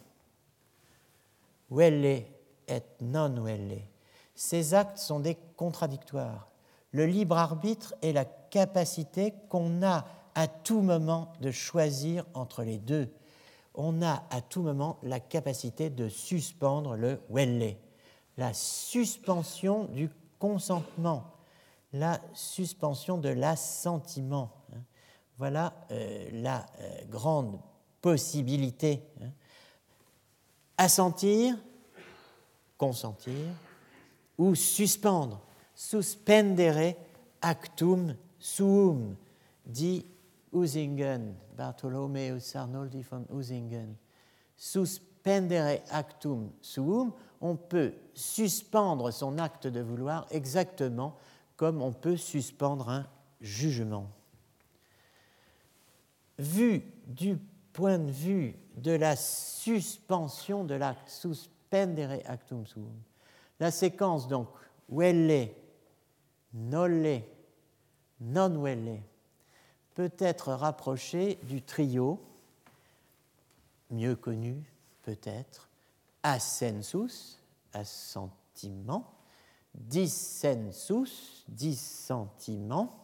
Welle 1.72 2.06
et 2.06 2.84
non 3.02 3.44
welle. 3.44 3.82
Ces 4.36 4.74
actes 4.74 4.98
sont 4.98 5.20
des 5.20 5.38
contradictoires. 5.56 6.48
Le 6.92 7.06
libre 7.06 7.38
arbitre 7.38 7.96
est 8.02 8.14
la 8.14 8.26
capacité 8.26 9.34
qu'on 9.50 9.82
a 9.82 10.06
à 10.36 10.48
tout 10.48 10.82
moment 10.82 11.34
de 11.42 11.52
choisir 11.52 12.26
entre 12.34 12.64
les 12.64 12.78
deux 12.78 13.10
on 13.76 14.02
a 14.02 14.24
à 14.30 14.42
tout 14.42 14.62
moment 14.62 15.00
la 15.04 15.20
capacité 15.20 15.90
de 15.90 16.08
suspendre 16.10 16.96
le 16.96 17.20
welle, 17.30 17.76
la 18.38 18.54
suspension 18.54 19.86
du 19.86 20.10
consentement, 20.40 21.32
la 21.92 22.20
suspension 22.34 23.18
de 23.18 23.30
l'assentiment. 23.30 24.52
Voilà 25.38 25.74
euh, 25.92 26.30
la 26.32 26.66
euh, 26.80 27.06
grande 27.10 27.60
possibilité. 28.02 29.02
Hein. 29.22 29.32
Assentir, 30.78 31.58
consentir, 32.78 33.48
ou 34.38 34.56
suspendre, 34.56 35.42
suspendere 35.76 36.96
actum 37.42 38.16
suum, 38.40 39.16
dit 39.66 40.06
Usingen, 40.54 41.36
Bartholomeus 41.58 42.56
Arnoldi 42.56 43.02
von 43.02 43.26
Usingen, 43.32 43.96
suspendere 44.56 45.82
actum 45.90 46.52
suum, 46.62 47.14
on 47.42 47.56
peut 47.56 47.94
suspendre 48.14 49.12
son 49.12 49.38
acte 49.38 49.68
de 49.68 49.82
vouloir 49.82 50.28
exactement 50.32 51.18
comme 51.58 51.82
on 51.82 51.92
peut 51.92 52.18
suspendre 52.18 52.90
un 52.90 53.06
jugement. 53.42 54.10
Vu 56.38 56.84
du 57.08 57.38
point 57.74 58.00
de 58.00 58.12
vue 58.12 58.56
de 58.78 58.92
la 58.92 59.16
suspension 59.16 60.64
de 60.64 60.76
l'acte, 60.76 61.10
suspendere 61.10 62.22
actum 62.26 62.66
suum, 62.66 62.94
la 63.60 63.72
séquence 63.72 64.28
donc 64.28 64.48
welle, 64.90 65.50
nolle, 66.54 67.22
non 68.20 68.56
welle, 68.58 69.02
peut 69.94 70.12
être 70.20 70.54
rapproché 70.54 71.40
du 71.44 71.62
trio, 71.62 72.20
mieux 73.92 74.16
connu 74.16 74.64
peut-être, 75.04 75.70
assensus, 76.24 77.40
assentiment, 77.74 79.14
dissensus, 79.76 81.44
dissentiment, 81.48 83.04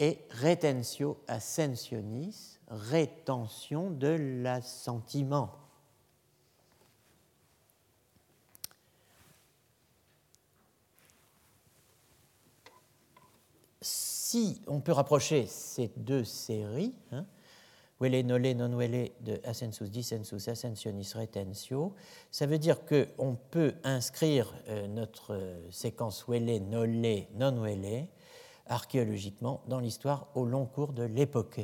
et 0.00 0.18
retentio 0.30 1.18
ascensionis, 1.26 2.58
rétention 2.68 3.90
de 3.90 4.42
l'assentiment. 4.42 5.50
Si 14.28 14.60
on 14.66 14.80
peut 14.80 14.92
rapprocher 14.92 15.46
ces 15.46 15.90
deux 15.96 16.22
séries, 16.22 16.94
hein, 17.12 17.24
Welle 17.98 18.26
nole 18.26 18.52
non 18.52 18.76
welle 18.76 19.10
de 19.20 19.40
ascensus 19.42 19.90
dissensus 19.90 20.48
ascensionis 20.48 21.12
retentio, 21.14 21.94
ça 22.30 22.44
veut 22.44 22.58
dire 22.58 22.84
qu'on 22.84 23.38
peut 23.50 23.74
inscrire 23.84 24.54
euh, 24.68 24.86
notre 24.86 25.32
euh, 25.32 25.70
séquence 25.70 26.28
Welle 26.28 26.62
nole 26.68 27.26
non 27.36 27.58
welle 27.62 28.06
archéologiquement 28.66 29.62
dans 29.66 29.80
l'histoire 29.80 30.28
au 30.34 30.44
long 30.44 30.66
cours 30.66 30.92
de 30.92 31.04
l'époque. 31.04 31.60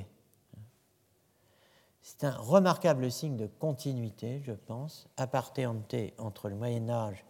C'est 2.00 2.24
un 2.24 2.34
remarquable 2.34 3.10
signe 3.10 3.36
de 3.36 3.46
continuité, 3.46 4.40
je 4.42 4.52
pense, 4.52 5.06
appartenante 5.18 5.94
entre 6.16 6.48
le 6.48 6.54
Moyen 6.54 6.88
Âge 6.88 7.26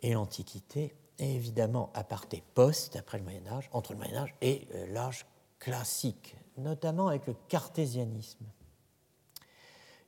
et 0.00 0.12
l'Antiquité, 0.12 0.94
et 1.18 1.34
évidemment 1.34 1.90
aparté 1.94 2.42
post, 2.54 2.96
après 2.96 3.18
le 3.18 3.24
Moyen 3.24 3.46
Âge, 3.46 3.68
entre 3.72 3.92
le 3.92 3.98
Moyen 3.98 4.16
Âge 4.16 4.34
et 4.40 4.66
euh, 4.74 4.86
l'âge 4.92 5.26
classique, 5.58 6.36
notamment 6.58 7.08
avec 7.08 7.26
le 7.26 7.34
cartésianisme. 7.48 8.44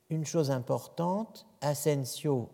Une 0.09 0.25
chose 0.25 0.51
importante, 0.51 1.45
Asensio 1.61 2.49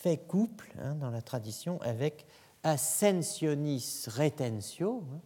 fait 0.00 0.18
couple 0.18 0.72
hein, 0.78 0.94
dans 0.94 1.10
la 1.10 1.22
tradition 1.22 1.80
avec 1.82 2.26
Ascensionis 2.62 4.06
retentio, 4.08 5.04
hein, 5.12 5.20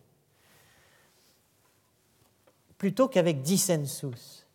plutôt 2.78 3.08
qu'avec 3.08 3.42
dissensus. 3.42 4.46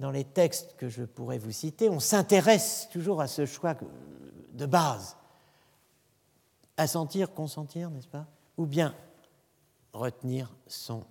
Dans 0.00 0.10
les 0.12 0.24
textes 0.24 0.76
que 0.76 0.88
je 0.88 1.02
pourrais 1.02 1.38
vous 1.38 1.50
citer, 1.50 1.88
on 1.90 1.98
s'intéresse 1.98 2.88
toujours 2.92 3.20
à 3.20 3.26
ce 3.26 3.46
choix 3.46 3.74
de 4.52 4.64
base 4.64 5.17
assentir, 6.78 7.34
consentir, 7.34 7.90
n'est-ce 7.90 8.08
pas? 8.08 8.26
Ou 8.56 8.64
bien 8.64 8.94
retenir 9.92 10.54
son 10.66 11.04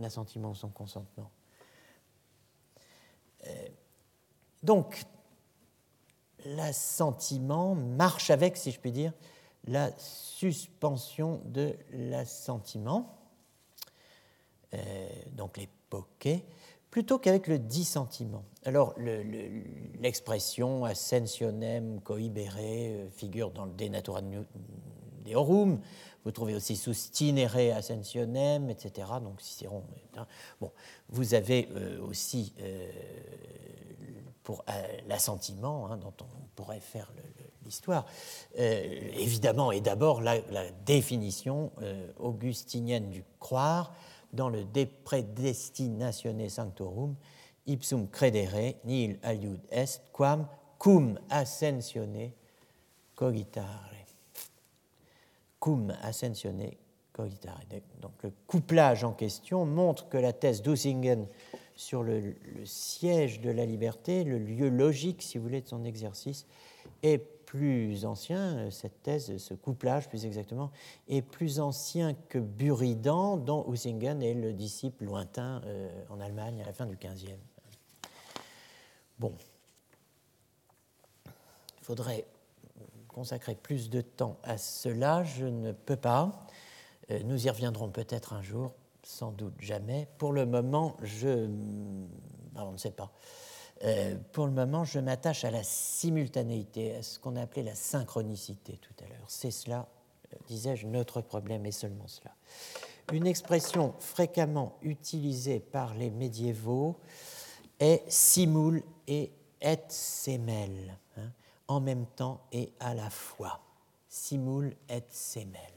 assentiment, 0.00 0.54
son 0.54 0.68
consentement. 0.68 1.30
Euh, 3.46 3.68
donc, 4.62 5.02
l'assentiment 6.44 7.74
marche 7.74 8.30
avec, 8.30 8.56
si 8.56 8.70
je 8.70 8.78
puis 8.78 8.92
dire, 8.92 9.12
la 9.64 9.90
suspension 9.98 11.40
de 11.46 11.76
l'assentiment, 11.92 13.18
euh, 14.74 15.08
donc 15.32 15.56
les 15.56 15.68
poquets, 15.88 16.44
plutôt 16.90 17.18
qu'avec 17.18 17.46
le 17.46 17.58
dissentiment. 17.58 18.44
Alors, 18.64 18.94
l'expression 18.98 20.84
ascensionem 20.84 22.00
cohibere 22.00 22.56
euh, 22.58 23.08
figure 23.10 23.50
dans 23.50 23.64
le 23.64 23.72
De 23.72 23.88
Deorum. 25.30 25.80
Vous 26.24 26.32
trouvez 26.32 26.54
aussi 26.54 26.76
sustinere 26.76 27.74
ascensionem, 27.74 28.68
etc. 28.68 29.08
Donc, 29.22 29.40
Cicéron. 29.40 29.84
Hein. 30.16 30.26
Bon, 30.60 30.70
vous 31.08 31.34
avez 31.34 31.68
euh, 31.74 32.02
aussi 32.02 32.52
euh, 32.60 32.90
pour 34.42 34.64
l'assentiment, 35.08 35.90
hein, 35.90 35.96
dont 35.96 36.12
on 36.20 36.48
pourrait 36.56 36.80
faire 36.80 37.12
l'histoire, 37.64 38.04
évidemment, 38.56 39.70
et 39.70 39.80
d'abord 39.80 40.20
la, 40.22 40.40
la, 40.50 40.70
définition 40.84 41.70
augustinienne 42.18 43.10
du 43.10 43.22
croire 43.38 43.92
dans 44.32 44.48
le 44.48 44.64
De 44.64 44.84
Predestinatione 45.04 46.48
Sanctorum, 46.48 47.14
ipsum 47.66 48.08
credere 48.08 48.76
nil 48.84 49.18
aliud 49.22 49.60
est, 49.70 50.02
quam 50.12 50.46
cum 50.78 51.18
ascensione 51.28 52.32
cogitare. 53.14 53.89
Cum 55.60 55.94
ascensione 56.02 56.76
cogitare. 57.12 57.60
Donc 58.00 58.12
le 58.22 58.32
couplage 58.46 59.04
en 59.04 59.12
question 59.12 59.66
montre 59.66 60.08
que 60.08 60.16
la 60.16 60.32
thèse 60.32 60.62
d'Ussingen 60.62 61.26
sur 61.74 62.02
le, 62.02 62.34
siège 62.64 63.40
de 63.40 63.50
la 63.50 63.64
liberté, 63.64 64.24
le 64.24 64.38
lieu 64.38 64.68
logique, 64.68 65.22
si 65.22 65.38
vous 65.38 65.44
voulez, 65.44 65.62
de 65.62 65.68
son 65.68 65.84
exercice, 65.84 66.46
est 67.02 67.18
plus 67.18 68.04
ancien, 68.04 68.70
cette 68.70 69.02
thèse, 69.02 69.36
ce 69.38 69.54
couplage 69.54 70.08
plus 70.08 70.24
exactement, 70.26 70.70
est 71.08 71.22
plus 71.22 71.58
ancien 71.58 72.14
que 72.28 72.38
Buridan, 72.38 73.38
dont 73.38 73.64
Hussingen 73.72 74.22
est 74.22 74.34
le 74.34 74.52
disciple 74.52 75.04
lointain 75.04 75.62
euh, 75.64 75.88
en 76.10 76.20
Allemagne 76.20 76.60
à 76.62 76.66
la 76.66 76.72
fin 76.72 76.86
du 76.86 76.96
XVe. 76.96 77.36
Bon, 79.18 79.32
il 81.26 81.32
faudrait 81.82 82.24
consacrer 83.12 83.54
plus 83.54 83.90
de 83.90 84.00
temps 84.00 84.38
à 84.42 84.58
cela, 84.58 85.24
je 85.24 85.46
ne 85.46 85.72
peux 85.72 85.96
pas. 85.96 86.46
Euh, 87.10 87.20
nous 87.24 87.46
y 87.46 87.50
reviendrons 87.50 87.90
peut-être 87.90 88.32
un 88.32 88.42
jour, 88.42 88.72
sans 89.02 89.32
doute 89.32 89.54
jamais. 89.58 90.08
Pour 90.18 90.32
le 90.32 90.46
moment, 90.46 90.96
je... 91.02 91.48
on 92.56 92.72
ne 92.72 92.76
sait 92.76 92.90
pas. 92.90 93.12
Euh, 93.84 94.16
pour 94.32 94.46
le 94.46 94.52
moment, 94.52 94.84
je 94.84 94.98
m'attache 94.98 95.44
à 95.44 95.50
la 95.50 95.62
simultanéité, 95.62 96.96
à 96.96 97.02
ce 97.02 97.18
qu'on 97.18 97.36
a 97.36 97.42
appelé 97.42 97.62
la 97.62 97.74
synchronicité 97.74 98.78
tout 98.78 98.94
à 99.04 99.08
l'heure. 99.08 99.24
C'est 99.28 99.50
cela, 99.50 99.88
euh, 100.32 100.36
disais-je, 100.48 100.86
notre 100.86 101.20
problème 101.20 101.64
et 101.66 101.72
seulement 101.72 102.06
cela. 102.06 102.34
Une 103.12 103.26
expression 103.26 103.94
fréquemment 103.98 104.76
utilisée 104.82 105.60
par 105.60 105.94
les 105.94 106.10
médiévaux 106.10 106.96
est 107.80 108.02
simul 108.08 108.82
et 109.08 109.32
et 109.62 109.78
semel, 109.88 110.96
en 111.70 111.78
même 111.78 112.04
temps 112.04 112.40
et 112.50 112.72
à 112.80 112.94
la 112.94 113.08
fois. 113.10 113.60
Simul 114.08 114.76
et 114.88 115.04
semel. 115.08 115.72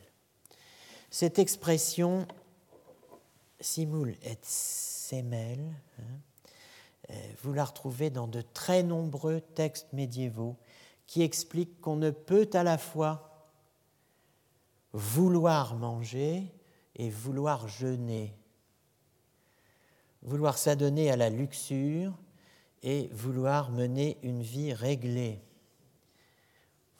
Cette 1.11 1.37
expression 1.37 2.27
simul 3.59 4.17
et 4.23 4.39
semel, 4.41 5.59
hein, 5.99 6.03
euh, 7.11 7.13
vous 7.43 7.53
la 7.53 7.63
retrouvez 7.63 8.09
dans 8.09 8.27
de 8.27 8.41
très 8.41 8.81
nombreux 8.81 9.39
textes 9.39 9.93
médiévaux 9.93 10.57
qui 11.05 11.21
expliquent 11.21 11.79
qu'on 11.79 11.95
ne 11.95 12.09
peut 12.09 12.49
à 12.53 12.63
la 12.63 12.79
fois 12.79 13.47
vouloir 14.93 15.75
manger 15.75 16.51
et 16.95 17.11
vouloir 17.11 17.67
jeûner, 17.67 18.33
vouloir 20.23 20.57
s'adonner 20.57 21.11
à 21.11 21.17
la 21.17 21.29
luxure 21.29 22.13
et 22.81 23.09
vouloir 23.13 23.69
mener 23.69 24.17
une 24.23 24.41
vie 24.41 24.73
réglée. 24.73 25.39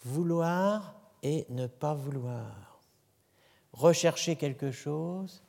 Vouloir 0.04 0.96
et 1.22 1.46
ne 1.50 1.68
pas 1.68 1.94
vouloir. 1.94 2.82
Rechercher 3.72 4.36
quelque 4.36 4.72
chose 4.72 5.44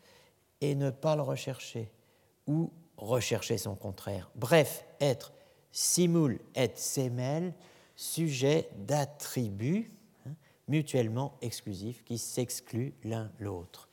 et 0.61 0.75
ne 0.75 0.91
pas 0.91 1.17
le 1.17 1.23
rechercher. 1.23 1.91
Ou 2.47 2.73
rechercher 2.97 3.59
son 3.59 3.75
contraire. 3.75 4.31
Bref, 4.35 4.85
être 5.01 5.33
simul 5.73 6.41
et 6.55 6.71
semel, 6.77 7.53
sujet 7.97 8.69
d'attributs 8.77 9.93
hein, 10.27 10.33
mutuellement 10.69 11.37
exclusifs 11.43 12.05
qui 12.05 12.19
s'excluent 12.19 12.95
l'un 13.03 13.31
l'autre. 13.41 13.89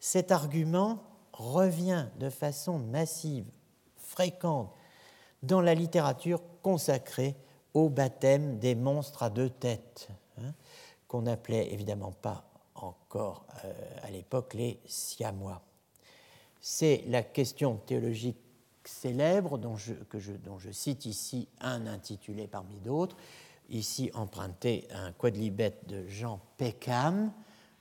Cet 0.00 0.32
argument 0.32 1.02
revient 1.32 2.06
de 2.18 2.30
façon 2.30 2.78
massive, 2.78 3.46
fréquente, 3.96 4.72
dans 5.42 5.60
la 5.60 5.74
littérature 5.74 6.42
consacrée 6.62 7.36
au 7.74 7.88
baptême 7.88 8.58
des 8.58 8.74
monstres 8.74 9.22
à 9.22 9.30
deux 9.30 9.50
têtes, 9.50 10.08
hein, 10.38 10.52
qu'on 11.06 11.22
n'appelait 11.22 11.72
évidemment 11.72 12.12
pas 12.12 12.44
encore 12.74 13.46
euh, 13.64 13.72
à 14.02 14.10
l'époque 14.10 14.54
les 14.54 14.80
siamois. 14.86 15.62
C'est 16.60 17.04
la 17.06 17.22
question 17.22 17.76
théologique 17.76 18.36
célèbre 18.84 19.58
dont 19.58 19.76
je, 19.76 20.70
cite 20.72 21.06
ici 21.06 21.48
un 21.60 21.86
intitulé 21.86 22.46
parmi 22.46 22.76
d'autres, 22.76 23.16
ici 23.68 24.10
emprunté 24.14 24.88
à 24.92 25.00
un 25.00 25.12
quadlibet 25.12 25.74
de 25.86 26.06
Jean 26.06 26.40
Peckham, 26.56 27.32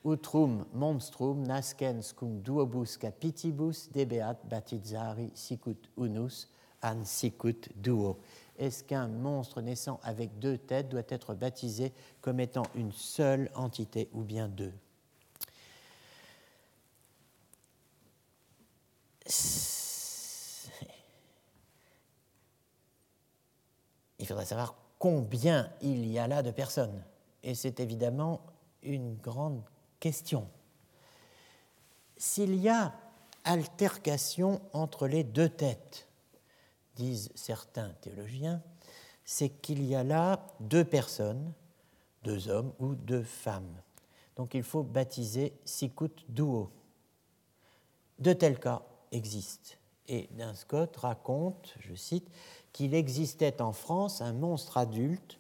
Utrum 0.06 0.66
monstrum 0.74 1.44
nascens 1.44 2.14
cum 2.14 2.40
duobus 2.40 2.98
capitibus 2.98 3.90
debeat 3.92 4.38
batizzari 4.48 5.32
sicut 5.36 5.90
unus 5.98 6.48
an 6.82 7.04
sicut 7.04 7.68
duo. 7.76 8.16
Est-ce 8.58 8.84
qu'un 8.84 9.08
monstre 9.08 9.62
naissant 9.62 10.00
avec 10.04 10.40
deux 10.40 10.58
têtes 10.58 10.90
doit 10.90 11.04
être 11.10 11.36
baptisé 11.36 11.94
comme 12.22 12.40
étant 12.40 12.66
une 12.76 12.92
seule 12.92 13.52
entité 13.54 14.10
ou 14.14 14.24
bien 14.24 14.48
deux? 14.48 14.74
Il 24.20 24.26
faudrait 24.26 24.46
savoir 24.46 24.76
combien 24.98 25.72
il 25.82 26.08
y 26.08 26.18
a 26.18 26.28
là 26.28 26.42
de 26.42 26.52
personnes. 26.52 27.04
Et 27.44 27.54
c'est 27.54 27.80
évidemment 27.80 28.42
une 28.82 29.16
grande 29.16 29.62
question. 30.00 30.50
S'il 32.18 32.56
y 32.56 32.70
a 32.70 32.94
altercation 33.44 34.60
entre 34.74 35.08
les 35.08 35.24
deux 35.24 35.50
têtes, 35.50 36.07
disent 36.98 37.30
certains 37.36 37.90
théologiens, 38.02 38.62
c'est 39.24 39.50
qu'il 39.50 39.84
y 39.84 39.96
a 39.96 40.04
là 40.04 40.48
deux 40.60 40.84
personnes, 40.84 41.54
deux 42.24 42.50
hommes 42.50 42.74
ou 42.80 42.96
deux 42.96 43.24
femmes. 43.24 43.82
Donc 44.36 44.54
il 44.54 44.64
faut 44.64 44.84
baptiser 44.84 45.54
sicut 45.64 46.26
duo. 46.30 46.70
De 48.20 48.34
tels 48.34 48.60
cas 48.60 48.82
existent. 49.12 49.76
Et 50.08 50.30
Scott 50.54 50.96
raconte, 50.98 51.76
je 51.80 51.94
cite, 51.94 52.30
qu'il 52.72 52.94
existait 52.94 53.62
en 53.62 53.74
France 53.74 54.22
un 54.22 54.34
monstre 54.34 54.78
adulte 54.78 55.40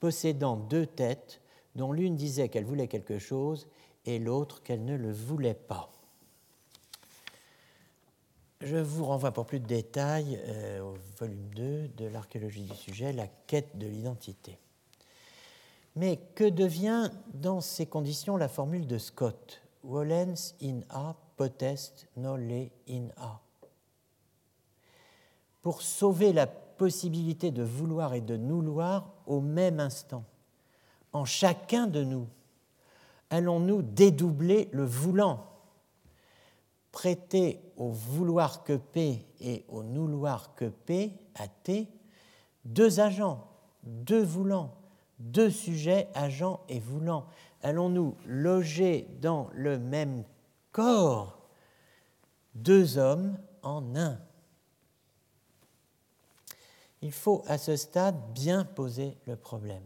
possédant 0.00 0.56
deux 0.56 0.86
têtes 0.86 1.40
dont 1.74 1.92
l'une 1.92 2.16
disait 2.16 2.48
qu'elle 2.48 2.64
voulait 2.64 2.88
quelque 2.88 3.18
chose 3.18 3.68
et 4.06 4.18
l'autre 4.18 4.62
qu'elle 4.62 4.84
ne 4.84 4.96
le 4.96 5.12
voulait 5.12 5.54
pas. 5.54 5.90
Je 8.62 8.76
vous 8.78 9.04
renvoie 9.04 9.32
pour 9.32 9.44
plus 9.44 9.60
de 9.60 9.66
détails 9.66 10.40
euh, 10.46 10.80
au 10.80 10.94
volume 11.18 11.48
2 11.54 11.88
de 11.88 12.06
l'archéologie 12.06 12.62
du 12.62 12.74
sujet, 12.74 13.12
la 13.12 13.26
quête 13.46 13.76
de 13.76 13.86
l'identité. 13.86 14.58
Mais 15.94 16.18
que 16.34 16.48
devient 16.48 17.10
dans 17.34 17.60
ces 17.60 17.84
conditions 17.84 18.36
la 18.36 18.48
formule 18.48 18.86
de 18.86 18.96
Scott? 18.96 19.60
Wolens 19.84 20.54
in 20.62 20.80
a 20.88 21.14
potest 21.36 22.08
nole 22.16 22.70
in 22.88 23.08
a. 23.18 23.40
Pour 25.60 25.82
sauver 25.82 26.32
la 26.32 26.46
possibilité 26.46 27.50
de 27.50 27.62
vouloir 27.62 28.14
et 28.14 28.20
de 28.22 28.36
nous 28.36 28.56
vouloir 28.56 29.12
au 29.26 29.40
même 29.40 29.80
instant, 29.80 30.24
en 31.12 31.24
chacun 31.26 31.86
de 31.86 32.02
nous, 32.02 32.26
allons-nous 33.28 33.82
dédoubler 33.82 34.68
le 34.72 34.84
voulant? 34.84 35.44
Prêter 36.96 37.60
au 37.76 37.90
vouloir 37.90 38.64
que 38.64 38.72
P 38.72 39.26
et 39.42 39.66
au 39.68 39.82
nouloir 39.82 40.54
que 40.54 40.64
P 40.64 41.12
à 41.34 41.46
T 41.46 41.88
deux 42.64 43.00
agents, 43.00 43.46
deux 43.82 44.22
voulants, 44.22 44.74
deux 45.18 45.50
sujets, 45.50 46.08
agents 46.14 46.60
et 46.70 46.80
voulants. 46.80 47.26
Allons-nous 47.62 48.16
loger 48.24 49.06
dans 49.20 49.50
le 49.52 49.78
même 49.78 50.24
corps 50.72 51.38
deux 52.54 52.96
hommes 52.96 53.36
en 53.62 53.94
un? 53.94 54.18
Il 57.02 57.12
faut 57.12 57.44
à 57.46 57.58
ce 57.58 57.76
stade 57.76 58.16
bien 58.32 58.64
poser 58.64 59.18
le 59.26 59.36
problème. 59.36 59.84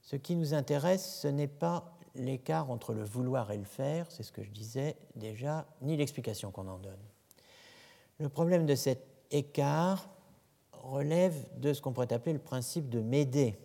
Ce 0.00 0.16
qui 0.16 0.34
nous 0.34 0.54
intéresse, 0.54 1.20
ce 1.20 1.28
n'est 1.28 1.46
pas 1.46 1.91
l'écart 2.14 2.70
entre 2.70 2.92
le 2.94 3.04
vouloir 3.04 3.50
et 3.52 3.58
le 3.58 3.64
faire, 3.64 4.10
c'est 4.10 4.22
ce 4.22 4.32
que 4.32 4.42
je 4.42 4.50
disais 4.50 4.96
déjà, 5.14 5.66
ni 5.80 5.96
l'explication 5.96 6.50
qu'on 6.50 6.68
en 6.68 6.78
donne. 6.78 7.00
Le 8.18 8.28
problème 8.28 8.66
de 8.66 8.74
cet 8.74 9.06
écart 9.30 10.08
relève 10.72 11.34
de 11.58 11.72
ce 11.72 11.80
qu'on 11.80 11.92
pourrait 11.92 12.12
appeler 12.12 12.32
le 12.32 12.38
principe 12.38 12.88
de 12.88 13.00
Médée, 13.00 13.58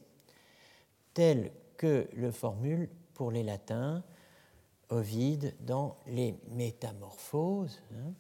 tel 1.14 1.52
que 1.78 2.08
le 2.14 2.32
formule 2.32 2.90
pour 3.14 3.32
les 3.32 3.44
latins 3.44 4.04
Ovide 4.90 5.54
dans 5.60 5.98
les 6.08 6.40
Métamorphoses, 6.52 7.82
hein, 7.92 8.14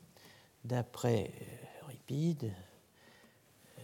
d'après 0.66 1.32
Euripide. 1.82 2.52
Euh, 3.80 3.82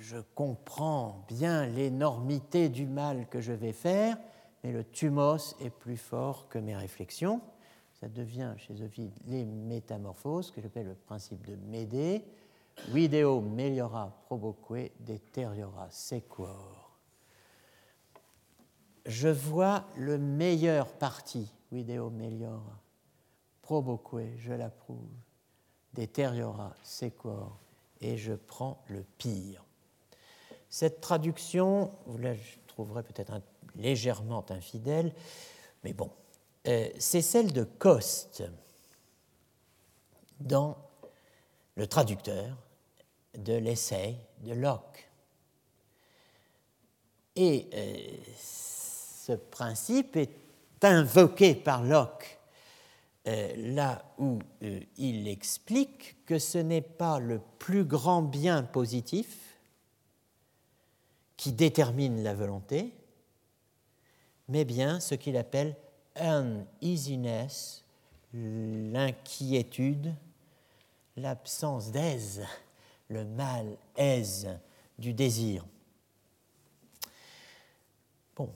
je 0.00 0.18
comprends 0.34 1.24
bien 1.28 1.66
l'énormité 1.66 2.68
du 2.68 2.86
mal 2.86 3.28
que 3.28 3.40
je 3.40 3.52
vais 3.52 3.72
faire, 3.72 4.18
mais 4.62 4.72
le 4.72 4.84
thumos 4.84 5.56
est 5.60 5.70
plus 5.70 5.96
fort 5.96 6.48
que 6.48 6.58
mes 6.58 6.76
réflexions. 6.76 7.40
Ça 8.00 8.08
devient 8.08 8.54
chez 8.56 8.80
Ovid 8.82 9.12
les 9.26 9.44
métamorphoses, 9.44 10.50
que 10.50 10.60
j'appelle 10.60 10.86
le 10.86 10.94
principe 10.94 11.46
de 11.46 11.56
Médée. 11.56 12.24
Video 12.88 13.40
meliora 13.40 14.22
proboque, 14.26 14.92
deteriora 15.00 15.90
sequor. 15.90 16.98
Je 19.06 19.28
vois 19.28 19.84
le 19.96 20.18
meilleur 20.18 20.92
parti, 20.92 21.52
video 21.72 22.10
meliora 22.10 22.80
proboque, 23.62 24.22
je 24.38 24.52
l'approuve, 24.52 25.14
deteriora 25.94 26.74
sequor, 26.82 27.58
et 28.00 28.16
je 28.16 28.32
prends 28.32 28.82
le 28.88 29.04
pire. 29.18 29.64
Cette 30.68 31.00
traduction, 31.00 31.92
vous 32.06 32.18
la 32.18 32.34
trouverez 32.66 33.02
peut-être 33.02 33.32
un 33.32 33.42
légèrement 33.76 34.44
infidèle, 34.50 35.12
mais 35.84 35.92
bon, 35.92 36.10
euh, 36.66 36.88
c'est 36.98 37.22
celle 37.22 37.52
de 37.52 37.64
Coste 37.64 38.42
dans 40.40 40.76
le 41.76 41.86
traducteur 41.86 42.56
de 43.36 43.54
l'essai 43.54 44.16
de 44.40 44.52
Locke. 44.52 45.08
Et 47.36 47.68
euh, 47.72 47.96
ce 48.38 49.32
principe 49.32 50.16
est 50.16 50.34
invoqué 50.82 51.54
par 51.54 51.82
Locke 51.82 52.38
euh, 53.26 53.52
là 53.74 54.04
où 54.18 54.38
il 54.96 55.28
explique 55.28 56.24
que 56.24 56.38
ce 56.38 56.58
n'est 56.58 56.80
pas 56.80 57.18
le 57.18 57.40
plus 57.58 57.84
grand 57.84 58.22
bien 58.22 58.62
positif 58.62 59.58
qui 61.36 61.52
détermine 61.52 62.22
la 62.22 62.34
volonté, 62.34 62.92
mais 64.50 64.64
bien 64.64 65.00
ce 65.00 65.14
qu'il 65.14 65.36
appelle 65.36 65.76
uneasiness, 66.20 67.84
l'inquiétude, 68.34 70.12
l'absence 71.16 71.92
d'aise, 71.92 72.42
le 73.08 73.24
mal-aise 73.24 74.48
du 74.98 75.14
désir. 75.14 75.64
Bon, 78.36 78.50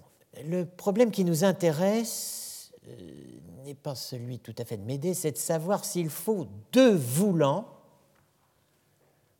le 0.44 0.64
problème 0.64 1.10
qui 1.12 1.24
nous 1.24 1.44
intéresse 1.44 2.72
euh, 2.88 3.40
n'est 3.64 3.74
pas 3.74 3.94
celui 3.94 4.40
tout 4.40 4.54
à 4.58 4.64
fait 4.64 4.76
de 4.76 4.84
m'aider, 4.84 5.14
c'est 5.14 5.32
de 5.32 5.36
savoir 5.36 5.84
s'il 5.84 6.10
faut 6.10 6.48
deux 6.72 6.94
voulants 6.94 7.68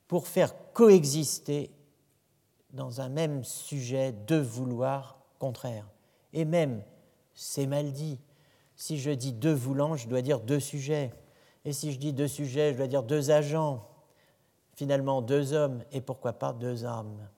pour 0.07 0.29
faire 0.29 0.55
coexister 0.73 1.71
dans 2.73 3.01
un 3.01 3.09
même 3.09 3.43
sujet 3.43 4.13
deux 4.13 4.41
vouloirs 4.41 5.19
contraires. 5.39 5.87
Et 6.35 6.45
même, 6.45 6.83
c'est 7.33 7.67
mal 7.67 7.93
dit, 7.93 8.19
si 8.77 8.99
je 8.99 9.13
dis 9.13 9.33
deux 9.33 9.55
voulants, 9.55 9.97
je 9.97 10.09
dois 10.09 10.21
dire 10.21 10.41
deux 10.41 10.61
sujets. 10.61 11.13
Et 11.65 11.73
si 11.73 11.93
je 11.93 11.99
dis 11.99 12.13
deux 12.13 12.29
sujets, 12.29 12.73
je 12.73 12.79
dois 12.79 12.89
dire 12.89 13.05
deux 13.05 13.31
agents. 13.31 13.89
Finalement, 14.75 15.23
deux 15.23 15.53
hommes 15.53 15.83
et 15.93 16.01
pourquoi 16.01 16.33
pas 16.33 16.53
deux 16.53 16.85
âmes. 16.85 17.29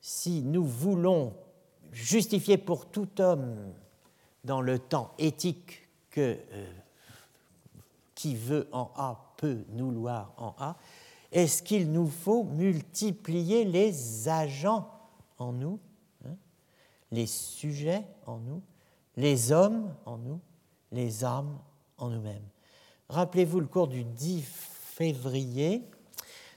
Si 0.00 0.42
nous 0.42 0.64
voulons 0.64 1.34
justifier 1.92 2.56
pour 2.56 2.86
tout 2.90 3.20
homme 3.20 3.72
dans 4.42 4.62
le 4.62 4.78
temps 4.78 5.12
éthique 5.18 5.86
que 6.10 6.38
euh, 6.52 6.72
qui 8.14 8.34
veut 8.36 8.68
en 8.72 8.90
A 8.96 9.34
peut 9.36 9.64
nous 9.70 9.90
loir 9.90 10.32
en 10.38 10.54
A, 10.58 10.76
est-ce 11.30 11.62
qu'il 11.62 11.92
nous 11.92 12.06
faut 12.06 12.44
multiplier 12.44 13.64
les 13.64 14.28
agents 14.28 14.88
en 15.38 15.52
nous, 15.52 15.78
les 17.14 17.26
sujets 17.26 18.02
en 18.26 18.38
nous, 18.38 18.60
les 19.16 19.52
hommes 19.52 19.94
en 20.04 20.18
nous, 20.18 20.40
les 20.92 21.24
âmes 21.24 21.58
en 21.98 22.10
nous-mêmes. 22.10 22.46
Rappelez-vous 23.08 23.60
le 23.60 23.66
cours 23.66 23.88
du 23.88 24.04
10 24.04 24.42
février, 24.42 25.82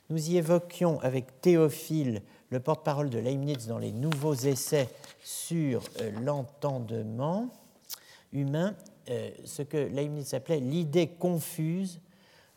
nous 0.09 0.29
y 0.29 0.38
évoquions 0.38 0.99
avec 1.01 1.41
Théophile, 1.41 2.21
le 2.49 2.59
porte-parole 2.59 3.09
de 3.09 3.19
Leibniz 3.19 3.67
dans 3.67 3.77
les 3.77 3.91
nouveaux 3.91 4.34
essais 4.34 4.89
sur 5.23 5.84
euh, 6.01 6.11
l'entendement 6.21 7.49
humain, 8.31 8.75
euh, 9.09 9.29
ce 9.43 9.61
que 9.61 9.77
Leibniz 9.77 10.34
appelait 10.34 10.59
l'idée 10.59 11.07
confuse 11.07 11.99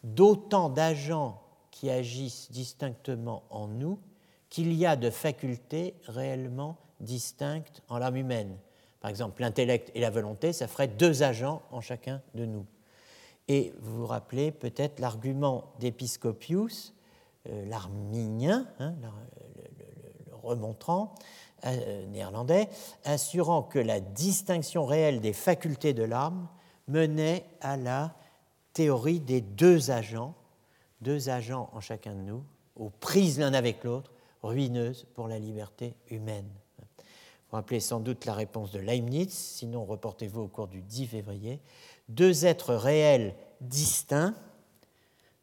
d'autant 0.05 0.69
d'agents 0.69 1.43
qui 1.71 1.91
agissent 1.91 2.51
distinctement 2.51 3.43
en 3.51 3.69
nous 3.69 3.99
qu'il 4.49 4.73
y 4.73 4.87
a 4.87 4.97
de 4.97 5.11
facultés 5.11 5.95
réellement 6.07 6.77
distinctes 7.01 7.83
en 7.89 7.99
l'âme 7.99 8.17
humaine. 8.17 8.57
Par 9.01 9.11
exemple, 9.11 9.41
l'intellect 9.41 9.91
et 9.95 10.01
la 10.01 10.11
volonté, 10.11 10.53
ça 10.53 10.69
ferait 10.69 10.89
deux 10.89 11.23
agents 11.23 11.63
en 11.71 11.81
chacun 11.81 12.21
de 12.35 12.45
nous. 12.45 12.67
Et 13.49 13.73
vous 13.81 14.01
vous 14.01 14.07
rappelez 14.07 14.53
peut-être 14.53 15.01
l'argument 15.01 15.73
d'Episcopius, 15.81 16.95
euh, 17.49 17.67
l'arminien, 17.67 18.67
hein, 18.79 18.95
le, 19.01 20.37
remontrant, 20.43 21.15
euh, 21.67 22.07
néerlandais, 22.07 22.69
assurant 23.05 23.63
que 23.63 23.79
la 23.79 24.01
distinction 24.01 24.85
réelle 24.85 25.21
des 25.21 25.33
facultés 25.33 25.93
de 25.93 26.03
l'âme 26.03 26.49
menait 26.87 27.45
à 27.61 27.77
la 27.77 28.15
théorie 28.73 29.21
des 29.21 29.41
deux 29.41 29.91
agents, 29.91 30.35
deux 31.01 31.29
agents 31.29 31.71
en 31.73 31.81
chacun 31.81 32.15
de 32.15 32.21
nous, 32.21 32.45
aux 32.77 32.91
prises 32.91 33.39
l'un 33.39 33.53
avec 33.55 33.85
l'autre, 33.85 34.13
ruineuses 34.43 35.07
pour 35.15 35.29
la 35.29 35.39
liberté 35.39 35.95
humaine. 36.09 36.49
Vous 37.51 37.57
rappelez 37.57 37.81
sans 37.81 38.01
doute 38.01 38.27
la 38.27 38.35
réponse 38.35 38.71
de 38.71 38.79
Leibniz, 38.79 39.31
sinon 39.31 39.85
reportez-vous 39.85 40.43
au 40.43 40.49
cours 40.49 40.69
du 40.69 40.83
10 40.83 41.07
février. 41.07 41.61
Deux 42.09 42.47
êtres 42.47 42.75
réels 42.75 43.35
distincts 43.61 44.35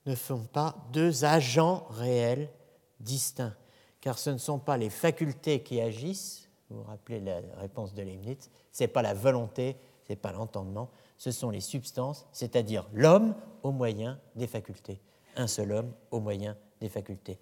ne 0.06 0.16
font 0.16 0.44
pas 0.44 0.76
deux 0.94 1.26
agents 1.26 1.86
réels 1.90 2.50
distincts 3.00 3.56
car 4.02 4.18
ce 4.18 4.30
ne 4.30 4.38
sont 4.38 4.60
pas 4.60 4.78
les 4.78 4.90
facultés 4.90 5.62
qui 5.62 5.82
agissent, 5.82 6.48
vous 6.70 6.78
vous 6.78 6.84
rappelez 6.84 7.20
la 7.20 7.42
réponse 7.58 7.94
de 7.94 8.02
Leibniz, 8.02 8.50
ce 8.72 8.84
n'est 8.84 8.88
pas 8.88 9.02
la 9.02 9.14
volonté, 9.14 9.76
ce 10.06 10.14
n'est 10.14 10.18
pas 10.18 10.32
l'entendement, 10.32 10.90
ce 11.18 11.32
sont 11.32 11.50
les 11.50 11.60
substances, 11.60 12.26
c'est-à-dire 12.32 12.88
l'homme 12.94 13.36
au 13.64 13.72
moyen 13.72 14.20
des 14.36 14.48
facultés. 14.48 15.02
Un 15.36 15.48
seul 15.48 15.72
homme 15.72 15.92
au 16.12 16.20
moyen 16.20 16.56
des 16.80 16.90
facultés. 16.90 17.38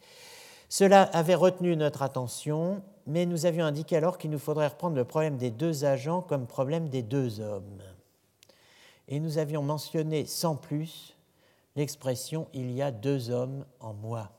Cela 0.69 1.03
avait 1.03 1.35
retenu 1.35 1.75
notre 1.75 2.01
attention, 2.01 2.81
mais 3.05 3.25
nous 3.25 3.45
avions 3.45 3.65
indiqué 3.65 3.97
alors 3.97 4.17
qu'il 4.17 4.31
nous 4.31 4.39
faudrait 4.39 4.67
reprendre 4.67 4.95
le 4.95 5.05
problème 5.05 5.37
des 5.37 5.51
deux 5.51 5.85
agents 5.85 6.21
comme 6.21 6.47
problème 6.47 6.89
des 6.89 7.03
deux 7.03 7.39
hommes. 7.39 7.81
Et 9.07 9.19
nous 9.19 9.37
avions 9.37 9.61
mentionné 9.61 10.25
sans 10.25 10.55
plus 10.55 11.15
l'expression 11.75 12.47
il 12.53 12.71
y 12.71 12.81
a 12.81 12.91
deux 12.91 13.29
hommes 13.29 13.65
en 13.79 13.93
moi. 13.93 14.31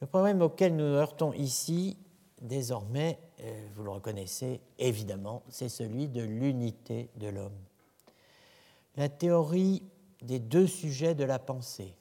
Le 0.00 0.06
problème 0.06 0.40
auquel 0.40 0.76
nous 0.76 0.84
heurtons 0.84 1.32
ici, 1.32 1.98
désormais, 2.40 3.18
euh, 3.40 3.68
vous 3.74 3.82
le 3.82 3.90
reconnaissez 3.90 4.60
évidemment, 4.78 5.42
c'est 5.48 5.68
celui 5.68 6.08
de 6.08 6.22
l'unité 6.22 7.10
de 7.16 7.28
l'homme. 7.28 7.58
La 8.96 9.08
théorie 9.08 9.82
des 10.22 10.38
deux 10.38 10.66
sujets 10.66 11.14
de 11.14 11.24
la 11.24 11.38
pensée, 11.38 11.94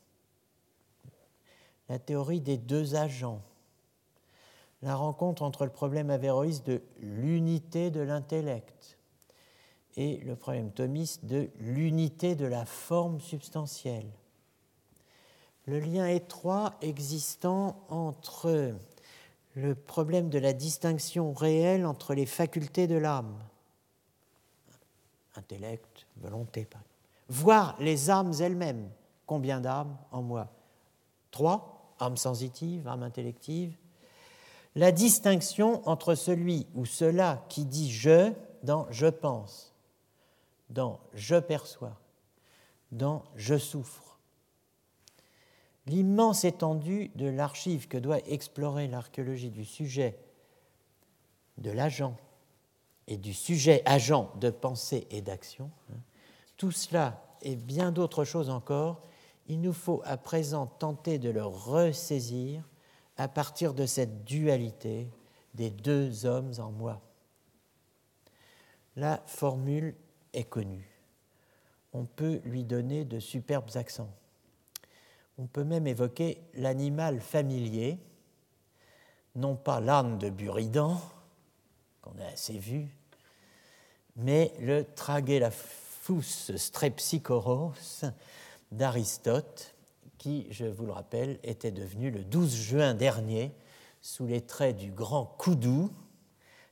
la 1.90 2.00
théorie 2.00 2.42
des 2.42 2.58
deux 2.58 2.96
agents, 2.96 3.42
la 4.82 4.96
rencontre 4.96 5.44
entre 5.44 5.66
le 5.66 5.72
problème 5.72 6.10
avéroïste 6.10 6.66
de 6.66 6.82
l'unité 7.00 7.92
de 7.92 8.02
l'intellect 8.02 8.98
et 9.98 10.18
le 10.18 10.36
problème 10.36 10.72
thomiste 10.72 11.26
de 11.26 11.50
l'unité 11.60 12.36
de 12.36 12.46
la 12.46 12.66
forme 12.66 13.20
substantielle 13.20 14.10
le 15.70 15.80
lien 15.80 16.08
étroit 16.08 16.74
existant 16.82 17.86
entre 17.90 18.74
le 19.56 19.76
problème 19.76 20.30
de 20.30 20.40
la 20.40 20.54
distinction 20.54 21.32
réelle 21.34 21.86
entre 21.86 22.14
les 22.14 22.26
facultés 22.26 22.88
de 22.88 22.98
l'âme, 22.98 23.38
intellect, 25.36 26.08
volonté, 26.18 26.66
par 26.66 26.82
voire 27.28 27.76
les 27.80 28.10
âmes 28.10 28.34
elles-mêmes. 28.40 28.90
Combien 29.28 29.62
d'âmes 29.62 29.96
en 30.12 30.24
moi? 30.24 30.48
Trois, 31.30 31.94
âme 32.00 32.18
sensitive, 32.18 32.88
âme 32.88 33.04
intellective. 33.04 33.78
La 34.76 34.92
distinction 34.92 35.88
entre 35.88 36.16
celui 36.16 36.68
ou 36.76 36.86
cela 36.86 37.46
qui 37.50 37.66
dit 37.66 37.92
je 37.92 38.34
dans 38.64 38.88
je 38.92 39.08
pense, 39.08 39.74
dans 40.70 41.00
je 41.14 41.36
perçois, 41.36 42.00
dans 42.92 43.24
je 43.36 43.58
souffre 43.58 44.10
l'immense 45.90 46.46
étendue 46.46 47.12
de 47.16 47.28
l'archive 47.28 47.88
que 47.88 47.98
doit 47.98 48.20
explorer 48.28 48.88
l'archéologie 48.88 49.50
du 49.50 49.66
sujet 49.66 50.18
de 51.58 51.72
l'agent 51.72 52.16
et 53.08 53.18
du 53.18 53.34
sujet 53.34 53.82
agent 53.86 54.32
de 54.40 54.52
pensée 54.52 55.08
et 55.10 55.22
d'action, 55.22 55.72
hein, 55.92 55.98
tout 56.58 56.72
cela 56.72 57.24
et 57.42 57.56
bien 57.56 57.92
d'autres 57.92 58.24
choses 58.24 58.50
encore, 58.50 59.02
il 59.48 59.62
nous 59.62 59.74
faut 59.74 60.02
à 60.06 60.16
présent 60.16 60.68
tenter 60.68 61.18
de 61.18 61.30
le 61.30 61.44
ressaisir 61.44 62.69
à 63.20 63.28
partir 63.28 63.74
de 63.74 63.86
cette 63.86 64.24
dualité 64.24 65.10
des 65.54 65.70
deux 65.70 66.26
hommes 66.26 66.54
en 66.58 66.72
moi. 66.72 67.02
La 68.96 69.22
formule 69.28 69.94
est 70.34 70.46
connue. 70.46 70.90
On 71.92 72.06
peut 72.06 72.40
lui 72.46 72.64
donner 72.64 73.04
de 73.04 73.20
superbes 73.20 73.76
accents. 73.76 74.10
On 75.38 75.48
peut 75.48 75.66
même 75.66 75.86
évoquer 75.86 76.42
l'animal 76.54 77.20
familier, 77.20 77.98
non 79.36 79.58
pas 79.58 79.82
l'âne 79.82 80.18
de 80.18 80.30
Buridan, 80.30 81.02
qu'on 82.02 82.18
a 82.22 82.26
assez 82.26 82.58
vu, 82.58 82.88
mais 84.16 84.54
le 84.62 84.86
Tragelaphus 84.96 86.54
strepsichoros 86.56 88.06
d'Aristote, 88.72 89.76
qui, 90.20 90.46
je 90.52 90.66
vous 90.66 90.86
le 90.86 90.92
rappelle, 90.92 91.40
était 91.42 91.72
devenu 91.72 92.12
le 92.12 92.24
12 92.24 92.54
juin 92.54 92.94
dernier, 92.94 93.52
sous 94.02 94.28
les 94.28 94.42
traits 94.42 94.78
du 94.78 94.92
grand 94.92 95.26
Koudou, 95.26 95.90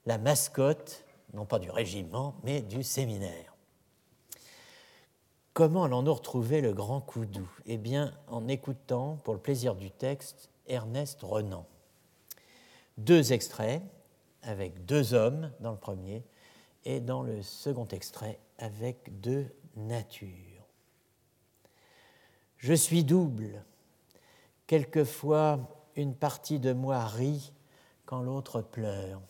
la 0.05 0.19
mascotte, 0.19 1.03
non 1.33 1.45
pas 1.45 1.57
du 1.57 1.71
régiment, 1.71 2.35
mais 2.43 2.61
du 2.61 2.83
séminaire. 2.83 3.55
Comment 5.53 5.85
allons-nous 5.85 6.13
retrouver 6.13 6.61
le 6.61 6.71
grand 6.71 7.01
Coudou 7.01 7.49
Eh 7.65 7.77
bien, 7.77 8.13
en 8.27 8.47
écoutant, 8.47 9.17
pour 9.23 9.33
le 9.33 9.39
plaisir 9.39 9.73
du 9.73 9.89
texte, 9.89 10.51
Ernest 10.67 11.21
Renan. 11.23 11.65
deux 12.97 13.33
extraits 13.33 13.81
avec 14.43 14.85
deux 14.85 15.13
hommes 15.13 15.51
dans 15.59 15.71
le 15.71 15.77
premier 15.77 16.23
et 16.85 16.99
dans 16.99 17.23
le 17.23 17.41
second 17.41 17.87
extrait 17.87 18.39
avec 18.59 19.19
deux 19.19 19.47
natures. 19.75 20.46
Je 22.57 22.73
suis 22.73 23.03
double. 23.03 23.63
Quelquefois, 24.65 25.59
une 25.95 26.15
partie 26.15 26.59
de 26.59 26.73
moi 26.73 27.05
rit 27.05 27.53
quand 28.05 28.21
l'autre 28.21 28.61
pleure. 28.61 29.21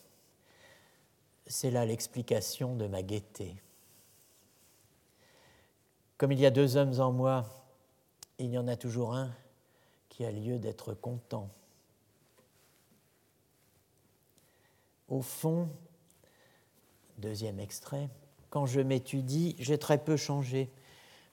C'est 1.46 1.70
là 1.70 1.86
l'explication 1.86 2.76
de 2.76 2.86
ma 2.86 3.02
gaieté. 3.02 3.56
Comme 6.16 6.32
il 6.32 6.40
y 6.40 6.46
a 6.46 6.50
deux 6.50 6.76
hommes 6.76 7.00
en 7.00 7.12
moi, 7.12 7.46
il 8.38 8.50
y 8.50 8.58
en 8.58 8.68
a 8.68 8.76
toujours 8.76 9.14
un 9.14 9.30
qui 10.08 10.24
a 10.24 10.32
lieu 10.32 10.58
d'être 10.58 10.94
content. 10.94 11.48
Au 15.08 15.22
fond, 15.22 15.68
deuxième 17.18 17.60
extrait, 17.60 18.08
quand 18.50 18.66
je 18.66 18.80
m'étudie, 18.80 19.56
j'ai 19.58 19.78
très 19.78 19.98
peu 19.98 20.16
changé. 20.16 20.70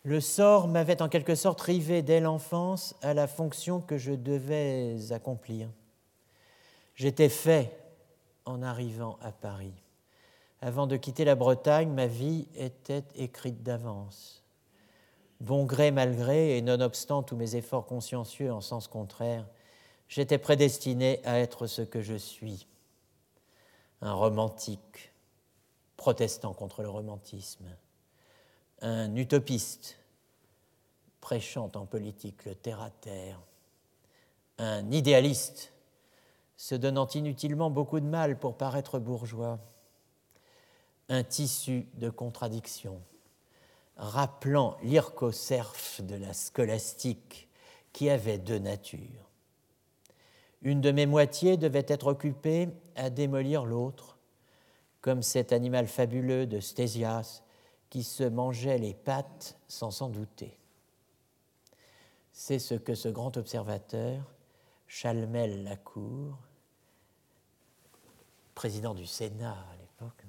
Le 0.06 0.22
sort 0.22 0.68
m'avait 0.68 1.02
en 1.02 1.10
quelque 1.10 1.34
sorte 1.34 1.60
rivé 1.62 2.04
dès 2.04 2.20
l'enfance 2.20 2.96
à 3.02 3.16
la 3.16 3.26
fonction 3.26 3.82
que 3.82 3.98
je 3.98 4.12
devais 4.12 4.98
accomplir. 5.12 5.68
J'étais 6.94 7.28
fait 7.28 7.76
en 8.46 8.62
arrivant 8.62 9.18
à 9.24 9.32
Paris. 9.32 9.74
Avant 10.62 10.86
de 10.86 10.96
quitter 10.96 11.26
la 11.26 11.34
Bretagne, 11.34 11.90
ma 11.90 12.06
vie 12.06 12.48
était 12.56 13.04
écrite 13.16 13.64
d'avance. 13.64 14.44
Bon 15.42 15.66
gré 15.66 15.90
mal 15.90 16.16
gré, 16.16 16.56
et 16.56 16.62
nonobstant 16.62 17.24
tous 17.24 17.36
mes 17.36 17.56
efforts 17.56 17.88
consciencieux 17.88 18.54
en 18.54 18.62
sens 18.62 18.88
contraire, 18.88 19.48
j'étais 20.08 20.38
prédestiné 20.38 21.20
à 21.26 21.40
être 21.40 21.66
ce 21.66 21.82
que 21.82 22.02
je 22.02 22.16
suis, 22.16 22.68
un 24.02 24.14
romantique, 24.14 25.12
protestant 25.98 26.54
contre 26.54 26.84
le 26.84 26.90
romantisme, 26.90 27.66
un 28.82 29.16
utopiste, 29.16 29.98
prêchant 31.22 31.72
en 31.76 31.86
politique 31.86 32.46
le 32.46 32.56
terre-à-terre, 32.56 33.40
un 34.58 34.90
idéaliste, 34.92 35.74
se 36.58 36.76
donnant 36.76 37.08
inutilement 37.08 37.70
beaucoup 37.70 38.00
de 38.00 38.06
mal 38.06 38.40
pour 38.40 38.56
paraître 38.56 39.00
bourgeois, 39.00 39.60
un 41.10 41.24
tissu 41.24 41.88
de 41.96 42.10
contradictions 42.10 43.02
rappelant 43.98 44.78
l'ircocerf 44.84 46.02
de 46.02 46.16
la 46.16 46.34
scolastique 46.34 47.48
qui 47.94 48.10
avait 48.10 48.38
deux 48.38 48.60
natures. 48.60 49.30
Une 50.62 50.82
de 50.82 50.92
mes 50.92 51.06
moitiés 51.06 51.58
devait 51.58 51.86
être 51.88 52.08
occupée 52.08 52.70
à 52.96 53.10
démolir 53.10 53.66
l'autre, 53.66 54.18
comme 55.02 55.22
cet 55.22 55.54
animal 55.54 55.88
fabuleux 55.88 56.48
de 56.48 56.60
Stésias 56.60 57.44
qui 57.96 58.04
se 58.04 58.26
mangeait 58.26 58.78
les 58.78 58.94
pattes 58.94 59.58
sans 59.70 59.90
s'en 59.90 60.10
douter. 60.10 60.60
C'est 62.34 62.60
ce 62.60 62.74
que 62.76 62.94
ce 62.94 63.08
grand 63.08 63.38
observateur, 63.38 64.22
Chalmel 64.86 65.64
Lacour, 65.64 66.38
président 68.54 68.94
du 68.94 69.06
Sénat 69.06 69.54
à 69.72 69.78
l'époque, 69.78 70.26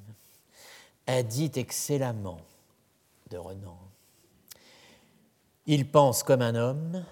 a 1.09 1.25
dit 1.25 1.51
excellemment 1.57 2.41
de 3.31 3.37
Renan. 3.37 3.81
Il 5.67 5.91
pense 5.91 6.23
comme 6.23 6.43
un 6.43 6.55
homme, 6.55 7.05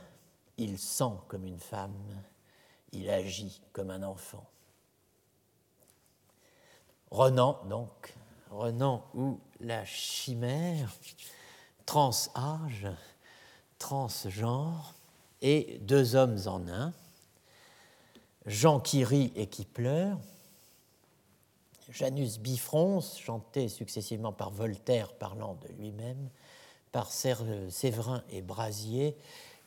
il 0.57 0.79
sent 0.79 1.15
comme 1.27 1.47
une 1.47 1.59
femme, 1.59 2.23
il 2.93 3.11
agit 3.11 3.61
comme 3.73 3.91
un 3.91 4.05
enfant. 4.05 4.49
Renan, 7.11 7.61
donc, 7.69 8.15
Renan 8.55 9.05
ou 9.15 9.41
la 9.61 9.85
chimère, 9.85 10.95
trans-âge, 11.87 12.89
transgenre, 13.79 14.95
et 15.43 15.79
deux 15.83 16.15
hommes 16.17 16.39
en 16.47 16.67
un, 16.69 16.93
Jean 18.47 18.81
qui 18.81 19.05
rit 19.05 19.33
et 19.37 19.47
qui 19.47 19.65
pleure, 19.65 20.19
Janus 21.91 22.39
Bifrons, 22.39 23.01
chanté 23.01 23.69
successivement 23.69 24.33
par 24.33 24.51
Voltaire 24.51 25.13
parlant 25.13 25.55
de 25.55 25.69
lui-même, 25.75 26.31
par 26.93 27.11
Séverin 27.11 28.23
et 28.31 28.41
Brasier, 28.41 29.17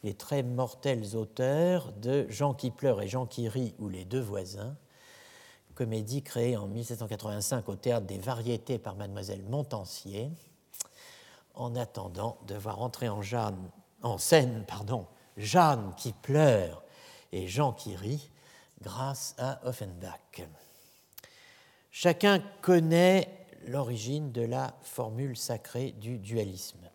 les 0.04 0.16
très 0.16 0.42
mortels 0.42 1.16
auteurs 1.16 1.92
de 1.92 2.26
Jean 2.30 2.54
qui 2.54 2.72
pleure 2.72 3.02
et 3.02 3.08
Jean 3.08 3.26
qui 3.26 3.48
rit 3.48 3.76
ou 3.78 3.90
les 3.90 4.06
deux 4.06 4.22
voisins, 4.22 4.76
comédie 5.78 6.24
créée 6.24 6.58
en 6.58 6.66
1785 6.66 7.70
au 7.70 7.76
théâtre 7.76 8.08
des 8.08 8.18
Variétés 8.18 8.80
par 8.80 8.96
mademoiselle 8.96 9.44
Montancier, 9.44 10.32
en 11.54 11.76
attendant 11.76 12.40
de 12.48 12.56
voir 12.56 12.82
entrer 12.82 13.10
en, 13.10 13.22
Jeanne, 13.22 13.70
en 14.02 14.18
scène 14.18 14.66
pardon, 14.68 15.06
Jeanne 15.38 15.94
qui 15.96 16.14
pleure 16.14 16.82
et 17.32 17.48
Jean 17.48 17.74
qui 17.74 17.96
rit 17.96 18.32
grâce 18.82 19.36
à 19.38 19.60
Offenbach. 19.68 20.48
Chacun 21.92 22.42
connaît 22.64 23.46
l'origine 23.68 24.32
de 24.32 24.42
la 24.42 24.74
formule 24.82 25.38
sacrée 25.38 25.92
du 25.92 26.18
dualisme. 26.18 26.90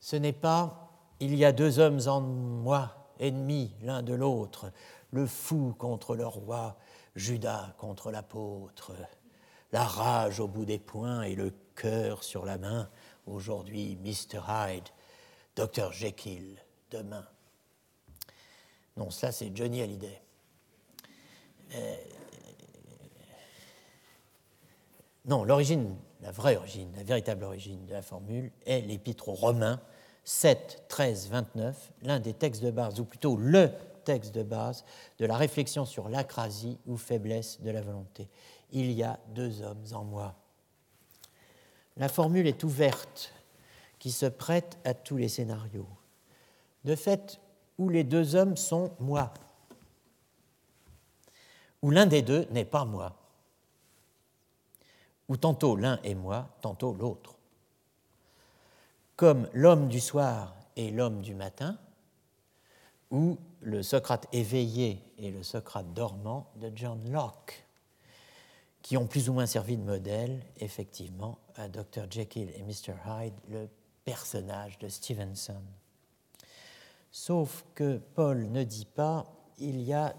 Ce 0.00 0.16
n'est 0.16 0.32
pas 0.32 0.90
il 1.20 1.36
y 1.36 1.44
a 1.44 1.52
deux 1.52 1.78
hommes 1.78 2.00
en 2.06 2.20
moi, 2.20 3.12
ennemis 3.20 3.72
l'un 3.82 4.02
de 4.02 4.14
l'autre, 4.14 4.72
le 5.12 5.26
fou 5.26 5.76
contre 5.78 6.16
le 6.16 6.26
roi, 6.26 6.76
Judas 7.16 7.74
contre 7.78 8.10
l'apôtre, 8.10 8.92
la 9.72 9.84
rage 9.84 10.40
au 10.40 10.48
bout 10.48 10.64
des 10.64 10.78
poings 10.78 11.22
et 11.22 11.34
le 11.34 11.52
cœur 11.74 12.24
sur 12.24 12.44
la 12.44 12.58
main, 12.58 12.88
aujourd'hui 13.26 13.96
Mr. 13.96 14.40
Hyde, 14.48 14.88
Dr. 15.56 15.92
Jekyll, 15.92 16.62
demain. 16.90 17.26
Non, 18.96 19.10
ça 19.10 19.32
c'est 19.32 19.54
Johnny 19.54 19.82
Hallyday. 19.82 20.20
Euh, 21.74 21.96
non, 25.26 25.44
l'origine, 25.44 25.96
la 26.22 26.32
vraie 26.32 26.56
origine, 26.56 26.90
la 26.96 27.04
véritable 27.04 27.44
origine 27.44 27.86
de 27.86 27.92
la 27.92 28.02
formule 28.02 28.50
est 28.66 28.80
l'épître 28.80 29.28
aux 29.28 29.34
Romains 29.34 29.80
7, 30.24 30.84
13, 30.88 31.28
29, 31.28 31.92
l'un 32.02 32.20
des 32.20 32.34
textes 32.34 32.62
de 32.62 32.70
base, 32.70 33.00
ou 33.00 33.04
plutôt 33.04 33.36
le 33.36 33.70
de 34.18 34.42
base 34.42 34.84
de 35.18 35.26
la 35.26 35.36
réflexion 35.36 35.84
sur 35.84 36.08
l'acrasie 36.08 36.78
ou 36.86 36.96
faiblesse 36.96 37.60
de 37.60 37.70
la 37.70 37.82
volonté. 37.82 38.28
Il 38.72 38.90
y 38.92 39.02
a 39.02 39.18
deux 39.28 39.62
hommes 39.62 39.84
en 39.92 40.04
moi. 40.04 40.34
La 41.96 42.08
formule 42.08 42.46
est 42.46 42.64
ouverte, 42.64 43.32
qui 43.98 44.10
se 44.10 44.26
prête 44.26 44.78
à 44.84 44.94
tous 44.94 45.16
les 45.16 45.28
scénarios. 45.28 45.88
De 46.84 46.96
fait, 46.96 47.40
où 47.78 47.88
les 47.88 48.04
deux 48.04 48.34
hommes 48.34 48.56
sont 48.56 48.92
moi, 48.98 49.32
où 51.82 51.90
l'un 51.90 52.06
des 52.06 52.22
deux 52.22 52.46
n'est 52.50 52.64
pas 52.64 52.84
moi 52.84 53.20
où 55.30 55.36
tantôt 55.36 55.76
l'un 55.76 56.00
est 56.02 56.16
moi, 56.16 56.48
tantôt 56.60 56.92
l'autre. 56.92 57.36
Comme 59.14 59.48
l'homme 59.52 59.88
du 59.88 60.00
soir 60.00 60.56
et 60.74 60.90
l'homme 60.90 61.22
du 61.22 61.36
matin, 61.36 61.78
ou 63.12 63.38
le 63.60 63.82
Socrate 63.82 64.26
éveillé 64.32 65.02
et 65.18 65.30
le 65.30 65.42
Socrate 65.42 65.92
dormant 65.92 66.50
de 66.56 66.70
John 66.74 67.10
Locke, 67.10 67.64
qui 68.82 68.96
ont 68.96 69.06
plus 69.06 69.28
ou 69.28 69.34
moins 69.34 69.46
servi 69.46 69.76
de 69.76 69.82
modèle, 69.82 70.40
effectivement, 70.58 71.38
à 71.56 71.68
Dr. 71.68 72.10
Jekyll 72.10 72.50
et 72.56 72.62
Mr. 72.62 72.94
Hyde, 73.06 73.34
le 73.48 73.68
personnage 74.04 74.78
de 74.78 74.88
Stevenson. 74.88 75.62
Sauf 77.12 77.64
que 77.74 77.98
Paul 77.98 78.50
ne 78.50 78.64
dit 78.64 78.86
pas 78.86 79.26
il 79.58 79.82
y 79.82 79.92
a 79.92 80.14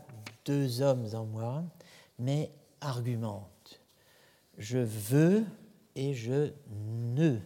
deux 0.45 0.81
hommes 0.81 1.07
en 1.13 1.25
moi, 1.25 1.63
mais 2.19 2.51
argumente 2.79 3.51
je 4.61 4.77
veux 4.77 5.43
et 5.95 6.13
je 6.13 6.51
ne. 6.69 7.39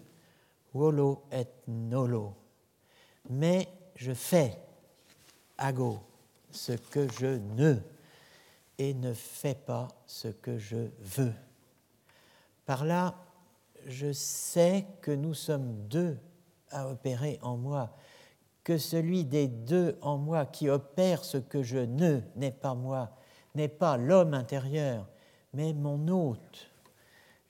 Wolo 0.74 1.24
et 1.32 1.48
nolo. 1.68 2.36
Mais 3.30 3.70
je 3.96 4.14
fais, 4.14 4.60
ago, 5.58 6.00
ce 6.52 6.74
que 6.74 7.08
je 7.20 7.40
ne 7.56 7.76
et 8.78 8.94
ne 8.94 9.14
fais 9.14 9.56
pas 9.56 9.88
ce 10.06 10.28
que 10.28 10.58
je 10.58 10.90
veux. 11.00 11.34
Par 12.66 12.86
là, 12.86 13.16
je 13.86 14.12
sais 14.12 14.86
que 15.02 15.12
nous 15.12 15.34
sommes 15.34 15.88
deux 15.88 16.18
à 16.72 16.90
opérer 16.90 17.40
en 17.42 17.58
moi, 17.58 17.96
que 18.64 18.78
celui 18.78 19.24
des 19.24 19.48
deux 19.48 19.98
en 20.02 20.18
moi 20.18 20.46
qui 20.46 20.70
opère 20.70 21.24
ce 21.24 21.38
que 21.38 21.62
je 21.62 21.78
ne 21.78 22.22
n'est 22.36 22.52
pas 22.52 22.74
moi, 22.74 23.16
n'est 23.54 23.68
pas 23.68 23.98
l'homme 23.98 24.34
intérieur, 24.34 25.08
mais 25.54 25.74
mon 25.74 26.08
hôte, 26.08 26.70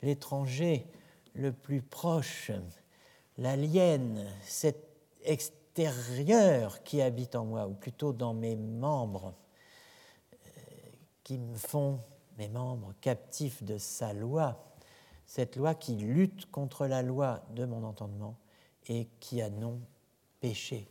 l'étranger 0.01 0.85
le 1.33 1.51
plus 1.51 1.81
proche, 1.81 2.51
l'alien, 3.37 4.25
cet 4.43 4.77
extérieur 5.23 5.64
qui 6.83 7.01
habite 7.01 7.35
en 7.35 7.45
moi, 7.45 7.67
ou 7.67 7.73
plutôt 7.73 8.13
dans 8.13 8.33
mes 8.33 8.55
membres, 8.55 9.33
qui 11.23 11.37
me 11.37 11.55
font, 11.55 11.99
mes 12.37 12.47
membres, 12.47 12.93
captifs 13.01 13.63
de 13.63 13.77
sa 13.77 14.13
loi, 14.13 14.63
cette 15.25 15.55
loi 15.55 15.75
qui 15.75 15.95
lutte 15.95 16.49
contre 16.51 16.85
la 16.85 17.01
loi 17.01 17.41
de 17.55 17.65
mon 17.65 17.83
entendement 17.83 18.37
et 18.87 19.07
qui 19.19 19.41
a 19.41 19.49
non 19.49 19.79
péché. 20.39 20.87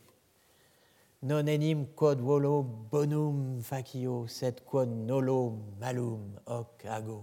Non 1.23 1.47
enim 1.49 1.87
quod 1.97 2.21
volo 2.21 2.63
bonum 2.63 3.63
facio, 3.65 4.27
sed 4.29 4.61
quod 4.69 4.91
nolo 4.91 5.55
malum 5.81 6.35
hoc 6.45 6.85
ago. 6.85 7.23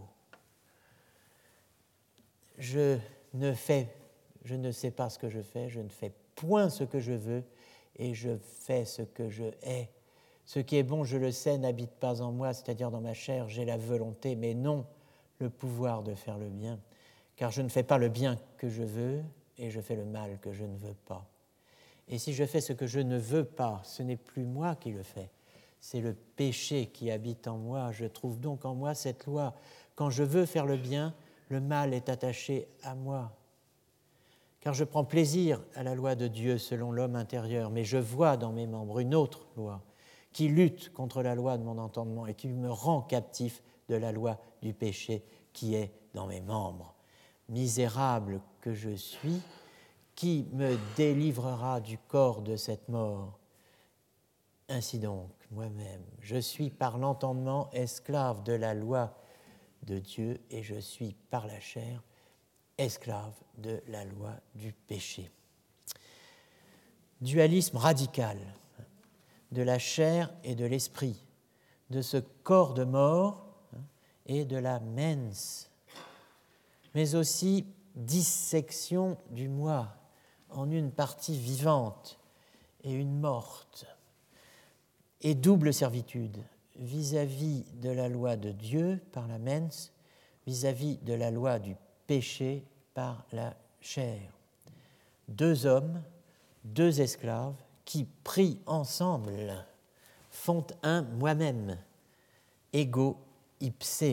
Je 2.58 2.98
ne 3.36 3.54
fais, 3.54 3.94
je 4.44 4.56
ne 4.56 4.72
sais 4.72 4.90
pas 4.90 5.12
ce 5.12 5.20
que 5.20 5.30
je 5.30 5.42
fais, 5.42 5.70
je 5.70 5.82
ne 5.82 5.90
fais 5.90 6.12
point 6.36 6.70
ce 6.70 6.84
que 6.84 7.00
je 7.00 7.12
veux, 7.12 7.44
et 8.02 8.16
je 8.16 8.36
fais 8.36 8.84
ce 8.84 9.04
que 9.04 9.30
je 9.30 9.44
hais. 9.62 9.88
Ce 10.46 10.60
qui 10.60 10.76
est 10.76 10.84
bon, 10.84 11.04
je 11.04 11.18
le 11.18 11.32
sais, 11.32 11.60
n'habite 11.60 11.92
pas 11.92 12.22
en 12.22 12.32
moi, 12.32 12.52
c'est-à-dire 12.52 12.90
dans 12.90 13.00
ma 13.00 13.14
chair, 13.14 13.48
j'ai 13.48 13.64
la 13.64 13.78
volonté, 13.78 14.36
mais 14.36 14.56
non 14.56 14.86
le 15.38 15.52
pouvoir 15.52 16.02
de 16.02 16.16
faire 16.16 16.40
le 16.40 16.50
bien, 16.50 16.80
car 17.36 17.52
je 17.52 17.62
ne 17.62 17.70
fais 17.70 17.84
pas 17.84 18.00
le 18.00 18.10
bien 18.10 18.40
que 18.58 18.70
je 18.70 18.82
veux, 18.82 19.22
et 19.60 19.70
je 19.70 19.80
fais 19.80 19.96
le 19.96 20.04
mal 20.04 20.40
que 20.40 20.52
je 20.52 20.64
ne 20.64 20.76
veux 20.78 20.96
pas. 21.06 21.28
Et 22.08 22.18
si 22.18 22.34
je 22.34 22.44
fais 22.44 22.60
ce 22.60 22.74
que 22.74 22.88
je 22.88 23.00
ne 23.00 23.20
veux 23.20 23.46
pas, 23.46 23.82
ce 23.84 24.02
n'est 24.02 24.18
plus 24.18 24.46
moi 24.46 24.76
qui 24.76 24.92
le 24.92 25.04
fais, 25.04 25.30
c'est 25.80 26.02
le 26.02 26.14
péché 26.14 26.88
qui 26.88 27.12
habite 27.12 27.48
en 27.48 27.58
moi. 27.58 27.92
Je 27.92 28.06
trouve 28.06 28.40
donc 28.40 28.66
en 28.66 28.74
moi 28.74 28.96
cette 28.96 29.28
loi. 29.28 29.54
Quand 29.96 30.10
je 30.10 30.24
veux 30.24 30.48
faire 30.48 30.66
le 30.66 30.78
bien, 30.78 31.14
le 31.50 31.62
mal 31.62 31.94
est 31.94 32.10
attaché 32.10 32.68
à 32.82 32.96
moi 32.96 33.32
car 34.62 34.76
je 34.76 34.84
prends 34.84 35.04
plaisir 35.04 35.62
à 35.76 35.84
la 35.84 35.96
loi 35.96 36.16
de 36.16 36.28
Dieu 36.28 36.58
selon 36.58 36.92
l'homme 36.92 37.16
intérieur, 37.16 37.72
mais 37.72 37.84
je 37.84 37.98
vois 37.98 38.38
dans 38.38 38.52
mes 38.52 38.68
membres 38.68 39.00
une 39.00 39.16
autre 39.16 39.48
loi 39.58 39.82
qui 40.32 40.48
lutte 40.48 40.94
contre 40.94 41.22
la 41.22 41.36
loi 41.36 41.58
de 41.58 41.64
mon 41.64 41.78
entendement 41.78 42.26
et 42.28 42.36
qui 42.36 42.48
me 42.48 42.72
rend 42.72 43.02
captif 43.02 43.62
de 43.90 43.96
la 43.96 44.12
loi 44.12 44.40
du 44.62 44.74
péché 44.74 45.26
qui 45.52 45.76
est 45.76 45.92
dans 46.14 46.28
mes 46.28 46.40
membres. 46.40 46.96
Misérable 47.50 48.42
que 48.62 48.74
je 48.74 48.92
suis, 48.92 49.42
qui 50.16 50.48
me 50.54 50.78
délivrera 50.96 51.82
du 51.82 51.98
corps 51.98 52.42
de 52.42 52.56
cette 52.56 52.88
mort? 52.88 53.40
Ainsi 54.70 55.00
donc, 55.00 55.32
moi-même, 55.50 56.04
je 56.22 56.38
suis 56.38 56.70
par 56.70 56.98
l'entendement 56.98 57.70
esclave 57.74 58.44
de 58.44 58.54
la 58.54 58.74
loi 58.74 59.18
de 59.84 59.98
Dieu 59.98 60.40
et 60.50 60.64
je 60.64 60.80
suis 60.80 61.16
par 61.30 61.48
la 61.48 61.60
chair 61.60 62.02
esclave 62.82 63.34
de 63.58 63.82
la 63.88 64.04
loi 64.06 64.34
du 64.56 64.74
péché. 64.74 65.30
Dualisme 67.22 67.78
radical 67.78 68.38
de 69.52 69.62
la 69.62 69.80
chair 69.80 70.34
et 70.44 70.56
de 70.56 70.66
l'esprit, 70.66 71.24
de 71.90 72.02
ce 72.02 72.18
corps 72.18 72.74
de 72.74 72.84
mort 72.84 73.46
hein, 73.76 73.82
et 74.26 74.46
de 74.46 74.58
la 74.58 74.80
mens, 74.80 75.70
mais 76.96 77.16
aussi 77.16 77.66
dissection 77.96 79.18
du 79.30 79.50
moi 79.50 79.96
en 80.50 80.72
une 80.72 80.92
partie 80.92 81.38
vivante 81.38 82.20
et 82.84 82.94
une 82.94 83.20
morte, 83.20 83.86
et 85.22 85.36
double 85.36 85.74
servitude 85.74 86.42
vis-à-vis 86.78 87.66
de 87.76 87.90
la 87.90 88.10
loi 88.10 88.38
de 88.38 88.52
Dieu 88.52 89.00
par 89.12 89.28
la 89.28 89.38
mens, 89.38 89.92
vis-à-vis 90.48 90.96
-vis 90.96 91.04
de 91.04 91.14
la 91.14 91.30
loi 91.30 91.60
du 91.60 91.76
péché 92.08 92.66
par 92.94 93.26
la 93.32 93.56
chair. 93.80 94.22
Deux 95.28 95.66
hommes, 95.66 96.02
deux 96.64 97.02
esclaves 97.02 97.56
qui, 97.86 98.06
pris 98.24 98.60
ensemble, 98.66 99.66
font 100.30 100.66
un 100.84 101.02
moi-même, 101.02 101.78
ego 102.74 103.18
ipse, 103.60 104.04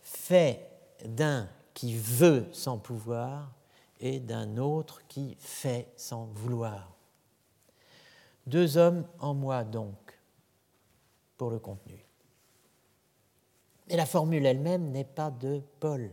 fait 0.00 0.70
d'un 1.04 1.48
qui 1.74 1.96
veut 1.96 2.48
sans 2.52 2.78
pouvoir 2.78 3.52
et 4.00 4.20
d'un 4.20 4.56
autre 4.56 5.02
qui 5.08 5.36
fait 5.38 5.92
sans 5.96 6.26
vouloir. 6.26 6.94
Deux 8.46 8.76
hommes 8.76 9.04
en 9.18 9.34
moi 9.34 9.64
donc, 9.64 10.18
pour 11.36 11.50
le 11.50 11.58
contenu. 11.58 12.04
Mais 13.88 13.96
la 13.96 14.06
formule 14.06 14.46
elle-même 14.46 14.90
n'est 14.90 15.04
pas 15.04 15.30
de 15.30 15.60
Paul 15.80 16.10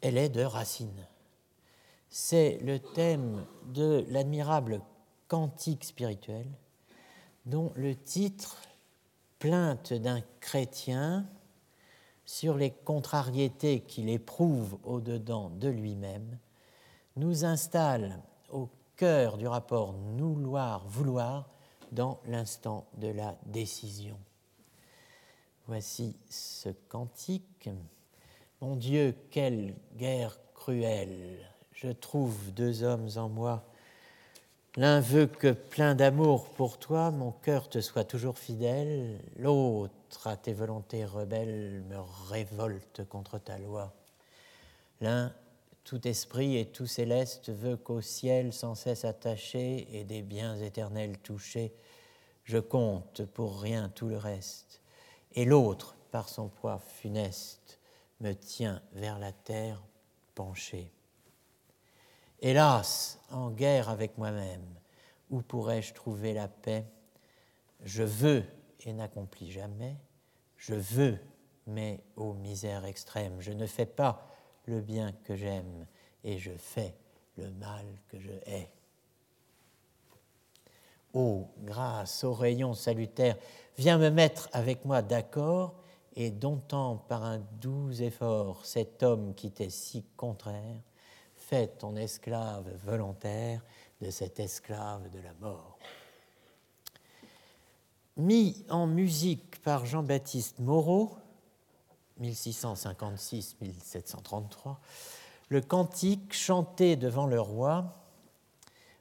elle 0.00 0.16
est 0.16 0.28
de 0.28 0.42
Racine. 0.42 1.06
C'est 2.08 2.58
le 2.62 2.78
thème 2.78 3.44
de 3.66 4.04
l'admirable 4.08 4.80
cantique 5.28 5.84
spirituel 5.84 6.46
dont 7.46 7.72
le 7.76 7.94
titre, 7.94 8.56
Plainte 9.38 9.92
d'un 9.92 10.20
chrétien 10.40 11.24
sur 12.24 12.56
les 12.56 12.72
contrariétés 12.72 13.80
qu'il 13.80 14.08
éprouve 14.08 14.78
au-dedans 14.82 15.48
de 15.50 15.68
lui-même, 15.68 16.38
nous 17.14 17.44
installe 17.44 18.20
au 18.50 18.68
cœur 18.96 19.38
du 19.38 19.46
rapport 19.46 19.92
nouloir-vouloir 19.92 21.48
dans 21.92 22.18
l'instant 22.26 22.86
de 22.96 23.08
la 23.08 23.38
décision. 23.46 24.18
Voici 25.68 26.16
ce 26.28 26.70
cantique. 26.88 27.70
Mon 28.60 28.74
Dieu, 28.74 29.14
quelle 29.30 29.76
guerre 29.96 30.36
cruelle. 30.52 31.48
Je 31.70 31.90
trouve 31.90 32.52
deux 32.54 32.82
hommes 32.82 33.08
en 33.14 33.28
moi. 33.28 33.62
L'un 34.74 34.98
veut 34.98 35.26
que 35.26 35.52
plein 35.52 35.94
d'amour 35.94 36.48
pour 36.50 36.78
toi, 36.78 37.12
mon 37.12 37.30
cœur 37.30 37.68
te 37.68 37.80
soit 37.80 38.02
toujours 38.02 38.36
fidèle. 38.36 39.20
L'autre, 39.36 40.26
à 40.26 40.36
tes 40.36 40.52
volontés 40.52 41.04
rebelles, 41.04 41.84
me 41.88 41.98
révolte 42.28 43.04
contre 43.08 43.38
ta 43.38 43.58
loi. 43.58 43.94
L'un, 45.00 45.32
tout 45.84 46.08
esprit 46.08 46.56
et 46.56 46.66
tout 46.66 46.88
céleste, 46.88 47.50
veut 47.50 47.76
qu'au 47.76 48.00
ciel 48.00 48.52
sans 48.52 48.74
cesse 48.74 49.04
attaché 49.04 49.86
et 49.92 50.02
des 50.02 50.22
biens 50.22 50.56
éternels 50.56 51.16
touchés, 51.18 51.72
je 52.42 52.58
compte 52.58 53.24
pour 53.24 53.60
rien 53.60 53.88
tout 53.88 54.08
le 54.08 54.18
reste. 54.18 54.80
Et 55.34 55.44
l'autre, 55.44 55.94
par 56.10 56.28
son 56.28 56.48
poids 56.48 56.80
funeste, 56.80 57.77
me 58.20 58.32
tient 58.32 58.82
vers 58.92 59.18
la 59.18 59.32
terre 59.32 59.82
penchée. 60.34 60.92
Hélas, 62.40 63.18
en 63.30 63.50
guerre 63.50 63.88
avec 63.88 64.16
moi-même, 64.18 64.66
où 65.30 65.42
pourrais-je 65.42 65.92
trouver 65.94 66.32
la 66.32 66.48
paix? 66.48 66.86
Je 67.82 68.02
veux 68.02 68.44
et 68.80 68.92
n'accomplis 68.92 69.50
jamais, 69.50 69.96
je 70.56 70.74
veux, 70.74 71.18
mais 71.66 72.00
ô 72.16 72.32
misère 72.34 72.84
extrême, 72.84 73.40
je 73.40 73.52
ne 73.52 73.66
fais 73.66 73.86
pas 73.86 74.28
le 74.66 74.80
bien 74.80 75.12
que 75.24 75.34
j'aime 75.34 75.86
et 76.24 76.38
je 76.38 76.52
fais 76.56 76.94
le 77.36 77.50
mal 77.50 77.86
que 78.08 78.18
je 78.18 78.32
hais. 78.46 78.70
Ô 81.14 81.48
grâce, 81.58 82.22
ô 82.24 82.34
rayon 82.34 82.74
salutaire, 82.74 83.36
viens 83.76 83.98
me 83.98 84.10
mettre 84.10 84.48
avec 84.52 84.84
moi 84.84 85.02
d'accord 85.02 85.74
et 86.16 86.30
domptant 86.30 86.96
par 86.96 87.24
un 87.24 87.40
doux 87.60 87.90
effort 88.02 88.64
cet 88.66 89.02
homme 89.02 89.34
qui 89.34 89.50
t'est 89.50 89.70
si 89.70 90.04
contraire, 90.16 90.82
fais 91.34 91.68
ton 91.68 91.96
esclave 91.96 92.70
volontaire 92.84 93.62
de 94.00 94.10
cet 94.10 94.40
esclave 94.40 95.10
de 95.10 95.20
la 95.20 95.34
mort. 95.40 95.78
Mis 98.16 98.64
en 98.68 98.86
musique 98.86 99.60
par 99.62 99.86
Jean-Baptiste 99.86 100.58
Moreau, 100.58 101.16
1656-1733, 102.20 104.76
le 105.48 105.60
cantique 105.60 106.32
chanté 106.32 106.96
devant 106.96 107.26
le 107.26 107.40
roi 107.40 107.94